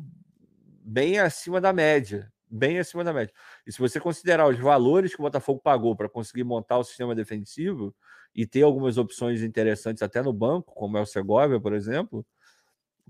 bem 0.84 1.20
acima 1.20 1.60
da 1.60 1.74
média, 1.74 2.32
bem 2.50 2.80
acima 2.80 3.04
da 3.04 3.14
média. 3.14 3.34
E 3.66 3.72
se 3.72 3.80
você 3.80 4.00
considerar 4.00 4.48
os 4.48 4.58
valores 4.58 5.14
que 5.14 5.22
o 5.22 5.24
Botafogo 5.24 5.60
pagou 5.60 5.96
para 5.96 6.10
conseguir 6.10 6.44
montar 6.44 6.78
o 6.78 6.84
sistema 6.84 7.16
defensivo 7.16 7.96
e 8.34 8.46
ter 8.46 8.62
algumas 8.62 8.98
opções 8.98 9.42
interessantes 9.42 10.04
até 10.04 10.22
no 10.22 10.32
banco, 10.32 10.74
como 10.74 10.98
é 10.98 11.02
o 11.02 11.06
Segovia, 11.06 11.60
por 11.60 11.74
exemplo, 11.74 12.26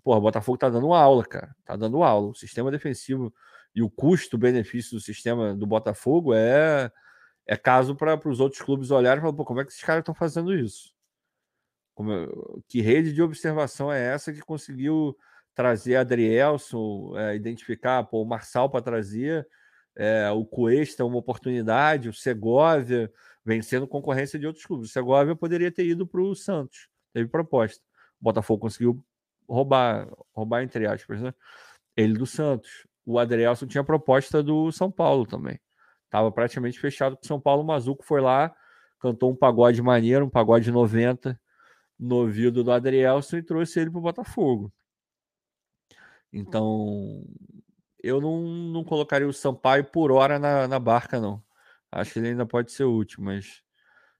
pô, 0.03 0.15
o 0.15 0.21
Botafogo 0.21 0.55
está 0.55 0.69
dando 0.69 0.93
aula, 0.93 1.25
cara. 1.25 1.55
Está 1.59 1.75
dando 1.75 2.03
aula. 2.03 2.29
O 2.29 2.35
sistema 2.35 2.71
defensivo 2.71 3.33
e 3.75 3.81
o 3.81 3.89
custo-benefício 3.89 4.97
do 4.97 5.01
sistema 5.01 5.55
do 5.55 5.65
Botafogo 5.65 6.33
é, 6.33 6.91
é 7.45 7.55
caso 7.55 7.95
para 7.95 8.19
os 8.27 8.39
outros 8.39 8.61
clubes 8.61 8.91
olharem 8.91 9.19
e 9.19 9.21
falar, 9.21 9.45
como 9.45 9.61
é 9.61 9.65
que 9.65 9.71
esses 9.71 9.83
caras 9.83 10.01
estão 10.01 10.13
fazendo 10.13 10.53
isso? 10.53 10.93
Como, 11.95 12.63
que 12.67 12.81
rede 12.81 13.13
de 13.13 13.21
observação 13.21 13.91
é 13.91 14.13
essa 14.13 14.33
que 14.33 14.41
conseguiu 14.41 15.17
trazer 15.53 15.97
Adrielson, 15.97 17.17
é, 17.17 17.35
identificar 17.35 18.03
pô, 18.03 18.21
o 18.21 18.25
Marçal 18.25 18.69
para 18.69 18.81
trazer, 18.81 19.47
é, 19.95 20.29
o 20.31 20.45
Cuesta 20.45 21.03
uma 21.03 21.17
oportunidade, 21.17 22.07
o 22.07 22.13
Segovia 22.13 23.11
vencendo 23.43 23.87
concorrência 23.87 24.39
de 24.39 24.47
outros 24.47 24.65
clubes. 24.65 24.89
O 24.89 24.93
Segovia 24.93 25.35
poderia 25.35 25.71
ter 25.71 25.85
ido 25.85 26.07
para 26.07 26.21
o 26.21 26.35
Santos, 26.35 26.87
teve 27.13 27.27
proposta. 27.27 27.83
O 28.21 28.23
Botafogo 28.23 28.61
conseguiu 28.61 29.03
roubar, 29.47 30.07
roubar 30.33 30.63
entre 30.63 30.85
aspas, 30.85 31.21
né? 31.21 31.33
Ele 31.97 32.13
do 32.13 32.25
Santos 32.25 32.87
o 33.09 33.17
Adrielson 33.17 33.65
tinha 33.65 33.83
proposta 33.83 34.43
do 34.43 34.71
São 34.71 34.91
Paulo 34.91 35.25
também. 35.25 35.59
Tava 36.11 36.31
praticamente 36.31 36.79
fechado 36.79 37.15
com 37.17 37.23
o 37.23 37.27
São 37.27 37.41
Paulo. 37.41 37.63
O 37.63 37.65
Mazuco 37.65 38.03
foi 38.03 38.21
lá, 38.21 38.55
cantou 38.99 39.31
um 39.31 39.35
pagode 39.35 39.81
maneiro, 39.81 40.25
um 40.25 40.29
pagode 40.29 40.71
90 40.71 41.39
no 41.99 42.17
ouvido 42.17 42.63
do 42.63 42.71
Adrielson 42.71 43.37
e 43.37 43.43
trouxe 43.43 43.79
ele 43.79 43.89
para 43.89 43.97
o 43.97 44.03
Botafogo. 44.03 44.71
Então, 46.31 47.23
eu 48.03 48.21
não, 48.21 48.43
não 48.43 48.83
colocaria 48.83 49.27
o 49.27 49.33
Sampaio 49.33 49.85
por 49.85 50.11
hora 50.11 50.37
na, 50.37 50.67
na 50.67 50.77
barca, 50.77 51.19
não. 51.19 51.43
Acho 51.91 52.13
que 52.13 52.19
ele 52.19 52.29
ainda 52.29 52.45
pode 52.45 52.71
ser 52.71 52.83
útil, 52.83 53.23
mas 53.23 53.63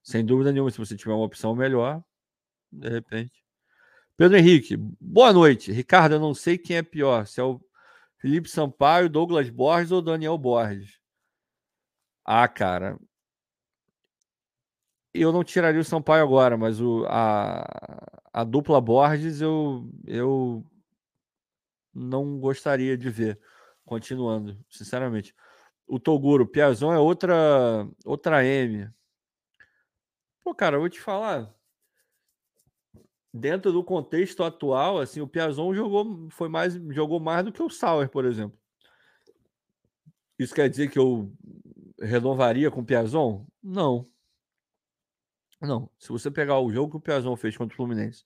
sem 0.01 0.25
dúvida 0.25 0.51
nenhuma, 0.51 0.71
se 0.71 0.79
você 0.79 0.97
tiver 0.97 1.13
uma 1.13 1.25
opção 1.25 1.55
melhor, 1.55 2.03
de 2.71 2.89
repente. 2.89 3.43
Pedro 4.17 4.35
Henrique, 4.35 4.75
boa 4.99 5.31
noite. 5.31 5.71
Ricardo, 5.71 6.15
eu 6.15 6.19
não 6.19 6.33
sei 6.33 6.57
quem 6.57 6.77
é 6.77 6.81
pior, 6.81 7.27
se 7.27 7.39
é 7.39 7.43
o 7.43 7.61
Felipe 8.19 8.49
Sampaio, 8.49 9.09
Douglas 9.09 9.49
Borges 9.49 9.91
ou 9.91 10.01
Daniel 10.01 10.37
Borges? 10.37 10.99
Ah, 12.25 12.47
cara. 12.47 12.99
Eu 15.13 15.31
não 15.31 15.43
tiraria 15.43 15.81
o 15.81 15.83
Sampaio 15.83 16.23
agora, 16.23 16.57
mas 16.57 16.79
o, 16.81 17.05
a, 17.07 17.65
a 18.31 18.43
dupla 18.43 18.79
Borges 18.79 19.41
eu, 19.41 19.89
eu 20.05 20.63
não 21.93 22.39
gostaria 22.39 22.97
de 22.97 23.09
ver 23.09 23.39
continuando, 23.85 24.57
sinceramente. 24.69 25.33
O 25.87 25.99
Toguro, 25.99 26.45
Piazon 26.45 26.93
é 26.93 26.99
outra 26.99 27.87
outra 28.05 28.45
M. 28.45 28.87
Pô, 30.43 30.53
cara, 30.53 30.75
eu 30.75 30.81
vou 30.81 30.89
te 30.89 30.99
falar 30.99 31.58
dentro 33.33 33.71
do 33.71 33.83
contexto 33.83 34.43
atual, 34.43 34.99
assim, 34.99 35.21
o 35.21 35.27
Piazon 35.27 35.73
jogou 35.73 36.29
foi 36.31 36.49
mais 36.49 36.73
jogou 36.89 37.19
mais 37.19 37.45
do 37.45 37.51
que 37.51 37.61
o 37.61 37.69
Sauer, 37.69 38.09
por 38.09 38.25
exemplo. 38.25 38.57
Isso 40.37 40.55
quer 40.55 40.69
dizer 40.69 40.89
que 40.89 40.97
eu 40.97 41.31
renovaria 42.01 42.71
com 42.71 42.81
o 42.81 42.85
Piazon? 42.85 43.45
Não. 43.61 44.09
Não. 45.61 45.89
Se 45.99 46.09
você 46.09 46.31
pegar 46.31 46.59
o 46.59 46.71
jogo 46.71 46.91
que 46.91 46.97
o 46.97 47.01
Piazon 47.01 47.35
fez 47.35 47.57
contra 47.57 47.73
o 47.73 47.75
Fluminense 47.75 48.23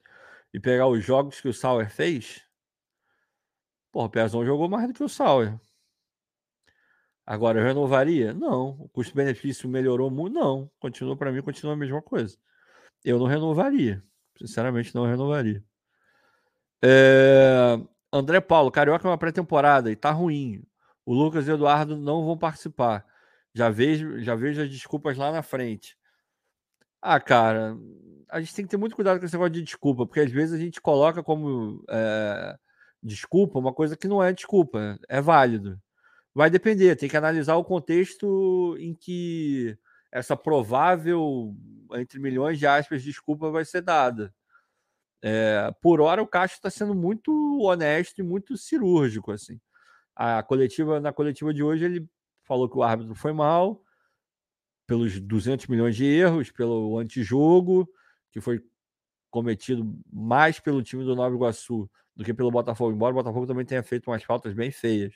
e 0.54 0.60
pegar 0.60 0.88
os 0.88 1.04
jogos 1.04 1.42
que 1.42 1.48
o 1.48 1.54
Sauer 1.54 1.90
fez, 1.90 2.46
pô, 3.92 4.04
o 4.04 4.10
Piazon 4.10 4.46
jogou 4.46 4.70
mais 4.70 4.88
do 4.88 4.94
que 4.94 5.04
o 5.04 5.10
Sauer. 5.10 5.60
Agora, 7.26 7.60
eu 7.60 7.66
renovaria? 7.66 8.34
Não. 8.34 8.72
O 8.82 8.90
custo-benefício 8.90 9.68
melhorou 9.70 10.12
muito? 10.12 10.34
Não. 10.34 10.70
Continua, 10.80 11.16
para 11.18 11.32
mim, 11.32 11.42
continua 11.42 11.74
a 11.74 11.78
mesma 11.78 12.02
coisa. 12.02 12.38
Eu 13.04 13.18
não 13.18 13.26
renovaria. 13.26 14.04
Sinceramente, 14.38 14.94
não 14.96 15.06
renovaria. 15.06 15.64
É... 16.84 17.80
André 18.12 18.40
Paulo, 18.42 18.72
Carioca 18.72 19.08
é 19.08 19.12
uma 19.12 19.18
pré-temporada 19.18 19.92
e 19.92 19.96
tá 19.96 20.12
ruim. 20.12 20.64
O 21.06 21.14
Lucas 21.14 21.48
e 21.48 21.52
o 21.52 21.56
Eduardo 21.56 21.98
não 21.98 22.26
vão 22.26 22.38
participar. 22.38 23.06
Já 23.54 23.70
vejo, 23.70 24.20
já 24.22 24.36
vejo 24.36 24.62
as 24.62 24.70
desculpas 24.70 25.18
lá 25.18 25.32
na 25.32 25.42
frente. 25.42 25.98
Ah, 27.02 27.20
cara, 27.20 27.78
a 28.30 28.40
gente 28.40 28.56
tem 28.56 28.66
que 28.66 28.72
ter 28.72 28.78
muito 28.78 28.96
cuidado 28.96 29.20
com 29.20 29.26
esse 29.26 29.34
negócio 29.34 29.54
de 29.54 29.62
desculpa, 29.62 30.06
porque 30.06 30.22
às 30.22 30.32
vezes 30.32 30.56
a 30.56 30.58
gente 30.58 30.82
coloca 30.82 31.22
como 31.22 31.84
é, 31.90 32.58
desculpa 33.02 33.60
uma 33.60 33.74
coisa 33.74 33.98
que 33.98 34.08
não 34.08 34.24
é 34.24 34.32
desculpa, 34.32 34.98
é 35.10 35.22
válido. 35.22 35.80
Vai 36.34 36.50
depender, 36.50 36.96
tem 36.96 37.10
que 37.10 37.18
analisar 37.18 37.56
o 37.58 37.64
contexto 37.64 38.76
em 38.80 38.96
que 38.96 39.78
essa 40.12 40.38
provável, 40.38 41.56
entre 41.96 42.20
milhões 42.20 42.60
de 42.60 42.68
aspas, 42.68 43.04
desculpa 43.04 43.50
vai 43.52 43.66
ser 43.66 43.82
dada. 43.82 44.34
É, 45.22 45.74
por 45.82 46.02
hora, 46.02 46.22
o 46.22 46.28
Castro 46.28 46.58
está 46.58 46.70
sendo 46.70 46.94
muito 46.94 47.32
honesto 47.62 48.20
e 48.20 48.24
muito 48.24 48.58
cirúrgico. 48.58 49.32
assim. 49.32 49.60
A 50.16 50.44
coletiva, 50.44 51.00
na 51.00 51.14
coletiva 51.14 51.54
de 51.54 51.64
hoje, 51.64 51.86
ele 51.86 52.08
falou 52.44 52.70
que 52.70 52.78
o 52.78 52.84
árbitro 52.84 53.16
foi 53.16 53.32
mal, 53.34 53.82
pelos 54.86 55.20
200 55.20 55.68
milhões 55.68 55.96
de 55.96 56.06
erros, 56.06 56.52
pelo 56.52 56.98
antijogo, 57.00 57.90
que 58.32 58.42
foi 58.42 58.62
cometido 59.32 59.98
mais 60.12 60.60
pelo 60.60 60.84
time 60.84 61.04
do 61.04 61.16
Nova 61.16 61.36
Iguaçu 61.36 61.90
do 62.16 62.24
que 62.24 62.34
pelo 62.34 62.52
Botafogo, 62.52 62.92
embora 62.94 63.14
o 63.14 63.16
Botafogo 63.16 63.48
também 63.48 63.66
tenha 63.66 63.82
feito 63.82 64.12
umas 64.12 64.24
faltas 64.24 64.54
bem 64.54 64.72
feias. 64.72 65.16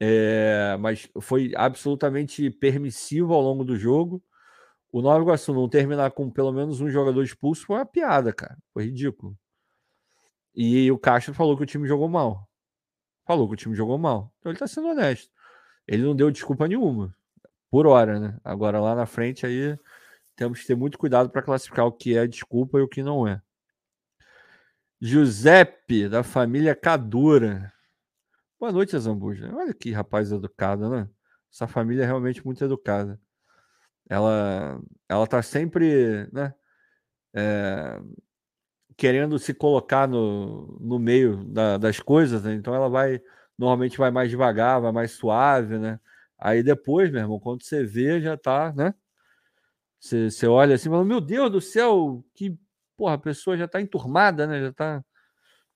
É, 0.00 0.76
mas 0.78 1.08
foi 1.20 1.52
absolutamente 1.56 2.50
permissivo 2.50 3.34
ao 3.34 3.42
longo 3.42 3.64
do 3.64 3.76
jogo. 3.76 4.22
O 4.90 5.02
Nova 5.02 5.20
Iguaçu 5.22 5.52
não 5.52 5.68
terminar 5.68 6.10
com 6.12 6.30
pelo 6.30 6.52
menos 6.52 6.80
um 6.80 6.88
jogador 6.88 7.22
expulso 7.22 7.66
foi 7.66 7.76
uma 7.76 7.86
piada, 7.86 8.32
cara. 8.32 8.56
Foi 8.72 8.84
ridículo. 8.84 9.36
E 10.54 10.90
o 10.90 10.98
Castro 10.98 11.34
falou 11.34 11.56
que 11.56 11.62
o 11.62 11.66
time 11.66 11.86
jogou 11.86 12.08
mal. 12.08 12.48
Falou 13.26 13.46
que 13.48 13.54
o 13.54 13.56
time 13.56 13.74
jogou 13.74 13.98
mal. 13.98 14.32
Então 14.38 14.50
ele 14.50 14.58
tá 14.58 14.66
sendo 14.66 14.88
honesto. 14.88 15.30
Ele 15.86 16.02
não 16.02 16.16
deu 16.16 16.30
desculpa 16.30 16.66
nenhuma 16.66 17.14
por 17.70 17.86
hora, 17.86 18.18
né? 18.18 18.38
Agora 18.42 18.80
lá 18.80 18.94
na 18.94 19.06
frente 19.06 19.46
aí 19.46 19.78
temos 20.36 20.60
que 20.60 20.66
ter 20.66 20.74
muito 20.74 20.98
cuidado 20.98 21.30
para 21.30 21.42
classificar 21.42 21.86
o 21.86 21.92
que 21.92 22.16
é 22.16 22.26
desculpa 22.26 22.78
e 22.78 22.82
o 22.82 22.88
que 22.88 23.02
não 23.02 23.26
é. 23.26 23.42
Giuseppe, 25.00 26.08
da 26.08 26.22
família 26.22 26.74
Cadura. 26.74 27.72
Boa 28.58 28.72
noite, 28.72 28.98
Zambuja. 28.98 29.54
Olha 29.54 29.72
que 29.72 29.92
rapaz 29.92 30.32
educado, 30.32 30.90
né? 30.90 31.08
Essa 31.52 31.66
família 31.68 32.02
é 32.02 32.06
realmente 32.06 32.44
muito 32.44 32.64
educada. 32.64 33.20
Ela, 34.08 34.80
ela 35.08 35.26
tá 35.26 35.42
sempre, 35.42 36.28
né? 36.32 36.54
É, 37.34 38.00
querendo 38.96 39.38
se 39.38 39.54
colocar 39.54 40.08
no, 40.08 40.78
no 40.80 40.98
meio 40.98 41.44
da, 41.44 41.78
das 41.78 42.00
coisas, 42.00 42.42
né? 42.42 42.54
então 42.54 42.74
ela 42.74 42.88
vai, 42.88 43.20
normalmente 43.56 43.98
vai 43.98 44.10
mais 44.10 44.30
devagar, 44.30 44.80
vai 44.80 44.90
mais 44.90 45.12
suave, 45.12 45.78
né? 45.78 46.00
Aí 46.38 46.62
depois, 46.62 47.10
meu 47.10 47.20
irmão, 47.20 47.38
quando 47.40 47.62
você 47.62 47.84
vê, 47.84 48.20
já 48.20 48.36
tá, 48.36 48.72
né? 48.72 48.94
Você, 50.00 50.46
olha 50.46 50.74
assim 50.76 50.88
e 50.88 50.92
fala, 50.92 51.04
meu 51.04 51.20
Deus 51.20 51.50
do 51.50 51.60
céu, 51.60 52.24
que 52.34 52.56
porra, 52.96 53.14
a 53.14 53.18
pessoa 53.18 53.56
já 53.56 53.66
tá 53.68 53.80
enturmada, 53.80 54.46
né? 54.46 54.60
Já 54.60 54.72
tá. 54.72 55.04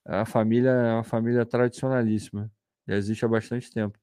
A 0.04 0.24
família 0.24 0.70
é 0.70 0.92
uma 0.94 1.04
família 1.04 1.46
tradicionalíssima. 1.46 2.50
Já 2.88 2.96
existe 2.96 3.24
há 3.24 3.28
bastante 3.28 3.70
tempo. 3.70 3.98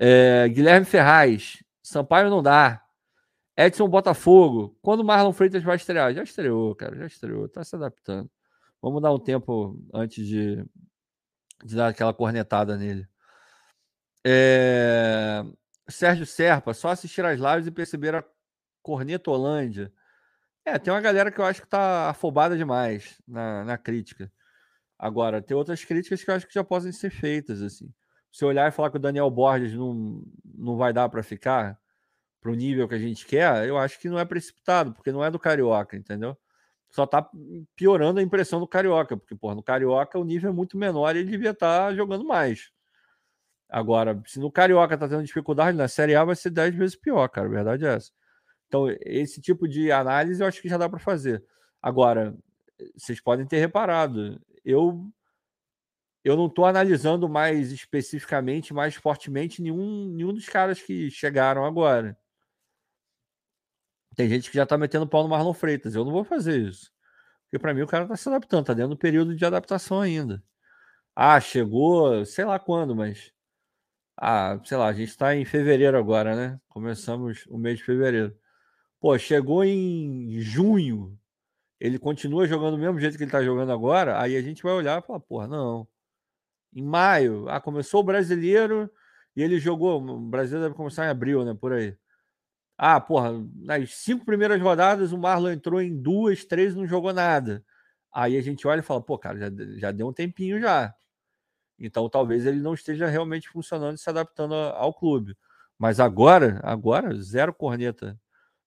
É, 0.00 0.48
Guilherme 0.48 0.86
Ferraz, 0.86 1.62
Sampaio 1.82 2.30
não 2.30 2.42
dá. 2.42 2.81
Edson 3.66 3.88
Botafogo. 3.88 4.76
Quando 4.82 5.00
o 5.00 5.04
Marlon 5.04 5.32
Freitas 5.32 5.62
vai 5.62 5.76
estrear? 5.76 6.12
Já 6.14 6.22
estreou, 6.22 6.74
cara, 6.74 6.96
já 6.96 7.06
estreou, 7.06 7.48
tá 7.48 7.64
se 7.64 7.74
adaptando. 7.76 8.30
Vamos 8.80 9.00
dar 9.02 9.12
um 9.12 9.18
tempo 9.18 9.78
antes 9.94 10.26
de, 10.26 10.64
de 11.64 11.76
dar 11.76 11.88
aquela 11.88 12.12
cornetada 12.12 12.76
nele. 12.76 13.06
É... 14.24 15.44
Sérgio 15.88 16.26
Serpa, 16.26 16.74
só 16.74 16.88
assistir 16.88 17.24
as 17.24 17.38
lives 17.38 17.66
e 17.66 17.70
perceber 17.70 18.14
a 18.14 18.24
Cornetolândia. 18.82 19.92
É, 20.64 20.78
tem 20.78 20.92
uma 20.92 21.00
galera 21.00 21.30
que 21.30 21.40
eu 21.40 21.44
acho 21.44 21.62
que 21.62 21.68
tá 21.68 22.10
afobada 22.10 22.56
demais 22.56 23.20
na, 23.26 23.64
na 23.64 23.78
crítica. 23.78 24.32
Agora, 24.98 25.42
tem 25.42 25.56
outras 25.56 25.84
críticas 25.84 26.22
que 26.22 26.30
eu 26.30 26.34
acho 26.34 26.46
que 26.46 26.54
já 26.54 26.62
podem 26.62 26.92
ser 26.92 27.10
feitas, 27.10 27.60
assim. 27.62 27.92
Se 28.30 28.44
olhar 28.44 28.68
e 28.68 28.72
falar 28.72 28.90
que 28.90 28.96
o 28.96 29.00
Daniel 29.00 29.30
Borges 29.30 29.74
não, 29.74 30.22
não 30.44 30.76
vai 30.76 30.92
dar 30.92 31.08
para 31.08 31.22
ficar 31.22 31.78
para 32.42 32.50
o 32.50 32.54
nível 32.54 32.88
que 32.88 32.94
a 32.96 32.98
gente 32.98 33.24
quer, 33.24 33.66
eu 33.68 33.78
acho 33.78 33.98
que 34.00 34.08
não 34.08 34.18
é 34.18 34.24
precipitado, 34.24 34.92
porque 34.92 35.12
não 35.12 35.24
é 35.24 35.30
do 35.30 35.38
Carioca, 35.38 35.96
entendeu? 35.96 36.36
Só 36.90 37.06
tá 37.06 37.26
piorando 37.76 38.18
a 38.20 38.22
impressão 38.22 38.60
do 38.60 38.66
Carioca, 38.66 39.16
porque, 39.16 39.36
pô, 39.36 39.54
no 39.54 39.62
Carioca 39.62 40.18
o 40.18 40.24
nível 40.24 40.50
é 40.50 40.52
muito 40.52 40.76
menor 40.76 41.14
e 41.14 41.20
ele 41.20 41.30
devia 41.30 41.50
estar 41.50 41.86
tá 41.86 41.94
jogando 41.94 42.24
mais. 42.24 42.72
Agora, 43.68 44.20
se 44.26 44.40
no 44.40 44.50
Carioca 44.50 44.98
tá 44.98 45.08
tendo 45.08 45.24
dificuldade, 45.24 45.78
na 45.78 45.88
Série 45.88 46.14
A 46.16 46.24
vai 46.24 46.36
ser 46.36 46.50
10 46.50 46.74
vezes 46.74 46.96
pior, 46.96 47.26
cara. 47.28 47.46
A 47.46 47.50
verdade 47.50 47.86
é 47.86 47.94
essa. 47.94 48.10
Então, 48.66 48.86
esse 49.00 49.40
tipo 49.40 49.68
de 49.68 49.92
análise 49.92 50.42
eu 50.42 50.46
acho 50.46 50.60
que 50.60 50.68
já 50.68 50.76
dá 50.76 50.88
para 50.88 50.98
fazer. 50.98 51.42
Agora, 51.80 52.36
vocês 52.96 53.20
podem 53.20 53.46
ter 53.46 53.58
reparado, 53.58 54.40
eu 54.64 55.10
eu 56.24 56.36
não 56.36 56.46
estou 56.46 56.64
analisando 56.66 57.28
mais 57.28 57.72
especificamente, 57.72 58.72
mais 58.72 58.94
fortemente 58.94 59.60
nenhum, 59.60 60.08
nenhum 60.08 60.32
dos 60.32 60.48
caras 60.48 60.80
que 60.80 61.10
chegaram 61.10 61.64
agora. 61.64 62.16
Tem 64.16 64.28
gente 64.28 64.50
que 64.50 64.56
já 64.56 64.64
está 64.64 64.76
metendo 64.78 65.06
pau 65.06 65.22
no 65.22 65.28
Marlon 65.28 65.54
Freitas. 65.54 65.94
Eu 65.94 66.04
não 66.04 66.12
vou 66.12 66.24
fazer 66.24 66.60
isso. 66.60 66.90
Porque 67.44 67.58
para 67.58 67.74
mim 67.74 67.82
o 67.82 67.86
cara 67.86 68.04
está 68.04 68.16
se 68.16 68.28
adaptando, 68.28 68.62
está 68.62 68.74
dentro 68.74 68.90
do 68.90 68.96
período 68.96 69.36
de 69.36 69.44
adaptação 69.44 70.00
ainda. 70.00 70.42
Ah, 71.14 71.40
chegou, 71.40 72.24
sei 72.24 72.44
lá 72.44 72.58
quando, 72.58 72.96
mas 72.96 73.32
ah, 74.16 74.60
sei 74.64 74.76
lá, 74.76 74.88
a 74.88 74.92
gente 74.92 75.08
está 75.08 75.34
em 75.36 75.44
fevereiro 75.44 75.98
agora, 75.98 76.36
né? 76.36 76.60
Começamos 76.68 77.46
o 77.48 77.58
mês 77.58 77.78
de 77.78 77.84
fevereiro. 77.84 78.36
Pô, 79.00 79.18
chegou 79.18 79.64
em 79.64 80.40
junho, 80.40 81.18
ele 81.80 81.98
continua 81.98 82.46
jogando 82.46 82.76
do 82.76 82.78
mesmo 82.82 83.00
jeito 83.00 83.16
que 83.16 83.24
ele 83.24 83.28
está 83.30 83.42
jogando 83.42 83.72
agora, 83.72 84.20
aí 84.20 84.36
a 84.36 84.42
gente 84.42 84.62
vai 84.62 84.72
olhar 84.74 85.02
e 85.02 85.06
falar, 85.06 85.20
porra, 85.20 85.48
não. 85.48 85.88
Em 86.74 86.82
maio, 86.82 87.48
ah, 87.48 87.60
começou 87.60 88.00
o 88.00 88.04
brasileiro 88.04 88.90
e 89.36 89.42
ele 89.42 89.58
jogou. 89.58 90.00
O 90.02 90.20
brasileiro 90.20 90.68
deve 90.68 90.76
começar 90.76 91.06
em 91.06 91.10
abril, 91.10 91.44
né? 91.44 91.54
Por 91.54 91.72
aí. 91.72 91.96
Ah, 92.84 93.00
porra, 93.00 93.30
nas 93.54 93.94
cinco 93.94 94.24
primeiras 94.26 94.60
rodadas 94.60 95.12
o 95.12 95.16
Marlon 95.18 95.52
entrou 95.52 95.80
em 95.80 95.96
duas, 95.96 96.44
três 96.44 96.74
não 96.74 96.84
jogou 96.84 97.12
nada. 97.12 97.64
Aí 98.12 98.36
a 98.36 98.42
gente 98.42 98.66
olha 98.66 98.80
e 98.80 98.82
fala, 98.82 99.00
pô, 99.00 99.16
cara, 99.16 99.38
já, 99.38 99.46
já 99.76 99.92
deu 99.92 100.08
um 100.08 100.12
tempinho 100.12 100.60
já. 100.60 100.92
Então 101.78 102.08
talvez 102.08 102.44
ele 102.44 102.60
não 102.60 102.74
esteja 102.74 103.06
realmente 103.06 103.48
funcionando 103.48 103.94
e 103.94 104.00
se 104.00 104.10
adaptando 104.10 104.54
ao 104.56 104.92
clube. 104.92 105.36
Mas 105.78 106.00
agora, 106.00 106.58
agora, 106.64 107.14
zero 107.22 107.54
corneta 107.54 108.18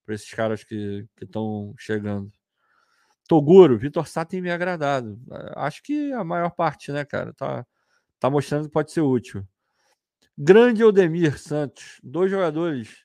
para 0.06 0.16
esses 0.16 0.32
caras 0.34 0.64
que 0.64 1.06
estão 1.22 1.76
chegando. 1.78 2.32
Toguro, 3.28 3.78
Vitor 3.78 4.08
Sá 4.08 4.24
tem 4.24 4.42
me 4.42 4.50
agradado. 4.50 5.20
Acho 5.58 5.84
que 5.84 6.14
a 6.14 6.24
maior 6.24 6.52
parte, 6.52 6.90
né, 6.90 7.04
cara? 7.04 7.34
Tá, 7.34 7.68
tá 8.18 8.30
mostrando 8.30 8.68
que 8.68 8.74
pode 8.74 8.94
ser 8.94 9.02
útil. 9.02 9.46
Grande 10.38 10.86
Odemir 10.86 11.38
Santos, 11.38 12.00
dois 12.02 12.32
jogadores 12.32 13.05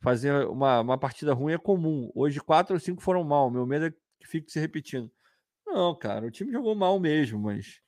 fazer 0.00 0.46
uma, 0.48 0.80
uma 0.80 0.98
partida 0.98 1.32
ruim 1.34 1.52
é 1.52 1.58
comum. 1.58 2.10
Hoje, 2.14 2.40
quatro 2.40 2.74
ou 2.74 2.80
cinco 2.80 3.02
foram 3.02 3.24
mal. 3.24 3.50
Meu 3.50 3.66
medo 3.66 3.86
é 3.86 3.90
que 3.90 4.28
fique 4.28 4.50
se 4.50 4.60
repetindo. 4.60 5.10
Não, 5.66 5.94
cara, 5.94 6.26
o 6.26 6.30
time 6.30 6.52
jogou 6.52 6.74
mal 6.74 6.98
mesmo, 6.98 7.38
mas 7.38 7.80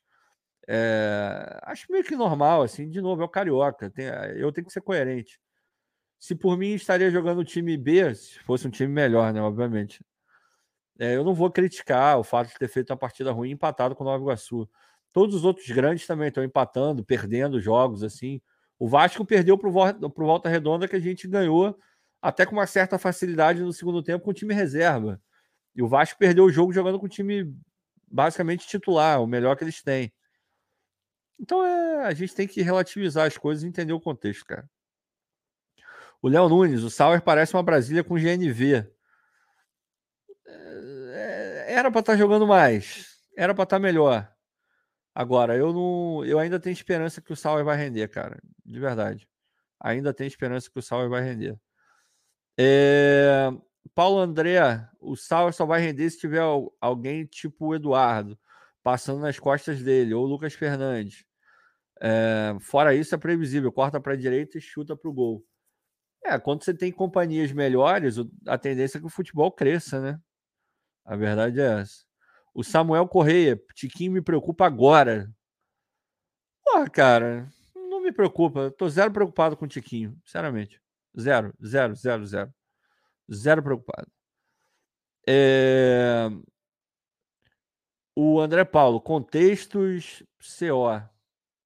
é, 0.69 1.59
acho 1.63 1.91
meio 1.91 2.05
que 2.05 2.15
normal, 2.15 2.63
assim, 2.63 2.89
de 2.89 3.01
novo, 3.01 3.23
é 3.23 3.25
o 3.25 3.29
Carioca. 3.29 3.91
Tem, 3.91 4.07
eu 4.37 4.53
tenho 4.53 4.67
que 4.67 4.73
ser 4.73 4.81
coerente. 4.81 5.41
Se 6.19 6.35
por 6.35 6.57
mim 6.57 6.75
estaria 6.75 7.11
jogando 7.11 7.39
o 7.39 7.45
time 7.45 7.77
B, 7.77 8.15
se 8.15 8.39
fosse 8.41 8.69
um 8.69 8.71
time 8.71 8.93
melhor, 8.93 9.33
né? 9.33 9.41
Obviamente. 9.41 10.05
É, 10.99 11.17
eu 11.17 11.25
não 11.25 11.35
vou 11.35 11.51
criticar 11.51 12.19
o 12.19 12.25
fato 12.25 12.49
de 12.49 12.55
ter 12.59 12.69
feito 12.69 12.91
uma 12.91 12.97
partida 12.97 13.33
ruim 13.33 13.53
empatado 13.53 13.97
com 13.97 14.05
o 14.05 14.07
Nova 14.07 14.23
Iguaçu. 14.23 14.69
Todos 15.13 15.35
os 15.35 15.45
outros 15.45 15.69
grandes 15.71 16.07
também 16.07 16.29
estão 16.29 16.45
empatando, 16.45 17.03
perdendo 17.05 17.61
jogos, 17.61 18.03
assim. 18.03 18.41
O 18.79 18.87
Vasco 18.87 19.25
perdeu 19.25 19.57
para 19.59 19.69
o 19.69 19.73
Volta 19.73 20.49
Redonda, 20.49 20.87
que 20.87 20.97
a 20.97 21.01
gente 21.01 21.27
ganhou 21.27 21.77
até 22.21 22.45
com 22.45 22.53
uma 22.53 22.67
certa 22.67 22.99
facilidade 22.99 23.63
no 23.63 23.73
segundo 23.73 24.03
tempo 24.03 24.25
com 24.25 24.31
o 24.31 24.35
time 24.35 24.55
reserva. 24.55 25.21
E 25.75 25.83
o 25.83 25.89
Vasco 25.89 26.19
perdeu 26.19 26.45
o 26.45 26.51
jogo 26.51 26.73
jogando 26.73 26.99
com 26.99 27.07
o 27.07 27.09
time 27.09 27.55
basicamente 28.07 28.67
titular, 28.67 29.23
o 29.23 29.27
melhor 29.27 29.57
que 29.57 29.65
eles 29.65 29.83
têm. 29.83 30.13
Então 31.39 31.65
é, 31.65 32.05
a 32.05 32.13
gente 32.13 32.35
tem 32.35 32.47
que 32.47 32.61
relativizar 32.61 33.27
as 33.27 33.39
coisas 33.39 33.65
e 33.65 33.67
entender 33.67 33.93
o 33.93 34.01
contexto, 34.01 34.45
cara. 34.45 34.69
O 36.21 36.29
Léo 36.29 36.49
Nunes, 36.49 36.83
o 36.83 36.91
Sauer 36.91 37.23
parece 37.23 37.55
uma 37.55 37.63
Brasília 37.63 38.05
com 38.05 38.17
GNV. 38.17 38.87
É, 40.47 41.67
era 41.69 41.91
para 41.91 42.01
estar 42.01 42.13
tá 42.13 42.19
jogando 42.19 42.47
mais, 42.47 43.17
era 43.37 43.55
para 43.55 43.65
estar 43.65 43.77
tá 43.77 43.81
melhor. 43.81 44.31
Agora, 45.15 45.57
eu 45.57 45.73
não, 45.73 46.25
eu 46.25 46.39
ainda 46.39 46.61
tenho 46.61 46.75
esperança 46.75 47.21
que 47.23 47.33
o 47.33 47.37
Sauer 47.37 47.65
vai 47.65 47.77
render, 47.77 48.09
cara, 48.09 48.39
de 48.65 48.79
verdade. 48.79 49.29
ainda 49.81 50.13
tem 50.13 50.27
esperança 50.27 50.71
que 50.71 50.79
o 50.79 50.83
Sauer 50.83 51.09
vai 51.09 51.23
render. 51.23 51.59
É... 52.59 53.51
Paulo 53.95 54.19
André, 54.19 54.61
o 55.01 55.17
Sauer 55.17 55.53
só 55.53 55.65
vai 55.67 55.81
render 55.81 56.09
se 56.11 56.19
tiver 56.19 56.43
alguém 56.81 57.27
tipo 57.27 57.67
o 57.67 57.75
Eduardo 57.75 58.39
passando 58.83 59.21
nas 59.21 59.39
costas 59.39 59.83
dele, 59.83 60.15
ou 60.15 60.25
o 60.25 60.29
Lucas 60.29 60.55
Fernandes. 60.55 61.25
É... 62.01 62.57
Fora 62.61 62.95
isso, 62.95 63.15
é 63.15 63.19
previsível. 63.19 63.73
Corta 63.73 64.01
para 64.01 64.15
a 64.15 64.17
direita 64.17 64.59
e 64.59 64.61
chuta 64.61 64.97
para 64.97 65.11
o 65.11 65.13
gol. 65.13 65.45
É, 66.25 66.39
quando 66.39 66.63
você 66.63 66.75
tem 66.75 66.93
companhias 66.93 67.51
melhores, 67.53 68.17
a 68.47 68.59
tendência 68.59 68.99
é 68.99 69.01
que 69.01 69.07
o 69.07 69.11
futebol 69.11 69.51
cresça, 69.51 70.01
né? 70.01 70.21
A 71.05 71.17
verdade 71.17 71.61
é 71.61 71.81
essa. 71.81 72.05
O 72.55 72.63
Samuel 72.63 73.09
Correia, 73.09 73.61
Tiquinho 73.75 74.13
me 74.13 74.21
preocupa 74.21 74.67
agora. 74.67 75.33
Porra, 76.65 76.91
cara, 76.91 77.49
não 77.75 78.03
me 78.03 78.13
preocupa. 78.13 78.71
Tô 78.71 78.89
zero 78.89 79.13
preocupado 79.13 79.57
com 79.57 79.65
o 79.65 79.69
Tiquinho, 79.69 80.17
sinceramente. 80.25 80.81
Zero, 81.19 81.53
zero, 81.65 81.95
zero, 81.95 82.27
zero. 82.27 82.55
Zero 83.33 83.63
preocupado. 83.63 84.11
É... 85.27 86.29
O 88.15 88.41
André 88.41 88.65
Paulo, 88.65 89.01
contextos 89.01 90.23
CO. 90.59 91.03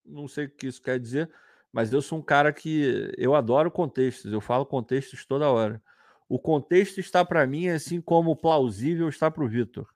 Não 0.05 0.29
sei 0.29 0.47
o 0.47 0.51
que 0.51 0.66
isso 0.66 0.83
quer 0.83 1.01
dizer, 1.01 1.31
mas 1.73 1.93
eu 1.93 2.03
sou 2.03 2.19
um 2.19 2.23
cara 2.23 2.53
que 2.53 3.11
eu 3.16 3.35
adoro 3.35 3.71
contextos. 3.71 4.33
Eu 4.33 4.41
falo 4.41 4.66
contextos 4.66 5.25
toda 5.25 5.51
hora. 5.51 5.83
O 6.29 6.39
contexto 6.39 7.01
está 7.01 7.25
para 7.25 7.47
mim 7.47 7.69
assim 7.69 8.01
como 8.01 8.37
plausível 8.37 9.09
está 9.09 9.31
para 9.31 9.45
o 9.45 9.49
Vitor. 9.49 9.89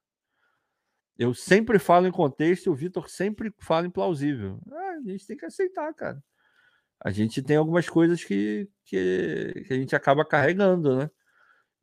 Eu 1.18 1.34
sempre 1.34 1.78
falo 1.78 2.06
em 2.06 2.12
contexto 2.12 2.66
e 2.66 2.70
o 2.70 2.74
Vitor 2.74 3.08
sempre 3.08 3.52
fala 3.58 3.86
em 3.86 3.90
plausível. 3.90 4.60
Ah, 4.70 4.96
a 4.98 5.02
gente 5.02 5.26
tem 5.26 5.36
que 5.36 5.44
aceitar, 5.44 5.92
cara. 5.94 6.22
A 7.00 7.10
gente 7.10 7.42
tem 7.42 7.56
algumas 7.56 7.88
coisas 7.88 8.24
que, 8.24 8.68
que, 8.84 9.64
que, 9.66 9.72
a 9.72 9.76
gente 9.76 9.94
acaba 9.96 10.24
carregando, 10.24 10.96
né? 10.98 11.10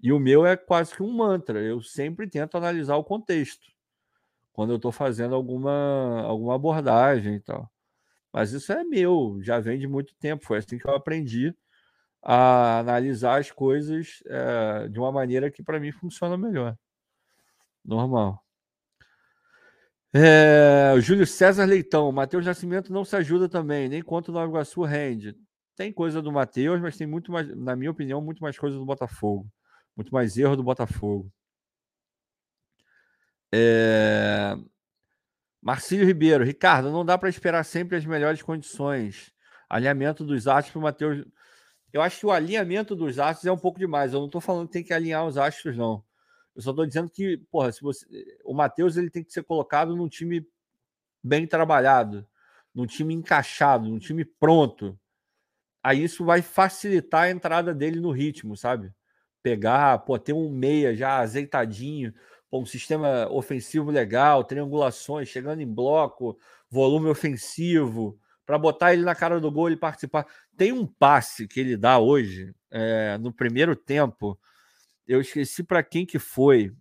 E 0.01 0.11
o 0.11 0.19
meu 0.19 0.45
é 0.45 0.57
quase 0.57 0.95
que 0.95 1.03
um 1.03 1.13
mantra. 1.13 1.61
Eu 1.61 1.81
sempre 1.81 2.29
tento 2.29 2.57
analisar 2.57 2.95
o 2.97 3.03
contexto 3.03 3.65
quando 4.53 4.71
eu 4.71 4.77
estou 4.77 4.91
fazendo 4.91 5.35
alguma, 5.35 6.21
alguma 6.23 6.55
abordagem 6.55 7.35
e 7.35 7.39
tal. 7.41 7.69
Mas 8.31 8.51
isso 8.53 8.71
é 8.73 8.83
meu, 8.83 9.39
já 9.41 9.59
vem 9.59 9.79
de 9.79 9.87
muito 9.87 10.15
tempo. 10.17 10.45
Foi 10.45 10.59
assim 10.59 10.77
que 10.77 10.87
eu 10.87 10.95
aprendi 10.95 11.55
a 12.23 12.79
analisar 12.79 13.39
as 13.39 13.51
coisas 13.51 14.23
é, 14.27 14.87
de 14.89 14.99
uma 14.99 15.11
maneira 15.11 15.51
que 15.51 15.63
para 15.63 15.79
mim 15.79 15.91
funciona 15.91 16.37
melhor. 16.37 16.77
Normal. 17.83 18.44
É, 20.17 20.93
o 20.93 21.01
Júlio 21.01 21.27
César 21.27 21.65
Leitão, 21.65 22.09
Matheus 22.09 22.45
Nascimento 22.45 22.93
não 22.93 23.03
se 23.03 23.17
ajuda 23.17 23.49
também, 23.49 23.89
nem 23.89 24.01
quanto 24.01 24.29
o 24.29 24.31
Nova 24.31 24.47
Iguaçu 24.47 24.81
rende. 24.83 25.35
Tem 25.75 25.91
coisa 25.91 26.21
do 26.21 26.31
Matheus, 26.31 26.79
mas 26.79 26.95
tem 26.95 27.05
muito 27.05 27.33
mais, 27.33 27.53
na 27.53 27.75
minha 27.75 27.91
opinião, 27.91 28.21
muito 28.21 28.41
mais 28.41 28.57
coisa 28.57 28.77
do 28.77 28.85
Botafogo. 28.85 29.45
Muito 29.93 30.13
mais 30.13 30.37
erro 30.37 30.55
do 30.55 30.63
Botafogo. 30.63 31.29
É... 33.53 34.55
Marcílio 35.61 36.05
Ribeiro, 36.05 36.45
Ricardo, 36.45 36.91
não 36.91 37.03
dá 37.03 37.17
para 37.17 37.27
esperar 37.27 37.65
sempre 37.65 37.97
as 37.97 38.05
melhores 38.05 38.41
condições. 38.41 39.33
Alinhamento 39.69 40.23
dos 40.23 40.47
astros 40.47 40.71
para 40.71 40.79
o 40.79 40.83
Matheus. 40.83 41.25
Eu 41.91 42.01
acho 42.01 42.19
que 42.21 42.25
o 42.25 42.31
alinhamento 42.31 42.95
dos 42.95 43.19
astros 43.19 43.47
é 43.47 43.51
um 43.51 43.57
pouco 43.57 43.79
demais. 43.79 44.13
Eu 44.13 44.19
não 44.19 44.27
estou 44.27 44.39
falando 44.39 44.67
que 44.67 44.73
tem 44.73 44.83
que 44.83 44.93
alinhar 44.93 45.25
os 45.25 45.37
astros, 45.37 45.75
não. 45.75 46.04
Eu 46.55 46.61
só 46.61 46.69
estou 46.71 46.85
dizendo 46.85 47.09
que, 47.09 47.37
porra, 47.51 47.71
se 47.71 47.81
você. 47.81 48.05
O 48.43 48.53
Matheus 48.53 48.95
ele 48.95 49.09
tem 49.09 49.23
que 49.23 49.33
ser 49.33 49.43
colocado 49.43 49.95
num 49.95 50.07
time 50.07 50.47
bem 51.21 51.45
trabalhado, 51.45 52.25
num 52.73 52.85
time 52.85 53.13
encaixado, 53.13 53.89
num 53.89 53.99
time 53.99 54.23
pronto. 54.23 54.97
Aí 55.83 56.03
isso 56.03 56.23
vai 56.23 56.41
facilitar 56.41 57.23
a 57.23 57.29
entrada 57.29 57.73
dele 57.73 57.99
no 57.99 58.11
ritmo, 58.11 58.55
sabe? 58.55 58.91
Pegar, 59.43 59.99
pô, 59.99 60.17
ter 60.17 60.33
um 60.33 60.49
meia 60.49 60.95
já 60.95 61.19
azeitadinho, 61.19 62.13
pô, 62.49 62.59
um 62.59 62.65
sistema 62.65 63.29
ofensivo 63.29 63.91
legal, 63.91 64.43
triangulações, 64.43 65.27
chegando 65.27 65.61
em 65.61 65.67
bloco, 65.67 66.39
volume 66.69 67.09
ofensivo, 67.09 68.19
para 68.45 68.57
botar 68.57 68.93
ele 68.93 69.03
na 69.03 69.13
cara 69.13 69.39
do 69.39 69.51
gol 69.51 69.69
e 69.69 69.77
participar. 69.77 70.25
Tem 70.55 70.71
um 70.71 70.87
passe 70.87 71.47
que 71.47 71.59
ele 71.59 71.75
dá 71.75 71.99
hoje, 71.99 72.53
é, 72.71 73.17
no 73.17 73.31
primeiro 73.33 73.75
tempo, 73.75 74.39
eu 75.07 75.21
esqueci 75.21 75.63
para 75.63 75.83
quem 75.83 76.05
que 76.05 76.19
foi. 76.19 76.71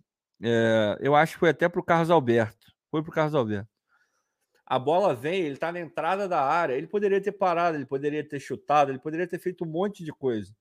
É, 0.41 0.97
eu 0.99 1.15
acho 1.15 1.33
que 1.33 1.39
foi 1.39 1.49
até 1.49 1.69
para 1.69 1.79
o 1.79 1.83
Carlos 1.83 2.09
Alberto. 2.09 2.73
Foi 2.89 3.01
para 3.01 3.09
o 3.09 3.13
Carlos 3.13 3.35
Alberto. 3.35 3.69
A 4.65 4.79
bola 4.79 5.13
vem, 5.13 5.41
ele 5.41 5.53
está 5.53 5.71
na 5.71 5.79
entrada 5.79 6.27
da 6.27 6.41
área. 6.41 6.73
Ele 6.73 6.87
poderia 6.87 7.21
ter 7.21 7.31
parado, 7.31 7.77
ele 7.77 7.85
poderia 7.85 8.27
ter 8.27 8.39
chutado, 8.39 8.91
ele 8.91 8.99
poderia 8.99 9.27
ter 9.27 9.39
feito 9.39 9.63
um 9.63 9.67
monte 9.67 10.03
de 10.03 10.11
coisa. 10.11 10.55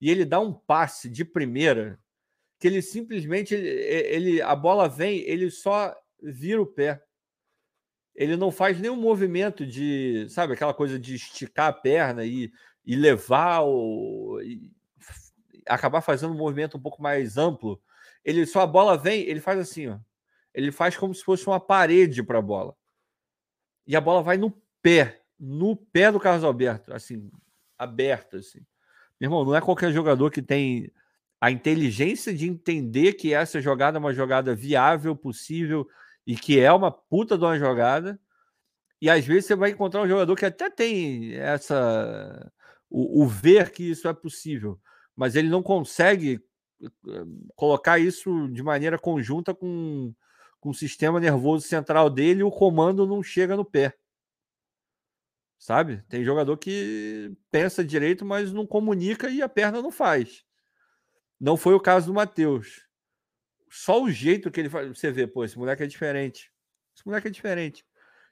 E 0.00 0.10
ele 0.10 0.24
dá 0.24 0.40
um 0.40 0.52
passe 0.52 1.08
de 1.08 1.24
primeira 1.24 1.98
que 2.58 2.66
ele 2.66 2.82
simplesmente 2.82 3.54
ele, 3.54 3.68
ele 3.68 4.42
a 4.42 4.54
bola 4.56 4.88
vem, 4.88 5.20
ele 5.20 5.50
só 5.50 5.94
vira 6.22 6.60
o 6.60 6.66
pé. 6.66 7.02
Ele 8.14 8.36
não 8.36 8.50
faz 8.50 8.80
nenhum 8.80 8.96
movimento 8.96 9.66
de, 9.66 10.26
sabe, 10.30 10.52
aquela 10.52 10.72
coisa 10.72 10.98
de 10.98 11.16
esticar 11.16 11.68
a 11.68 11.72
perna 11.72 12.24
e, 12.24 12.52
e 12.84 12.94
levar 12.94 13.62
o, 13.62 14.40
e 14.40 14.72
acabar 15.66 16.00
fazendo 16.00 16.32
um 16.32 16.36
movimento 16.36 16.76
um 16.76 16.80
pouco 16.80 17.02
mais 17.02 17.36
amplo, 17.36 17.80
ele 18.24 18.46
só 18.46 18.60
a 18.60 18.66
bola 18.66 18.96
vem, 18.96 19.22
ele 19.22 19.40
faz 19.40 19.58
assim, 19.58 19.88
ó. 19.88 19.98
Ele 20.52 20.70
faz 20.70 20.96
como 20.96 21.14
se 21.14 21.24
fosse 21.24 21.46
uma 21.46 21.58
parede 21.58 22.22
para 22.22 22.38
a 22.38 22.42
bola. 22.42 22.76
E 23.86 23.96
a 23.96 24.00
bola 24.00 24.22
vai 24.22 24.36
no 24.36 24.50
pé, 24.80 25.20
no 25.38 25.76
pé 25.76 26.12
do 26.12 26.20
Carlos 26.20 26.44
Alberto, 26.44 26.94
assim, 26.94 27.30
aberto 27.76 28.36
assim. 28.36 28.60
Meu 29.20 29.28
irmão, 29.28 29.44
não 29.44 29.54
é 29.54 29.60
qualquer 29.60 29.92
jogador 29.92 30.30
que 30.30 30.40
tem 30.40 30.92
a 31.40 31.50
inteligência 31.50 32.32
de 32.32 32.48
entender 32.48 33.14
que 33.14 33.34
essa 33.34 33.60
jogada 33.60 33.98
é 33.98 34.00
uma 34.00 34.14
jogada 34.14 34.54
viável, 34.54 35.14
possível 35.14 35.86
e 36.26 36.36
que 36.36 36.58
é 36.58 36.72
uma 36.72 36.90
puta 36.90 37.36
de 37.36 37.44
uma 37.44 37.58
jogada. 37.58 38.18
E 39.00 39.10
às 39.10 39.26
vezes 39.26 39.46
você 39.46 39.54
vai 39.54 39.70
encontrar 39.70 40.02
um 40.02 40.08
jogador 40.08 40.34
que 40.36 40.46
até 40.46 40.70
tem 40.70 41.34
essa 41.34 42.50
o, 42.88 43.24
o 43.24 43.26
ver 43.26 43.70
que 43.70 43.90
isso 43.90 44.08
é 44.08 44.14
possível, 44.14 44.80
mas 45.16 45.36
ele 45.36 45.48
não 45.48 45.62
consegue 45.62 46.42
eh, 46.82 46.88
colocar 47.54 47.98
isso 47.98 48.48
de 48.48 48.62
maneira 48.62 48.98
conjunta 48.98 49.54
com, 49.54 50.12
com 50.60 50.70
o 50.70 50.74
sistema 50.74 51.20
nervoso 51.20 51.66
central 51.66 52.10
dele 52.10 52.40
e 52.40 52.44
o 52.44 52.50
comando 52.50 53.06
não 53.06 53.22
chega 53.22 53.56
no 53.56 53.64
pé. 53.64 53.94
Sabe? 55.58 56.02
Tem 56.08 56.24
jogador 56.24 56.56
que 56.58 57.32
pensa 57.50 57.84
direito, 57.84 58.24
mas 58.24 58.52
não 58.52 58.66
comunica 58.66 59.30
e 59.30 59.40
a 59.40 59.48
perna 59.48 59.80
não 59.80 59.90
faz. 59.90 60.44
Não 61.40 61.56
foi 61.56 61.74
o 61.74 61.80
caso 61.80 62.06
do 62.06 62.14
Matheus. 62.14 62.86
Só 63.70 64.02
o 64.02 64.10
jeito 64.10 64.50
que 64.50 64.60
ele 64.60 64.68
faz. 64.68 64.88
Você 64.88 65.10
vê, 65.10 65.26
pô, 65.26 65.44
esse 65.44 65.58
moleque 65.58 65.82
é 65.82 65.86
diferente. 65.86 66.52
Esse 66.94 67.06
moleque 67.06 67.28
é 67.28 67.30
diferente. 67.30 67.84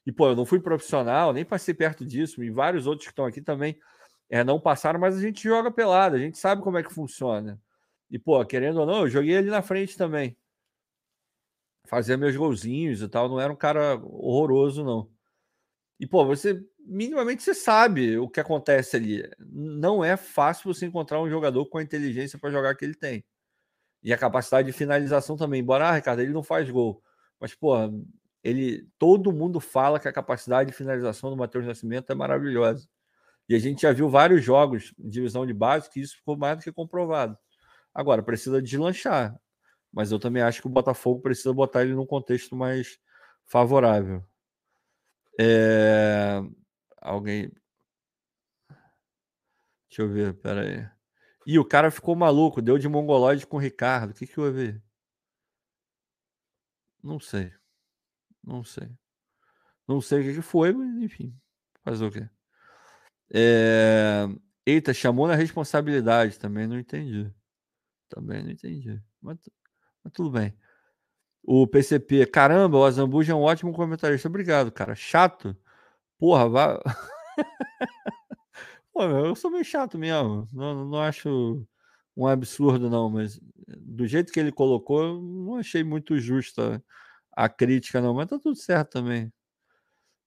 E, 0.06 0.12
pô, 0.12 0.28
eu 0.28 0.36
não 0.36 0.44
fui 0.44 0.60
profissional, 0.60 1.32
nem 1.32 1.44
passei 1.44 1.72
perto 1.72 2.04
disso, 2.04 2.42
e 2.42 2.50
vários 2.50 2.86
outros 2.86 3.06
que 3.06 3.12
estão 3.12 3.24
aqui 3.24 3.40
também 3.40 3.78
é, 4.28 4.42
não 4.44 4.60
passaram, 4.60 4.98
mas 4.98 5.16
a 5.16 5.20
gente 5.20 5.42
joga 5.42 5.70
pelada, 5.70 6.16
a 6.16 6.18
gente 6.18 6.38
sabe 6.38 6.62
como 6.62 6.78
é 6.78 6.82
que 6.82 6.92
funciona. 6.92 7.60
E, 8.10 8.18
pô, 8.18 8.44
querendo 8.44 8.80
ou 8.80 8.86
não, 8.86 9.02
eu 9.02 9.08
joguei 9.08 9.36
ali 9.36 9.50
na 9.50 9.62
frente 9.62 9.96
também. 9.96 10.36
Fazia 11.86 12.16
meus 12.16 12.36
golzinhos 12.36 13.02
e 13.02 13.08
tal, 13.08 13.28
não 13.28 13.40
era 13.40 13.52
um 13.52 13.56
cara 13.56 13.96
horroroso, 14.02 14.84
não. 14.84 15.10
E, 16.00 16.06
pô, 16.06 16.24
você 16.24 16.64
minimamente 16.84 17.42
você 17.42 17.54
sabe 17.54 18.18
o 18.18 18.28
que 18.28 18.40
acontece 18.40 18.96
ali. 18.96 19.30
Não 19.38 20.04
é 20.04 20.16
fácil 20.16 20.72
você 20.72 20.86
encontrar 20.86 21.20
um 21.20 21.30
jogador 21.30 21.66
com 21.66 21.78
a 21.78 21.82
inteligência 21.82 22.38
para 22.38 22.50
jogar 22.50 22.74
que 22.74 22.84
ele 22.84 22.94
tem. 22.94 23.24
E 24.02 24.12
a 24.12 24.18
capacidade 24.18 24.66
de 24.66 24.72
finalização 24.72 25.36
também. 25.36 25.60
Embora, 25.60 25.88
ah, 25.88 25.94
Ricardo, 25.94 26.20
ele 26.20 26.32
não 26.32 26.42
faz 26.42 26.68
gol. 26.70 27.02
Mas, 27.40 27.54
pô, 27.54 27.74
ele, 28.42 28.88
todo 28.98 29.32
mundo 29.32 29.60
fala 29.60 30.00
que 30.00 30.08
a 30.08 30.12
capacidade 30.12 30.70
de 30.70 30.76
finalização 30.76 31.30
do 31.30 31.36
Matheus 31.36 31.66
Nascimento 31.66 32.10
é 32.10 32.14
maravilhosa. 32.14 32.88
E 33.48 33.54
a 33.54 33.58
gente 33.58 33.82
já 33.82 33.92
viu 33.92 34.08
vários 34.08 34.44
jogos 34.44 34.94
de 34.98 35.10
divisão 35.10 35.46
de 35.46 35.52
base 35.52 35.90
que 35.90 36.00
isso 36.00 36.16
ficou 36.16 36.36
mais 36.36 36.58
do 36.58 36.64
que 36.64 36.72
comprovado. 36.72 37.36
Agora, 37.94 38.22
precisa 38.22 38.62
deslanchar. 38.62 39.38
Mas 39.92 40.10
eu 40.10 40.18
também 40.18 40.42
acho 40.42 40.60
que 40.60 40.66
o 40.66 40.70
Botafogo 40.70 41.20
precisa 41.20 41.52
botar 41.52 41.82
ele 41.82 41.94
num 41.94 42.06
contexto 42.06 42.56
mais 42.56 42.98
favorável. 43.46 44.24
É... 45.38 46.40
Alguém. 47.00 47.52
Deixa 49.88 50.02
eu 50.02 50.08
ver, 50.08 50.34
pera 50.34 50.62
aí. 50.62 50.88
E 51.46 51.58
o 51.58 51.64
cara 51.64 51.90
ficou 51.90 52.14
maluco, 52.16 52.62
deu 52.62 52.78
de 52.78 52.88
mongolóide 52.88 53.46
com 53.46 53.56
o 53.56 53.60
Ricardo. 53.60 54.10
O 54.10 54.14
que, 54.14 54.26
que 54.26 54.50
ver? 54.50 54.82
Não 57.02 57.18
sei. 57.20 57.52
Não 58.42 58.64
sei. 58.64 58.88
Não 59.86 60.00
sei 60.00 60.20
o 60.20 60.22
que, 60.22 60.34
que 60.36 60.42
foi, 60.42 60.72
mas 60.72 60.96
enfim. 61.02 61.36
Fazer 61.84 62.06
o 62.06 62.10
quê? 62.10 62.28
É... 63.32 64.26
Eita, 64.66 64.94
chamou 64.94 65.26
na 65.26 65.34
responsabilidade. 65.34 66.38
Também 66.38 66.66
não 66.66 66.78
entendi. 66.78 67.32
Também 68.08 68.42
não 68.42 68.50
entendi. 68.50 69.00
Mas, 69.20 69.38
mas 70.04 70.12
tudo 70.12 70.30
bem. 70.30 70.54
O 71.44 71.66
PCP, 71.66 72.26
caramba, 72.26 72.78
o 72.78 72.84
Azambuja 72.84 73.32
é 73.32 73.36
um 73.36 73.42
ótimo 73.42 73.72
comentarista. 73.72 74.28
Obrigado, 74.28 74.70
cara. 74.72 74.94
Chato? 74.94 75.56
Porra, 76.18 76.48
vai. 76.48 76.78
Pô, 78.92 79.02
eu 79.04 79.34
sou 79.34 79.50
meio 79.50 79.64
chato 79.64 79.98
mesmo. 79.98 80.48
Não, 80.52 80.84
não 80.86 81.00
acho 81.00 81.66
um 82.16 82.26
absurdo, 82.26 82.90
não, 82.90 83.08
mas 83.10 83.40
do 83.78 84.06
jeito 84.06 84.32
que 84.32 84.38
ele 84.40 84.52
colocou, 84.52 85.20
não 85.20 85.56
achei 85.56 85.82
muito 85.82 86.18
justa 86.18 86.82
a 87.32 87.48
crítica, 87.48 88.00
não. 88.00 88.14
Mas 88.14 88.28
tá 88.28 88.38
tudo 88.38 88.56
certo 88.56 88.90
também. 88.92 89.32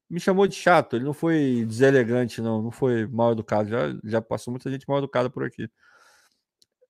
Me 0.10 0.20
chamou 0.20 0.48
de 0.48 0.56
chato, 0.56 0.96
ele 0.96 1.06
não 1.06 1.14
foi 1.14 1.66
deselegante, 1.66 2.42
não. 2.42 2.62
Não 2.62 2.72
foi 2.72 3.08
mal 3.08 3.32
educado. 3.32 3.70
Já, 3.70 3.96
já 4.04 4.22
passou 4.22 4.52
muita 4.52 4.70
gente 4.70 4.88
mal 4.88 5.00
educada 5.00 5.30
por 5.30 5.44
aqui. 5.44 5.70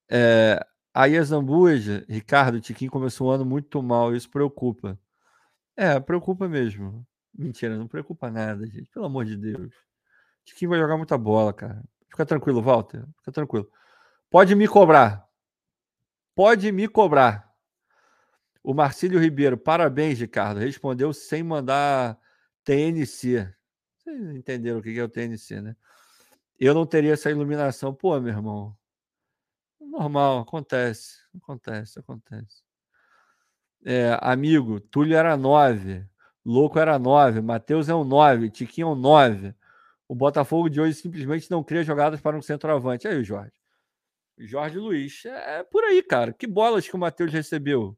É, 0.10 0.60
aí 0.94 1.18
a 1.18 1.24
Zambuja, 1.24 2.06
Ricardo, 2.10 2.62
Tiquinho 2.62 2.92
começou 2.92 3.28
um 3.28 3.32
ano 3.32 3.46
muito 3.46 3.82
mal, 3.82 4.16
isso 4.16 4.30
preocupa. 4.30 5.00
É, 5.78 6.00
preocupa 6.00 6.48
mesmo. 6.48 7.06
Mentira, 7.34 7.78
não 7.78 7.88
preocupa 7.88 8.30
nada, 8.32 8.66
gente. 8.66 8.90
Pelo 8.92 9.06
amor 9.06 9.26
de 9.26 9.36
Deus. 9.38 9.74
Tiquinho 10.46 10.70
vai 10.72 10.80
jogar 10.80 10.98
muita 10.98 11.18
bola, 11.18 11.54
cara. 11.54 11.84
Fica 12.10 12.26
tranquilo, 12.26 12.62
Walter. 12.62 13.06
Fica 13.20 13.32
tranquilo. 13.32 13.70
Pode 14.30 14.56
me 14.56 14.68
cobrar. 14.68 15.26
Pode 16.36 16.72
me 16.72 16.88
cobrar. 16.88 17.52
O 18.64 18.74
Marcílio 18.74 19.20
Ribeiro, 19.20 19.58
parabéns, 19.58 20.20
Ricardo. 20.20 20.60
Respondeu 20.60 21.14
sem 21.14 21.44
mandar 21.44 22.18
TNC. 22.66 23.54
Vocês 23.98 24.36
entenderam 24.36 24.80
o 24.80 24.82
que 24.82 24.98
é 24.98 25.04
o 25.04 25.10
TNC, 25.10 25.62
né? 25.62 25.76
Eu 26.60 26.74
não 26.74 26.86
teria 26.86 27.14
essa 27.14 27.32
iluminação. 27.32 27.94
Pô, 27.94 28.20
meu 28.20 28.34
irmão. 28.34 28.76
Normal, 29.80 30.40
acontece. 30.40 31.20
Acontece, 31.38 32.00
acontece. 32.00 32.64
É, 33.86 34.18
amigo, 34.22 34.80
Túlio 34.80 35.16
era 35.16 35.38
9. 35.38 36.06
Louco 36.44 36.80
era 36.80 36.98
9. 36.98 37.42
Matheus 37.42 37.88
é 37.88 37.96
um 37.96 38.04
9. 38.04 38.50
Tiquinho 38.50 38.88
é 38.88 38.92
um 38.92 38.96
9. 38.96 39.54
O 40.08 40.16
Botafogo 40.16 40.70
de 40.70 40.82
hoje 40.82 40.96
simplesmente 40.96 41.50
não 41.50 41.64
cria 41.64 41.84
jogadas 41.84 42.20
para 42.20 42.38
um 42.38 42.42
centroavante. 42.42 43.08
Aí, 43.08 43.24
Jorge. 43.24 43.54
Jorge 44.38 44.78
Luiz. 44.78 45.26
É, 45.26 45.60
é 45.60 45.64
por 45.64 45.84
aí, 45.84 46.02
cara. 46.02 46.34
Que 46.34 46.48
bolas 46.48 46.88
que 46.88 46.96
o 46.96 47.00
Matheus 47.00 47.32
recebeu 47.32 47.98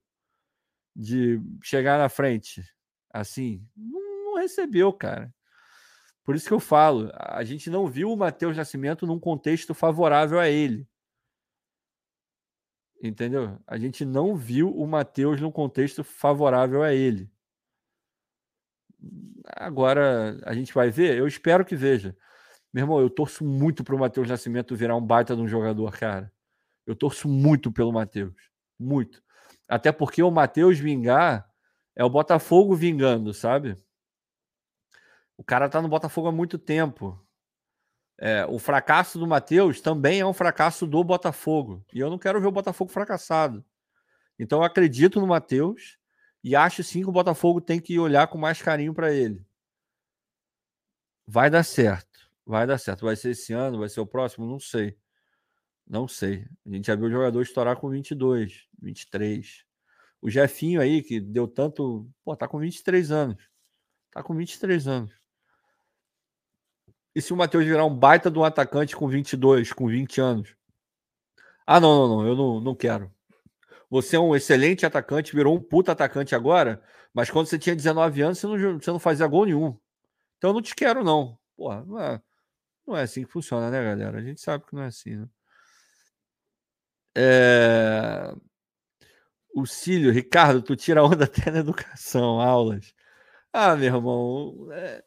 de 0.95 1.39
chegar 1.63 1.97
na 1.99 2.09
frente. 2.09 2.63
Assim, 3.09 3.65
não, 3.75 4.06
recebeu, 4.37 4.91
cara. 4.93 5.33
Por 6.23 6.35
isso 6.35 6.47
que 6.47 6.53
eu 6.53 6.59
falo, 6.59 7.09
a 7.15 7.43
gente 7.43 7.69
não 7.69 7.87
viu 7.87 8.11
o 8.11 8.17
Matheus 8.17 8.57
Nascimento 8.57 9.07
num 9.07 9.19
contexto 9.19 9.73
favorável 9.73 10.39
a 10.39 10.49
ele. 10.49 10.87
Entendeu? 13.01 13.59
A 13.65 13.77
gente 13.77 14.03
não 14.03 14.35
viu 14.35 14.69
o 14.69 14.87
Matheus 14.87 15.39
num 15.39 15.51
contexto 15.51 16.03
favorável 16.03 16.83
a 16.83 16.93
ele. 16.93 17.31
Agora 19.55 20.37
a 20.43 20.53
gente 20.53 20.73
vai 20.73 20.89
ver, 20.89 21.17
eu 21.17 21.27
espero 21.27 21.63
que 21.63 21.75
veja. 21.75 22.17
Meu 22.73 22.83
irmão, 22.83 22.99
eu 22.99 23.09
torço 23.09 23.45
muito 23.45 23.83
pro 23.83 23.97
Matheus 23.97 24.27
Nascimento 24.27 24.75
virar 24.75 24.95
um 24.95 25.05
baita 25.05 25.35
de 25.35 25.41
um 25.41 25.47
jogador, 25.47 25.97
cara. 25.97 26.31
Eu 26.85 26.95
torço 26.95 27.29
muito 27.29 27.71
pelo 27.71 27.93
Matheus. 27.93 28.35
Muito. 28.79 29.23
Até 29.67 29.91
porque 29.91 30.21
o 30.21 30.31
Matheus 30.31 30.77
vingar 30.77 31.49
é 31.95 32.03
o 32.03 32.09
Botafogo 32.09 32.75
vingando, 32.75 33.33
sabe? 33.33 33.77
O 35.37 35.43
cara 35.43 35.69
tá 35.69 35.81
no 35.81 35.87
Botafogo 35.87 36.27
há 36.27 36.31
muito 36.31 36.57
tempo. 36.57 37.23
É, 38.19 38.45
o 38.47 38.57
fracasso 38.57 39.19
do 39.19 39.27
Matheus 39.27 39.79
também 39.79 40.19
é 40.19 40.25
um 40.25 40.33
fracasso 40.33 40.87
do 40.87 41.03
Botafogo. 41.03 41.85
E 41.93 41.99
eu 41.99 42.09
não 42.09 42.17
quero 42.17 42.41
ver 42.41 42.47
o 42.47 42.51
Botafogo 42.51 42.91
fracassado. 42.91 43.63
Então 44.39 44.59
eu 44.59 44.63
acredito 44.63 45.19
no 45.19 45.27
Matheus 45.27 45.97
e 46.43 46.55
acho 46.55 46.83
sim 46.83 47.01
que 47.01 47.09
o 47.09 47.11
Botafogo 47.11 47.61
tem 47.61 47.79
que 47.79 47.99
olhar 47.99 48.27
com 48.27 48.37
mais 48.37 48.61
carinho 48.61 48.93
para 48.93 49.13
ele. 49.13 49.45
Vai 51.27 51.49
dar 51.49 51.63
certo. 51.63 52.29
Vai 52.45 52.65
dar 52.65 52.77
certo. 52.77 53.05
Vai 53.05 53.15
ser 53.15 53.31
esse 53.31 53.53
ano, 53.53 53.79
vai 53.79 53.89
ser 53.89 53.99
o 53.99 54.07
próximo? 54.07 54.47
Não 54.47 54.59
sei. 54.59 54.97
Não 55.85 56.07
sei. 56.07 56.47
A 56.65 56.69
gente 56.69 56.87
já 56.87 56.95
viu 56.95 57.05
o 57.05 57.11
jogador 57.11 57.41
estourar 57.41 57.77
com 57.77 57.89
22, 57.89 58.67
23. 58.81 59.65
O 60.21 60.29
Jefinho 60.29 60.81
aí, 60.81 61.03
que 61.03 61.19
deu 61.19 61.47
tanto. 61.47 62.09
Pô, 62.23 62.35
tá 62.35 62.47
com 62.47 62.59
23 62.59 63.11
anos. 63.11 63.49
Tá 64.11 64.23
com 64.23 64.35
23 64.35 64.87
anos. 64.87 65.13
E 67.17 67.21
se 67.21 67.33
o 67.33 67.35
Matheus 67.35 67.65
virar 67.65 67.83
um 67.83 67.95
baita 67.95 68.29
de 68.29 68.37
um 68.37 68.43
atacante 68.43 68.95
com 68.95 69.07
22, 69.07 69.73
com 69.73 69.87
20 69.87 70.21
anos? 70.21 70.55
Ah, 71.65 71.79
não, 71.79 72.07
não, 72.07 72.17
não, 72.17 72.27
eu 72.27 72.35
não, 72.35 72.61
não 72.61 72.75
quero. 72.75 73.11
Você 73.89 74.17
é 74.17 74.19
um 74.19 74.35
excelente 74.35 74.85
atacante, 74.85 75.35
virou 75.35 75.55
um 75.55 75.59
puta 75.59 75.93
atacante 75.93 76.35
agora, 76.35 76.79
mas 77.11 77.31
quando 77.31 77.47
você 77.47 77.57
tinha 77.57 77.75
19 77.75 78.21
anos, 78.21 78.37
você 78.37 78.45
não, 78.45 78.79
você 78.79 78.91
não 78.91 78.99
fazia 78.99 79.25
gol 79.25 79.45
nenhum. 79.47 79.75
Então 80.37 80.51
eu 80.51 80.53
não 80.53 80.61
te 80.61 80.75
quero, 80.75 81.03
não. 81.03 81.39
Porra, 81.55 81.83
não 81.85 81.99
é, 81.99 82.21
não 82.85 82.95
é 82.95 83.01
assim 83.01 83.25
que 83.25 83.31
funciona, 83.31 83.71
né, 83.71 83.83
galera? 83.83 84.19
A 84.19 84.23
gente 84.23 84.39
sabe 84.39 84.63
que 84.67 84.75
não 84.75 84.83
é 84.83 84.85
assim, 84.85 85.15
né? 85.15 85.27
É... 87.15 88.31
O 89.55 89.65
Cílio, 89.65 90.11
Ricardo, 90.11 90.61
tu 90.61 90.75
tira 90.75 91.03
onda 91.03 91.25
até 91.25 91.49
na 91.49 91.59
educação, 91.61 92.39
aulas. 92.39 92.93
Ah, 93.51 93.75
meu 93.75 93.95
irmão, 93.95 94.67
é... 94.71 95.03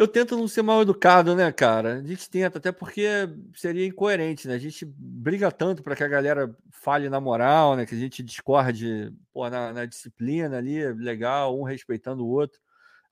Eu 0.00 0.08
tento 0.08 0.34
não 0.34 0.48
ser 0.48 0.62
mal 0.62 0.80
educado, 0.80 1.36
né, 1.36 1.52
cara? 1.52 1.96
A 1.96 2.02
gente 2.02 2.30
tenta, 2.30 2.56
até 2.56 2.72
porque 2.72 3.06
seria 3.54 3.84
incoerente, 3.86 4.48
né? 4.48 4.54
A 4.54 4.58
gente 4.58 4.86
briga 4.86 5.52
tanto 5.52 5.82
para 5.82 5.94
que 5.94 6.02
a 6.02 6.08
galera 6.08 6.56
fale 6.70 7.10
na 7.10 7.20
moral, 7.20 7.76
né? 7.76 7.84
Que 7.84 7.94
a 7.94 7.98
gente 7.98 8.22
discorde 8.22 9.12
pô, 9.30 9.46
na, 9.50 9.74
na, 9.74 9.84
disciplina 9.84 10.56
ali, 10.56 10.90
legal, 10.94 11.60
um 11.60 11.64
respeitando 11.64 12.24
o 12.24 12.30
outro. 12.30 12.58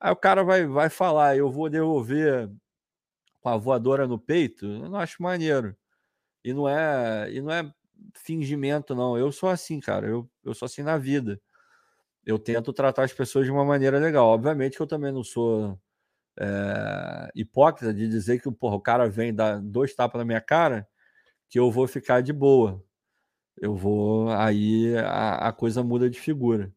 Aí 0.01 0.11
o 0.11 0.17
cara 0.17 0.43
vai, 0.43 0.67
vai 0.67 0.89
falar, 0.89 1.37
eu 1.37 1.51
vou 1.51 1.69
devolver 1.69 2.51
com 3.43 3.51
a 3.51 3.57
voadora 3.59 4.07
no 4.07 4.19
peito, 4.19 4.65
eu 4.65 4.89
não 4.89 4.99
acho 4.99 5.23
maneiro. 5.23 5.77
E 6.43 6.55
não 6.55 6.67
é, 6.67 7.31
e 7.31 7.43
não 7.43 7.51
é 7.53 7.71
fingimento, 8.15 8.95
não. 8.95 9.19
Eu 9.19 9.31
sou 9.31 9.51
assim, 9.51 9.79
cara. 9.79 10.07
Eu, 10.07 10.27
eu 10.43 10.55
sou 10.55 10.65
assim 10.65 10.83
na 10.83 10.97
vida. 10.97 11.39
Eu 12.25 12.39
tento 12.39 12.73
tratar 12.73 13.05
as 13.05 13.13
pessoas 13.13 13.45
de 13.45 13.53
uma 13.53 13.65
maneira 13.65 13.99
legal. 13.99 14.29
Obviamente 14.29 14.77
que 14.77 14.83
eu 14.83 14.87
também 14.87 15.13
não 15.13 15.23
sou 15.23 15.79
é, 16.41 17.31
hipócrita 17.35 17.93
de 17.93 18.09
dizer 18.09 18.41
que 18.41 18.51
porra, 18.51 18.77
o 18.77 18.81
cara 18.81 19.09
vem 19.09 19.35
dar 19.35 19.61
dois 19.61 19.95
tapas 19.95 20.19
na 20.19 20.25
minha 20.25 20.41
cara 20.41 20.89
que 21.49 21.59
eu 21.59 21.71
vou 21.71 21.89
ficar 21.89 22.21
de 22.23 22.33
boa. 22.33 22.83
Eu 23.57 23.75
vou. 23.75 24.31
Aí 24.31 24.97
a, 24.99 25.49
a 25.49 25.53
coisa 25.53 25.83
muda 25.83 26.09
de 26.09 26.21
figura. 26.21 26.73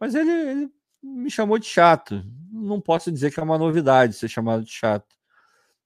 Mas 0.00 0.14
ele, 0.14 0.30
ele, 0.30 0.72
me 1.02 1.30
chamou 1.30 1.58
de 1.58 1.66
chato. 1.66 2.24
Não 2.50 2.80
posso 2.80 3.12
dizer 3.12 3.32
que 3.32 3.40
é 3.40 3.42
uma 3.42 3.58
novidade 3.58 4.14
ser 4.14 4.28
chamado 4.28 4.64
de 4.64 4.72
chato. 4.72 5.14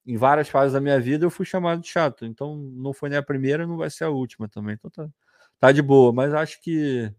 Em 0.05 0.17
várias 0.17 0.49
fases 0.49 0.73
da 0.73 0.81
minha 0.81 0.99
vida 0.99 1.25
eu 1.25 1.29
fui 1.29 1.45
chamado 1.45 1.81
de 1.81 1.87
chato. 1.89 2.25
Então 2.25 2.55
não 2.55 2.93
foi 2.93 3.09
nem 3.09 3.19
a 3.19 3.23
primeira, 3.23 3.67
não 3.67 3.77
vai 3.77 3.89
ser 3.89 4.05
a 4.05 4.09
última 4.09 4.49
também. 4.49 4.75
Então 4.75 4.89
tá, 4.89 5.09
tá 5.59 5.71
de 5.71 5.81
boa. 5.81 6.13
Mas 6.13 6.33
acho 6.33 6.61
que, 6.61 7.13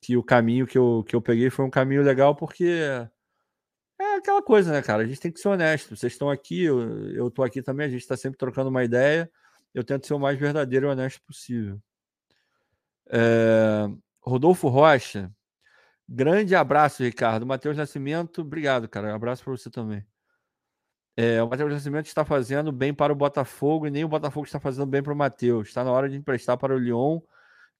que 0.00 0.16
o 0.16 0.22
caminho 0.22 0.66
que 0.66 0.78
eu, 0.78 1.04
que 1.06 1.14
eu 1.16 1.22
peguei 1.22 1.50
foi 1.50 1.64
um 1.64 1.70
caminho 1.70 2.02
legal 2.02 2.34
porque 2.34 3.08
aquela 4.18 4.42
coisa, 4.42 4.72
né, 4.72 4.82
cara? 4.82 5.02
A 5.02 5.06
gente 5.06 5.20
tem 5.20 5.32
que 5.32 5.40
ser 5.40 5.48
honesto. 5.48 5.96
Vocês 5.96 6.12
estão 6.12 6.30
aqui, 6.30 6.64
eu, 6.64 7.08
eu 7.10 7.30
tô 7.30 7.42
aqui 7.42 7.62
também, 7.62 7.86
a 7.86 7.90
gente 7.90 8.02
está 8.02 8.16
sempre 8.16 8.38
trocando 8.38 8.70
uma 8.70 8.84
ideia. 8.84 9.30
Eu 9.74 9.84
tento 9.84 10.06
ser 10.06 10.14
o 10.14 10.18
mais 10.18 10.38
verdadeiro 10.38 10.86
e 10.86 10.90
honesto 10.90 11.22
possível. 11.22 11.80
É... 13.10 13.86
Rodolfo 14.20 14.68
Rocha, 14.68 15.32
grande 16.08 16.54
abraço, 16.54 17.02
Ricardo. 17.02 17.46
Matheus 17.46 17.76
Nascimento, 17.76 18.42
obrigado, 18.42 18.88
cara. 18.88 19.12
Um 19.12 19.14
abraço 19.14 19.44
para 19.44 19.56
você 19.56 19.70
também. 19.70 20.04
É, 21.16 21.42
o 21.42 21.48
Matheus 21.48 21.72
Nascimento 21.72 22.06
está 22.06 22.24
fazendo 22.24 22.70
bem 22.70 22.94
para 22.94 23.12
o 23.12 23.16
Botafogo 23.16 23.86
e 23.86 23.90
nem 23.90 24.04
o 24.04 24.08
Botafogo 24.08 24.46
está 24.46 24.60
fazendo 24.60 24.86
bem 24.86 25.02
para 25.02 25.12
o 25.12 25.16
Matheus. 25.16 25.68
Está 25.68 25.82
na 25.82 25.90
hora 25.90 26.08
de 26.08 26.16
emprestar 26.16 26.56
para 26.56 26.74
o 26.74 26.78
Lyon 26.78 27.20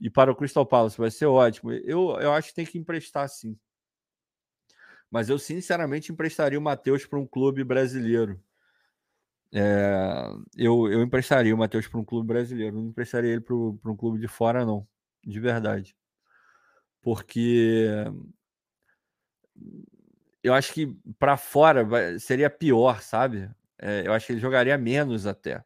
e 0.00 0.10
para 0.10 0.32
o 0.32 0.36
Crystal 0.36 0.66
Palace. 0.66 0.98
Vai 0.98 1.10
ser 1.10 1.26
ótimo. 1.26 1.70
Eu, 1.72 2.18
eu 2.20 2.32
acho 2.32 2.48
que 2.48 2.54
tem 2.54 2.66
que 2.66 2.78
emprestar 2.78 3.28
sim 3.28 3.56
mas 5.10 5.28
eu 5.28 5.38
sinceramente 5.38 6.12
emprestaria 6.12 6.58
o 6.58 6.62
Matheus 6.62 7.06
para 7.06 7.18
um 7.18 7.26
clube 7.26 7.64
brasileiro. 7.64 8.40
É, 9.52 10.30
eu, 10.56 10.90
eu 10.92 11.02
emprestaria 11.02 11.54
o 11.54 11.58
Matheus 11.58 11.88
para 11.88 11.98
um 11.98 12.04
clube 12.04 12.26
brasileiro, 12.26 12.76
não 12.76 12.88
emprestaria 12.88 13.30
ele 13.32 13.40
para 13.40 13.54
um 13.54 13.96
clube 13.96 14.20
de 14.20 14.28
fora, 14.28 14.64
não, 14.64 14.86
de 15.24 15.40
verdade. 15.40 15.96
Porque 17.00 17.86
eu 20.42 20.52
acho 20.52 20.72
que 20.72 20.94
para 21.18 21.36
fora 21.36 22.18
seria 22.18 22.50
pior, 22.50 23.00
sabe? 23.02 23.50
É, 23.78 24.06
eu 24.06 24.12
acho 24.12 24.26
que 24.26 24.32
ele 24.32 24.40
jogaria 24.40 24.76
menos 24.76 25.26
até. 25.26 25.64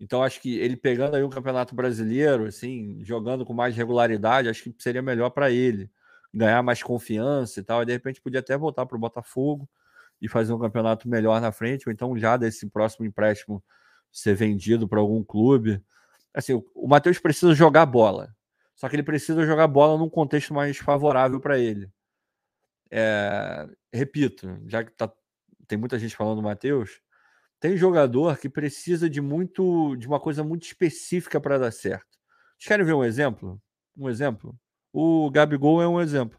Então 0.00 0.22
acho 0.22 0.40
que 0.40 0.58
ele 0.58 0.76
pegando 0.76 1.14
aí 1.14 1.22
um 1.22 1.30
campeonato 1.30 1.74
brasileiro, 1.76 2.46
assim, 2.46 2.98
jogando 3.04 3.44
com 3.46 3.54
mais 3.54 3.76
regularidade, 3.76 4.48
acho 4.48 4.64
que 4.64 4.74
seria 4.82 5.02
melhor 5.02 5.30
para 5.30 5.50
ele 5.50 5.88
ganhar 6.32 6.62
mais 6.62 6.82
confiança 6.82 7.60
e 7.60 7.62
tal. 7.62 7.82
E 7.82 7.86
de 7.86 7.92
repente 7.92 8.20
podia 8.20 8.40
até 8.40 8.56
voltar 8.56 8.86
para 8.86 8.96
o 8.96 9.00
Botafogo 9.00 9.68
e 10.20 10.28
fazer 10.28 10.52
um 10.52 10.58
campeonato 10.58 11.08
melhor 11.08 11.40
na 11.40 11.50
frente, 11.52 11.88
ou 11.88 11.92
então 11.92 12.16
já 12.16 12.36
desse 12.36 12.68
próximo 12.68 13.04
empréstimo 13.04 13.62
ser 14.10 14.34
vendido 14.34 14.88
para 14.88 15.00
algum 15.00 15.22
clube. 15.24 15.82
Assim, 16.32 16.62
o, 16.74 16.88
Matheus 16.88 17.18
precisa 17.18 17.54
jogar 17.54 17.86
bola. 17.86 18.34
Só 18.74 18.88
que 18.88 18.96
ele 18.96 19.02
precisa 19.02 19.44
jogar 19.44 19.66
bola 19.66 19.98
num 19.98 20.08
contexto 20.08 20.54
mais 20.54 20.78
favorável 20.78 21.40
para 21.40 21.58
ele. 21.58 21.90
É, 22.90 23.68
repito, 23.92 24.58
já 24.66 24.84
que 24.84 24.92
tá, 24.92 25.12
tem 25.66 25.78
muita 25.78 25.98
gente 25.98 26.16
falando 26.16 26.36
do 26.36 26.42
Matheus, 26.42 27.00
tem 27.58 27.76
jogador 27.76 28.38
que 28.38 28.48
precisa 28.48 29.08
de 29.08 29.20
muito 29.20 29.96
de 29.96 30.06
uma 30.06 30.20
coisa 30.20 30.42
muito 30.44 30.64
específica 30.64 31.40
para 31.40 31.58
dar 31.58 31.70
certo. 31.72 32.18
Vocês 32.58 32.68
querem 32.68 32.84
ver 32.84 32.94
um 32.94 33.04
exemplo? 33.04 33.60
Um 33.96 34.08
exemplo? 34.08 34.58
O 34.92 35.30
Gabigol 35.30 35.80
é 35.82 35.88
um 35.88 36.00
exemplo. 36.00 36.38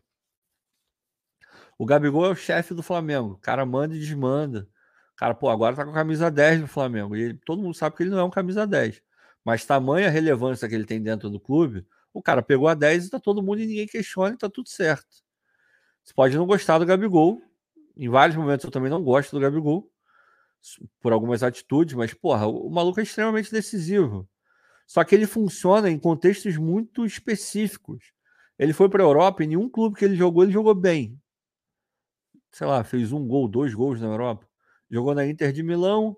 O 1.77 1.85
Gabigol 1.85 2.25
é 2.25 2.30
o 2.30 2.35
chefe 2.35 2.73
do 2.73 2.84
Flamengo. 2.84 3.34
O 3.34 3.38
cara 3.38 3.65
manda 3.65 3.95
e 3.95 3.99
desmanda. 3.99 4.67
O 5.13 5.15
cara, 5.15 5.34
pô, 5.34 5.49
agora 5.49 5.75
tá 5.75 5.84
com 5.84 5.91
a 5.91 5.93
camisa 5.93 6.30
10 6.30 6.61
do 6.61 6.67
Flamengo. 6.67 7.15
E 7.15 7.21
ele, 7.21 7.39
todo 7.45 7.61
mundo 7.61 7.73
sabe 7.73 7.95
que 7.95 8.03
ele 8.03 8.09
não 8.11 8.19
é 8.19 8.23
um 8.23 8.30
camisa 8.30 8.65
10. 8.67 9.01
Mas 9.43 9.65
tamanha 9.65 10.09
relevância 10.09 10.67
que 10.69 10.75
ele 10.75 10.85
tem 10.85 11.01
dentro 11.01 11.30
do 11.30 11.39
clube, 11.39 11.85
o 12.13 12.21
cara 12.21 12.41
pegou 12.41 12.67
a 12.67 12.73
10 12.73 13.07
e 13.07 13.09
tá 13.09 13.19
todo 13.19 13.41
mundo 13.41 13.61
e 13.61 13.65
ninguém 13.65 13.88
questiona 13.88 14.35
e 14.35 14.38
tá 14.38 14.49
tudo 14.49 14.69
certo. 14.69 15.23
Você 16.03 16.13
pode 16.13 16.38
não 16.38 16.45
gostar 16.45 16.77
do 16.77 16.85
Gabigol. 16.85 17.41
Em 17.97 18.09
vários 18.09 18.38
momentos 18.38 18.63
eu 18.63 18.71
também 18.71 18.89
não 18.89 19.03
gosto 19.03 19.31
do 19.31 19.39
Gabigol. 19.39 19.89
Por 21.01 21.11
algumas 21.11 21.43
atitudes, 21.43 21.93
mas, 21.93 22.13
porra, 22.13 22.47
o 22.47 22.69
maluco 22.69 22.99
é 22.99 23.03
extremamente 23.03 23.51
decisivo. 23.51 24.27
Só 24.88 25.03
que 25.03 25.13
ele 25.13 25.25
funciona 25.25 25.89
em 25.89 25.99
contextos 25.99 26.55
muito 26.55 27.05
específicos. 27.05 28.12
Ele 28.57 28.73
foi 28.73 28.89
para 28.89 29.03
a 29.03 29.05
Europa 29.05 29.43
e 29.43 29.47
nenhum 29.47 29.69
clube 29.69 29.97
que 29.97 30.05
ele 30.05 30.15
jogou, 30.15 30.43
ele 30.43 30.51
jogou 30.51 30.75
bem. 30.75 31.19
Sei 32.51 32.67
lá, 32.67 32.84
fez 32.84 33.11
um 33.11 33.27
gol, 33.27 33.47
dois 33.47 33.73
gols 33.73 33.99
na 33.99 34.07
Europa. 34.07 34.47
Jogou 34.89 35.15
na 35.15 35.25
Inter 35.25 35.51
de 35.51 35.63
Milão, 35.63 36.15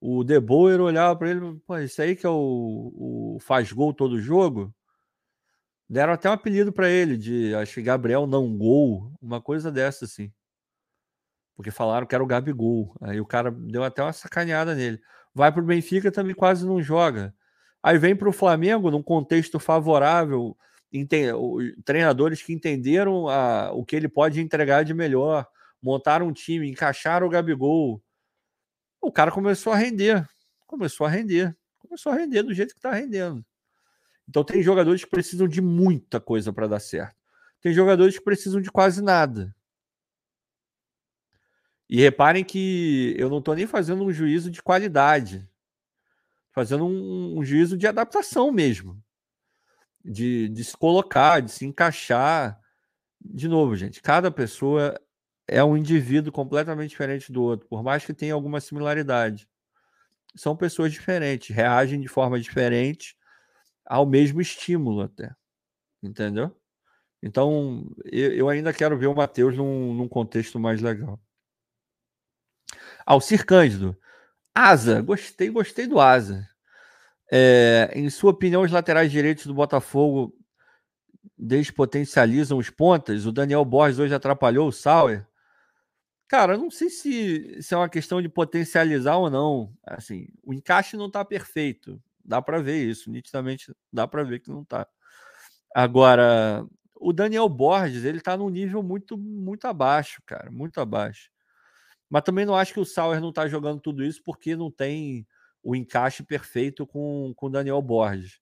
o 0.00 0.24
De 0.24 0.38
Boer 0.40 0.80
olhava 0.80 1.16
para 1.16 1.30
ele, 1.30 1.60
pô, 1.66 1.78
esse 1.78 2.02
aí 2.02 2.16
que 2.16 2.26
é 2.26 2.28
o, 2.28 3.36
o 3.36 3.38
faz 3.40 3.72
gol 3.72 3.94
todo 3.94 4.20
jogo. 4.20 4.74
Deram 5.88 6.12
até 6.12 6.28
um 6.28 6.32
apelido 6.32 6.72
para 6.72 6.88
ele 6.90 7.16
de, 7.16 7.54
acho 7.54 7.74
que 7.74 7.82
Gabriel 7.82 8.26
não 8.26 8.56
gol, 8.56 9.12
uma 9.22 9.40
coisa 9.40 9.70
dessa 9.70 10.04
assim. 10.04 10.32
Porque 11.54 11.70
falaram 11.70 12.06
que 12.06 12.14
era 12.14 12.24
o 12.24 12.26
Gabigol. 12.26 12.96
Aí 13.00 13.20
o 13.20 13.26
cara 13.26 13.50
deu 13.50 13.84
até 13.84 14.02
uma 14.02 14.12
sacaneada 14.12 14.74
nele. 14.74 15.00
Vai 15.34 15.52
pro 15.52 15.62
Benfica 15.62 16.10
também 16.10 16.34
quase 16.34 16.66
não 16.66 16.82
joga. 16.82 17.34
Aí 17.82 17.96
vem 17.98 18.16
para 18.16 18.28
o 18.28 18.32
Flamengo 18.32 18.90
num 18.90 19.02
contexto 19.02 19.60
favorável, 19.60 20.56
treinadores 21.84 22.42
que 22.42 22.52
entenderam 22.52 23.28
a, 23.28 23.72
o 23.72 23.84
que 23.84 23.96
ele 23.96 24.08
pode 24.08 24.40
entregar 24.40 24.84
de 24.84 24.92
melhor, 24.92 25.46
montaram 25.82 26.28
um 26.28 26.32
time, 26.32 26.70
encaixaram 26.70 27.26
o 27.26 27.30
Gabigol, 27.30 28.02
o 29.00 29.10
cara 29.10 29.32
começou 29.32 29.72
a 29.72 29.76
render. 29.76 30.26
Começou 30.66 31.06
a 31.06 31.10
render. 31.10 31.56
Começou 31.78 32.12
a 32.12 32.14
render 32.14 32.42
do 32.44 32.54
jeito 32.54 32.70
que 32.70 32.78
está 32.78 32.92
rendendo. 32.92 33.44
Então 34.28 34.44
tem 34.44 34.62
jogadores 34.62 35.04
que 35.04 35.10
precisam 35.10 35.48
de 35.48 35.60
muita 35.60 36.20
coisa 36.20 36.52
para 36.52 36.68
dar 36.68 36.80
certo. 36.80 37.16
Tem 37.60 37.72
jogadores 37.72 38.16
que 38.16 38.24
precisam 38.24 38.60
de 38.60 38.70
quase 38.70 39.02
nada. 39.02 39.54
E 41.88 42.00
reparem 42.00 42.44
que 42.44 43.14
eu 43.18 43.28
não 43.28 43.38
estou 43.38 43.54
nem 43.54 43.66
fazendo 43.66 44.04
um 44.04 44.12
juízo 44.12 44.50
de 44.50 44.62
qualidade, 44.62 45.46
fazendo 46.52 46.86
um, 46.86 47.38
um 47.38 47.44
juízo 47.44 47.76
de 47.76 47.86
adaptação 47.86 48.50
mesmo, 48.50 49.02
de, 50.04 50.48
de 50.48 50.64
se 50.64 50.76
colocar, 50.76 51.40
de 51.40 51.50
se 51.50 51.64
encaixar. 51.64 52.60
De 53.20 53.48
novo, 53.48 53.76
gente, 53.76 54.02
cada 54.02 54.30
pessoa 54.30 54.98
é 55.46 55.62
um 55.62 55.76
indivíduo 55.76 56.32
completamente 56.32 56.90
diferente 56.90 57.32
do 57.32 57.42
outro, 57.42 57.68
por 57.68 57.82
mais 57.82 58.04
que 58.04 58.14
tenha 58.14 58.34
alguma 58.34 58.60
similaridade. 58.60 59.48
São 60.34 60.56
pessoas 60.56 60.92
diferentes, 60.92 61.54
reagem 61.54 62.00
de 62.00 62.08
forma 62.08 62.40
diferente 62.40 63.16
ao 63.84 64.06
mesmo 64.06 64.40
estímulo 64.40 65.02
até. 65.02 65.34
Entendeu? 66.02 66.56
Então, 67.22 67.88
eu, 68.04 68.48
ainda 68.48 68.72
quero 68.72 68.98
ver 68.98 69.06
o 69.06 69.14
Matheus 69.14 69.56
num, 69.56 69.94
num 69.94 70.08
contexto 70.08 70.58
mais 70.58 70.80
legal. 70.80 71.20
Alcir 73.06 73.46
Cândido. 73.46 73.96
Asa, 74.54 75.00
gostei, 75.00 75.48
gostei 75.50 75.86
do 75.86 76.00
Asa. 76.00 76.48
É, 77.34 77.90
em 77.94 78.10
sua 78.10 78.30
opinião, 78.30 78.60
os 78.60 78.70
laterais 78.70 79.10
direitos 79.10 79.46
do 79.46 79.54
Botafogo 79.54 80.36
despotencializam 81.38 82.58
os 82.58 82.68
pontas? 82.68 83.24
O 83.24 83.32
Daniel 83.32 83.64
Borges 83.64 83.98
hoje 83.98 84.14
atrapalhou 84.14 84.68
o 84.68 84.72
Sauer? 84.72 85.26
Cara, 86.28 86.54
eu 86.54 86.58
não 86.58 86.70
sei 86.70 86.90
se, 86.90 87.62
se 87.62 87.72
é 87.72 87.76
uma 87.76 87.88
questão 87.88 88.20
de 88.20 88.28
potencializar 88.28 89.16
ou 89.16 89.30
não. 89.30 89.74
Assim, 89.86 90.26
o 90.42 90.52
encaixe 90.52 90.94
não 90.94 91.06
está 91.06 91.24
perfeito. 91.24 91.98
Dá 92.22 92.42
para 92.42 92.60
ver 92.60 92.84
isso, 92.84 93.10
nitidamente 93.10 93.72
dá 93.90 94.06
para 94.06 94.24
ver 94.24 94.40
que 94.40 94.50
não 94.50 94.60
está. 94.60 94.86
Agora, 95.74 96.66
o 96.94 97.14
Daniel 97.14 97.48
Borges, 97.48 98.04
ele 98.04 98.18
está 98.18 98.36
num 98.36 98.50
nível 98.50 98.82
muito 98.82 99.16
muito 99.16 99.66
abaixo, 99.66 100.22
cara, 100.26 100.50
muito 100.50 100.80
abaixo. 100.80 101.30
Mas 102.10 102.22
também 102.24 102.44
não 102.44 102.54
acho 102.54 102.74
que 102.74 102.80
o 102.80 102.84
Sauer 102.84 103.20
não 103.22 103.30
está 103.30 103.48
jogando 103.48 103.80
tudo 103.80 104.04
isso 104.04 104.22
porque 104.22 104.54
não 104.54 104.70
tem 104.70 105.26
o 105.62 105.76
encaixe 105.76 106.22
perfeito 106.22 106.86
com 106.86 107.34
o 107.40 107.48
Daniel 107.48 107.80
Borges. 107.80 108.40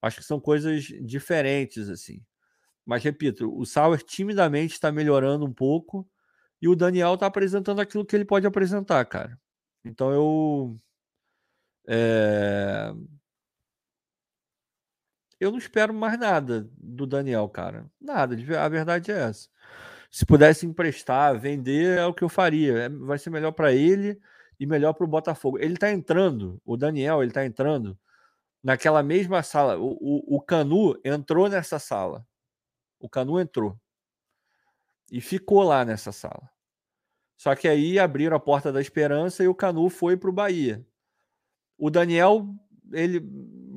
Acho 0.00 0.18
que 0.18 0.24
são 0.24 0.40
coisas 0.40 0.84
diferentes 0.84 1.88
assim. 1.88 2.22
Mas 2.84 3.02
repito, 3.02 3.54
o 3.56 3.66
Sauer 3.66 4.02
timidamente 4.02 4.74
está 4.74 4.90
melhorando 4.92 5.44
um 5.44 5.52
pouco 5.52 6.08
e 6.60 6.68
o 6.68 6.76
Daniel 6.76 7.16
tá 7.16 7.26
apresentando 7.26 7.80
aquilo 7.80 8.04
que 8.04 8.16
ele 8.16 8.24
pode 8.24 8.46
apresentar, 8.46 9.04
cara. 9.04 9.38
Então 9.84 10.12
eu. 10.12 10.76
É... 11.86 12.92
Eu 15.40 15.52
não 15.52 15.58
espero 15.58 15.94
mais 15.94 16.18
nada 16.18 16.68
do 16.76 17.06
Daniel, 17.06 17.48
cara. 17.48 17.86
Nada, 18.00 18.34
a 18.58 18.68
verdade 18.68 19.12
é 19.12 19.18
essa. 19.20 19.48
Se 20.10 20.26
pudesse 20.26 20.66
emprestar, 20.66 21.38
vender, 21.38 21.98
é 21.98 22.06
o 22.06 22.14
que 22.14 22.24
eu 22.24 22.28
faria. 22.28 22.76
É, 22.78 22.88
vai 22.88 23.18
ser 23.18 23.30
melhor 23.30 23.52
para 23.52 23.72
ele 23.72 24.20
e 24.58 24.66
melhor 24.66 24.92
para 24.92 25.04
o 25.04 25.08
Botafogo. 25.08 25.58
Ele 25.58 25.76
tá 25.76 25.90
entrando, 25.90 26.60
o 26.64 26.76
Daniel, 26.76 27.22
ele 27.22 27.32
tá 27.32 27.44
entrando 27.44 27.98
naquela 28.62 29.02
mesma 29.02 29.42
sala. 29.42 29.78
O, 29.78 29.92
o, 30.00 30.36
o 30.36 30.40
Canu 30.40 30.98
entrou 31.04 31.48
nessa 31.48 31.78
sala. 31.78 32.26
O 32.98 33.08
Canu 33.08 33.38
entrou 33.38 33.78
e 35.10 35.20
ficou 35.20 35.62
lá 35.62 35.84
nessa 35.84 36.12
sala. 36.12 36.50
Só 37.36 37.54
que 37.54 37.68
aí 37.68 37.98
abriram 37.98 38.36
a 38.36 38.40
porta 38.40 38.72
da 38.72 38.80
esperança 38.80 39.44
e 39.44 39.48
o 39.48 39.54
Canu 39.54 39.88
foi 39.88 40.16
para 40.16 40.28
o 40.28 40.32
Bahia. 40.32 40.84
O 41.78 41.88
Daniel, 41.88 42.46
ele 42.92 43.22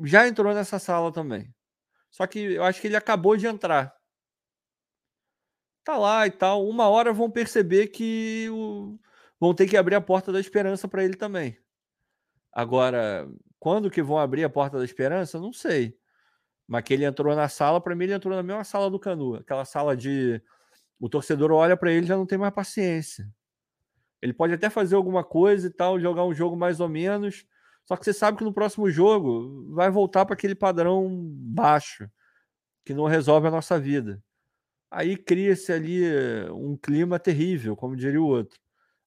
já 0.03 0.27
entrou 0.27 0.53
nessa 0.53 0.79
sala 0.79 1.11
também. 1.11 1.53
Só 2.09 2.25
que 2.25 2.39
eu 2.39 2.63
acho 2.63 2.81
que 2.81 2.87
ele 2.87 2.95
acabou 2.95 3.37
de 3.37 3.45
entrar. 3.45 3.95
Tá 5.83 5.97
lá 5.97 6.25
e 6.25 6.31
tal. 6.31 6.67
Uma 6.67 6.89
hora 6.89 7.13
vão 7.13 7.29
perceber 7.29 7.87
que 7.87 8.47
o... 8.51 8.99
vão 9.41 9.55
ter 9.55 9.67
que 9.67 9.75
abrir 9.75 9.95
a 9.95 10.01
porta 10.01 10.31
da 10.31 10.39
esperança 10.39 10.87
para 10.87 11.03
ele 11.03 11.15
também. 11.15 11.57
Agora, 12.53 13.27
quando 13.59 13.89
que 13.89 14.03
vão 14.03 14.19
abrir 14.19 14.43
a 14.43 14.49
porta 14.49 14.77
da 14.77 14.85
esperança? 14.85 15.39
Não 15.39 15.51
sei. 15.51 15.97
Mas 16.67 16.83
que 16.83 16.93
ele 16.93 17.05
entrou 17.05 17.35
na 17.35 17.49
sala, 17.49 17.81
para 17.81 17.95
mim 17.95 18.03
ele 18.03 18.13
entrou 18.13 18.35
na 18.35 18.43
mesma 18.43 18.63
sala 18.63 18.87
do 18.87 18.99
Canu, 18.99 19.35
aquela 19.35 19.65
sala 19.65 19.97
de 19.97 20.39
o 20.99 21.09
torcedor 21.09 21.51
olha 21.51 21.75
para 21.75 21.91
ele 21.91 22.05
já 22.05 22.15
não 22.15 22.27
tem 22.27 22.37
mais 22.37 22.53
paciência. 22.53 23.27
Ele 24.21 24.31
pode 24.31 24.53
até 24.53 24.69
fazer 24.69 24.95
alguma 24.95 25.23
coisa 25.23 25.65
e 25.65 25.71
tal, 25.71 25.99
jogar 25.99 26.23
um 26.23 26.33
jogo 26.35 26.55
mais 26.55 26.79
ou 26.79 26.87
menos, 26.87 27.43
só 27.83 27.97
que 27.97 28.05
você 28.05 28.13
sabe 28.13 28.37
que 28.37 28.43
no 28.43 28.53
próximo 28.53 28.91
jogo 28.91 29.73
vai 29.73 29.89
voltar 29.89 30.23
para 30.23 30.35
aquele 30.35 30.53
padrão 30.53 31.09
baixo, 31.33 32.07
que 32.85 32.93
não 32.93 33.05
resolve 33.05 33.47
a 33.47 33.51
nossa 33.51 33.79
vida. 33.79 34.23
Aí 34.91 35.17
cria-se 35.17 35.73
ali 35.73 36.03
um 36.51 36.77
clima 36.77 37.17
terrível, 37.17 37.75
como 37.75 37.95
diria 37.95 38.21
o 38.21 38.27
outro. 38.27 38.60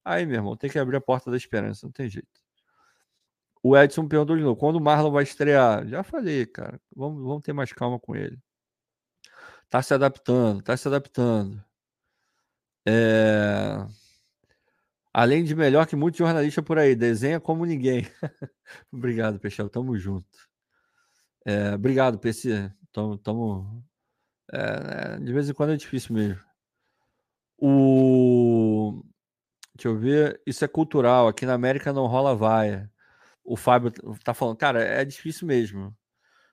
Aí, 0.04 0.26
meu 0.26 0.36
irmão, 0.36 0.56
tem 0.56 0.70
que 0.70 0.78
abrir 0.78 0.96
a 0.96 1.00
porta 1.00 1.30
da 1.30 1.36
esperança, 1.36 1.86
não 1.86 1.92
tem 1.92 2.08
jeito. 2.08 2.28
O 3.62 3.76
Edson 3.76 4.06
perguntou 4.06 4.36
de 4.36 4.42
novo: 4.42 4.56
quando 4.56 4.76
o 4.76 4.80
Marlon 4.80 5.10
vai 5.10 5.22
estrear? 5.22 5.86
Já 5.88 6.02
falei, 6.02 6.44
cara. 6.44 6.78
Vamos, 6.94 7.22
vamos 7.22 7.42
ter 7.42 7.54
mais 7.54 7.72
calma 7.72 7.98
com 7.98 8.14
ele. 8.14 8.38
Tá 9.70 9.82
se 9.82 9.94
adaptando, 9.94 10.62
tá 10.62 10.76
se 10.76 10.86
adaptando. 10.86 11.64
É... 12.86 13.86
Além 15.12 15.44
de 15.44 15.54
melhor 15.54 15.86
que 15.86 15.96
muitos 15.96 16.18
jornalistas 16.18 16.64
por 16.64 16.78
aí, 16.78 16.94
desenha 16.94 17.40
como 17.40 17.64
ninguém. 17.64 18.06
obrigado, 18.92 19.40
Peixão, 19.40 19.68
tamo 19.68 19.96
junto. 19.96 20.26
É, 21.46 21.74
obrigado, 21.74 22.18
PC. 22.18 22.70
Tamo, 22.92 23.16
tamo 23.18 23.84
é, 24.52 25.18
de 25.18 25.32
vez 25.32 25.48
em 25.48 25.54
quando 25.54 25.72
é 25.72 25.76
difícil 25.76 26.14
mesmo. 26.14 26.40
O 27.58 29.02
Deixa 29.74 29.88
eu 29.88 29.98
ver, 29.98 30.40
isso 30.46 30.64
é 30.64 30.68
cultural. 30.68 31.28
Aqui 31.28 31.44
na 31.46 31.54
América 31.54 31.92
não 31.92 32.06
rola 32.06 32.34
vaia. 32.34 32.90
O 33.44 33.56
Fábio 33.56 33.92
tá 34.24 34.32
falando, 34.34 34.56
cara, 34.56 34.82
é 34.82 35.04
difícil 35.04 35.46
mesmo. 35.46 35.96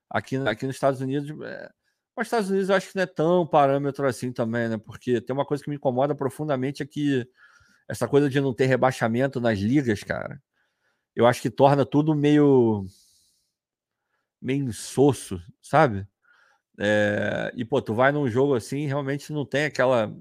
Aqui, 0.09 0.37
aqui 0.37 0.65
nos 0.67 0.75
Estados 0.75 1.01
Unidos, 1.01 1.29
é... 1.45 1.71
Nos 2.17 2.27
Estados 2.27 2.49
Unidos 2.49 2.69
eu 2.69 2.75
acho 2.75 2.89
que 2.89 2.95
não 2.95 3.03
é 3.03 3.07
tão 3.07 3.47
parâmetro 3.47 4.07
assim 4.07 4.31
também, 4.33 4.69
né? 4.69 4.77
Porque 4.77 5.21
tem 5.21 5.33
uma 5.33 5.45
coisa 5.45 5.63
que 5.63 5.69
me 5.69 5.77
incomoda 5.77 6.13
profundamente 6.15 6.83
é 6.83 6.85
que 6.85 7.27
essa 7.87 8.07
coisa 8.07 8.29
de 8.29 8.41
não 8.41 8.53
ter 8.53 8.65
rebaixamento 8.67 9.39
nas 9.41 9.59
ligas, 9.59 10.03
cara, 10.03 10.41
eu 11.15 11.27
acho 11.27 11.41
que 11.41 11.49
torna 11.49 11.85
tudo 11.85 12.15
meio 12.15 12.85
meio 14.41 14.65
insosso, 14.65 15.39
sabe? 15.61 16.07
É, 16.79 17.51
e 17.55 17.65
pô, 17.65 17.81
tu 17.81 17.93
vai 17.93 18.11
num 18.11 18.29
jogo 18.29 18.55
assim, 18.55 18.87
realmente 18.87 19.33
não 19.33 19.45
tem 19.45 19.65
aquela 19.65 20.13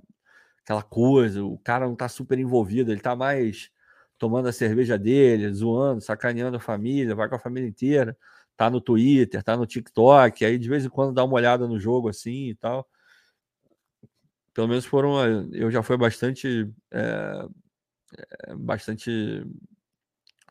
aquela 0.65 0.83
coisa, 0.83 1.45
o 1.45 1.59
cara 1.59 1.87
não 1.87 1.97
tá 1.97 2.09
super 2.09 2.39
envolvido, 2.39 2.93
ele 2.93 3.01
tá 3.01 3.17
mais 3.17 3.71
tomando 4.19 4.49
a 4.49 4.53
cerveja 4.53 4.99
dele, 4.99 5.53
zoando, 5.53 6.01
sacaneando 6.01 6.57
a 6.57 6.61
família, 6.61 7.15
vai 7.15 7.29
com 7.29 7.37
a 7.37 7.39
família 7.39 7.69
inteira, 7.69 8.17
tá 8.57 8.69
no 8.71 8.81
Twitter, 8.81 9.43
tá 9.43 9.57
no 9.57 9.67
TikTok, 9.67 10.45
aí 10.45 10.59
de 10.59 10.69
vez 10.69 10.85
em 10.85 10.91
quando 10.91 11.15
dá 11.15 11.25
uma 11.25 11.35
olhada 11.35 11.67
no 11.67 11.81
jogo 11.81 12.09
assim 12.09 12.51
e 12.51 12.55
tal. 12.55 12.89
Pelo 14.53 14.69
menos 14.69 14.85
foram. 14.85 15.49
Eu 15.53 15.71
já 15.71 15.83
fui 15.83 15.97
bastante. 15.97 16.71
É, 16.91 17.49
bastante 18.57 19.45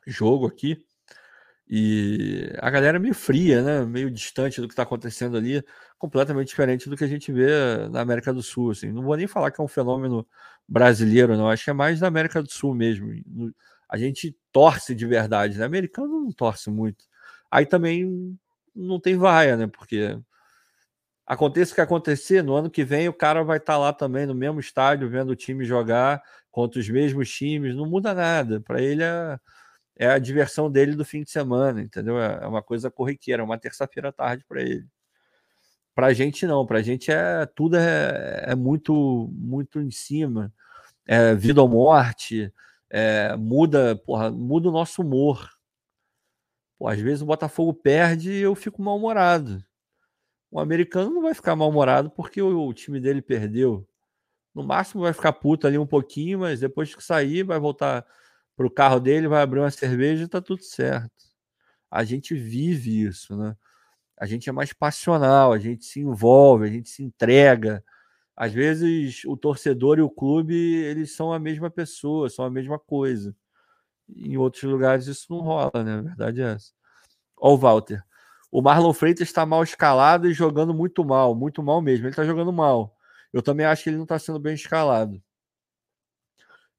jogo 0.06 0.46
aqui. 0.46 0.84
E 1.72 2.52
a 2.58 2.68
galera 2.68 2.96
é 2.96 3.00
meio 3.00 3.14
fria, 3.14 3.62
né? 3.62 3.84
Meio 3.86 4.10
distante 4.10 4.60
do 4.60 4.66
que 4.66 4.72
está 4.72 4.82
acontecendo 4.82 5.36
ali, 5.36 5.64
completamente 5.96 6.48
diferente 6.48 6.90
do 6.90 6.96
que 6.96 7.04
a 7.04 7.06
gente 7.06 7.30
vê 7.30 7.88
na 7.90 8.00
América 8.00 8.34
do 8.34 8.42
Sul. 8.42 8.72
Assim. 8.72 8.90
Não 8.90 9.02
vou 9.04 9.16
nem 9.16 9.28
falar 9.28 9.52
que 9.52 9.60
é 9.60 9.64
um 9.64 9.68
fenômeno 9.68 10.26
brasileiro, 10.66 11.36
não. 11.36 11.48
Acho 11.48 11.64
que 11.64 11.70
é 11.70 11.72
mais 11.72 12.00
da 12.00 12.08
América 12.08 12.42
do 12.42 12.50
Sul 12.50 12.74
mesmo. 12.74 13.12
A 13.88 13.96
gente 13.96 14.36
torce 14.50 14.96
de 14.96 15.06
verdade, 15.06 15.58
né? 15.58 15.64
Americano 15.64 16.20
não 16.20 16.32
torce 16.32 16.70
muito. 16.70 17.04
Aí 17.48 17.64
também 17.64 18.36
não 18.74 18.98
tem 18.98 19.16
vaia, 19.16 19.56
né? 19.56 19.68
Porque 19.68 20.18
aconteça 21.24 21.70
o 21.70 21.74
que 21.76 21.80
acontecer, 21.80 22.42
no 22.42 22.54
ano 22.56 22.68
que 22.68 22.82
vem 22.82 23.08
o 23.08 23.12
cara 23.12 23.44
vai 23.44 23.58
estar 23.58 23.74
tá 23.74 23.78
lá 23.78 23.92
também 23.92 24.26
no 24.26 24.34
mesmo 24.34 24.58
estádio 24.58 25.08
vendo 25.08 25.30
o 25.30 25.36
time 25.36 25.64
jogar 25.64 26.20
contra 26.50 26.80
os 26.80 26.88
mesmos 26.88 27.30
times, 27.30 27.76
não 27.76 27.86
muda 27.86 28.12
nada. 28.12 28.60
Para 28.60 28.82
ele 28.82 29.04
é, 29.04 29.38
é, 30.00 30.08
a 30.08 30.18
diversão 30.18 30.70
dele 30.70 30.94
do 30.96 31.04
fim 31.04 31.22
de 31.22 31.30
semana, 31.30 31.82
entendeu? 31.82 32.18
É, 32.20 32.40
é 32.42 32.46
uma 32.46 32.62
coisa 32.62 32.90
corriqueira, 32.90 33.44
uma 33.44 33.58
terça-feira 33.58 34.08
à 34.08 34.12
tarde 34.12 34.44
para 34.48 34.62
ele. 34.62 34.86
Para 35.94 36.06
a 36.06 36.12
gente 36.12 36.46
não, 36.46 36.64
para 36.64 36.78
a 36.78 36.82
gente 36.82 37.10
é 37.10 37.44
tudo 37.46 37.76
é, 37.76 38.44
é, 38.48 38.54
muito 38.54 39.28
muito 39.32 39.80
em 39.80 39.90
cima, 39.90 40.52
é 41.06 41.34
vida 41.34 41.60
ou 41.62 41.68
morte, 41.68 42.52
é, 42.88 43.36
muda, 43.36 43.96
porra, 43.96 44.30
muda 44.30 44.68
o 44.68 44.72
nosso 44.72 45.02
humor. 45.02 45.50
Pô, 46.78 46.88
às 46.88 46.98
vezes 46.98 47.22
o 47.22 47.26
Botafogo 47.26 47.74
perde 47.74 48.32
e 48.32 48.40
eu 48.40 48.54
fico 48.54 48.82
mal-humorado 48.82 49.62
o 50.50 50.58
americano 50.58 51.10
não 51.10 51.22
vai 51.22 51.34
ficar 51.34 51.54
mal-humorado 51.54 52.10
porque 52.10 52.42
o, 52.42 52.66
o, 52.66 52.74
time 52.74 53.00
dele 53.00 53.22
perdeu. 53.22 53.86
No 54.54 54.64
máximo 54.64 55.02
vai 55.02 55.12
ficar 55.12 55.32
puto 55.32 55.66
ali 55.66 55.78
um 55.78 55.86
pouquinho, 55.86 56.40
mas 56.40 56.58
depois 56.58 56.92
que 56.94 57.04
sair, 57.04 57.44
vai 57.44 57.58
voltar 57.60 58.04
para 58.60 58.66
o 58.66 58.70
carro 58.70 59.00
dele, 59.00 59.26
vai 59.26 59.40
abrir 59.40 59.58
uma 59.58 59.70
cerveja 59.70 60.24
e 60.24 60.28
tá 60.28 60.38
tudo 60.38 60.62
certo. 60.62 61.10
A 61.90 62.04
gente 62.04 62.34
vive 62.34 63.04
isso, 63.04 63.34
né? 63.34 63.56
A 64.18 64.26
gente 64.26 64.50
é 64.50 64.52
mais 64.52 64.70
passional, 64.70 65.54
a 65.54 65.58
gente 65.58 65.86
se 65.86 66.00
envolve, 66.00 66.66
a 66.66 66.70
gente 66.70 66.90
se 66.90 67.02
entrega. 67.02 67.82
Às 68.36 68.52
vezes 68.52 69.24
o 69.24 69.34
torcedor 69.34 69.98
e 69.98 70.02
o 70.02 70.10
clube, 70.10 70.54
eles 70.54 71.16
são 71.16 71.32
a 71.32 71.38
mesma 71.38 71.70
pessoa, 71.70 72.28
são 72.28 72.44
a 72.44 72.50
mesma 72.50 72.78
coisa. 72.78 73.34
Em 74.14 74.36
outros 74.36 74.62
lugares 74.64 75.06
isso 75.06 75.26
não 75.30 75.40
rola, 75.40 75.82
né? 75.82 75.94
A 75.94 76.02
verdade 76.02 76.42
é 76.42 76.52
essa. 76.52 76.70
Ó 77.38 77.54
o 77.54 77.56
Walter. 77.56 78.04
O 78.52 78.60
Marlon 78.60 78.92
Freitas 78.92 79.26
está 79.26 79.46
mal 79.46 79.62
escalado 79.62 80.28
e 80.28 80.34
jogando 80.34 80.74
muito 80.74 81.02
mal, 81.02 81.34
muito 81.34 81.62
mal 81.62 81.80
mesmo. 81.80 82.04
Ele 82.04 82.12
está 82.12 82.24
jogando 82.24 82.52
mal. 82.52 82.94
Eu 83.32 83.40
também 83.40 83.64
acho 83.64 83.84
que 83.84 83.88
ele 83.88 83.96
não 83.96 84.04
está 84.04 84.18
sendo 84.18 84.38
bem 84.38 84.52
escalado. 84.52 85.22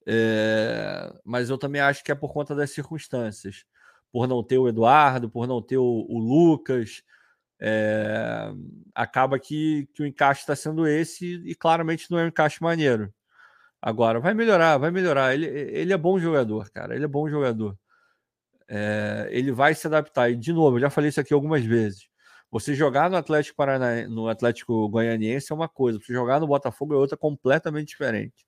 É... 0.05 1.13
Mas 1.23 1.49
eu 1.49 1.57
também 1.57 1.81
acho 1.81 2.03
que 2.03 2.11
é 2.11 2.15
por 2.15 2.33
conta 2.33 2.55
das 2.55 2.71
circunstâncias. 2.71 3.65
Por 4.11 4.27
não 4.27 4.43
ter 4.43 4.57
o 4.57 4.67
Eduardo, 4.67 5.29
por 5.29 5.47
não 5.47 5.61
ter 5.61 5.77
o, 5.77 6.05
o 6.09 6.17
Lucas. 6.19 7.03
É... 7.59 8.51
Acaba 8.95 9.39
que, 9.39 9.87
que 9.93 10.03
o 10.03 10.05
encaixe 10.05 10.41
está 10.41 10.55
sendo 10.55 10.87
esse 10.87 11.41
e 11.45 11.55
claramente 11.55 12.09
não 12.11 12.19
é 12.19 12.25
um 12.25 12.27
encaixe 12.27 12.61
maneiro. 12.61 13.13
Agora, 13.81 14.19
vai 14.19 14.33
melhorar, 14.33 14.77
vai 14.77 14.91
melhorar. 14.91 15.33
Ele, 15.33 15.47
ele 15.47 15.93
é 15.93 15.97
bom 15.97 16.19
jogador, 16.19 16.69
cara. 16.71 16.95
Ele 16.95 17.05
é 17.05 17.07
bom 17.07 17.27
jogador. 17.29 17.77
É, 18.67 19.27
ele 19.31 19.51
vai 19.51 19.75
se 19.75 19.87
adaptar. 19.87 20.31
E, 20.31 20.35
de 20.35 20.53
novo, 20.53 20.77
eu 20.77 20.81
já 20.81 20.89
falei 20.89 21.09
isso 21.09 21.19
aqui 21.19 21.33
algumas 21.33 21.63
vezes. 21.65 22.09
Você 22.51 22.75
jogar 22.75 23.09
no 23.09 23.17
Atlético 23.17 23.55
Paranaense, 23.57 24.09
no 24.09 24.27
Atlético 24.27 24.87
Goianiense 24.89 25.51
é 25.51 25.55
uma 25.55 25.69
coisa, 25.69 25.99
você 25.99 26.13
jogar 26.13 26.39
no 26.39 26.47
Botafogo 26.47 26.93
é 26.93 26.97
outra 26.97 27.17
completamente 27.17 27.89
diferente. 27.89 28.45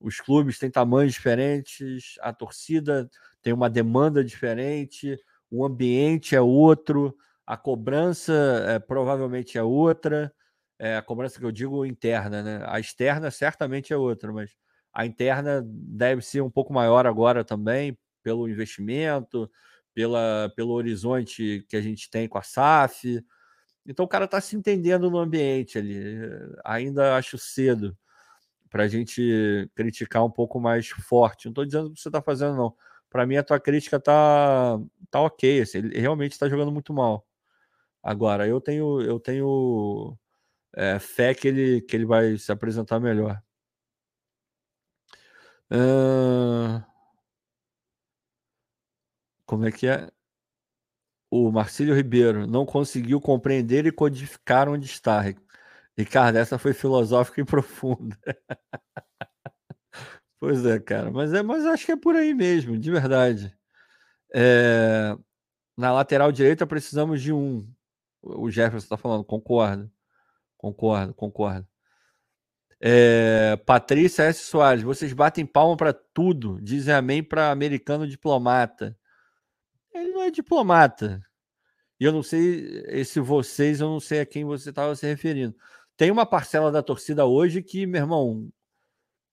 Os 0.00 0.20
clubes 0.20 0.58
têm 0.58 0.70
tamanhos 0.70 1.14
diferentes, 1.14 2.14
a 2.20 2.32
torcida 2.32 3.08
tem 3.42 3.52
uma 3.52 3.70
demanda 3.70 4.22
diferente, 4.22 5.18
o 5.50 5.64
ambiente 5.64 6.34
é 6.36 6.40
outro, 6.40 7.16
a 7.46 7.56
cobrança 7.56 8.32
é, 8.68 8.78
provavelmente 8.78 9.56
é 9.56 9.62
outra. 9.62 10.32
É, 10.78 10.96
a 10.96 11.02
cobrança 11.02 11.38
que 11.38 11.44
eu 11.46 11.52
digo 11.52 11.86
interna, 11.86 12.42
né? 12.42 12.64
A 12.66 12.78
externa 12.78 13.30
certamente 13.30 13.92
é 13.92 13.96
outra, 13.96 14.30
mas 14.32 14.54
a 14.92 15.06
interna 15.06 15.62
deve 15.64 16.20
ser 16.22 16.42
um 16.42 16.50
pouco 16.50 16.72
maior 16.72 17.06
agora 17.06 17.44
também, 17.44 17.96
pelo 18.22 18.48
investimento, 18.48 19.50
pela, 19.94 20.52
pelo 20.54 20.72
horizonte 20.72 21.64
que 21.68 21.76
a 21.76 21.80
gente 21.80 22.10
tem 22.10 22.28
com 22.28 22.36
a 22.36 22.42
SAF. 22.42 23.22
Então 23.86 24.04
o 24.04 24.08
cara 24.08 24.26
está 24.26 24.40
se 24.40 24.56
entendendo 24.56 25.10
no 25.10 25.18
ambiente 25.18 25.78
ali. 25.78 25.96
Ainda 26.64 27.16
acho 27.16 27.38
cedo 27.38 27.96
para 28.70 28.84
a 28.84 28.88
gente 28.88 29.70
criticar 29.74 30.24
um 30.24 30.30
pouco 30.30 30.60
mais 30.60 30.88
forte. 30.88 31.46
Não 31.46 31.52
estou 31.52 31.64
dizendo 31.64 31.92
que 31.92 32.00
você 32.00 32.08
está 32.08 32.22
fazendo, 32.22 32.56
não. 32.56 32.74
Para 33.10 33.26
mim, 33.26 33.36
a 33.36 33.42
tua 33.42 33.60
crítica 33.60 34.00
tá, 34.00 34.78
tá 35.10 35.20
ok. 35.20 35.60
Assim, 35.62 35.78
ele 35.78 36.00
realmente 36.00 36.32
está 36.32 36.48
jogando 36.48 36.72
muito 36.72 36.92
mal. 36.92 37.26
Agora, 38.02 38.46
eu 38.46 38.60
tenho, 38.60 39.00
eu 39.02 39.18
tenho 39.20 40.16
é, 40.74 40.98
fé 40.98 41.34
que 41.34 41.48
ele, 41.48 41.80
que 41.82 41.96
ele 41.96 42.04
vai 42.06 42.36
se 42.38 42.52
apresentar 42.52 43.00
melhor. 43.00 43.42
Uh... 45.70 46.96
Como 49.46 49.64
é 49.64 49.70
que 49.72 49.86
é? 49.86 50.10
O 51.30 51.50
Marcílio 51.52 51.94
Ribeiro 51.94 52.46
não 52.46 52.66
conseguiu 52.66 53.20
compreender 53.20 53.86
e 53.86 53.92
codificar 53.92 54.68
onde 54.68 54.86
está. 54.86 55.22
Ricardo, 55.96 56.36
essa 56.36 56.58
foi 56.58 56.74
filosófica 56.74 57.40
e 57.40 57.44
profunda. 57.44 58.16
pois 60.38 60.64
é, 60.66 60.78
cara. 60.78 61.10
Mas, 61.10 61.32
é, 61.32 61.42
mas 61.42 61.64
acho 61.64 61.86
que 61.86 61.92
é 61.92 61.96
por 61.96 62.14
aí 62.14 62.34
mesmo, 62.34 62.78
de 62.78 62.90
verdade. 62.90 63.56
É, 64.34 65.16
na 65.76 65.92
lateral 65.92 66.30
direita 66.30 66.66
precisamos 66.66 67.22
de 67.22 67.32
um. 67.32 67.66
O 68.22 68.50
Jefferson 68.50 68.84
está 68.84 68.96
falando, 68.96 69.24
concordo. 69.24 69.90
Concordo, 70.58 71.14
concordo. 71.14 71.66
É, 72.80 73.56
Patrícia 73.64 74.24
S. 74.24 74.44
Soares, 74.44 74.82
vocês 74.82 75.12
batem 75.12 75.46
palma 75.46 75.76
para 75.76 75.92
tudo, 75.92 76.60
dizem 76.60 76.94
amém 76.94 77.22
para 77.22 77.50
americano 77.50 78.06
diplomata. 78.06 78.96
Ele 79.94 80.12
não 80.12 80.22
é 80.22 80.30
diplomata. 80.30 81.22
E 81.98 82.04
eu 82.04 82.12
não 82.12 82.22
sei, 82.22 82.84
esse 82.88 83.20
vocês, 83.20 83.80
eu 83.80 83.88
não 83.88 84.00
sei 84.00 84.20
a 84.20 84.26
quem 84.26 84.44
você 84.44 84.70
estava 84.70 84.94
se 84.94 85.06
referindo. 85.06 85.56
Tem 85.96 86.10
uma 86.10 86.26
parcela 86.26 86.70
da 86.70 86.82
torcida 86.82 87.24
hoje 87.24 87.62
que, 87.62 87.86
meu 87.86 88.02
irmão, 88.02 88.48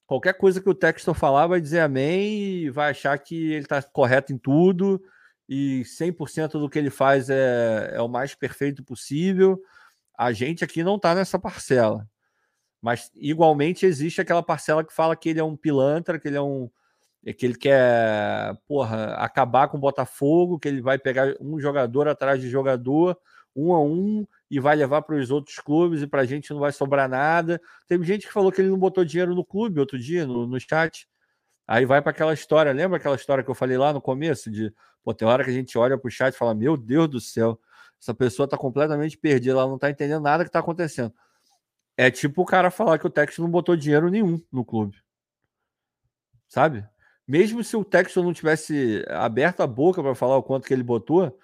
qualquer 0.05 0.33
coisa 0.33 0.61
que 0.61 0.69
o 0.69 0.75
Textor 0.75 1.13
falar 1.13 1.47
vai 1.47 1.59
dizer 1.59 1.81
amém 1.81 2.63
e 2.63 2.69
vai 2.69 2.91
achar 2.91 3.17
que 3.17 3.51
ele 3.51 3.63
está 3.63 3.81
correto 3.81 4.31
em 4.31 4.37
tudo 4.37 5.01
e 5.47 5.83
100% 5.85 6.51
do 6.51 6.69
que 6.69 6.79
ele 6.79 6.89
faz 6.89 7.29
é, 7.29 7.91
é 7.93 8.01
o 8.01 8.07
mais 8.07 8.33
perfeito 8.33 8.83
possível. 8.83 9.61
A 10.17 10.31
gente 10.31 10.63
aqui 10.63 10.83
não 10.83 10.95
está 10.95 11.13
nessa 11.13 11.37
parcela. 11.37 12.07
Mas 12.81 13.11
igualmente 13.15 13.85
existe 13.85 14.21
aquela 14.21 14.43
parcela 14.43 14.83
que 14.83 14.93
fala 14.93 15.15
que 15.15 15.29
ele 15.29 15.39
é 15.39 15.43
um 15.43 15.55
pilantra, 15.55 16.19
que 16.19 16.27
ele 16.27 16.37
é 16.37 16.41
um, 16.41 16.69
é 17.25 17.31
que 17.31 17.45
ele 17.45 17.55
quer, 17.55 18.57
porra, 18.67 19.15
acabar 19.15 19.69
com 19.69 19.77
o 19.77 19.79
Botafogo, 19.79 20.59
que 20.59 20.67
ele 20.67 20.81
vai 20.81 20.99
pegar 20.99 21.33
um 21.39 21.59
jogador 21.59 22.07
atrás 22.07 22.41
de 22.41 22.49
jogador, 22.49 23.17
um 23.55 23.73
a 23.73 23.81
um, 23.81 24.27
e 24.53 24.59
vai 24.59 24.75
levar 24.75 25.01
para 25.01 25.15
os 25.15 25.31
outros 25.31 25.55
clubes 25.57 26.01
e 26.01 26.07
para 26.07 26.21
a 26.21 26.25
gente 26.25 26.51
não 26.51 26.59
vai 26.59 26.71
sobrar 26.71 27.09
nada. 27.09 27.59
Teve 27.87 28.05
gente 28.05 28.27
que 28.27 28.33
falou 28.33 28.51
que 28.51 28.61
ele 28.61 28.69
não 28.69 28.77
botou 28.77 29.03
dinheiro 29.03 29.33
no 29.33 29.43
clube 29.43 29.79
outro 29.79 29.97
dia, 29.97 30.27
no, 30.27 30.45
no 30.45 30.59
chat. 30.59 31.07
Aí 31.67 31.85
vai 31.85 32.01
para 32.01 32.11
aquela 32.11 32.33
história, 32.33 32.71
lembra 32.71 32.97
aquela 32.97 33.15
história 33.15 33.43
que 33.43 33.49
eu 33.49 33.55
falei 33.55 33.77
lá 33.77 33.91
no 33.91 34.01
começo? 34.01 34.51
De, 34.51 34.71
pô, 35.03 35.13
tem 35.13 35.27
hora 35.27 35.43
que 35.43 35.49
a 35.49 35.53
gente 35.53 35.77
olha 35.77 35.97
para 35.97 36.07
o 36.07 36.11
chat 36.11 36.33
e 36.33 36.37
fala: 36.37 36.53
Meu 36.53 36.77
Deus 36.77 37.07
do 37.07 37.19
céu, 37.19 37.59
essa 37.99 38.13
pessoa 38.13 38.45
está 38.45 38.57
completamente 38.57 39.17
perdida, 39.17 39.53
ela 39.53 39.65
não 39.65 39.75
está 39.75 39.89
entendendo 39.89 40.21
nada 40.21 40.43
que 40.43 40.49
está 40.49 40.59
acontecendo. 40.59 41.13
É 41.97 42.11
tipo 42.11 42.41
o 42.41 42.45
cara 42.45 42.69
falar 42.69 42.99
que 42.99 43.07
o 43.07 43.09
Tex 43.09 43.39
não 43.39 43.49
botou 43.49 43.75
dinheiro 43.75 44.09
nenhum 44.09 44.39
no 44.51 44.63
clube. 44.63 44.97
Sabe? 46.47 46.87
mesmo 47.27 47.63
se 47.63 47.75
o 47.75 47.83
Texton 47.83 48.23
não 48.23 48.33
tivesse 48.33 49.03
aberto 49.09 49.61
a 49.61 49.67
boca 49.67 50.01
para 50.01 50.15
falar 50.15 50.37
o 50.37 50.43
quanto 50.43 50.67
que 50.67 50.73
ele 50.73 50.83
botou, 50.83 51.37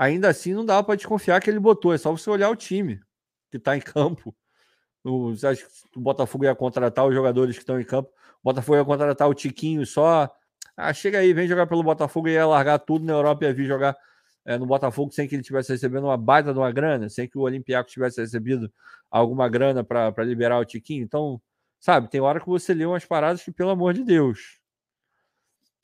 ainda 0.00 0.30
assim 0.30 0.54
não 0.54 0.64
dava 0.64 0.82
para 0.82 0.96
desconfiar 0.96 1.40
que 1.40 1.50
ele 1.50 1.60
botou. 1.60 1.92
É 1.92 1.98
só 1.98 2.10
você 2.10 2.30
olhar 2.30 2.48
o 2.50 2.56
time 2.56 3.00
que 3.50 3.58
está 3.58 3.76
em 3.76 3.80
campo. 3.80 4.34
O, 5.04 5.36
você 5.36 5.46
acha 5.46 5.64
que 5.64 5.98
o 5.98 6.00
Botafogo 6.00 6.44
ia 6.44 6.54
contratar 6.54 7.06
os 7.06 7.14
jogadores 7.14 7.56
que 7.56 7.62
estão 7.62 7.80
em 7.80 7.84
campo? 7.84 8.10
O 8.42 8.44
Botafogo 8.44 8.78
ia 8.78 8.84
contratar 8.84 9.28
o 9.28 9.34
Tiquinho 9.34 9.84
só. 9.86 10.28
Ah, 10.76 10.92
chega 10.94 11.18
aí, 11.18 11.32
vem 11.34 11.46
jogar 11.48 11.66
pelo 11.66 11.82
Botafogo 11.82 12.28
e 12.28 12.32
ia 12.32 12.46
largar 12.46 12.78
tudo 12.78 13.04
na 13.04 13.12
Europa 13.12 13.44
e 13.44 13.48
ia 13.48 13.54
vir 13.54 13.66
jogar 13.66 13.96
é, 14.46 14.56
no 14.58 14.66
Botafogo 14.66 15.12
sem 15.12 15.28
que 15.28 15.34
ele 15.34 15.42
tivesse 15.42 15.72
recebendo 15.72 16.04
uma 16.04 16.16
baita 16.16 16.52
de 16.52 16.58
uma 16.58 16.72
grana, 16.72 17.08
sem 17.10 17.28
que 17.28 17.36
o 17.38 17.42
Olympiacos 17.42 17.92
tivesse 17.92 18.20
recebido 18.20 18.72
alguma 19.10 19.48
grana 19.48 19.84
para 19.84 20.24
liberar 20.24 20.58
o 20.58 20.64
Tiquinho. 20.64 21.04
Então, 21.04 21.40
sabe, 21.78 22.08
tem 22.10 22.20
hora 22.20 22.40
que 22.40 22.46
você 22.46 22.72
lê 22.74 22.86
umas 22.86 23.04
paradas 23.04 23.42
que, 23.42 23.52
pelo 23.52 23.70
amor 23.70 23.92
de 23.94 24.04
Deus, 24.04 24.60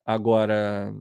Agora, 0.07 0.95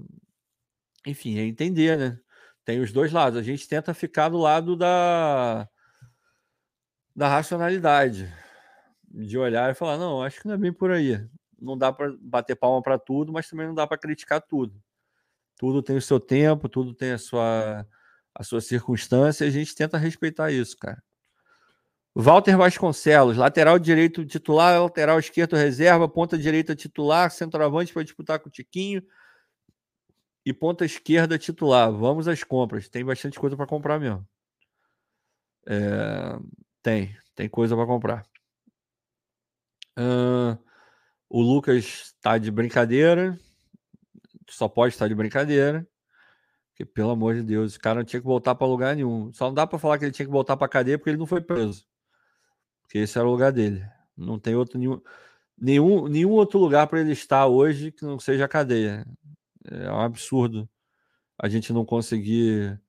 enfim, 1.06 1.38
é 1.38 1.44
entender, 1.46 1.98
né? 1.98 2.20
Tem 2.66 2.82
os 2.82 2.92
dois 2.92 3.12
lados. 3.12 3.40
A 3.40 3.44
gente 3.44 3.68
tenta 3.68 3.94
ficar 3.94 4.30
do 4.30 4.40
lado 4.40 4.76
da, 4.76 5.70
da 7.16 7.30
racionalidade, 7.30 8.34
de 9.04 9.38
olhar 9.38 9.72
e 9.72 9.76
falar: 9.76 9.98
não, 9.98 10.24
acho 10.24 10.42
que 10.42 10.48
não 10.48 10.56
é 10.56 10.58
bem 10.58 10.74
por 10.74 10.92
aí. 10.92 11.24
Não 11.62 11.78
dá 11.78 11.94
para 11.94 12.14
bater 12.20 12.56
palma 12.56 12.82
para 12.82 12.98
tudo, 12.98 13.32
mas 13.32 13.48
também 13.48 13.68
não 13.68 13.76
dá 13.76 13.86
para 13.86 14.00
criticar 14.00 14.42
tudo. 14.42 14.82
Tudo 15.58 15.82
tem 15.82 15.96
o 15.96 16.02
seu 16.02 16.20
tempo, 16.20 16.68
tudo 16.68 16.94
tem 16.94 17.14
a 17.14 17.18
sua, 17.18 17.88
a 18.34 18.44
sua 18.44 18.60
circunstância, 18.60 19.46
e 19.46 19.48
a 19.48 19.52
gente 19.52 19.74
tenta 19.74 19.98
respeitar 19.98 20.52
isso, 20.52 20.76
cara. 20.78 21.02
Walter 22.14 22.58
Vasconcelos, 22.58 23.38
lateral 23.38 23.78
direito 23.78 24.26
titular, 24.26 24.82
lateral 24.82 25.20
esquerdo 25.20 25.56
reserva, 25.56 26.08
ponta 26.08 26.38
direita 26.38 26.76
titular, 26.76 27.30
centroavante 27.30 27.94
para 27.94 28.04
disputar 28.04 28.40
com 28.40 28.48
o 28.48 28.52
Tiquinho 28.52 29.04
e 30.46 30.54
ponta 30.54 30.86
esquerda 30.86 31.38
titular. 31.38 31.92
Vamos 31.92 32.28
às 32.28 32.44
compras. 32.44 32.88
Tem 32.88 33.04
bastante 33.04 33.40
coisa 33.40 33.58
para 33.58 33.66
comprar 33.66 34.00
mesmo. 34.00 34.26
É, 35.68 36.38
tem, 36.84 37.18
tem 37.34 37.50
coisa 37.50 37.76
para 37.76 37.88
comprar. 37.88 38.26
Uh, 39.98 40.58
o 41.28 41.42
Lucas 41.42 42.14
está 42.16 42.38
de 42.38 42.52
brincadeira. 42.52 43.40
Só 44.48 44.70
pode 44.70 44.94
estar 44.94 45.08
de 45.08 45.16
brincadeira. 45.16 45.88
Porque, 46.70 46.86
pelo 46.86 47.12
amor 47.12 47.36
de 47.36 47.42
Deus, 47.44 47.76
o 47.76 47.80
cara 47.80 48.00
não 48.00 48.06
tinha 48.06 48.20
que 48.20 48.28
voltar 48.28 48.54
para 48.54 48.68
lugar 48.68 48.96
nenhum. 48.96 49.32
Só 49.34 49.46
não 49.48 49.54
dá 49.54 49.66
para 49.66 49.80
falar 49.80 49.98
que 49.98 50.06
ele 50.06 50.12
tinha 50.12 50.26
que 50.26 50.32
voltar 50.32 50.58
para 50.58 50.68
cadeia 50.68 50.98
porque 50.98 51.10
ele 51.10 51.18
não 51.18 51.26
foi 51.26 51.42
preso. 51.42 51.88
Porque 52.84 53.00
esse 53.00 53.18
era 53.18 53.28
o 53.28 53.32
lugar 53.32 53.52
dele. 53.52 53.84
Não 54.16 54.38
tem 54.38 54.56
outro 54.56 54.78
nenhum, 54.78 55.02
nenhum, 55.58 56.08
nenhum 56.08 56.32
outro 56.32 56.60
lugar 56.60 56.88
para 56.88 57.00
ele 57.00 57.14
estar 57.14 57.48
hoje 57.48 57.92
que 57.92 58.04
não 58.04 58.20
seja 58.20 58.46
a 58.46 58.48
cadeia. 58.48 59.06
É 59.72 59.92
um 59.92 60.00
absurdo 60.00 60.70
a 61.38 61.50
gente 61.50 61.74
não 61.74 61.86
conseguir 61.86 62.80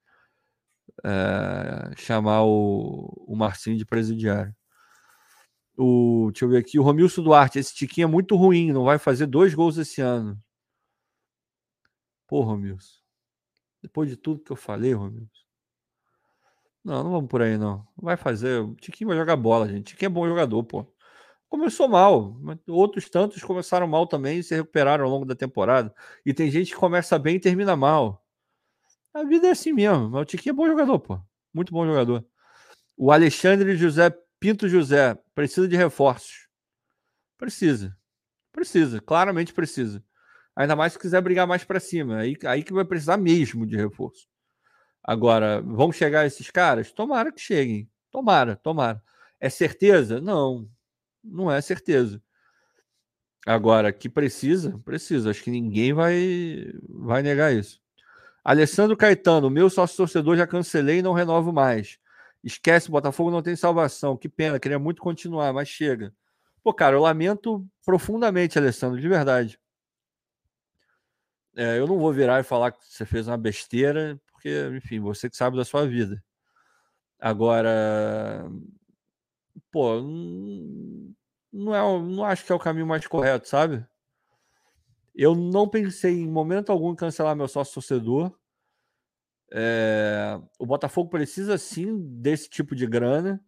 é, 1.04 1.94
chamar 1.96 2.44
o, 2.44 3.12
o 3.26 3.36
Marcinho 3.36 3.76
de 3.76 3.84
presidiário. 3.84 4.54
O, 5.76 6.30
deixa 6.32 6.44
eu 6.44 6.48
ver 6.48 6.58
aqui, 6.58 6.78
o 6.78 6.82
Romilson 6.82 7.22
Duarte, 7.22 7.58
esse 7.58 7.74
tiquinho 7.74 8.06
é 8.06 8.10
muito 8.10 8.34
ruim, 8.34 8.72
não 8.72 8.84
vai 8.84 8.98
fazer 8.98 9.26
dois 9.26 9.54
gols 9.54 9.76
esse 9.76 10.00
ano. 10.00 10.40
Pô, 12.26 12.42
Romilson. 12.42 13.00
Depois 13.82 14.08
de 14.08 14.16
tudo 14.16 14.42
que 14.42 14.50
eu 14.50 14.56
falei, 14.56 14.94
Romilson. 14.94 15.46
Não, 16.84 17.02
não 17.02 17.10
vamos 17.10 17.28
por 17.28 17.42
aí, 17.42 17.58
não. 17.58 17.86
Vai 17.96 18.16
fazer. 18.16 18.60
O 18.60 18.74
Tiquinho 18.76 19.08
vai 19.08 19.16
jogar 19.16 19.36
bola, 19.36 19.68
gente. 19.68 19.88
Tiquinho 19.88 20.06
é 20.06 20.10
bom 20.10 20.26
jogador, 20.26 20.62
pô. 20.64 20.86
Começou 21.48 21.88
mal, 21.88 22.36
outros 22.66 23.08
tantos 23.08 23.42
começaram 23.42 23.86
mal 23.86 24.06
também 24.06 24.38
e 24.38 24.42
se 24.42 24.54
recuperaram 24.54 25.04
ao 25.04 25.10
longo 25.10 25.24
da 25.24 25.34
temporada. 25.34 25.94
E 26.24 26.34
tem 26.34 26.50
gente 26.50 26.72
que 26.72 26.76
começa 26.76 27.18
bem 27.18 27.36
e 27.36 27.40
termina 27.40 27.76
mal. 27.76 28.24
A 29.14 29.22
vida 29.24 29.46
é 29.46 29.50
assim 29.50 29.72
mesmo. 29.72 30.10
Mas 30.10 30.22
o 30.22 30.24
Tiquinho 30.24 30.52
é 30.52 30.56
bom 30.56 30.66
jogador, 30.66 30.98
pô. 30.98 31.20
Muito 31.54 31.72
bom 31.72 31.86
jogador. 31.86 32.24
O 32.96 33.12
Alexandre 33.12 33.76
José 33.76 34.10
Pinto 34.38 34.68
José 34.68 35.16
precisa 35.34 35.66
de 35.66 35.76
reforços. 35.76 36.48
Precisa. 37.38 37.96
Precisa, 38.52 39.00
claramente 39.00 39.52
precisa. 39.52 40.02
Ainda 40.54 40.74
mais 40.74 40.94
se 40.94 40.98
quiser 40.98 41.20
brigar 41.20 41.46
mais 41.46 41.64
para 41.64 41.80
cima. 41.80 42.18
Aí, 42.18 42.36
aí 42.46 42.62
que 42.62 42.72
vai 42.72 42.84
precisar 42.84 43.16
mesmo 43.16 43.66
de 43.66 43.76
reforço. 43.76 44.26
Agora, 45.02 45.60
vão 45.60 45.92
chegar 45.92 46.26
esses 46.26 46.50
caras? 46.50 46.92
Tomara 46.92 47.30
que 47.30 47.40
cheguem. 47.40 47.90
Tomara, 48.10 48.56
tomara. 48.56 49.02
É 49.38 49.48
certeza? 49.50 50.20
Não, 50.20 50.68
não 51.26 51.50
é 51.50 51.60
certeza. 51.60 52.22
Agora, 53.46 53.92
que 53.92 54.08
precisa, 54.08 54.78
precisa. 54.84 55.30
Acho 55.30 55.42
que 55.42 55.50
ninguém 55.50 55.92
vai, 55.92 56.72
vai 56.88 57.22
negar 57.22 57.54
isso. 57.54 57.80
Alessandro 58.44 58.96
Caetano, 58.96 59.50
meu 59.50 59.70
sócio 59.70 59.96
torcedor 59.96 60.36
já 60.36 60.46
cancelei 60.46 60.98
e 60.98 61.02
não 61.02 61.12
renovo 61.12 61.52
mais. 61.52 61.98
Esquece, 62.42 62.90
Botafogo 62.90 63.30
não 63.30 63.42
tem 63.42 63.56
salvação. 63.56 64.16
Que 64.16 64.28
pena, 64.28 64.58
queria 64.60 64.78
muito 64.78 65.02
continuar, 65.02 65.52
mas 65.52 65.68
chega. 65.68 66.14
Pô, 66.62 66.72
cara, 66.74 66.96
eu 66.96 67.00
lamento 67.00 67.64
profundamente, 67.84 68.58
Alessandro, 68.58 69.00
de 69.00 69.08
verdade. 69.08 69.58
É, 71.56 71.78
eu 71.78 71.86
não 71.86 71.98
vou 71.98 72.12
virar 72.12 72.40
e 72.40 72.44
falar 72.44 72.72
que 72.72 72.78
você 72.84 73.06
fez 73.06 73.28
uma 73.28 73.36
besteira, 73.36 74.20
porque, 74.30 74.68
enfim, 74.76 75.00
você 75.00 75.30
que 75.30 75.36
sabe 75.36 75.56
da 75.56 75.64
sua 75.64 75.86
vida. 75.86 76.22
Agora, 77.18 78.48
pô, 79.76 80.00
não, 81.52 81.74
é, 81.74 82.00
não 82.00 82.24
acho 82.24 82.46
que 82.46 82.50
é 82.50 82.54
o 82.54 82.58
caminho 82.58 82.86
mais 82.86 83.06
correto, 83.06 83.46
sabe? 83.46 83.84
Eu 85.14 85.34
não 85.34 85.68
pensei 85.68 86.18
em 86.18 86.26
momento 86.26 86.72
algum 86.72 86.92
em 86.92 86.96
cancelar 86.96 87.36
meu 87.36 87.46
sócio 87.46 87.74
torcedor. 87.74 88.32
É, 89.52 90.40
o 90.58 90.64
Botafogo 90.64 91.10
precisa 91.10 91.58
sim 91.58 91.94
desse 92.22 92.48
tipo 92.48 92.74
de 92.74 92.86
grana, 92.86 93.38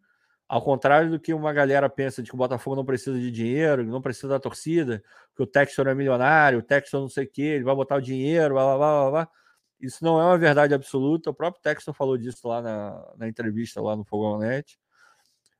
ao 0.46 0.60
contrário 0.60 1.10
do 1.10 1.18
que 1.18 1.32
uma 1.32 1.50
galera 1.50 1.88
pensa 1.88 2.22
de 2.22 2.28
que 2.28 2.34
o 2.34 2.38
Botafogo 2.38 2.76
não 2.76 2.84
precisa 2.84 3.18
de 3.18 3.30
dinheiro, 3.30 3.82
não 3.82 4.02
precisa 4.02 4.28
da 4.28 4.38
torcida, 4.38 5.02
que 5.34 5.42
o 5.42 5.46
Textor 5.46 5.88
é 5.88 5.94
milionário, 5.94 6.58
o 6.58 6.62
Textor 6.62 7.00
não 7.00 7.08
sei 7.08 7.24
o 7.24 7.30
que, 7.30 7.40
ele 7.40 7.64
vai 7.64 7.74
botar 7.74 7.96
o 7.96 8.02
dinheiro, 8.02 8.52
blá, 8.52 8.76
blá, 8.76 8.76
blá, 8.76 9.10
blá. 9.10 9.28
Isso 9.80 10.04
não 10.04 10.20
é 10.20 10.24
uma 10.24 10.36
verdade 10.36 10.74
absoluta. 10.74 11.30
O 11.30 11.34
próprio 11.34 11.62
Textor 11.62 11.94
falou 11.94 12.18
disso 12.18 12.46
lá 12.46 12.60
na, 12.60 13.14
na 13.16 13.28
entrevista 13.28 13.80
lá 13.80 13.96
no 13.96 14.04
Fogão 14.04 14.38
Net. 14.38 14.78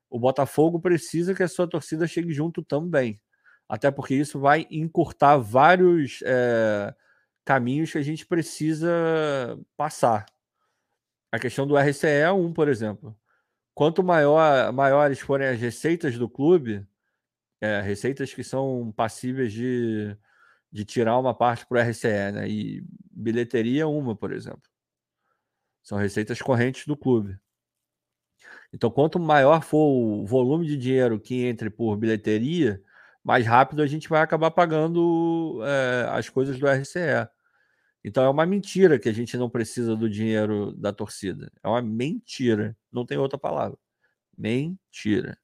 O 0.09 0.19
Botafogo 0.19 0.79
precisa 0.79 1.35
que 1.35 1.43
a 1.43 1.47
sua 1.47 1.67
torcida 1.67 2.07
chegue 2.07 2.33
junto 2.33 2.63
também. 2.63 3.21
Até 3.67 3.91
porque 3.91 4.15
isso 4.15 4.39
vai 4.39 4.65
encurtar 4.71 5.37
vários 5.37 6.21
é, 6.23 6.93
caminhos 7.45 7.91
que 7.91 7.97
a 7.99 8.01
gente 8.01 8.25
precisa 8.25 8.89
passar. 9.77 10.25
A 11.31 11.37
questão 11.37 11.67
do 11.67 11.77
RCE 11.77 12.07
é 12.07 12.31
um, 12.31 12.51
por 12.51 12.67
exemplo. 12.67 13.15
Quanto 13.75 14.03
maior, 14.03 14.73
maiores 14.73 15.19
forem 15.19 15.47
as 15.47 15.59
receitas 15.59 16.17
do 16.17 16.27
clube, 16.27 16.85
é, 17.61 17.81
receitas 17.81 18.33
que 18.33 18.43
são 18.43 18.91
passíveis 18.95 19.53
de, 19.53 20.17
de 20.71 20.83
tirar 20.83 21.19
uma 21.19 21.33
parte 21.33 21.65
para 21.67 21.79
o 21.79 21.89
RCE, 21.89 22.31
né? 22.31 22.49
E 22.49 22.83
bilheteria 23.11 23.87
uma, 23.87 24.15
por 24.15 24.31
exemplo. 24.31 24.63
São 25.83 25.97
receitas 25.97 26.41
correntes 26.41 26.87
do 26.87 26.97
clube. 26.97 27.37
Então, 28.71 28.91
quanto 28.91 29.19
maior 29.19 29.63
for 29.63 29.87
o 29.87 30.25
volume 30.25 30.65
de 30.67 30.77
dinheiro 30.77 31.19
que 31.19 31.45
entre 31.45 31.69
por 31.69 31.95
bilheteria, 31.97 32.81
mais 33.23 33.45
rápido 33.45 33.81
a 33.81 33.87
gente 33.87 34.07
vai 34.09 34.21
acabar 34.21 34.51
pagando 34.51 35.61
é, 35.63 36.07
as 36.09 36.29
coisas 36.29 36.59
do 36.59 36.67
RCE. 36.67 37.27
Então 38.03 38.23
é 38.23 38.29
uma 38.29 38.45
mentira 38.45 38.97
que 38.97 39.09
a 39.09 39.13
gente 39.13 39.35
não 39.37 39.49
precisa 39.49 39.95
do 39.95 40.09
dinheiro 40.09 40.73
da 40.73 40.93
torcida. 40.93 41.51
É 41.63 41.67
uma 41.67 41.81
mentira. 41.81 42.75
Não 42.91 43.05
tem 43.05 43.17
outra 43.17 43.37
palavra. 43.37 43.77
Mentira. 44.37 45.37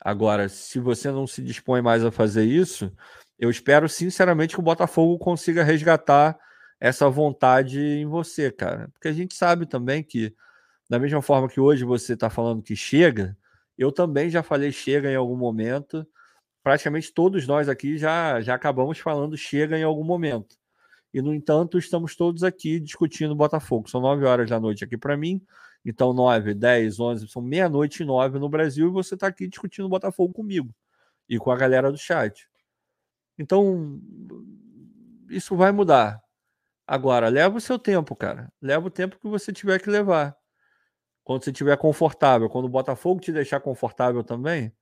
Agora, 0.00 0.48
se 0.48 0.78
você 0.78 1.10
não 1.10 1.26
se 1.26 1.42
dispõe 1.42 1.82
mais 1.82 2.04
a 2.04 2.10
fazer 2.10 2.44
isso, 2.44 2.92
eu 3.38 3.50
espero 3.50 3.88
sinceramente 3.88 4.54
que 4.54 4.60
o 4.60 4.62
Botafogo 4.62 5.18
consiga 5.18 5.64
resgatar 5.64 6.38
essa 6.78 7.08
vontade 7.08 7.80
em 7.80 8.06
você, 8.06 8.50
cara. 8.50 8.88
Porque 8.92 9.08
a 9.08 9.12
gente 9.12 9.34
sabe 9.34 9.66
também 9.66 10.02
que, 10.02 10.34
da 10.90 10.98
mesma 10.98 11.22
forma 11.22 11.48
que 11.48 11.60
hoje 11.60 11.84
você 11.84 12.14
está 12.14 12.28
falando 12.28 12.64
que 12.64 12.74
chega, 12.74 13.38
eu 13.78 13.92
também 13.92 14.28
já 14.28 14.42
falei 14.42 14.72
chega 14.72 15.08
em 15.08 15.14
algum 15.14 15.36
momento. 15.36 16.04
Praticamente 16.64 17.14
todos 17.14 17.46
nós 17.46 17.68
aqui 17.68 17.96
já, 17.96 18.40
já 18.40 18.56
acabamos 18.56 18.98
falando 18.98 19.36
chega 19.36 19.78
em 19.78 19.84
algum 19.84 20.02
momento. 20.02 20.56
E, 21.14 21.22
no 21.22 21.32
entanto, 21.32 21.78
estamos 21.78 22.16
todos 22.16 22.42
aqui 22.42 22.80
discutindo 22.80 23.36
Botafogo. 23.36 23.88
São 23.88 24.00
nove 24.00 24.24
horas 24.24 24.50
da 24.50 24.58
noite 24.58 24.82
aqui 24.82 24.96
para 24.98 25.16
mim. 25.16 25.40
Então, 25.84 26.12
nove, 26.12 26.54
dez, 26.54 26.98
onze, 26.98 27.28
são 27.28 27.40
meia-noite 27.40 28.02
e 28.02 28.06
nove 28.06 28.40
no 28.40 28.48
Brasil 28.48 28.88
e 28.88 28.90
você 28.90 29.14
está 29.14 29.28
aqui 29.28 29.46
discutindo 29.46 29.88
Botafogo 29.88 30.34
comigo 30.34 30.74
e 31.28 31.38
com 31.38 31.52
a 31.52 31.56
galera 31.56 31.92
do 31.92 31.98
chat. 31.98 32.48
Então, 33.38 34.00
isso 35.30 35.54
vai 35.56 35.70
mudar. 35.70 36.20
Agora, 36.84 37.28
leva 37.28 37.58
o 37.58 37.60
seu 37.60 37.78
tempo, 37.78 38.16
cara. 38.16 38.52
Leva 38.60 38.88
o 38.88 38.90
tempo 38.90 39.18
que 39.20 39.28
você 39.28 39.52
tiver 39.52 39.80
que 39.80 39.88
levar. 39.88 40.39
Quando 41.24 41.44
você 41.44 41.50
estiver 41.50 41.76
confortável, 41.76 42.48
quando 42.48 42.64
o 42.66 42.68
Botafogo 42.68 43.20
te 43.20 43.32
deixar 43.32 43.60
confortável 43.60 44.24
também, 44.24 44.72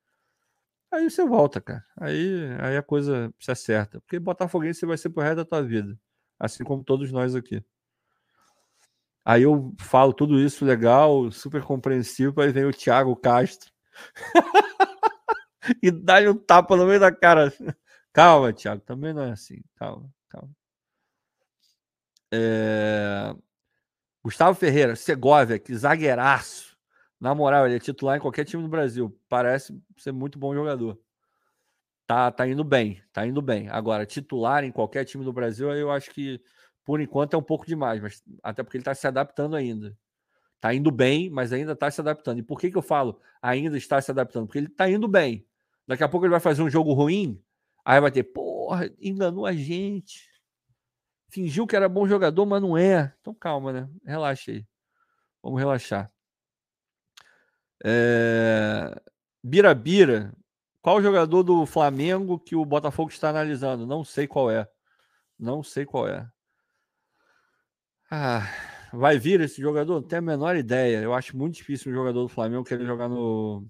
aí 0.90 1.10
você 1.10 1.24
volta, 1.24 1.60
cara. 1.60 1.84
Aí, 2.00 2.48
aí 2.60 2.76
a 2.76 2.82
coisa 2.82 3.32
se 3.40 3.50
acerta. 3.50 4.00
Porque 4.00 4.18
Botafoguense 4.18 4.80
você 4.80 4.86
vai 4.86 4.96
ser 4.98 5.10
pro 5.10 5.22
resto 5.22 5.36
da 5.36 5.44
tua 5.44 5.62
vida 5.62 5.98
assim 6.38 6.62
como 6.62 6.84
todos 6.84 7.10
nós 7.10 7.34
aqui. 7.34 7.62
Aí 9.24 9.42
eu 9.42 9.74
falo 9.78 10.12
tudo 10.12 10.40
isso 10.40 10.64
legal, 10.64 11.30
super 11.30 11.62
compreensivo, 11.62 12.40
aí 12.40 12.50
vem 12.50 12.64
o 12.64 12.72
Thiago 12.72 13.14
Castro 13.16 13.70
e 15.82 15.90
dá-lhe 15.90 16.28
um 16.28 16.36
tapa 16.36 16.76
no 16.76 16.86
meio 16.86 17.00
da 17.00 17.12
cara. 17.12 17.52
Calma, 18.12 18.52
Thiago, 18.52 18.80
também 18.82 19.12
não 19.12 19.22
é 19.22 19.32
assim. 19.32 19.62
Calma, 19.76 20.10
calma. 20.28 20.50
É... 22.32 23.34
Gustavo 24.28 24.54
Ferreira, 24.54 24.94
Segovia, 24.94 25.58
que 25.58 25.74
zagueiraço. 25.74 26.76
Na 27.18 27.34
moral, 27.34 27.64
ele 27.64 27.76
é 27.76 27.78
titular 27.78 28.18
em 28.18 28.20
qualquer 28.20 28.44
time 28.44 28.62
do 28.62 28.68
Brasil. 28.68 29.18
Parece 29.26 29.82
ser 29.96 30.12
muito 30.12 30.38
bom 30.38 30.52
jogador. 30.52 31.00
tá, 32.06 32.30
tá 32.30 32.46
indo 32.46 32.62
bem, 32.62 33.02
tá 33.10 33.26
indo 33.26 33.40
bem. 33.40 33.70
Agora, 33.70 34.04
titular 34.04 34.64
em 34.64 34.70
qualquer 34.70 35.06
time 35.06 35.24
do 35.24 35.32
Brasil, 35.32 35.72
eu 35.72 35.90
acho 35.90 36.10
que 36.10 36.38
por 36.84 37.00
enquanto 37.00 37.32
é 37.32 37.38
um 37.38 37.42
pouco 37.42 37.66
demais, 37.66 38.02
mas 38.02 38.22
até 38.42 38.62
porque 38.62 38.76
ele 38.76 38.82
está 38.82 38.94
se 38.94 39.06
adaptando 39.06 39.56
ainda. 39.56 39.96
Tá 40.60 40.74
indo 40.74 40.90
bem, 40.90 41.30
mas 41.30 41.50
ainda 41.50 41.72
está 41.72 41.90
se 41.90 41.98
adaptando. 42.02 42.38
E 42.40 42.42
por 42.42 42.60
que, 42.60 42.70
que 42.70 42.76
eu 42.76 42.82
falo 42.82 43.18
ainda 43.40 43.78
está 43.78 43.98
se 43.98 44.10
adaptando? 44.10 44.46
Porque 44.46 44.58
ele 44.58 44.66
está 44.66 44.90
indo 44.90 45.08
bem. 45.08 45.46
Daqui 45.86 46.04
a 46.04 46.08
pouco 46.08 46.26
ele 46.26 46.32
vai 46.32 46.40
fazer 46.40 46.60
um 46.62 46.68
jogo 46.68 46.92
ruim, 46.92 47.42
aí 47.82 47.98
vai 47.98 48.10
ter, 48.10 48.24
porra, 48.24 48.90
enganou 49.00 49.46
a 49.46 49.54
gente. 49.54 50.27
Fingiu 51.28 51.66
que 51.66 51.76
era 51.76 51.88
bom 51.88 52.06
jogador, 52.06 52.46
mas 52.46 52.62
não 52.62 52.76
é. 52.76 53.14
Então 53.20 53.34
calma, 53.34 53.72
né? 53.72 53.88
Relaxa 54.04 54.50
aí. 54.50 54.66
Vamos 55.42 55.58
relaxar. 55.58 56.10
É... 57.84 59.00
Bira 59.42 59.74
Bira, 59.74 60.34
qual 60.82 61.02
jogador 61.02 61.42
do 61.42 61.66
Flamengo 61.66 62.38
que 62.38 62.56
o 62.56 62.64
Botafogo 62.64 63.10
está 63.10 63.30
analisando? 63.30 63.86
Não 63.86 64.02
sei 64.04 64.26
qual 64.26 64.50
é. 64.50 64.68
Não 65.38 65.62
sei 65.62 65.84
qual 65.84 66.08
é. 66.08 66.28
Ah, 68.10 68.42
vai 68.92 69.18
vir 69.18 69.40
esse 69.40 69.60
jogador? 69.60 70.00
Não 70.00 70.08
tenho 70.08 70.22
a 70.22 70.24
menor 70.24 70.56
ideia. 70.56 71.02
Eu 71.02 71.14
acho 71.14 71.36
muito 71.36 71.56
difícil 71.56 71.92
um 71.92 71.94
jogador 71.94 72.22
do 72.22 72.28
Flamengo 72.28 72.64
querer 72.64 72.86
jogar 72.86 73.08
no, 73.08 73.68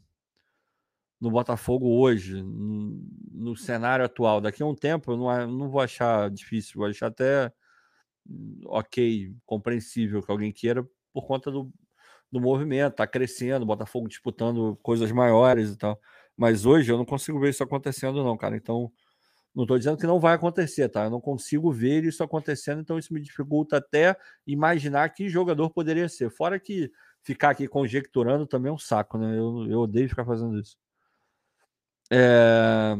no 1.21 1.31
Botafogo 1.31 1.89
hoje, 1.99 2.43
no, 2.43 3.03
no 3.33 3.57
cenário 3.57 4.05
atual. 4.05 4.41
Daqui 4.41 4.63
a 4.63 4.67
um 4.67 4.75
tempo 4.75 5.13
eu 5.13 5.17
não, 5.17 5.47
não 5.47 5.69
vou 5.69 5.81
achar 5.81 6.31
difícil, 6.31 6.75
vou 6.77 6.87
achar 6.87 7.09
até 7.09 7.53
ok, 8.67 9.33
compreensível 9.47 10.23
que 10.23 10.31
alguém 10.31 10.53
queira 10.53 10.87
por 11.13 11.27
conta 11.27 11.51
do, 11.51 11.73
do 12.31 12.41
movimento, 12.41 12.97
tá 12.97 13.07
crescendo, 13.07 13.67
Botafogo 13.67 14.09
disputando 14.09 14.79
coisas 14.83 15.11
maiores 15.11 15.71
e 15.73 15.77
tal. 15.77 15.99
Mas 16.37 16.65
hoje 16.67 16.93
eu 16.93 16.99
não 16.99 17.05
consigo 17.05 17.41
ver 17.41 17.51
isso 17.51 17.63
acontecendo, 17.63 18.23
não, 18.23 18.37
cara. 18.37 18.57
Então, 18.57 18.93
não 19.55 19.65
estou 19.65 19.79
dizendo 19.79 19.99
que 19.99 20.07
não 20.07 20.21
vai 20.21 20.35
acontecer, 20.35 20.89
tá? 20.89 21.05
Eu 21.05 21.11
não 21.11 21.21
consigo 21.21 21.73
ver 21.73 22.05
isso 22.05 22.23
acontecendo, 22.23 22.81
então 22.81 22.99
isso 22.99 23.13
me 23.13 23.21
dificulta 23.21 23.79
até 23.79 24.17
imaginar 24.47 25.09
que 25.11 25.29
jogador 25.29 25.71
poderia 25.71 26.09
ser. 26.09 26.31
Fora 26.31 26.61
que 26.61 26.91
ficar 27.23 27.51
aqui 27.51 27.67
conjecturando 27.67 28.47
também 28.47 28.71
é 28.71 28.73
um 28.73 28.79
saco, 28.79 29.19
né? 29.19 29.37
Eu, 29.37 29.67
eu 29.69 29.81
odeio 29.81 30.09
ficar 30.09 30.25
fazendo 30.25 30.61
isso. 30.61 30.77
É... 32.11 32.97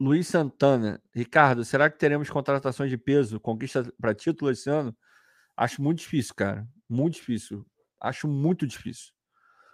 Luiz 0.00 0.28
Santana, 0.28 1.02
Ricardo, 1.12 1.64
será 1.64 1.90
que 1.90 1.98
teremos 1.98 2.30
contratações 2.30 2.88
de 2.88 2.96
peso, 2.96 3.40
conquista 3.40 3.92
para 4.00 4.14
título 4.14 4.50
esse 4.50 4.70
ano? 4.70 4.96
Acho 5.56 5.82
muito 5.82 5.98
difícil, 5.98 6.34
cara. 6.36 6.66
Muito 6.88 7.14
difícil. 7.14 7.66
Acho 8.00 8.28
muito 8.28 8.64
difícil. 8.66 9.12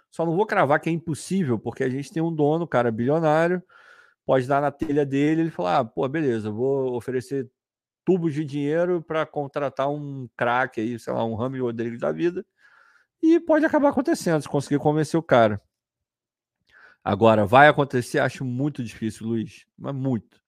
Só 0.09 0.25
não 0.25 0.35
vou 0.35 0.47
cravar 0.47 0.79
que 0.79 0.89
é 0.89 0.91
impossível, 0.91 1.59
porque 1.59 1.83
a 1.83 1.89
gente 1.89 2.11
tem 2.11 2.23
um 2.23 2.33
dono, 2.33 2.67
cara, 2.67 2.91
bilionário, 2.91 3.61
pode 4.25 4.47
dar 4.47 4.61
na 4.61 4.71
telha 4.71 5.05
dele, 5.05 5.41
ele 5.41 5.51
falar, 5.51 5.79
ah, 5.79 5.85
pô, 5.85 6.07
beleza, 6.07 6.49
vou 6.49 6.95
oferecer 6.95 7.49
tubos 8.05 8.33
de 8.33 8.45
dinheiro 8.45 9.01
para 9.01 9.25
contratar 9.25 9.89
um 9.89 10.27
craque 10.37 10.79
aí, 10.81 10.97
sei 10.97 11.13
lá, 11.13 11.23
um 11.25 11.35
Rami 11.35 11.59
Rodrigues 11.59 11.99
da 11.99 12.11
vida, 12.11 12.45
e 13.21 13.39
pode 13.39 13.65
acabar 13.65 13.89
acontecendo, 13.89 14.41
se 14.41 14.49
conseguir 14.49 14.79
convencer 14.79 15.19
o 15.19 15.23
cara. 15.23 15.61
Agora, 17.05 17.45
vai 17.45 17.67
acontecer, 17.67 18.17
acho 18.17 18.43
muito 18.43 18.83
difícil, 18.83 19.27
Luiz, 19.27 19.65
mas 19.77 19.93
muito. 19.93 20.41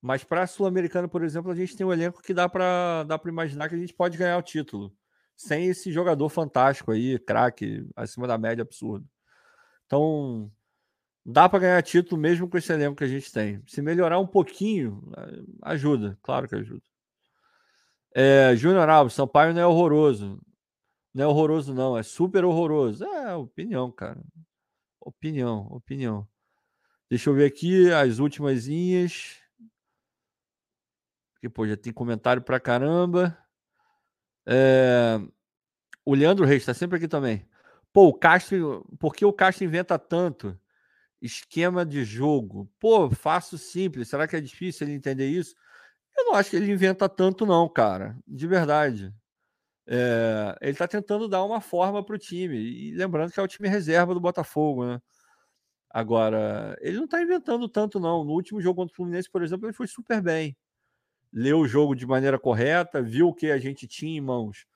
Mas 0.00 0.22
para 0.22 0.42
a 0.42 0.46
Sul-Americana, 0.46 1.08
por 1.08 1.24
exemplo, 1.24 1.50
a 1.50 1.54
gente 1.56 1.76
tem 1.76 1.84
um 1.84 1.92
elenco 1.92 2.22
que 2.22 2.32
dá 2.32 2.48
para 2.48 3.02
dá 3.04 3.20
imaginar 3.26 3.68
que 3.68 3.74
a 3.74 3.78
gente 3.78 3.92
pode 3.92 4.16
ganhar 4.16 4.38
o 4.38 4.42
título, 4.42 4.94
sem 5.36 5.66
esse 5.66 5.90
jogador 5.92 6.28
fantástico 6.28 6.92
aí, 6.92 7.18
craque, 7.18 7.84
acima 7.96 8.28
da 8.28 8.38
média, 8.38 8.62
absurdo. 8.62 9.04
Então, 9.86 10.50
Dá 11.24 11.48
para 11.48 11.60
ganhar 11.60 11.82
título 11.82 12.20
mesmo 12.20 12.48
com 12.48 12.58
esse 12.58 12.72
elenco 12.72 12.96
que 12.96 13.04
a 13.04 13.08
gente 13.08 13.30
tem. 13.32 13.62
Se 13.66 13.80
melhorar 13.80 14.18
um 14.18 14.26
pouquinho, 14.26 15.08
ajuda, 15.62 16.18
claro 16.20 16.48
que 16.48 16.56
ajuda. 16.56 16.82
É, 18.14 18.54
Júnior 18.56 18.88
Alves, 18.88 19.14
Sampaio 19.14 19.54
não 19.54 19.60
é 19.60 19.66
horroroso. 19.66 20.40
Não 21.14 21.24
é 21.24 21.26
horroroso, 21.28 21.72
não, 21.72 21.96
é 21.96 22.02
super 22.02 22.44
horroroso. 22.44 23.04
É, 23.04 23.34
opinião, 23.36 23.90
cara. 23.90 24.20
Opinião, 25.04 25.66
opinião. 25.66 26.28
Deixa 27.10 27.28
eu 27.28 27.34
ver 27.34 27.46
aqui 27.46 27.90
as 27.90 28.20
últimas 28.20 28.68
inhas. 28.68 29.36
Que, 31.40 31.48
pô, 31.48 31.66
já 31.66 31.76
tem 31.76 31.92
comentário 31.92 32.40
pra 32.40 32.60
caramba. 32.60 33.36
É... 34.46 35.18
O 36.04 36.14
Leandro 36.14 36.44
Reis 36.44 36.62
está 36.62 36.72
sempre 36.72 36.98
aqui 36.98 37.08
também. 37.08 37.44
Pô, 37.92 38.08
o 38.08 38.14
Castro, 38.14 38.86
por 38.98 39.14
que 39.14 39.24
o 39.24 39.32
Castro 39.32 39.64
inventa 39.64 39.98
tanto? 39.98 40.58
Esquema 41.20 41.84
de 41.84 42.04
jogo. 42.04 42.70
Pô, 42.78 43.10
fácil, 43.10 43.58
simples. 43.58 44.08
Será 44.08 44.26
que 44.28 44.36
é 44.36 44.40
difícil 44.40 44.86
ele 44.86 44.96
entender 44.96 45.28
isso? 45.28 45.54
Eu 46.16 46.26
não 46.26 46.34
acho 46.34 46.50
que 46.50 46.56
ele 46.56 46.70
inventa 46.70 47.08
tanto, 47.08 47.44
não, 47.44 47.68
cara. 47.68 48.16
De 48.26 48.46
verdade. 48.46 49.12
É, 49.86 50.56
ele 50.60 50.72
está 50.72 50.86
tentando 50.86 51.28
dar 51.28 51.44
uma 51.44 51.60
forma 51.60 52.04
para 52.04 52.14
o 52.14 52.18
time. 52.18 52.56
E 52.56 52.94
lembrando 52.94 53.32
que 53.32 53.40
é 53.40 53.42
o 53.42 53.48
time 53.48 53.68
reserva 53.68 54.14
do 54.14 54.20
Botafogo, 54.20 54.86
né? 54.86 55.00
Agora, 55.90 56.76
ele 56.80 56.96
não 56.96 57.04
está 57.04 57.22
inventando 57.22 57.68
tanto, 57.68 58.00
não. 58.00 58.24
No 58.24 58.32
último 58.32 58.60
jogo 58.60 58.76
contra 58.76 58.92
o 58.92 58.96
Fluminense, 58.96 59.30
por 59.30 59.42
exemplo, 59.42 59.66
ele 59.66 59.74
foi 59.74 59.86
super 59.86 60.22
bem. 60.22 60.56
Leu 61.32 61.60
o 61.60 61.68
jogo 61.68 61.94
de 61.94 62.06
maneira 62.06 62.38
correta, 62.38 63.02
viu 63.02 63.28
o 63.28 63.34
que 63.34 63.50
a 63.50 63.58
gente 63.58 63.86
tinha 63.86 64.18
em 64.18 64.20
mãos 64.20 64.66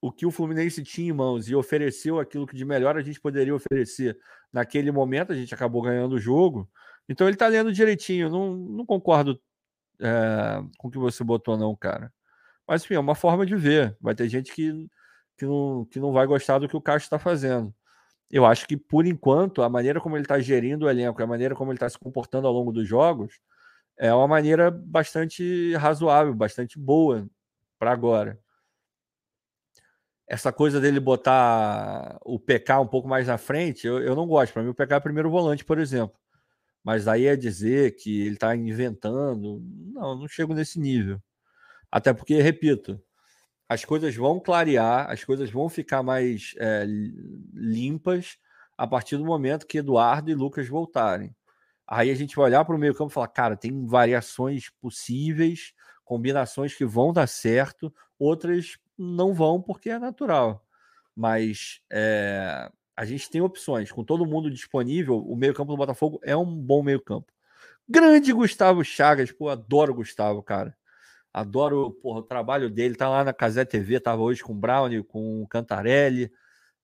o 0.00 0.10
que 0.10 0.24
o 0.24 0.30
Fluminense 0.30 0.82
tinha 0.82 1.10
em 1.10 1.12
mãos 1.12 1.48
e 1.48 1.54
ofereceu 1.54 2.18
aquilo 2.18 2.46
que 2.46 2.56
de 2.56 2.64
melhor 2.64 2.96
a 2.96 3.02
gente 3.02 3.20
poderia 3.20 3.54
oferecer 3.54 4.18
naquele 4.52 4.90
momento, 4.90 5.32
a 5.32 5.36
gente 5.36 5.52
acabou 5.52 5.82
ganhando 5.82 6.14
o 6.14 6.20
jogo. 6.20 6.68
Então 7.08 7.26
ele 7.26 7.34
está 7.34 7.46
lendo 7.48 7.72
direitinho. 7.72 8.30
Não, 8.30 8.56
não 8.56 8.86
concordo 8.86 9.40
é, 10.00 10.62
com 10.78 10.88
o 10.88 10.90
que 10.90 10.98
você 10.98 11.22
botou, 11.22 11.56
não, 11.56 11.76
cara. 11.76 12.12
Mas 12.70 12.84
enfim, 12.84 12.94
é 12.94 13.00
uma 13.00 13.16
forma 13.16 13.44
de 13.44 13.56
ver. 13.56 13.96
Vai 14.00 14.14
ter 14.14 14.28
gente 14.28 14.54
que, 14.54 14.88
que, 15.36 15.44
não, 15.46 15.84
que 15.90 15.98
não 15.98 16.12
vai 16.12 16.26
gostar 16.26 16.58
do 16.60 16.68
que 16.68 16.76
o 16.76 16.80
Castro 16.80 17.06
está 17.06 17.18
fazendo. 17.18 17.74
Eu 18.30 18.46
acho 18.46 18.66
que, 18.68 18.76
por 18.76 19.06
enquanto, 19.06 19.62
a 19.62 19.68
maneira 19.68 20.00
como 20.00 20.16
ele 20.16 20.24
está 20.24 20.38
gerindo 20.40 20.86
o 20.86 20.90
elenco, 20.90 21.22
a 21.22 21.26
maneira 21.26 21.54
como 21.56 21.72
ele 21.72 21.78
está 21.78 21.88
se 21.88 21.98
comportando 21.98 22.46
ao 22.46 22.52
longo 22.54 22.72
dos 22.72 22.86
jogos, 22.88 23.40
é 23.98 24.14
uma 24.14 24.28
maneira 24.28 24.70
bastante 24.70 25.74
razoável, 25.74 26.34
bastante 26.34 26.78
boa 26.78 27.28
para 27.78 27.92
agora 27.92 28.38
essa 30.30 30.52
coisa 30.52 30.80
dele 30.80 31.00
botar 31.00 32.16
o 32.24 32.38
PK 32.38 32.78
um 32.78 32.86
pouco 32.86 33.08
mais 33.08 33.26
na 33.26 33.36
frente, 33.36 33.84
eu, 33.84 33.98
eu 34.00 34.14
não 34.14 34.28
gosto. 34.28 34.52
Para 34.52 34.62
mim, 34.62 34.68
o 34.68 34.74
PK 34.74 34.94
é 34.94 35.00
primeiro 35.00 35.28
volante, 35.28 35.64
por 35.64 35.76
exemplo. 35.76 36.16
Mas 36.84 37.08
aí 37.08 37.26
é 37.26 37.34
dizer 37.34 37.96
que 37.96 38.22
ele 38.22 38.34
está 38.34 38.54
inventando. 38.54 39.60
Não, 39.92 40.16
não 40.16 40.28
chego 40.28 40.54
nesse 40.54 40.78
nível. 40.78 41.20
Até 41.90 42.12
porque, 42.12 42.40
repito, 42.40 43.00
as 43.68 43.84
coisas 43.84 44.14
vão 44.16 44.40
clarear, 44.40 45.10
as 45.10 45.24
coisas 45.24 45.50
vão 45.50 45.68
ficar 45.68 46.02
mais 46.02 46.54
é, 46.58 46.86
limpas 47.54 48.36
a 48.76 48.86
partir 48.86 49.16
do 49.16 49.24
momento 49.24 49.66
que 49.66 49.78
Eduardo 49.78 50.30
e 50.30 50.34
Lucas 50.34 50.68
voltarem. 50.68 51.34
Aí 51.86 52.10
a 52.10 52.14
gente 52.14 52.36
vai 52.36 52.46
olhar 52.46 52.64
para 52.64 52.74
o 52.74 52.78
meio 52.78 52.94
campo 52.94 53.10
e 53.10 53.14
falar, 53.14 53.28
cara, 53.28 53.56
tem 53.56 53.86
variações 53.86 54.70
possíveis, 54.80 55.72
combinações 56.04 56.74
que 56.74 56.84
vão 56.84 57.12
dar 57.12 57.26
certo, 57.26 57.92
outras 58.18 58.78
não 58.96 59.34
vão 59.34 59.60
porque 59.60 59.90
é 59.90 59.98
natural. 59.98 60.64
Mas 61.14 61.80
é, 61.92 62.70
a 62.96 63.04
gente 63.04 63.30
tem 63.30 63.40
opções. 63.40 63.90
Com 63.90 64.04
todo 64.04 64.26
mundo 64.26 64.50
disponível, 64.50 65.18
o 65.18 65.36
meio-campo 65.36 65.72
do 65.72 65.78
Botafogo 65.78 66.20
é 66.22 66.36
um 66.36 66.44
bom 66.44 66.82
meio-campo. 66.82 67.32
Grande 67.88 68.32
Gustavo 68.32 68.84
Chagas, 68.84 69.32
pô, 69.32 69.48
adoro 69.48 69.92
o 69.92 69.96
Gustavo, 69.96 70.42
cara. 70.42 70.76
Adoro 71.32 71.90
porra, 72.02 72.20
o 72.20 72.22
trabalho 72.22 72.68
dele. 72.68 72.96
Tá 72.96 73.08
lá 73.08 73.24
na 73.24 73.32
Casé 73.32 73.64
TV, 73.64 74.00
tava 74.00 74.22
hoje 74.22 74.42
com 74.42 74.52
o 74.52 74.56
Brown, 74.56 75.02
com 75.04 75.42
o 75.42 75.48
Cantarelli. 75.48 76.30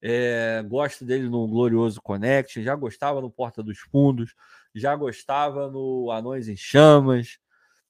É, 0.01 0.63
gosto 0.69 1.05
dele 1.05 1.29
no 1.29 1.47
Glorioso 1.49 2.01
Connection. 2.01 2.63
Já 2.63 2.75
gostava 2.75 3.21
no 3.21 3.31
Porta 3.31 3.63
dos 3.63 3.79
Fundos. 3.79 4.35
Já 4.75 4.95
gostava 4.95 5.71
no 5.71 6.11
Anões 6.11 6.49
em 6.49 6.57
Chamas. 6.57 7.39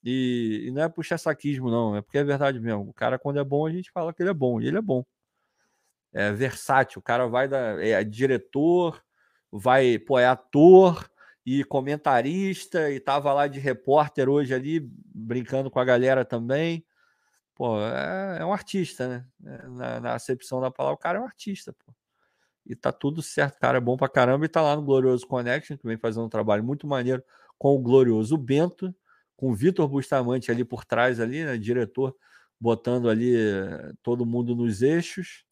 E, 0.08 0.66
e, 0.68 0.70
não 0.70 0.82
é 0.82 0.88
puxar 0.88 1.18
saquismo, 1.18 1.68
não, 1.68 1.96
é 1.96 2.00
porque 2.00 2.18
é 2.18 2.22
verdade 2.22 2.60
mesmo. 2.60 2.88
O 2.88 2.92
cara, 2.94 3.18
quando 3.18 3.40
é 3.40 3.44
bom, 3.44 3.66
a 3.66 3.72
gente 3.72 3.90
fala 3.90 4.14
que 4.14 4.22
ele 4.22 4.30
é 4.30 4.34
bom, 4.34 4.60
e 4.60 4.68
ele 4.68 4.78
é 4.78 4.80
bom. 4.80 5.04
É 6.12 6.32
versátil, 6.32 7.00
o 7.00 7.02
cara 7.02 7.26
vai 7.26 7.48
da. 7.48 7.84
É 7.84 8.04
diretor, 8.04 9.02
vai, 9.50 9.98
pô, 9.98 10.16
é 10.16 10.26
ator 10.26 11.10
e 11.46 11.64
comentarista, 11.64 12.90
e 12.90 12.98
tava 12.98 13.32
lá 13.32 13.46
de 13.46 13.60
repórter 13.60 14.28
hoje 14.28 14.52
ali, 14.52 14.80
brincando 15.14 15.70
com 15.70 15.78
a 15.78 15.84
galera 15.84 16.24
também. 16.24 16.84
Pô, 17.54 17.80
é, 17.80 18.38
é 18.40 18.44
um 18.44 18.52
artista, 18.52 19.08
né? 19.08 19.26
É, 19.44 19.68
na, 19.68 20.00
na, 20.00 20.14
acepção 20.14 20.60
da 20.60 20.70
palavra, 20.70 20.96
o 20.96 20.98
cara 20.98 21.18
é 21.18 21.22
um 21.22 21.24
artista, 21.24 21.72
pô. 21.72 21.94
E 22.66 22.74
tá 22.74 22.92
tudo 22.92 23.22
certo, 23.22 23.60
cara 23.60 23.78
é 23.78 23.80
bom 23.80 23.96
pra 23.96 24.08
caramba 24.08 24.44
e 24.44 24.48
tá 24.48 24.60
lá 24.60 24.74
no 24.74 24.82
Glorioso 24.82 25.26
Connection, 25.26 25.76
que 25.78 25.86
vem 25.86 25.96
fazendo 25.96 26.26
um 26.26 26.28
trabalho 26.28 26.64
muito 26.64 26.86
maneiro 26.86 27.22
com 27.56 27.74
o 27.76 27.78
Glorioso 27.78 28.36
Bento 28.36 28.94
com 29.36 29.50
o 29.50 29.54
Vitor 29.54 29.86
Bustamante 29.86 30.50
ali 30.50 30.64
por 30.64 30.84
trás, 30.84 31.20
ali, 31.20 31.44
né, 31.44 31.56
diretor, 31.58 32.16
botando 32.58 33.08
ali 33.08 33.36
eh, 33.36 33.92
todo 34.02 34.26
mundo 34.26 34.56
nos 34.56 34.82
eixos. 34.82 35.44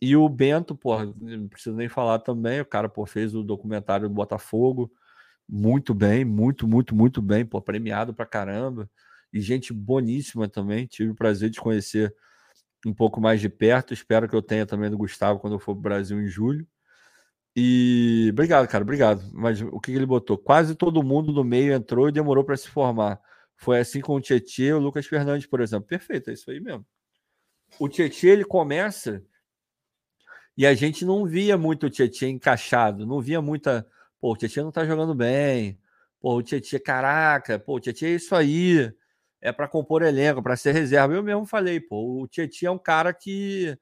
E 0.00 0.16
o 0.16 0.28
Bento, 0.28 0.76
pô, 0.76 1.02
não 1.04 1.48
preciso 1.48 1.76
nem 1.76 1.88
falar 1.88 2.18
também, 2.18 2.60
o 2.60 2.66
cara 2.66 2.88
pô, 2.88 3.06
fez 3.06 3.34
o 3.34 3.42
documentário 3.42 4.08
do 4.08 4.14
Botafogo, 4.14 4.92
muito 5.48 5.94
bem, 5.94 6.24
muito, 6.24 6.66
muito, 6.66 6.94
muito 6.94 7.22
bem, 7.22 7.44
pô, 7.44 7.60
premiado 7.60 8.14
pra 8.14 8.26
caramba. 8.26 8.90
E 9.32 9.40
gente 9.40 9.72
boníssima 9.72 10.48
também. 10.48 10.86
Tive 10.86 11.10
o 11.10 11.14
prazer 11.14 11.50
de 11.50 11.60
conhecer 11.60 12.14
um 12.86 12.94
pouco 12.94 13.20
mais 13.20 13.40
de 13.40 13.48
perto. 13.48 13.92
Espero 13.92 14.28
que 14.28 14.34
eu 14.34 14.42
tenha 14.42 14.66
também 14.66 14.90
do 14.90 14.98
Gustavo 14.98 15.40
quando 15.40 15.54
eu 15.54 15.58
for 15.58 15.74
pro 15.74 15.82
Brasil 15.82 16.20
em 16.20 16.28
julho. 16.28 16.66
E 17.56 18.28
obrigado, 18.32 18.66
cara, 18.68 18.82
obrigado. 18.82 19.22
Mas 19.32 19.60
o 19.60 19.80
que 19.80 19.92
ele 19.92 20.06
botou? 20.06 20.36
Quase 20.36 20.74
todo 20.74 21.02
mundo 21.02 21.32
no 21.32 21.44
meio 21.44 21.72
entrou 21.72 22.08
e 22.08 22.12
demorou 22.12 22.44
para 22.44 22.56
se 22.56 22.68
formar. 22.68 23.20
Foi 23.56 23.78
assim 23.78 24.00
com 24.00 24.14
o 24.14 24.20
Tietchan 24.20 24.62
e 24.62 24.72
o 24.72 24.78
Lucas 24.78 25.06
Fernandes, 25.06 25.46
por 25.46 25.60
exemplo. 25.60 25.86
Perfeito, 25.86 26.30
é 26.30 26.32
isso 26.32 26.50
aí 26.50 26.60
mesmo. 26.60 26.84
O 27.78 27.88
Tietchan 27.88 28.28
ele 28.28 28.44
começa 28.44 29.24
e 30.56 30.66
a 30.66 30.74
gente 30.74 31.04
não 31.04 31.26
via 31.26 31.56
muito 31.56 31.86
o 31.86 31.90
Tietchan 31.90 32.28
encaixado, 32.28 33.06
não 33.06 33.20
via 33.20 33.40
muita. 33.40 33.86
Pô, 34.24 34.32
o 34.32 34.36
Tietchan 34.38 34.62
não 34.62 34.72
tá 34.72 34.86
jogando 34.86 35.14
bem. 35.14 35.78
Pô, 36.18 36.36
o 36.36 36.42
Tietchan, 36.42 36.78
caraca, 36.78 37.58
pô, 37.58 37.76
o 37.76 37.80
Tietchan 37.80 38.06
é 38.06 38.10
isso 38.12 38.34
aí. 38.34 38.90
É 39.38 39.52
para 39.52 39.68
compor 39.68 40.00
elenco, 40.02 40.42
para 40.42 40.56
ser 40.56 40.72
reserva. 40.72 41.12
Eu 41.12 41.22
mesmo 41.22 41.44
falei, 41.44 41.78
pô, 41.78 42.22
o 42.22 42.26
Tietchan 42.26 42.68
é 42.68 42.70
um 42.70 42.78
cara 42.78 43.12
que 43.12 43.78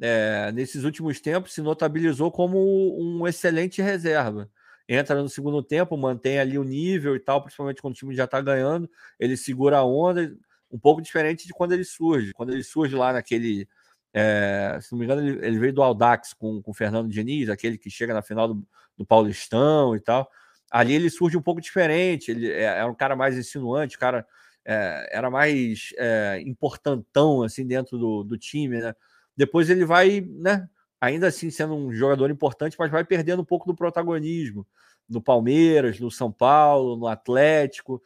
é, 0.00 0.50
nesses 0.50 0.82
últimos 0.82 1.20
tempos 1.20 1.54
se 1.54 1.62
notabilizou 1.62 2.32
como 2.32 2.58
um 3.00 3.24
excelente 3.28 3.80
reserva. 3.80 4.50
Entra 4.88 5.22
no 5.22 5.28
segundo 5.28 5.62
tempo, 5.62 5.96
mantém 5.96 6.40
ali 6.40 6.58
o 6.58 6.64
nível 6.64 7.14
e 7.14 7.20
tal, 7.20 7.40
principalmente 7.40 7.80
quando 7.80 7.94
o 7.94 7.96
time 7.96 8.16
já 8.16 8.24
está 8.24 8.40
ganhando, 8.40 8.90
ele 9.16 9.36
segura 9.36 9.78
a 9.78 9.84
onda, 9.84 10.36
um 10.72 10.78
pouco 10.80 11.00
diferente 11.00 11.46
de 11.46 11.52
quando 11.52 11.70
ele 11.70 11.84
surge. 11.84 12.32
Quando 12.32 12.52
ele 12.52 12.64
surge 12.64 12.96
lá 12.96 13.12
naquele. 13.12 13.68
É, 14.20 14.78
se 14.80 14.90
não 14.90 14.98
me 14.98 15.04
engano, 15.04 15.20
ele, 15.20 15.46
ele, 15.46 15.58
veio 15.58 15.72
do 15.72 15.80
Aldax 15.80 16.32
com, 16.32 16.60
com 16.60 16.72
o 16.72 16.74
Fernando 16.74 17.08
Diniz, 17.08 17.48
aquele 17.48 17.78
que 17.78 17.88
chega 17.88 18.12
na 18.12 18.20
final 18.20 18.48
do, 18.48 18.66
do 18.96 19.06
Paulistão 19.06 19.94
e 19.94 20.00
tal. 20.00 20.28
Ali 20.70 20.92
ele 20.94 21.08
surge 21.08 21.36
um 21.36 21.42
pouco 21.42 21.60
diferente, 21.60 22.30
ele 22.32 22.50
é, 22.50 22.80
é 22.80 22.84
um 22.84 22.94
cara 22.94 23.14
mais 23.14 23.38
insinuante, 23.38 23.96
o 23.96 23.98
cara 24.00 24.26
é, 24.64 25.08
era 25.12 25.30
mais 25.30 25.90
é, 25.96 26.42
importantão 26.44 27.42
assim 27.42 27.64
dentro 27.64 27.96
do, 27.96 28.24
do 28.24 28.36
time, 28.36 28.80
né? 28.80 28.92
Depois 29.36 29.70
ele 29.70 29.84
vai, 29.84 30.20
né? 30.20 30.68
Ainda 31.00 31.28
assim 31.28 31.48
sendo 31.48 31.74
um 31.74 31.92
jogador 31.92 32.28
importante, 32.28 32.76
mas 32.76 32.90
vai 32.90 33.04
perdendo 33.04 33.42
um 33.42 33.44
pouco 33.44 33.66
do 33.66 33.74
protagonismo 33.74 34.66
no 35.08 35.22
Palmeiras, 35.22 36.00
no 36.00 36.10
São 36.10 36.32
Paulo, 36.32 36.96
no 36.96 37.06
Atlético. 37.06 38.02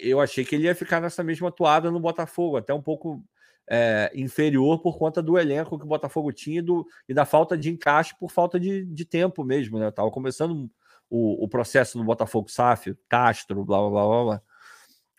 Eu 0.00 0.20
achei 0.20 0.44
que 0.44 0.54
ele 0.54 0.64
ia 0.64 0.74
ficar 0.74 1.00
nessa 1.00 1.24
mesma 1.24 1.50
toada 1.50 1.90
no 1.90 2.00
Botafogo, 2.00 2.56
até 2.56 2.72
um 2.72 2.80
pouco 2.80 3.22
é, 3.68 4.10
inferior 4.14 4.80
por 4.80 4.98
conta 4.98 5.22
do 5.22 5.38
elenco 5.38 5.78
que 5.78 5.84
o 5.84 5.88
Botafogo 5.88 6.32
tinha 6.32 6.58
e, 6.58 6.62
do, 6.62 6.86
e 7.08 7.14
da 7.14 7.24
falta 7.24 7.56
de 7.56 7.70
encaixe 7.70 8.14
por 8.18 8.30
falta 8.30 8.58
de, 8.58 8.84
de 8.84 9.04
tempo 9.04 9.44
mesmo, 9.44 9.78
né? 9.78 9.90
Tava 9.90 10.10
começando 10.10 10.70
o, 11.08 11.44
o 11.44 11.48
processo 11.48 11.98
no 11.98 12.04
Botafogo 12.04 12.50
SAF, 12.50 12.96
Castro, 13.08 13.64
blá, 13.64 13.78
blá 13.78 13.90
blá 13.90 14.06
blá 14.06 14.24
blá. 14.24 14.42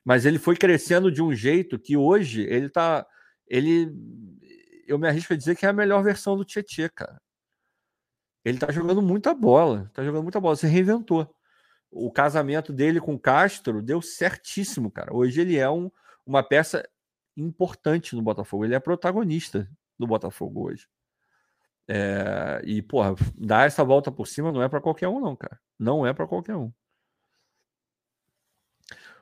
Mas 0.03 0.25
ele 0.25 0.37
foi 0.37 0.55
crescendo 0.55 1.11
de 1.11 1.21
um 1.21 1.33
jeito 1.33 1.79
que 1.79 1.95
hoje 1.95 2.43
ele 2.43 2.69
tá. 2.69 3.05
Ele 3.47 3.91
eu 4.87 4.99
me 4.99 5.07
arrisco 5.07 5.33
a 5.33 5.37
dizer 5.37 5.55
que 5.55 5.65
é 5.65 5.69
a 5.69 5.73
melhor 5.73 6.03
versão 6.03 6.35
do 6.35 6.43
Tietchan, 6.43 6.89
cara. 6.93 7.21
Ele 8.43 8.57
tá 8.57 8.71
jogando 8.71 9.01
muita 9.01 9.33
bola, 9.33 9.89
tá 9.93 10.03
jogando 10.03 10.23
muita 10.23 10.39
bola, 10.39 10.55
se 10.55 10.67
reinventou. 10.67 11.33
O 11.89 12.11
casamento 12.11 12.73
dele 12.73 12.99
com 12.99 13.13
o 13.13 13.19
Castro 13.19 13.81
deu 13.81 14.01
certíssimo, 14.01 14.91
cara. 14.91 15.15
Hoje 15.15 15.39
ele 15.39 15.57
é 15.57 15.69
um, 15.69 15.89
uma 16.25 16.43
peça 16.43 16.83
importante 17.35 18.15
no 18.15 18.21
Botafogo, 18.21 18.65
ele 18.65 18.75
é 18.75 18.79
protagonista 18.79 19.69
do 19.97 20.07
Botafogo 20.07 20.67
hoje. 20.67 20.87
É, 21.87 22.61
e, 22.63 22.81
porra, 22.81 23.15
dar 23.35 23.67
essa 23.67 23.83
volta 23.83 24.11
por 24.11 24.27
cima 24.27 24.51
não 24.51 24.61
é 24.61 24.69
para 24.69 24.81
qualquer 24.81 25.07
um, 25.07 25.19
não, 25.19 25.35
cara. 25.35 25.59
Não 25.77 26.05
é 26.05 26.13
para 26.13 26.27
qualquer 26.27 26.55
um. 26.55 26.71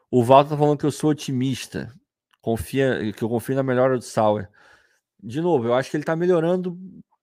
O 0.09 0.23
Walter 0.23 0.51
tá 0.51 0.57
falando 0.57 0.77
que 0.77 0.85
eu 0.85 0.91
sou 0.91 1.09
otimista. 1.11 1.93
Confia, 2.41 3.13
que 3.13 3.23
eu 3.23 3.29
confio 3.29 3.55
na 3.55 3.63
melhora 3.63 3.97
do 3.97 4.03
Sauer 4.03 4.49
de 5.21 5.39
novo, 5.41 5.67
eu 5.67 5.73
acho 5.73 5.89
que 5.89 5.97
ele 5.97 6.03
está 6.03 6.15
melhorando 6.15 6.77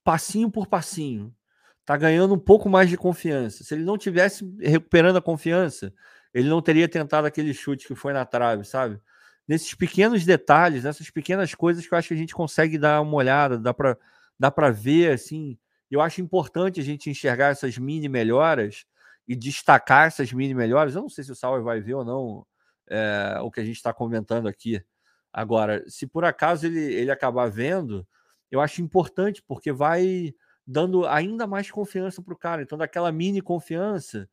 passinho 0.04 0.50
por 0.50 0.66
passinho. 0.66 1.34
Está 1.80 1.96
ganhando 1.96 2.34
um 2.34 2.38
pouco 2.38 2.68
mais 2.68 2.88
de 2.88 2.96
confiança. 2.96 3.64
Se 3.64 3.74
ele 3.74 3.84
não 3.84 3.98
tivesse 3.98 4.44
recuperando 4.60 5.16
a 5.16 5.22
confiança, 5.22 5.92
ele 6.32 6.48
não 6.48 6.62
teria 6.62 6.88
tentado 6.88 7.26
aquele 7.26 7.52
chute 7.52 7.86
que 7.86 7.94
foi 7.94 8.12
na 8.12 8.24
trave, 8.24 8.64
sabe? 8.64 9.00
Nesses 9.48 9.74
pequenos 9.74 10.24
detalhes, 10.26 10.84
nessas 10.84 11.10
pequenas 11.10 11.54
coisas 11.54 11.86
que 11.86 11.94
eu 11.94 11.98
acho 11.98 12.08
que 12.08 12.14
a 12.14 12.18
gente 12.18 12.34
consegue 12.34 12.76
dar 12.78 13.00
uma 13.00 13.16
olhada, 13.16 13.58
dá 13.58 13.72
para 13.72 13.96
dá 14.38 14.50
para 14.50 14.70
ver 14.70 15.12
assim. 15.12 15.58
Eu 15.90 16.00
acho 16.02 16.20
importante 16.20 16.80
a 16.80 16.84
gente 16.84 17.10
enxergar 17.10 17.48
essas 17.48 17.78
mini 17.78 18.08
melhoras 18.08 18.84
e 19.26 19.34
destacar 19.34 20.06
essas 20.06 20.32
mini 20.32 20.54
melhoras. 20.54 20.94
Eu 20.94 21.02
não 21.02 21.08
sei 21.08 21.24
se 21.24 21.32
o 21.32 21.34
Sauer 21.34 21.62
vai 21.62 21.80
ver 21.80 21.94
ou 21.94 22.04
não 22.04 22.46
é, 22.88 23.38
o 23.42 23.50
que 23.50 23.60
a 23.60 23.64
gente 23.64 23.76
está 23.76 23.92
comentando 23.92 24.48
aqui. 24.48 24.82
Agora, 25.32 25.82
se 25.88 26.06
por 26.06 26.24
acaso 26.24 26.66
ele, 26.66 26.80
ele 26.80 27.10
acabar 27.10 27.50
vendo, 27.50 28.06
eu 28.50 28.60
acho 28.60 28.82
importante, 28.82 29.42
porque 29.46 29.72
vai 29.72 30.34
dando 30.66 31.06
ainda 31.06 31.46
mais 31.46 31.70
confiança 31.70 32.22
para 32.22 32.34
o 32.34 32.38
cara. 32.38 32.62
Então, 32.62 32.76
daquela 32.76 33.10
mini 33.10 33.40
confiança, 33.40 34.28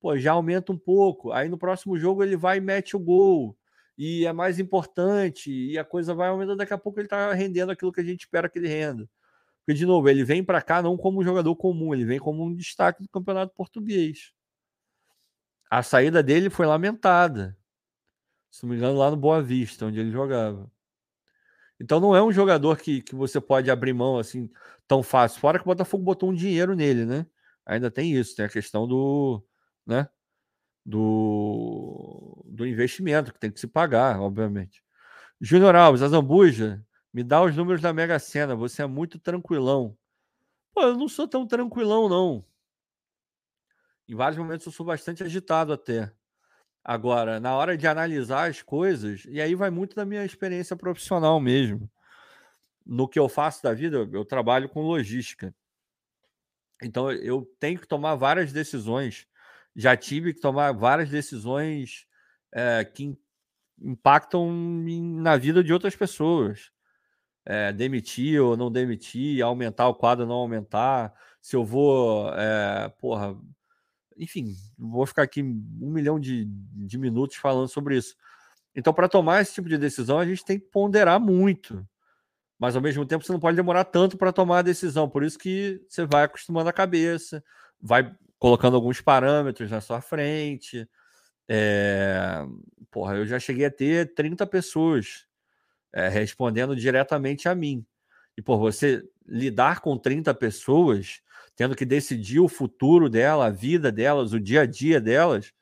pô, 0.00 0.16
já 0.16 0.32
aumenta 0.32 0.72
um 0.72 0.78
pouco. 0.78 1.32
Aí 1.32 1.48
no 1.48 1.58
próximo 1.58 1.98
jogo 1.98 2.22
ele 2.22 2.36
vai 2.36 2.58
e 2.58 2.60
mete 2.60 2.96
o 2.96 3.00
gol. 3.00 3.56
E 4.00 4.26
é 4.26 4.32
mais 4.32 4.58
importante, 4.58 5.52
e 5.52 5.78
a 5.78 5.84
coisa 5.84 6.14
vai 6.14 6.28
aumentando. 6.28 6.58
Daqui 6.58 6.72
a 6.72 6.78
pouco 6.78 6.98
ele 6.98 7.06
está 7.06 7.32
rendendo 7.34 7.70
aquilo 7.72 7.92
que 7.92 8.00
a 8.00 8.04
gente 8.04 8.20
espera 8.20 8.48
que 8.48 8.58
ele 8.58 8.68
renda. 8.68 9.08
Porque, 9.60 9.78
de 9.78 9.86
novo, 9.86 10.08
ele 10.08 10.24
vem 10.24 10.42
para 10.44 10.62
cá 10.62 10.82
não 10.82 10.96
como 10.96 11.20
um 11.20 11.24
jogador 11.24 11.54
comum, 11.56 11.94
ele 11.94 12.04
vem 12.04 12.18
como 12.18 12.44
um 12.44 12.54
destaque 12.54 13.02
do 13.02 13.08
campeonato 13.10 13.54
português. 13.54 14.32
A 15.70 15.82
saída 15.82 16.22
dele 16.22 16.50
foi 16.50 16.66
lamentada 16.66 17.56
se 18.50 18.64
não 18.64 18.70
me 18.70 18.76
engano, 18.76 18.98
lá 18.98 19.10
no 19.10 19.16
Boa 19.16 19.40
Vista, 19.40 19.86
onde 19.86 20.00
ele 20.00 20.10
jogava. 20.10 20.70
Então 21.80 22.00
não 22.00 22.14
é 22.14 22.22
um 22.22 22.32
jogador 22.32 22.76
que, 22.78 23.00
que 23.00 23.14
você 23.14 23.40
pode 23.40 23.70
abrir 23.70 23.92
mão 23.92 24.18
assim 24.18 24.50
tão 24.86 25.02
fácil. 25.02 25.40
Fora 25.40 25.58
que 25.58 25.64
o 25.64 25.66
Botafogo 25.66 26.02
botou 26.04 26.30
um 26.30 26.34
dinheiro 26.34 26.74
nele, 26.74 27.06
né? 27.06 27.26
Ainda 27.64 27.90
tem 27.90 28.12
isso, 28.12 28.34
tem 28.36 28.44
a 28.44 28.48
questão 28.48 28.86
do, 28.86 29.42
né? 29.86 30.08
Do, 30.84 32.44
do 32.46 32.66
investimento 32.66 33.32
que 33.32 33.38
tem 33.38 33.50
que 33.50 33.60
se 33.60 33.66
pagar, 33.66 34.20
obviamente. 34.20 34.82
Júnior 35.40 35.74
Alves, 35.76 36.02
a 36.02 36.08
Zambuja, 36.08 36.84
me 37.12 37.22
dá 37.22 37.42
os 37.42 37.56
números 37.56 37.80
da 37.80 37.92
Mega 37.92 38.18
Sena. 38.18 38.54
Você 38.56 38.82
é 38.82 38.86
muito 38.86 39.18
tranquilão. 39.18 39.96
Pô, 40.72 40.82
eu 40.82 40.96
não 40.96 41.08
sou 41.08 41.28
tão 41.28 41.46
tranquilão, 41.46 42.08
não. 42.08 42.44
Em 44.08 44.14
vários 44.14 44.38
momentos 44.38 44.66
eu 44.66 44.72
sou 44.72 44.84
bastante 44.84 45.22
agitado 45.22 45.72
até. 45.72 46.12
Agora, 46.82 47.38
na 47.38 47.54
hora 47.54 47.76
de 47.76 47.86
analisar 47.86 48.48
as 48.48 48.62
coisas, 48.62 49.24
e 49.28 49.40
aí 49.40 49.54
vai 49.54 49.70
muito 49.70 49.94
da 49.94 50.04
minha 50.04 50.24
experiência 50.24 50.74
profissional 50.74 51.38
mesmo. 51.38 51.90
No 52.84 53.06
que 53.06 53.18
eu 53.18 53.28
faço 53.28 53.62
da 53.62 53.72
vida, 53.74 54.08
eu 54.12 54.24
trabalho 54.24 54.68
com 54.68 54.82
logística. 54.82 55.54
Então, 56.82 57.12
eu 57.12 57.46
tenho 57.60 57.78
que 57.78 57.86
tomar 57.86 58.14
várias 58.14 58.52
decisões. 58.52 59.26
Já 59.74 59.96
tive 59.96 60.34
que 60.34 60.40
tomar 60.40 60.72
várias 60.72 61.10
decisões 61.10 62.06
é, 62.52 62.84
que 62.84 63.16
impactam 63.80 64.52
na 64.52 65.36
vida 65.36 65.62
de 65.64 65.72
outras 65.72 65.96
pessoas. 65.96 66.70
É, 67.44 67.72
demitir 67.72 68.40
ou 68.40 68.56
não 68.56 68.70
demitir, 68.70 69.42
aumentar 69.42 69.88
o 69.88 69.94
quadro 69.94 70.24
ou 70.24 70.28
não 70.28 70.36
aumentar, 70.36 71.12
se 71.40 71.56
eu 71.56 71.64
vou, 71.64 72.28
é, 72.34 72.88
porra, 73.00 73.34
enfim, 74.16 74.54
vou 74.78 75.06
ficar 75.06 75.22
aqui 75.22 75.42
um 75.42 75.90
milhão 75.90 76.20
de, 76.20 76.44
de 76.44 76.98
minutos 76.98 77.36
falando 77.36 77.68
sobre 77.68 77.96
isso. 77.96 78.14
Então, 78.74 78.92
para 78.92 79.08
tomar 79.08 79.40
esse 79.40 79.54
tipo 79.54 79.68
de 79.68 79.78
decisão, 79.78 80.18
a 80.18 80.26
gente 80.26 80.44
tem 80.44 80.58
que 80.58 80.66
ponderar 80.66 81.18
muito. 81.18 81.86
Mas, 82.58 82.76
ao 82.76 82.82
mesmo 82.82 83.06
tempo, 83.06 83.24
você 83.24 83.32
não 83.32 83.40
pode 83.40 83.56
demorar 83.56 83.84
tanto 83.84 84.18
para 84.18 84.32
tomar 84.32 84.58
a 84.58 84.62
decisão. 84.62 85.08
Por 85.08 85.24
isso 85.24 85.38
que 85.38 85.80
você 85.88 86.04
vai 86.04 86.24
acostumando 86.24 86.68
a 86.68 86.74
cabeça, 86.74 87.42
vai 87.80 88.14
colocando 88.40 88.74
alguns 88.74 89.00
parâmetros 89.00 89.70
na 89.70 89.80
sua 89.80 90.00
frente. 90.00 90.88
É... 91.48 92.44
Porra, 92.90 93.14
eu 93.16 93.26
já 93.26 93.38
cheguei 93.38 93.66
a 93.66 93.70
ter 93.70 94.14
30 94.14 94.44
pessoas 94.48 95.26
é, 95.92 96.08
respondendo 96.08 96.74
diretamente 96.74 97.48
a 97.48 97.54
mim. 97.54 97.86
E 98.36 98.42
por 98.42 98.58
você 98.58 99.04
lidar 99.26 99.80
com 99.80 99.96
30 99.96 100.34
pessoas 100.34 101.20
tendo 101.54 101.76
que 101.76 101.84
decidir 101.84 102.40
o 102.40 102.48
futuro 102.48 103.10
dela, 103.10 103.46
a 103.46 103.50
vida 103.50 103.92
delas, 103.92 104.32
o 104.32 104.40
dia 104.40 104.62
a 104.62 104.66
dia 104.66 105.00
delas, 105.00 105.52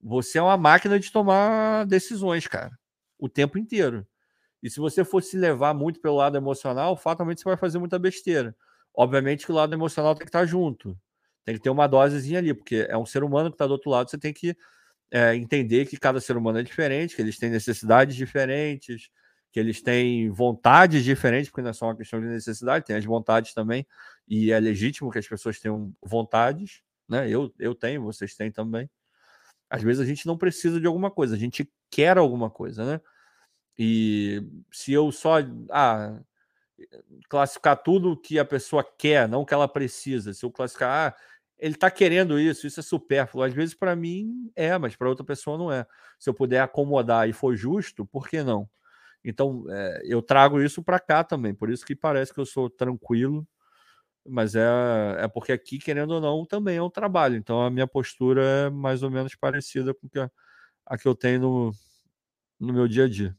você 0.00 0.38
é 0.38 0.42
uma 0.42 0.56
máquina 0.56 1.00
de 1.00 1.10
tomar 1.10 1.84
decisões, 1.86 2.46
cara, 2.46 2.78
o 3.18 3.28
tempo 3.28 3.58
inteiro. 3.58 4.06
E 4.62 4.70
se 4.70 4.78
você 4.78 5.04
for 5.04 5.20
se 5.20 5.36
levar 5.36 5.74
muito 5.74 6.00
pelo 6.00 6.16
lado 6.16 6.36
emocional, 6.36 6.96
fatalmente 6.96 7.40
você 7.40 7.48
vai 7.48 7.56
fazer 7.56 7.80
muita 7.80 7.98
besteira. 7.98 8.54
Obviamente 8.94 9.44
que 9.44 9.50
o 9.50 9.54
lado 9.54 9.74
emocional 9.74 10.14
tem 10.14 10.24
que 10.24 10.28
estar 10.28 10.46
junto. 10.46 10.96
Tem 11.44 11.56
que 11.56 11.60
ter 11.62 11.70
uma 11.70 11.86
dosezinha 11.86 12.38
ali, 12.38 12.54
porque 12.54 12.86
é 12.88 12.96
um 12.96 13.06
ser 13.06 13.24
humano 13.24 13.50
que 13.50 13.54
está 13.54 13.66
do 13.66 13.72
outro 13.72 13.90
lado, 13.90 14.10
você 14.10 14.18
tem 14.18 14.32
que 14.32 14.56
é, 15.10 15.34
entender 15.36 15.86
que 15.86 15.96
cada 15.98 16.20
ser 16.20 16.36
humano 16.36 16.58
é 16.58 16.62
diferente, 16.62 17.14
que 17.14 17.22
eles 17.22 17.38
têm 17.38 17.50
necessidades 17.50 18.16
diferentes, 18.16 19.10
que 19.52 19.60
eles 19.60 19.82
têm 19.82 20.30
vontades 20.30 21.04
diferentes, 21.04 21.50
porque 21.50 21.62
não 21.62 21.70
é 21.70 21.72
só 21.74 21.86
uma 21.86 21.96
questão 21.96 22.20
de 22.20 22.26
necessidade, 22.26 22.86
tem 22.86 22.96
as 22.96 23.04
vontades 23.04 23.52
também, 23.52 23.86
e 24.26 24.50
é 24.50 24.58
legítimo 24.58 25.10
que 25.10 25.18
as 25.18 25.28
pessoas 25.28 25.60
tenham 25.60 25.92
vontades, 26.02 26.82
né? 27.08 27.28
Eu, 27.28 27.52
eu 27.58 27.74
tenho, 27.74 28.02
vocês 28.02 28.34
têm 28.34 28.50
também. 28.50 28.88
Às 29.68 29.82
vezes 29.82 30.00
a 30.00 30.06
gente 30.06 30.26
não 30.26 30.38
precisa 30.38 30.80
de 30.80 30.86
alguma 30.86 31.10
coisa, 31.10 31.34
a 31.36 31.38
gente 31.38 31.70
quer 31.90 32.16
alguma 32.16 32.50
coisa, 32.50 32.84
né? 32.84 33.00
E 33.78 34.42
se 34.70 34.92
eu 34.92 35.12
só 35.12 35.36
ah, 35.70 36.20
classificar 37.28 37.82
tudo 37.82 38.20
que 38.20 38.38
a 38.38 38.44
pessoa 38.44 38.84
quer, 38.98 39.28
não 39.28 39.44
que 39.44 39.54
ela 39.54 39.68
precisa, 39.68 40.32
se 40.32 40.44
eu 40.44 40.50
classificar, 40.50 41.14
ah, 41.14 41.16
ele 41.62 41.74
está 41.74 41.90
querendo 41.90 42.40
isso, 42.40 42.66
isso 42.66 42.80
é 42.80 42.82
supérfluo. 42.82 43.44
Às 43.44 43.54
vezes 43.54 43.74
para 43.74 43.94
mim 43.96 44.50
é, 44.56 44.76
mas 44.78 44.96
para 44.96 45.08
outra 45.08 45.24
pessoa 45.24 45.56
não 45.56 45.72
é. 45.72 45.86
Se 46.18 46.28
eu 46.28 46.34
puder 46.34 46.60
acomodar 46.60 47.28
e 47.28 47.32
for 47.32 47.54
justo, 47.56 48.04
por 48.06 48.28
que 48.28 48.42
não? 48.42 48.68
Então 49.24 49.64
é, 49.70 50.02
eu 50.04 50.22
trago 50.22 50.60
isso 50.62 50.82
para 50.82 51.00
cá 51.00 51.24
também, 51.24 51.54
por 51.54 51.70
isso 51.70 51.86
que 51.86 51.96
parece 51.96 52.34
que 52.34 52.40
eu 52.40 52.46
sou 52.46 52.68
tranquilo, 52.70 53.46
mas 54.26 54.54
é, 54.56 54.62
é 55.20 55.28
porque 55.28 55.52
aqui, 55.52 55.78
querendo 55.78 56.12
ou 56.12 56.20
não, 56.20 56.46
também 56.46 56.76
é 56.78 56.82
um 56.82 56.90
trabalho. 56.90 57.36
Então 57.36 57.62
a 57.62 57.70
minha 57.70 57.86
postura 57.88 58.42
é 58.44 58.70
mais 58.70 59.02
ou 59.02 59.10
menos 59.10 59.34
parecida 59.36 59.94
com 59.94 60.08
a, 60.20 60.30
a 60.86 60.98
que 60.98 61.08
eu 61.08 61.14
tenho 61.14 61.40
no, 61.40 61.72
no 62.60 62.72
meu 62.74 62.88
dia 62.88 63.04
a 63.06 63.08
dia. 63.08 63.36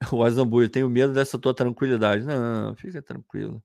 O 0.12 0.22
Azambu, 0.24 0.62
eu 0.62 0.68
tenho 0.70 0.88
medo 0.90 1.12
dessa 1.12 1.38
tua 1.38 1.54
tranquilidade. 1.54 2.24
Não, 2.24 2.74
fica 2.76 3.02
tranquilo. 3.02 3.62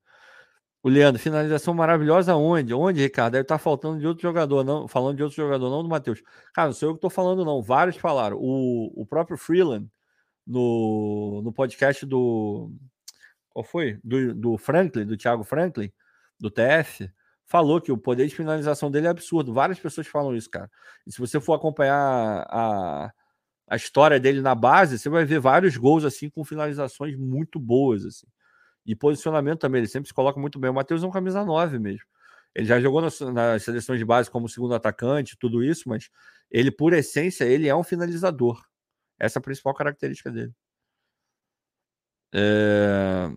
O 0.83 0.89
Leandro, 0.89 1.21
finalização 1.21 1.73
maravilhosa 1.75 2.35
onde? 2.35 2.73
Onde, 2.73 3.01
Ricardo? 3.01 3.33
Deve 3.33 3.43
estar 3.43 3.59
faltando 3.59 3.99
de 3.99 4.07
outro 4.07 4.23
jogador, 4.23 4.63
não. 4.63 4.87
Falando 4.87 5.17
de 5.17 5.23
outro 5.23 5.35
jogador, 5.35 5.69
não 5.69 5.83
do 5.83 5.89
Matheus. 5.89 6.23
Cara, 6.53 6.69
não 6.69 6.73
sou 6.73 6.89
eu 6.89 6.93
que 6.93 6.97
estou 6.97 7.09
falando, 7.09 7.45
não. 7.45 7.61
Vários 7.61 7.97
falaram. 7.97 8.37
O, 8.39 8.91
o 8.99 9.05
próprio 9.05 9.37
Freeland, 9.37 9.87
no, 10.45 11.41
no 11.43 11.53
podcast 11.53 12.05
do. 12.05 12.71
Qual 13.49 13.63
foi? 13.63 13.99
Do, 14.03 14.33
do 14.33 14.57
Franklin, 14.57 15.05
do 15.05 15.17
Thiago 15.17 15.43
Franklin, 15.43 15.91
do 16.39 16.49
TF, 16.49 17.11
falou 17.45 17.79
que 17.81 17.91
o 17.91 17.97
poder 17.97 18.27
de 18.27 18.35
finalização 18.35 18.89
dele 18.89 19.07
é 19.07 19.09
absurdo. 19.11 19.53
Várias 19.53 19.79
pessoas 19.79 20.07
falam 20.07 20.35
isso, 20.35 20.49
cara. 20.49 20.69
E 21.05 21.11
se 21.11 21.19
você 21.19 21.39
for 21.39 21.53
acompanhar 21.53 22.47
a, 22.49 23.11
a 23.67 23.75
história 23.75 24.19
dele 24.19 24.41
na 24.41 24.55
base, 24.55 24.97
você 24.97 25.09
vai 25.09 25.25
ver 25.25 25.39
vários 25.39 25.77
gols 25.77 26.05
assim 26.05 26.29
com 26.29 26.43
finalizações 26.43 27.15
muito 27.15 27.59
boas 27.59 28.03
assim. 28.05 28.25
E 28.85 28.95
posicionamento 28.95 29.59
também, 29.59 29.79
ele 29.79 29.87
sempre 29.87 30.07
se 30.07 30.13
coloca 30.13 30.39
muito 30.39 30.59
bem. 30.59 30.69
O 30.69 30.73
Matheus 30.73 31.03
é 31.03 31.07
um 31.07 31.11
camisa 31.11 31.45
9 31.45 31.79
mesmo. 31.79 32.05
Ele 32.55 32.65
já 32.67 32.79
jogou 32.79 33.01
nas, 33.01 33.19
nas, 33.19 33.63
seleções 33.63 33.99
de 33.99 34.05
base 34.05 34.29
como 34.29 34.49
segundo 34.49 34.73
atacante, 34.75 35.37
tudo 35.39 35.63
isso, 35.63 35.87
mas 35.87 36.09
ele, 36.49 36.71
por 36.71 36.93
essência, 36.93 37.45
ele 37.45 37.67
é 37.67 37.75
um 37.75 37.83
finalizador. 37.83 38.61
Essa 39.19 39.39
é 39.39 39.41
a 39.41 39.43
principal 39.43 39.73
característica 39.73 40.31
dele. 40.31 40.53
É... 42.33 43.31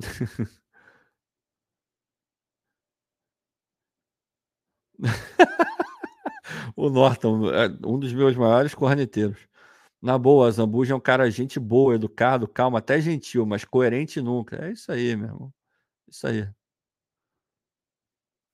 o 6.76 6.88
Norton, 6.90 7.50
é 7.52 7.68
um 7.86 7.98
dos 7.98 8.12
meus 8.12 8.36
maiores 8.36 8.74
corneteiros. 8.74 9.49
Na 10.02 10.18
boa, 10.18 10.50
Zambuja 10.50 10.94
é 10.94 10.96
um 10.96 11.00
cara 11.00 11.30
gente 11.30 11.60
boa, 11.60 11.94
educado, 11.94 12.48
calmo, 12.48 12.76
até 12.76 13.00
gentil, 13.00 13.44
mas 13.46 13.64
coerente 13.64 14.20
nunca. 14.20 14.56
É 14.64 14.72
isso 14.72 14.90
aí, 14.90 15.14
meu 15.16 15.28
irmão. 15.28 15.52
Isso 16.08 16.26
aí. 16.26 16.48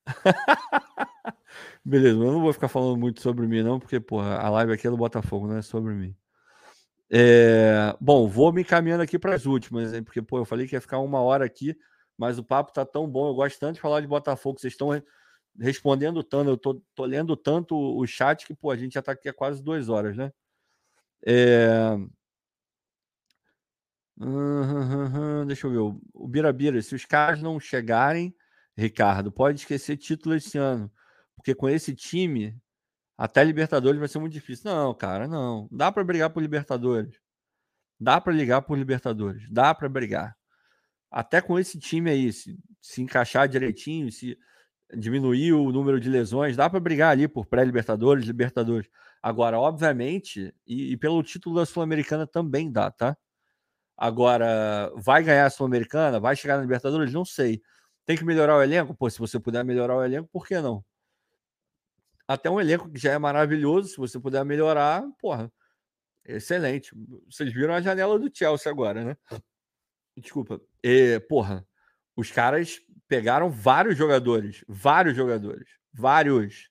Beleza, 1.85 2.19
eu 2.19 2.33
não 2.33 2.41
vou 2.41 2.53
ficar 2.53 2.69
falando 2.69 2.97
muito 2.99 3.21
sobre 3.23 3.47
mim, 3.47 3.63
não, 3.63 3.79
porque, 3.81 4.01
porra, 4.01 4.37
a 4.39 4.49
live 4.51 4.73
aqui 4.73 4.87
é 4.87 4.91
do 4.91 4.97
Botafogo, 4.97 5.47
não 5.47 5.57
é 5.57 5.63
sobre 5.63 5.95
mim. 5.95 6.17
É... 7.11 7.95
Bom, 8.01 8.29
vou 8.29 8.53
me 8.53 8.63
encaminhando 8.63 9.03
aqui 9.03 9.19
para 9.19 9.35
as 9.35 9.47
últimas, 9.47 9.93
hein, 9.95 10.03
porque, 10.03 10.23
pô, 10.23 10.39
eu 10.39 10.45
falei 10.45 10.67
que 10.67 10.77
ia 10.77 10.81
ficar 10.81 10.99
uma 10.99 11.21
hora 11.21 11.45
aqui, 11.45 11.77
mas 12.19 12.39
o 12.39 12.45
papo 12.45 12.73
tá 12.73 12.85
tão 12.85 13.09
bom, 13.09 13.29
eu 13.29 13.35
gosto 13.35 13.59
tanto 13.59 13.77
de 13.77 13.81
falar 13.81 14.01
de 14.01 14.07
Botafogo, 14.09 14.59
vocês 14.61 14.73
estão 14.73 14.91
respondendo 15.59 16.23
tanto, 16.23 16.51
eu 16.51 16.57
tô, 16.57 16.83
tô 16.95 17.05
lendo 17.05 17.37
tanto 17.37 17.77
o 17.77 18.07
chat 18.07 18.47
que, 18.47 18.55
pô, 18.55 18.71
a 18.71 18.77
gente 18.77 18.95
já 18.95 19.03
tá 19.03 19.13
aqui 19.13 19.29
há 19.29 19.33
quase 19.35 19.63
duas 19.63 19.89
horas, 19.89 20.17
né? 20.17 20.33
É... 21.27 21.97
Uhum, 24.19 25.45
deixa 25.47 25.67
eu 25.67 25.71
ver. 25.71 26.01
O 26.15 26.29
Birabira, 26.29 26.81
se 26.81 26.95
os 26.95 27.05
caras 27.05 27.43
não 27.43 27.61
chegarem, 27.61 28.35
Ricardo, 28.77 29.33
pode 29.33 29.61
esquecer 29.61 29.97
título 29.97 30.37
esse 30.37 30.57
ano. 30.57 30.91
Porque 31.37 31.55
com 31.55 31.69
esse 31.69 31.95
time, 31.95 32.57
até 33.19 33.45
Libertadores 33.45 33.99
vai 33.99 34.09
ser 34.09 34.19
muito 34.19 34.33
difícil. 34.33 34.71
Não, 34.71 34.95
cara, 34.95 35.27
não. 35.27 35.69
Dá 35.71 35.91
para 35.93 36.05
brigar 36.05 36.31
por 36.31 36.41
Libertadores. 36.43 37.19
Dá 37.99 38.21
para 38.21 38.33
ligar 38.33 38.63
por 38.63 38.79
Libertadores. 38.79 39.43
Dá 39.51 39.75
para 39.75 39.89
brigar. 39.89 40.37
Até 41.11 41.41
com 41.41 41.59
esse 41.59 41.79
time 41.79 42.11
aí, 42.11 42.33
se, 42.33 42.59
se 42.81 43.03
encaixar 43.03 43.49
direitinho, 43.49 44.11
se 44.13 44.39
diminuir 44.95 45.53
o 45.53 45.73
número 45.73 46.01
de 46.01 46.09
lesões, 46.09 46.57
dá 46.57 46.69
para 46.71 46.81
brigar 46.81 47.13
ali 47.13 47.27
por 47.27 47.47
pré-Libertadores, 47.47 48.25
Libertadores. 48.27 48.89
Agora, 49.27 49.59
obviamente, 49.59 50.55
e, 50.65 50.93
e 50.93 50.97
pelo 50.97 51.21
título 51.21 51.57
da 51.57 51.67
Sul-Americana 51.67 52.29
também 52.29 52.71
dá, 52.71 52.93
tá? 52.93 53.19
Agora, 53.97 54.93
vai 54.95 55.21
ganhar 55.25 55.47
a 55.47 55.51
Sul-Americana? 55.51 56.21
Vai 56.21 56.37
chegar 56.37 56.55
na 56.55 56.63
Libertadores? 56.63 57.13
Não 57.13 57.25
sei. 57.25 57.61
Tem 58.05 58.17
que 58.17 58.25
melhorar 58.25 58.57
o 58.57 58.63
elenco? 58.63 58.95
Pô, 58.95 59.11
se 59.11 59.19
você 59.19 59.41
puder 59.41 59.65
melhorar 59.65 59.97
o 59.97 60.05
elenco, 60.05 60.29
por 60.33 60.47
que 60.47 60.61
não? 60.61 60.85
Até 62.29 62.49
um 62.49 62.61
elenco 62.61 62.89
que 62.89 63.01
já 63.01 63.15
é 63.15 63.19
maravilhoso, 63.19 63.89
se 63.89 63.97
você 63.97 64.21
puder 64.21 64.45
melhorar, 64.45 65.03
porra, 65.19 65.53
excelente. 66.25 66.93
Vocês 67.29 67.53
viram 67.53 67.75
a 67.75 67.81
janela 67.81 68.21
do 68.21 68.31
Chelsea 68.33 68.71
agora, 68.71 69.05
né? 69.05 69.17
Desculpa. 70.17 70.61
E, 70.85 71.19
porra, 71.29 71.67
os 72.15 72.31
caras 72.31 72.81
pegaram 73.09 73.51
vários 73.51 73.99
jogadores, 73.99 74.65
vários 74.69 75.17
jogadores, 75.17 75.69
vários. 75.93 76.71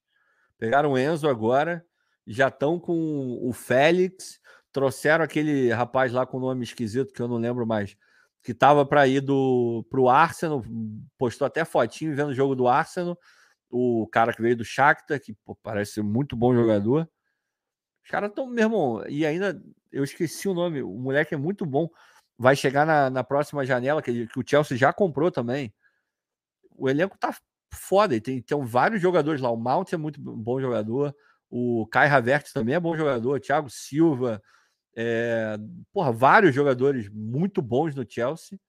Pegaram 0.57 0.93
o 0.93 0.97
Enzo 0.97 1.27
agora, 1.27 1.85
já 2.25 2.47
estão 2.47 2.79
com 2.79 3.39
o 3.41 3.53
Félix, 3.53 4.39
trouxeram 4.71 5.23
aquele 5.23 5.71
rapaz 5.71 6.11
lá 6.11 6.25
com 6.25 6.39
nome 6.39 6.63
esquisito 6.63 7.13
que 7.13 7.21
eu 7.21 7.27
não 7.27 7.37
lembro 7.37 7.65
mais, 7.65 7.95
que 8.43 8.51
estava 8.51 8.85
para 8.85 9.07
ir 9.07 9.21
do 9.21 9.85
pro 9.89 10.09
Arsenal, 10.09 10.63
postou 11.17 11.45
até 11.45 11.63
fotinho 11.65 12.15
vendo 12.15 12.29
o 12.29 12.35
jogo 12.35 12.55
do 12.55 12.67
Arsenal, 12.67 13.17
o 13.69 14.07
cara 14.07 14.33
que 14.33 14.41
veio 14.41 14.57
do 14.57 14.65
Shakhtar, 14.65 15.19
que 15.19 15.33
pô, 15.45 15.55
parece 15.55 15.93
ser 15.93 16.03
muito 16.03 16.35
bom 16.35 16.53
jogador. 16.53 17.09
Os 18.03 18.09
caras 18.11 18.29
estão, 18.29 18.47
meu 18.47 18.63
irmão, 18.63 19.03
e 19.07 19.25
ainda 19.25 19.59
eu 19.91 20.03
esqueci 20.03 20.47
o 20.47 20.53
nome, 20.53 20.83
o 20.83 20.93
moleque 20.93 21.33
é 21.33 21.37
muito 21.37 21.65
bom. 21.65 21.89
Vai 22.37 22.55
chegar 22.55 22.85
na, 22.85 23.09
na 23.09 23.23
próxima 23.23 23.65
janela, 23.65 24.01
que, 24.01 24.27
que 24.27 24.39
o 24.39 24.43
Chelsea 24.45 24.77
já 24.77 24.93
comprou 24.93 25.31
também 25.31 25.73
o 26.77 26.89
elenco 26.89 27.17
tá 27.17 27.35
foda. 27.73 28.15
E 28.15 28.21
tem, 28.21 28.41
tem 28.41 28.65
vários 28.65 29.01
jogadores 29.01 29.41
lá. 29.41 29.49
O 29.49 29.57
Mount 29.57 29.91
é 29.93 29.97
muito 29.97 30.19
bom 30.21 30.59
jogador. 30.59 31.15
O 31.49 31.87
Kai 31.87 32.07
Havertz 32.07 32.51
também 32.51 32.75
é 32.75 32.79
bom 32.79 32.95
jogador. 32.97 33.39
Thiago 33.39 33.69
Silva. 33.69 34.41
É, 34.95 35.57
porra, 35.91 36.11
vários 36.11 36.55
jogadores 36.55 37.09
muito 37.09 37.61
bons 37.61 37.95
no 37.95 38.05
Chelsea. 38.09 38.59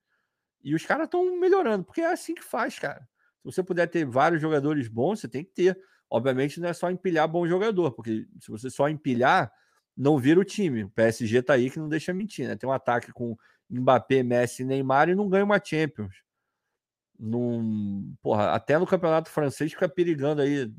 E 0.63 0.75
os 0.75 0.85
caras 0.85 1.05
estão 1.05 1.39
melhorando, 1.39 1.83
porque 1.85 2.01
é 2.01 2.11
assim 2.11 2.35
que 2.35 2.43
faz, 2.43 2.77
cara. 2.77 3.01
Se 3.39 3.45
você 3.45 3.63
puder 3.63 3.87
ter 3.87 4.05
vários 4.05 4.41
jogadores 4.41 4.87
bons, 4.87 5.19
você 5.19 5.27
tem 5.27 5.43
que 5.43 5.51
ter. 5.51 5.79
Obviamente 6.09 6.59
não 6.59 6.69
é 6.69 6.73
só 6.73 6.89
empilhar 6.89 7.27
bom 7.27 7.47
jogador, 7.47 7.91
porque 7.91 8.27
se 8.39 8.49
você 8.49 8.69
só 8.69 8.89
empilhar, 8.89 9.51
não 9.95 10.17
vira 10.17 10.39
o 10.39 10.45
time. 10.45 10.83
O 10.83 10.89
PSG 10.89 11.41
tá 11.41 11.53
aí 11.53 11.69
que 11.69 11.79
não 11.79 11.87
deixa 11.89 12.13
mentir, 12.13 12.47
né? 12.47 12.55
Tem 12.55 12.69
um 12.69 12.73
ataque 12.73 13.11
com 13.11 13.37
Mbappé, 13.69 14.23
Messi 14.23 14.63
Neymar 14.63 15.09
e 15.09 15.15
não 15.15 15.29
ganha 15.29 15.45
uma 15.45 15.61
Champions 15.63 16.27
num, 17.19 18.15
porra, 18.21 18.51
até 18.51 18.77
no 18.77 18.85
campeonato 18.85 19.29
francês 19.29 19.71
fica 19.71 19.89
perigando 19.89 20.41
aí 20.41 20.71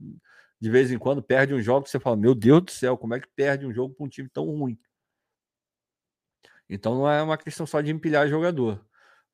de 0.61 0.71
vez 0.71 0.91
em 0.91 0.99
quando, 0.99 1.23
perde 1.23 1.55
um 1.55 1.63
jogo 1.63 1.85
que 1.85 1.91
você 1.91 2.01
fala, 2.01 2.17
meu 2.17 2.35
Deus 2.35 2.63
do 2.63 2.71
céu, 2.71 2.97
como 2.97 3.15
é 3.15 3.21
que 3.21 3.29
perde 3.35 3.67
um 3.67 3.73
jogo 3.73 3.95
para 3.95 4.07
um 4.07 4.09
time 4.09 4.29
tão 4.29 4.45
ruim? 4.47 4.79
Então 6.69 6.95
não 6.95 7.11
é 7.11 7.23
uma 7.23 7.39
questão 7.39 7.67
só 7.67 7.81
de 7.81 7.91
empilhar 7.91 8.29
jogador, 8.29 8.85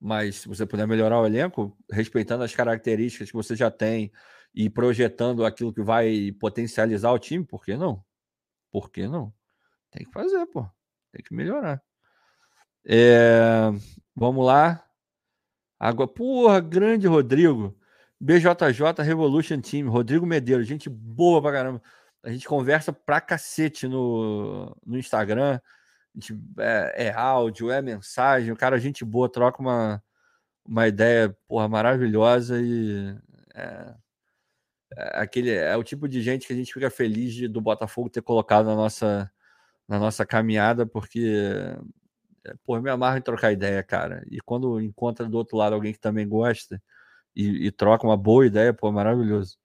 mas 0.01 0.37
se 0.37 0.49
você 0.49 0.65
puder 0.67 0.87
melhorar 0.87 1.21
o 1.21 1.27
elenco, 1.27 1.77
respeitando 1.91 2.45
as 2.45 2.55
características 2.55 3.31
que 3.31 3.37
você 3.37 3.57
já 3.57 3.71
tem 3.71 4.13
e 4.55 4.71
projetando 4.71 5.45
aquilo 5.45 5.73
que 5.73 5.83
vai 5.83 6.31
potencializar 6.39 7.11
o 7.11 7.19
time, 7.19 7.45
por 7.45 7.65
que 7.65 7.77
não? 7.77 8.05
Por 8.71 8.91
que 8.91 9.09
não? 9.09 9.33
Tem 9.91 10.05
que 10.05 10.13
fazer, 10.13 10.47
pô. 10.47 10.69
Tem 11.11 11.23
que 11.23 11.35
melhorar. 11.35 11.83
É... 12.85 13.71
Vamos 14.15 14.45
lá. 14.47 14.85
Água, 15.79 16.07
porra, 16.07 16.61
grande 16.61 17.07
Rodrigo. 17.07 17.77
BJJ 18.25 19.03
Revolution 19.05 19.61
Team, 19.61 19.91
Rodrigo 19.91 20.25
Medeiros, 20.25 20.67
gente 20.67 20.89
boa 20.89 21.43
pra 21.43 21.53
caramba. 21.53 21.83
A 22.23 22.31
gente 22.31 22.49
conversa 22.49 22.91
pra 22.91 23.21
cacete 23.21 23.87
no, 23.87 24.75
no 24.87 24.97
Instagram. 24.97 25.61
Gente, 26.15 26.41
é, 26.59 27.09
é, 27.09 27.13
áudio, 27.13 27.71
é 27.71 27.83
mensagem. 27.83 28.51
O 28.51 28.57
cara, 28.57 28.81
gente 28.81 29.05
boa, 29.05 29.31
troca 29.31 29.61
uma, 29.61 30.03
uma 30.65 30.89
ideia, 30.89 31.37
porra, 31.47 31.69
maravilhosa 31.69 32.59
e. 32.63 33.15
É, 33.55 33.95
é, 34.97 35.21
aquele, 35.21 35.51
é 35.51 35.77
o 35.77 35.85
tipo 35.85 36.09
de 36.09 36.23
gente 36.23 36.47
que 36.47 36.55
a 36.55 36.57
gente 36.57 36.73
fica 36.73 36.89
feliz 36.89 37.35
de, 37.35 37.47
do 37.47 37.61
Botafogo 37.61 38.09
ter 38.09 38.23
colocado 38.23 38.65
na 38.65 38.75
nossa, 38.75 39.31
na 39.87 39.99
nossa 39.99 40.25
caminhada, 40.25 40.87
porque 40.87 41.45
é, 42.47 42.55
pô, 42.65 42.81
me 42.81 42.89
amarro 42.89 43.19
em 43.19 43.23
trocar 43.23 43.53
ideia, 43.53 43.83
cara. 43.83 44.25
E 44.31 44.41
quando 44.41 44.81
encontra 44.81 45.29
do 45.29 45.37
outro 45.37 45.59
lado 45.59 45.75
alguém 45.75 45.93
que 45.93 46.01
também 46.01 46.27
gosta 46.27 46.81
e, 47.35 47.67
e 47.67 47.71
troca 47.71 48.07
uma 48.07 48.17
boa 48.17 48.47
ideia, 48.47 48.73
pô, 48.73 48.91
maravilhoso. 48.93 49.59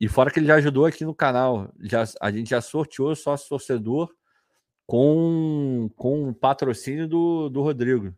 E 0.00 0.08
fora 0.08 0.30
que 0.30 0.38
ele 0.38 0.46
já 0.46 0.56
ajudou 0.56 0.84
aqui 0.84 1.04
no 1.04 1.14
canal. 1.14 1.72
Já, 1.80 2.04
a 2.20 2.30
gente 2.30 2.50
já 2.50 2.60
sorteou 2.60 3.14
sócio 3.16 3.48
torcedor 3.48 4.12
com, 4.86 5.90
com 5.96 6.32
patrocínio 6.34 7.08
do, 7.08 7.48
do 7.48 7.62
Rodrigo. 7.62 8.14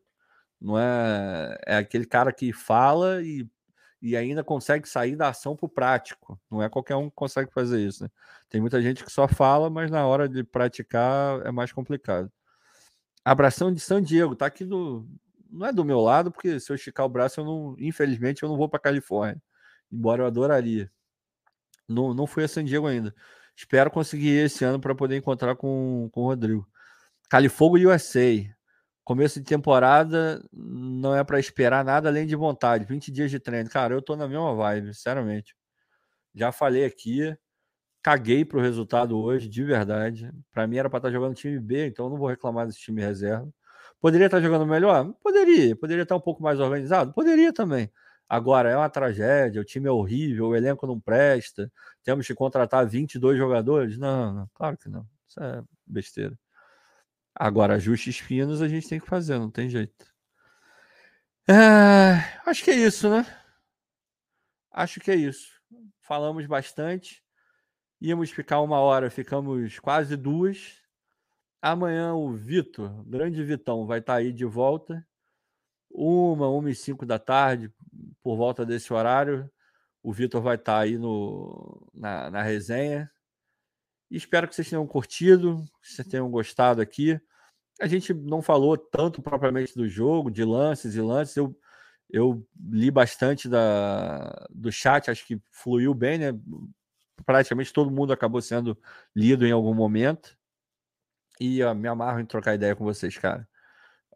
Não 0.60 0.78
é, 0.78 1.58
é 1.66 1.76
aquele 1.76 2.04
cara 2.04 2.32
que 2.32 2.52
fala 2.52 3.22
e, 3.22 3.46
e 4.02 4.16
ainda 4.16 4.42
consegue 4.42 4.88
sair 4.88 5.14
da 5.16 5.28
ação 5.28 5.56
para 5.56 5.66
o 5.66 5.68
prático. 5.68 6.38
Não 6.50 6.62
é 6.62 6.68
qualquer 6.68 6.96
um 6.96 7.08
que 7.08 7.14
consegue 7.14 7.52
fazer 7.52 7.80
isso. 7.80 8.02
Né? 8.02 8.10
Tem 8.48 8.60
muita 8.60 8.82
gente 8.82 9.04
que 9.04 9.12
só 9.12 9.28
fala, 9.28 9.70
mas 9.70 9.90
na 9.90 10.04
hora 10.06 10.28
de 10.28 10.42
praticar 10.42 11.46
é 11.46 11.52
mais 11.52 11.72
complicado. 11.72 12.30
Abração 13.24 13.72
de 13.72 13.80
São 13.80 14.00
Diego, 14.00 14.34
tá 14.34 14.46
aqui 14.46 14.64
do. 14.64 15.06
Não 15.50 15.66
é 15.66 15.72
do 15.72 15.84
meu 15.84 16.00
lado, 16.00 16.30
porque 16.30 16.60
se 16.60 16.70
eu 16.70 16.76
esticar 16.76 17.06
o 17.06 17.08
braço, 17.08 17.40
eu 17.40 17.44
não, 17.44 17.76
infelizmente, 17.78 18.42
eu 18.42 18.48
não 18.48 18.56
vou 18.56 18.68
para 18.68 18.80
Califórnia. 18.80 19.40
Embora 19.90 20.22
eu 20.22 20.26
adoraria. 20.26 20.90
Não, 21.88 22.12
não 22.14 22.26
fui 22.26 22.44
a 22.44 22.48
San 22.48 22.64
Diego 22.64 22.86
ainda. 22.86 23.14
Espero 23.56 23.90
conseguir 23.90 24.30
esse 24.30 24.64
ano 24.64 24.80
para 24.80 24.94
poder 24.94 25.16
encontrar 25.16 25.56
com, 25.56 26.08
com 26.12 26.22
o 26.22 26.26
Rodrigo. 26.26 26.68
Califogo 27.28 27.78
USA. 27.78 28.44
Começo 29.04 29.40
de 29.40 29.46
temporada 29.46 30.44
não 30.52 31.16
é 31.16 31.24
para 31.24 31.40
esperar 31.40 31.84
nada 31.84 32.08
além 32.08 32.26
de 32.26 32.36
vontade. 32.36 32.84
20 32.84 33.10
dias 33.10 33.30
de 33.30 33.40
treino. 33.40 33.70
Cara, 33.70 33.94
eu 33.94 34.02
tô 34.02 34.14
na 34.16 34.28
mesma 34.28 34.54
vibe, 34.54 34.94
sinceramente. 34.94 35.56
Já 36.34 36.52
falei 36.52 36.84
aqui. 36.84 37.36
Caguei 38.02 38.44
pro 38.44 38.60
resultado 38.60 39.18
hoje, 39.18 39.48
de 39.48 39.64
verdade. 39.64 40.30
Para 40.52 40.66
mim 40.66 40.76
era 40.76 40.88
para 40.88 40.98
estar 40.98 41.08
tá 41.08 41.12
jogando 41.12 41.34
time 41.34 41.58
B, 41.58 41.86
então 41.86 42.06
eu 42.06 42.10
não 42.10 42.18
vou 42.18 42.28
reclamar 42.28 42.66
desse 42.66 42.80
time 42.80 43.02
reserva. 43.02 43.52
Poderia 44.00 44.26
estar 44.26 44.38
tá 44.38 44.42
jogando 44.42 44.66
melhor? 44.66 45.12
Poderia. 45.22 45.74
Poderia 45.76 46.02
estar 46.02 46.14
tá 46.14 46.18
um 46.18 46.20
pouco 46.22 46.42
mais 46.42 46.60
organizado? 46.60 47.12
Poderia 47.12 47.52
também. 47.52 47.90
Agora, 48.28 48.68
é 48.68 48.76
uma 48.76 48.90
tragédia, 48.90 49.60
o 49.60 49.64
time 49.64 49.88
é 49.88 49.90
horrível, 49.90 50.48
o 50.48 50.56
elenco 50.56 50.86
não 50.86 51.00
presta, 51.00 51.72
temos 52.04 52.26
que 52.26 52.34
contratar 52.34 52.86
22 52.86 53.38
jogadores? 53.38 53.96
Não, 53.96 54.34
não 54.34 54.50
claro 54.52 54.76
que 54.76 54.88
não. 54.88 55.06
Isso 55.26 55.40
é 55.40 55.62
besteira. 55.86 56.38
Agora, 57.34 57.74
ajustes 57.76 58.18
finos 58.18 58.60
a 58.60 58.68
gente 58.68 58.88
tem 58.88 59.00
que 59.00 59.06
fazer, 59.06 59.38
não 59.38 59.50
tem 59.50 59.70
jeito. 59.70 60.06
É, 61.48 62.40
acho 62.44 62.62
que 62.62 62.70
é 62.70 62.76
isso, 62.76 63.08
né? 63.08 63.24
Acho 64.70 65.00
que 65.00 65.10
é 65.10 65.14
isso. 65.16 65.58
Falamos 66.02 66.44
bastante. 66.46 67.22
Íamos 68.00 68.30
ficar 68.30 68.60
uma 68.60 68.78
hora, 68.80 69.10
ficamos 69.10 69.78
quase 69.78 70.16
duas. 70.16 70.76
Amanhã 71.60 72.14
o 72.14 72.32
Vitor, 72.32 73.04
grande 73.04 73.42
Vitão, 73.42 73.86
vai 73.86 73.98
estar 73.98 74.14
aí 74.14 74.32
de 74.32 74.44
volta. 74.44 75.04
Uma, 75.90 76.48
uma 76.48 76.70
e 76.70 76.74
cinco 76.74 77.04
da 77.04 77.18
tarde, 77.18 77.72
por 78.22 78.36
volta 78.36 78.64
desse 78.64 78.92
horário. 78.92 79.50
O 80.02 80.12
Vitor 80.12 80.40
vai 80.40 80.54
estar 80.54 80.78
aí 80.78 80.96
no, 80.96 81.90
na, 81.92 82.30
na 82.30 82.42
resenha. 82.42 83.10
Espero 84.10 84.46
que 84.46 84.54
vocês 84.54 84.70
tenham 84.70 84.86
curtido, 84.86 85.64
que 85.82 85.92
vocês 85.92 86.06
tenham 86.06 86.30
gostado 86.30 86.80
aqui. 86.80 87.20
A 87.80 87.86
gente 87.88 88.14
não 88.14 88.40
falou 88.40 88.76
tanto 88.76 89.20
propriamente 89.20 89.74
do 89.74 89.88
jogo, 89.88 90.30
de 90.30 90.44
lances 90.44 90.94
e 90.94 91.00
lances. 91.00 91.36
Eu, 91.36 91.58
eu 92.08 92.46
li 92.70 92.90
bastante 92.90 93.48
da, 93.48 94.46
do 94.50 94.70
chat, 94.70 95.10
acho 95.10 95.26
que 95.26 95.40
fluiu 95.50 95.92
bem, 95.92 96.18
né? 96.18 96.40
Praticamente 97.26 97.72
todo 97.72 97.90
mundo 97.90 98.12
acabou 98.12 98.40
sendo 98.40 98.78
lido 99.14 99.44
em 99.44 99.52
algum 99.52 99.74
momento. 99.74 100.37
E 101.40 101.62
ó, 101.62 101.74
me 101.74 101.88
amarro 101.88 102.20
em 102.20 102.26
trocar 102.26 102.54
ideia 102.54 102.74
com 102.76 102.84
vocês, 102.84 103.16
cara 103.16 103.48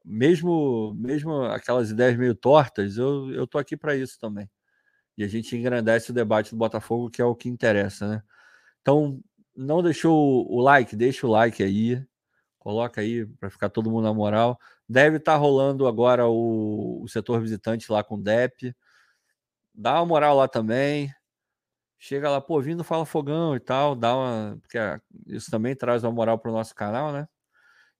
mesmo 0.05 0.95
mesmo 0.95 1.45
aquelas 1.45 1.91
ideias 1.91 2.17
meio 2.17 2.35
tortas, 2.35 2.97
eu, 2.97 3.33
eu 3.33 3.47
tô 3.47 3.59
aqui 3.59 3.77
para 3.77 3.97
isso 3.97 4.19
também. 4.19 4.51
E 5.19 5.25
a 5.25 5.29
gente 5.29 5.57
engrandece 5.57 6.11
o 6.11 6.15
debate 6.15 6.51
do 6.53 6.57
Botafogo, 6.57 7.11
que 7.11 7.23
é 7.23 7.25
o 7.25 7.35
que 7.37 7.49
interessa, 7.49 8.09
né? 8.09 8.23
Então, 8.83 9.21
não 9.57 9.83
deixou 9.83 10.51
o 10.51 10.61
like, 10.61 10.97
deixa 10.97 11.27
o 11.27 11.31
like 11.31 11.63
aí, 11.63 12.05
coloca 12.59 13.01
aí 13.03 13.27
para 13.27 13.51
ficar 13.51 13.71
todo 13.71 13.91
mundo 13.91 14.05
na 14.05 14.15
moral. 14.15 14.59
Deve 14.89 15.19
estar 15.19 15.35
tá 15.35 15.39
rolando 15.39 15.87
agora 15.87 16.27
o, 16.29 17.03
o 17.03 17.09
setor 17.09 17.41
visitante 17.43 17.93
lá 17.93 18.05
com 18.05 18.17
o 18.17 18.23
DEP. 18.23 18.75
Dá 19.75 19.95
uma 20.01 20.07
moral 20.07 20.37
lá 20.37 20.49
também. 20.49 21.13
Chega 22.05 22.29
lá, 22.29 22.41
pô, 22.41 22.61
vindo 22.61 22.83
Fala 22.83 23.07
Fogão 23.07 23.55
e 23.55 23.61
tal, 23.61 23.95
dá 23.95 24.17
uma. 24.17 24.59
Porque 24.61 24.77
isso 25.29 25.49
também 25.53 25.77
traz 25.77 26.03
uma 26.03 26.11
moral 26.11 26.37
para 26.37 26.51
o 26.51 26.55
nosso 26.55 26.75
canal, 26.75 27.13
né? 27.13 27.29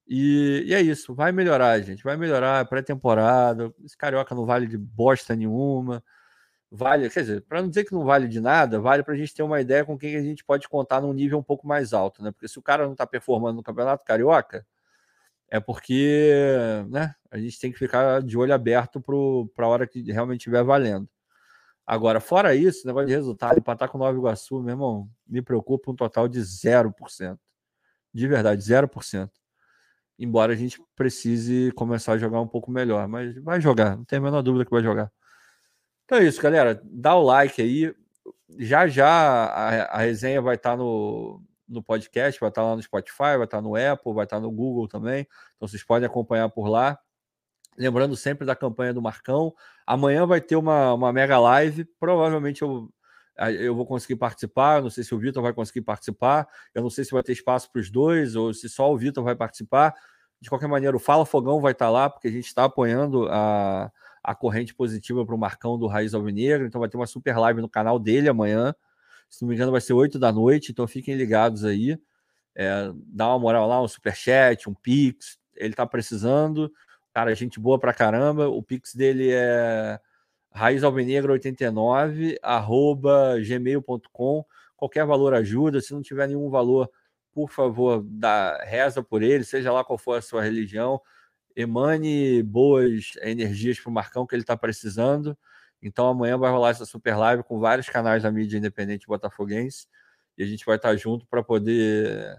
E, 0.07 0.65
e, 0.67 0.73
é 0.73 0.81
isso, 0.81 1.15
vai 1.15 1.31
melhorar, 1.31 1.79
gente. 1.81 2.03
Vai 2.03 2.17
melhorar 2.17 2.65
pré-temporada. 2.67 3.73
Esse 3.83 3.97
carioca 3.97 4.35
não 4.35 4.45
vale 4.45 4.67
de 4.67 4.77
bosta 4.77 5.35
nenhuma. 5.37 6.03
Vale, 6.71 7.09
quer 7.09 7.21
dizer, 7.21 7.43
para 7.43 7.61
não 7.61 7.69
dizer 7.69 7.85
que 7.85 7.93
não 7.93 8.03
vale 8.05 8.27
de 8.27 8.41
nada, 8.41 8.79
vale 8.79 9.03
para 9.03 9.13
a 9.13 9.17
gente 9.17 9.33
ter 9.33 9.43
uma 9.43 9.61
ideia 9.61 9.85
com 9.85 9.97
quem 9.97 10.17
a 10.17 10.23
gente 10.23 10.43
pode 10.43 10.67
contar 10.69 11.01
num 11.01 11.13
nível 11.13 11.39
um 11.39 11.43
pouco 11.43 11.67
mais 11.67 11.93
alto, 11.93 12.23
né? 12.23 12.31
Porque 12.31 12.47
se 12.49 12.59
o 12.59 12.63
cara 12.63 12.85
não 12.85 12.93
está 12.93 13.07
performando 13.07 13.57
no 13.57 13.63
Campeonato 13.63 14.03
Carioca, 14.05 14.65
é 15.49 15.59
porque 15.61 16.43
né, 16.89 17.15
a 17.31 17.37
gente 17.39 17.59
tem 17.59 17.71
que 17.71 17.79
ficar 17.79 18.21
de 18.23 18.37
olho 18.37 18.53
aberto 18.53 19.01
para 19.55 19.65
a 19.65 19.69
hora 19.69 19.87
que 19.87 20.11
realmente 20.11 20.39
estiver 20.41 20.63
valendo. 20.63 21.07
Agora, 21.85 22.19
fora 22.19 22.55
isso, 22.55 22.87
negócio 22.87 23.07
de 23.07 23.13
resultado, 23.13 23.57
empatar 23.57 23.89
com 23.89 23.97
o 23.97 24.01
Nova 24.01 24.17
Iguaçu, 24.17 24.61
meu 24.61 24.71
irmão, 24.71 25.09
me 25.27 25.41
preocupa 25.41 25.91
um 25.91 25.95
total 25.95 26.27
de 26.27 26.39
0%. 26.39 27.37
De 28.13 28.27
verdade, 28.27 28.61
0% 28.61 29.29
embora 30.17 30.53
a 30.53 30.55
gente 30.55 30.81
precise 30.95 31.71
começar 31.75 32.13
a 32.13 32.17
jogar 32.17 32.39
um 32.39 32.47
pouco 32.47 32.71
melhor, 32.71 33.07
mas 33.07 33.35
vai 33.41 33.59
jogar, 33.59 33.97
não 33.97 34.05
tem 34.05 34.19
a 34.19 34.21
menor 34.21 34.41
dúvida 34.41 34.65
que 34.65 34.71
vai 34.71 34.83
jogar. 34.83 35.11
Então 36.05 36.17
é 36.17 36.25
isso, 36.25 36.41
galera. 36.41 36.81
Dá 36.83 37.15
o 37.15 37.23
like 37.23 37.61
aí. 37.61 37.93
Já 38.59 38.87
já 38.87 39.07
a, 39.07 39.83
a 39.83 39.97
resenha 39.99 40.41
vai 40.41 40.55
estar 40.55 40.71
tá 40.71 40.77
no, 40.77 41.41
no 41.67 41.81
podcast, 41.81 42.39
vai 42.39 42.49
estar 42.49 42.61
tá 42.61 42.67
lá 42.67 42.75
no 42.75 42.83
Spotify, 42.83 43.17
vai 43.37 43.45
estar 43.45 43.57
tá 43.57 43.61
no 43.61 43.75
Apple, 43.75 44.13
vai 44.13 44.25
estar 44.25 44.39
no 44.39 44.51
Google 44.51 44.87
também. 44.87 45.27
Então 45.55 45.67
vocês 45.67 45.83
podem 45.83 46.05
acompanhar 46.05 46.49
por 46.49 46.67
lá. 46.67 46.99
Lembrando 47.77 48.15
sempre 48.15 48.45
da 48.45 48.55
campanha 48.55 48.93
do 48.93 49.01
Marcão. 49.01 49.53
Amanhã 49.85 50.25
vai 50.25 50.39
ter 50.41 50.55
uma, 50.55 50.93
uma 50.93 51.11
mega 51.11 51.39
live. 51.39 51.85
Provavelmente 51.99 52.61
eu 52.61 52.89
eu 53.37 53.75
vou 53.75 53.85
conseguir 53.85 54.15
participar. 54.15 54.81
Não 54.81 54.89
sei 54.89 55.03
se 55.03 55.13
o 55.13 55.17
Vitor 55.17 55.41
vai 55.41 55.53
conseguir 55.53 55.81
participar. 55.81 56.47
Eu 56.73 56.83
não 56.83 56.89
sei 56.89 57.03
se 57.03 57.11
vai 57.11 57.23
ter 57.23 57.31
espaço 57.31 57.71
para 57.71 57.79
os 57.81 57.89
dois 57.89 58.35
ou 58.35 58.53
se 58.53 58.69
só 58.69 58.91
o 58.91 58.97
Vitor 58.97 59.23
vai 59.23 59.35
participar. 59.35 59.93
De 60.39 60.49
qualquer 60.49 60.67
maneira, 60.67 60.95
o 60.95 60.99
Fala 60.99 61.25
Fogão 61.25 61.59
vai 61.61 61.71
estar 61.71 61.89
lá, 61.89 62.09
porque 62.09 62.27
a 62.27 62.31
gente 62.31 62.45
está 62.45 62.65
apoiando 62.65 63.27
a, 63.29 63.91
a 64.23 64.35
corrente 64.35 64.75
positiva 64.75 65.25
para 65.25 65.33
o 65.33 65.37
Marcão 65.37 65.79
do 65.79 65.87
Raiz 65.87 66.13
Alvinegro. 66.13 66.67
Então 66.67 66.79
vai 66.79 66.89
ter 66.89 66.97
uma 66.97 67.07
super 67.07 67.37
live 67.37 67.61
no 67.61 67.69
canal 67.69 67.97
dele 67.97 68.29
amanhã. 68.29 68.75
Se 69.29 69.41
não 69.41 69.49
me 69.49 69.55
engano, 69.55 69.71
vai 69.71 69.81
ser 69.81 69.93
8 69.93 70.19
da 70.19 70.31
noite. 70.31 70.71
Então 70.71 70.85
fiquem 70.85 71.15
ligados 71.15 71.65
aí. 71.65 71.97
É, 72.55 72.91
dá 73.07 73.29
uma 73.29 73.39
moral 73.39 73.67
lá, 73.67 73.81
um 73.81 73.87
super 73.87 74.15
chat, 74.15 74.69
um 74.69 74.73
Pix. 74.75 75.39
Ele 75.55 75.73
está 75.73 75.87
precisando. 75.87 76.71
Cara, 77.13 77.35
gente 77.35 77.59
boa 77.59 77.79
pra 77.79 77.93
caramba. 77.93 78.49
O 78.49 78.63
Pix 78.63 78.95
dele 78.95 79.29
é 79.31 79.99
raizalvinegro89 80.55 82.37
arroba 82.41 83.35
gmail.com 83.39 84.45
qualquer 84.75 85.05
valor 85.05 85.33
ajuda, 85.33 85.79
se 85.79 85.93
não 85.93 86.01
tiver 86.01 86.27
nenhum 86.27 86.49
valor 86.49 86.89
por 87.31 87.49
favor, 87.49 88.03
dá, 88.05 88.63
reza 88.63 89.01
por 89.01 89.23
ele, 89.23 89.43
seja 89.43 89.71
lá 89.71 89.83
qual 89.83 89.97
for 89.97 90.17
a 90.17 90.21
sua 90.21 90.43
religião, 90.43 91.01
emane 91.55 92.43
boas 92.43 93.13
energias 93.21 93.79
para 93.79 93.89
o 93.89 93.93
Marcão 93.93 94.27
que 94.27 94.35
ele 94.35 94.43
está 94.43 94.55
precisando. 94.57 95.37
Então 95.81 96.07
amanhã 96.07 96.37
vai 96.37 96.51
rolar 96.51 96.69
essa 96.71 96.85
super 96.85 97.15
live 97.15 97.43
com 97.43 97.59
vários 97.59 97.89
canais 97.89 98.23
da 98.23 98.31
mídia 98.31 98.57
independente 98.57 99.07
botafoguense 99.07 99.87
e 100.37 100.43
a 100.43 100.45
gente 100.45 100.65
vai 100.65 100.75
estar 100.75 100.95
junto 100.95 101.25
para 101.27 101.43
poder 101.43 102.37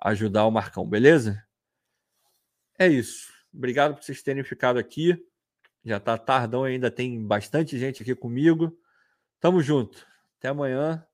ajudar 0.00 0.46
o 0.46 0.50
Marcão, 0.50 0.88
beleza? 0.88 1.42
É 2.78 2.88
isso. 2.88 3.33
Obrigado 3.54 3.94
por 3.94 4.02
vocês 4.02 4.22
terem 4.22 4.42
ficado 4.42 4.78
aqui. 4.78 5.22
Já 5.84 6.00
tá 6.00 6.18
tardão 6.18 6.64
ainda, 6.64 6.90
tem 6.90 7.24
bastante 7.24 7.78
gente 7.78 8.02
aqui 8.02 8.14
comigo. 8.14 8.76
Tamo 9.38 9.62
junto. 9.62 10.06
Até 10.38 10.48
amanhã 10.48 11.06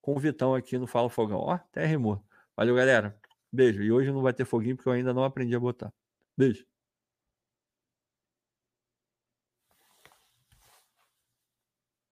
com 0.00 0.14
o 0.14 0.18
Vitão 0.18 0.54
aqui 0.54 0.78
no 0.78 0.86
Fala 0.86 1.08
Fogão. 1.08 1.38
Ó, 1.38 1.52
até 1.52 1.86
rimou. 1.86 2.22
Valeu, 2.56 2.74
galera. 2.74 3.18
Beijo. 3.52 3.82
E 3.82 3.90
hoje 3.90 4.12
não 4.12 4.22
vai 4.22 4.32
ter 4.32 4.44
foguinho 4.44 4.76
porque 4.76 4.88
eu 4.88 4.92
ainda 4.92 5.14
não 5.14 5.24
aprendi 5.24 5.54
a 5.54 5.60
botar. 5.60 5.92
Beijo. 6.36 6.66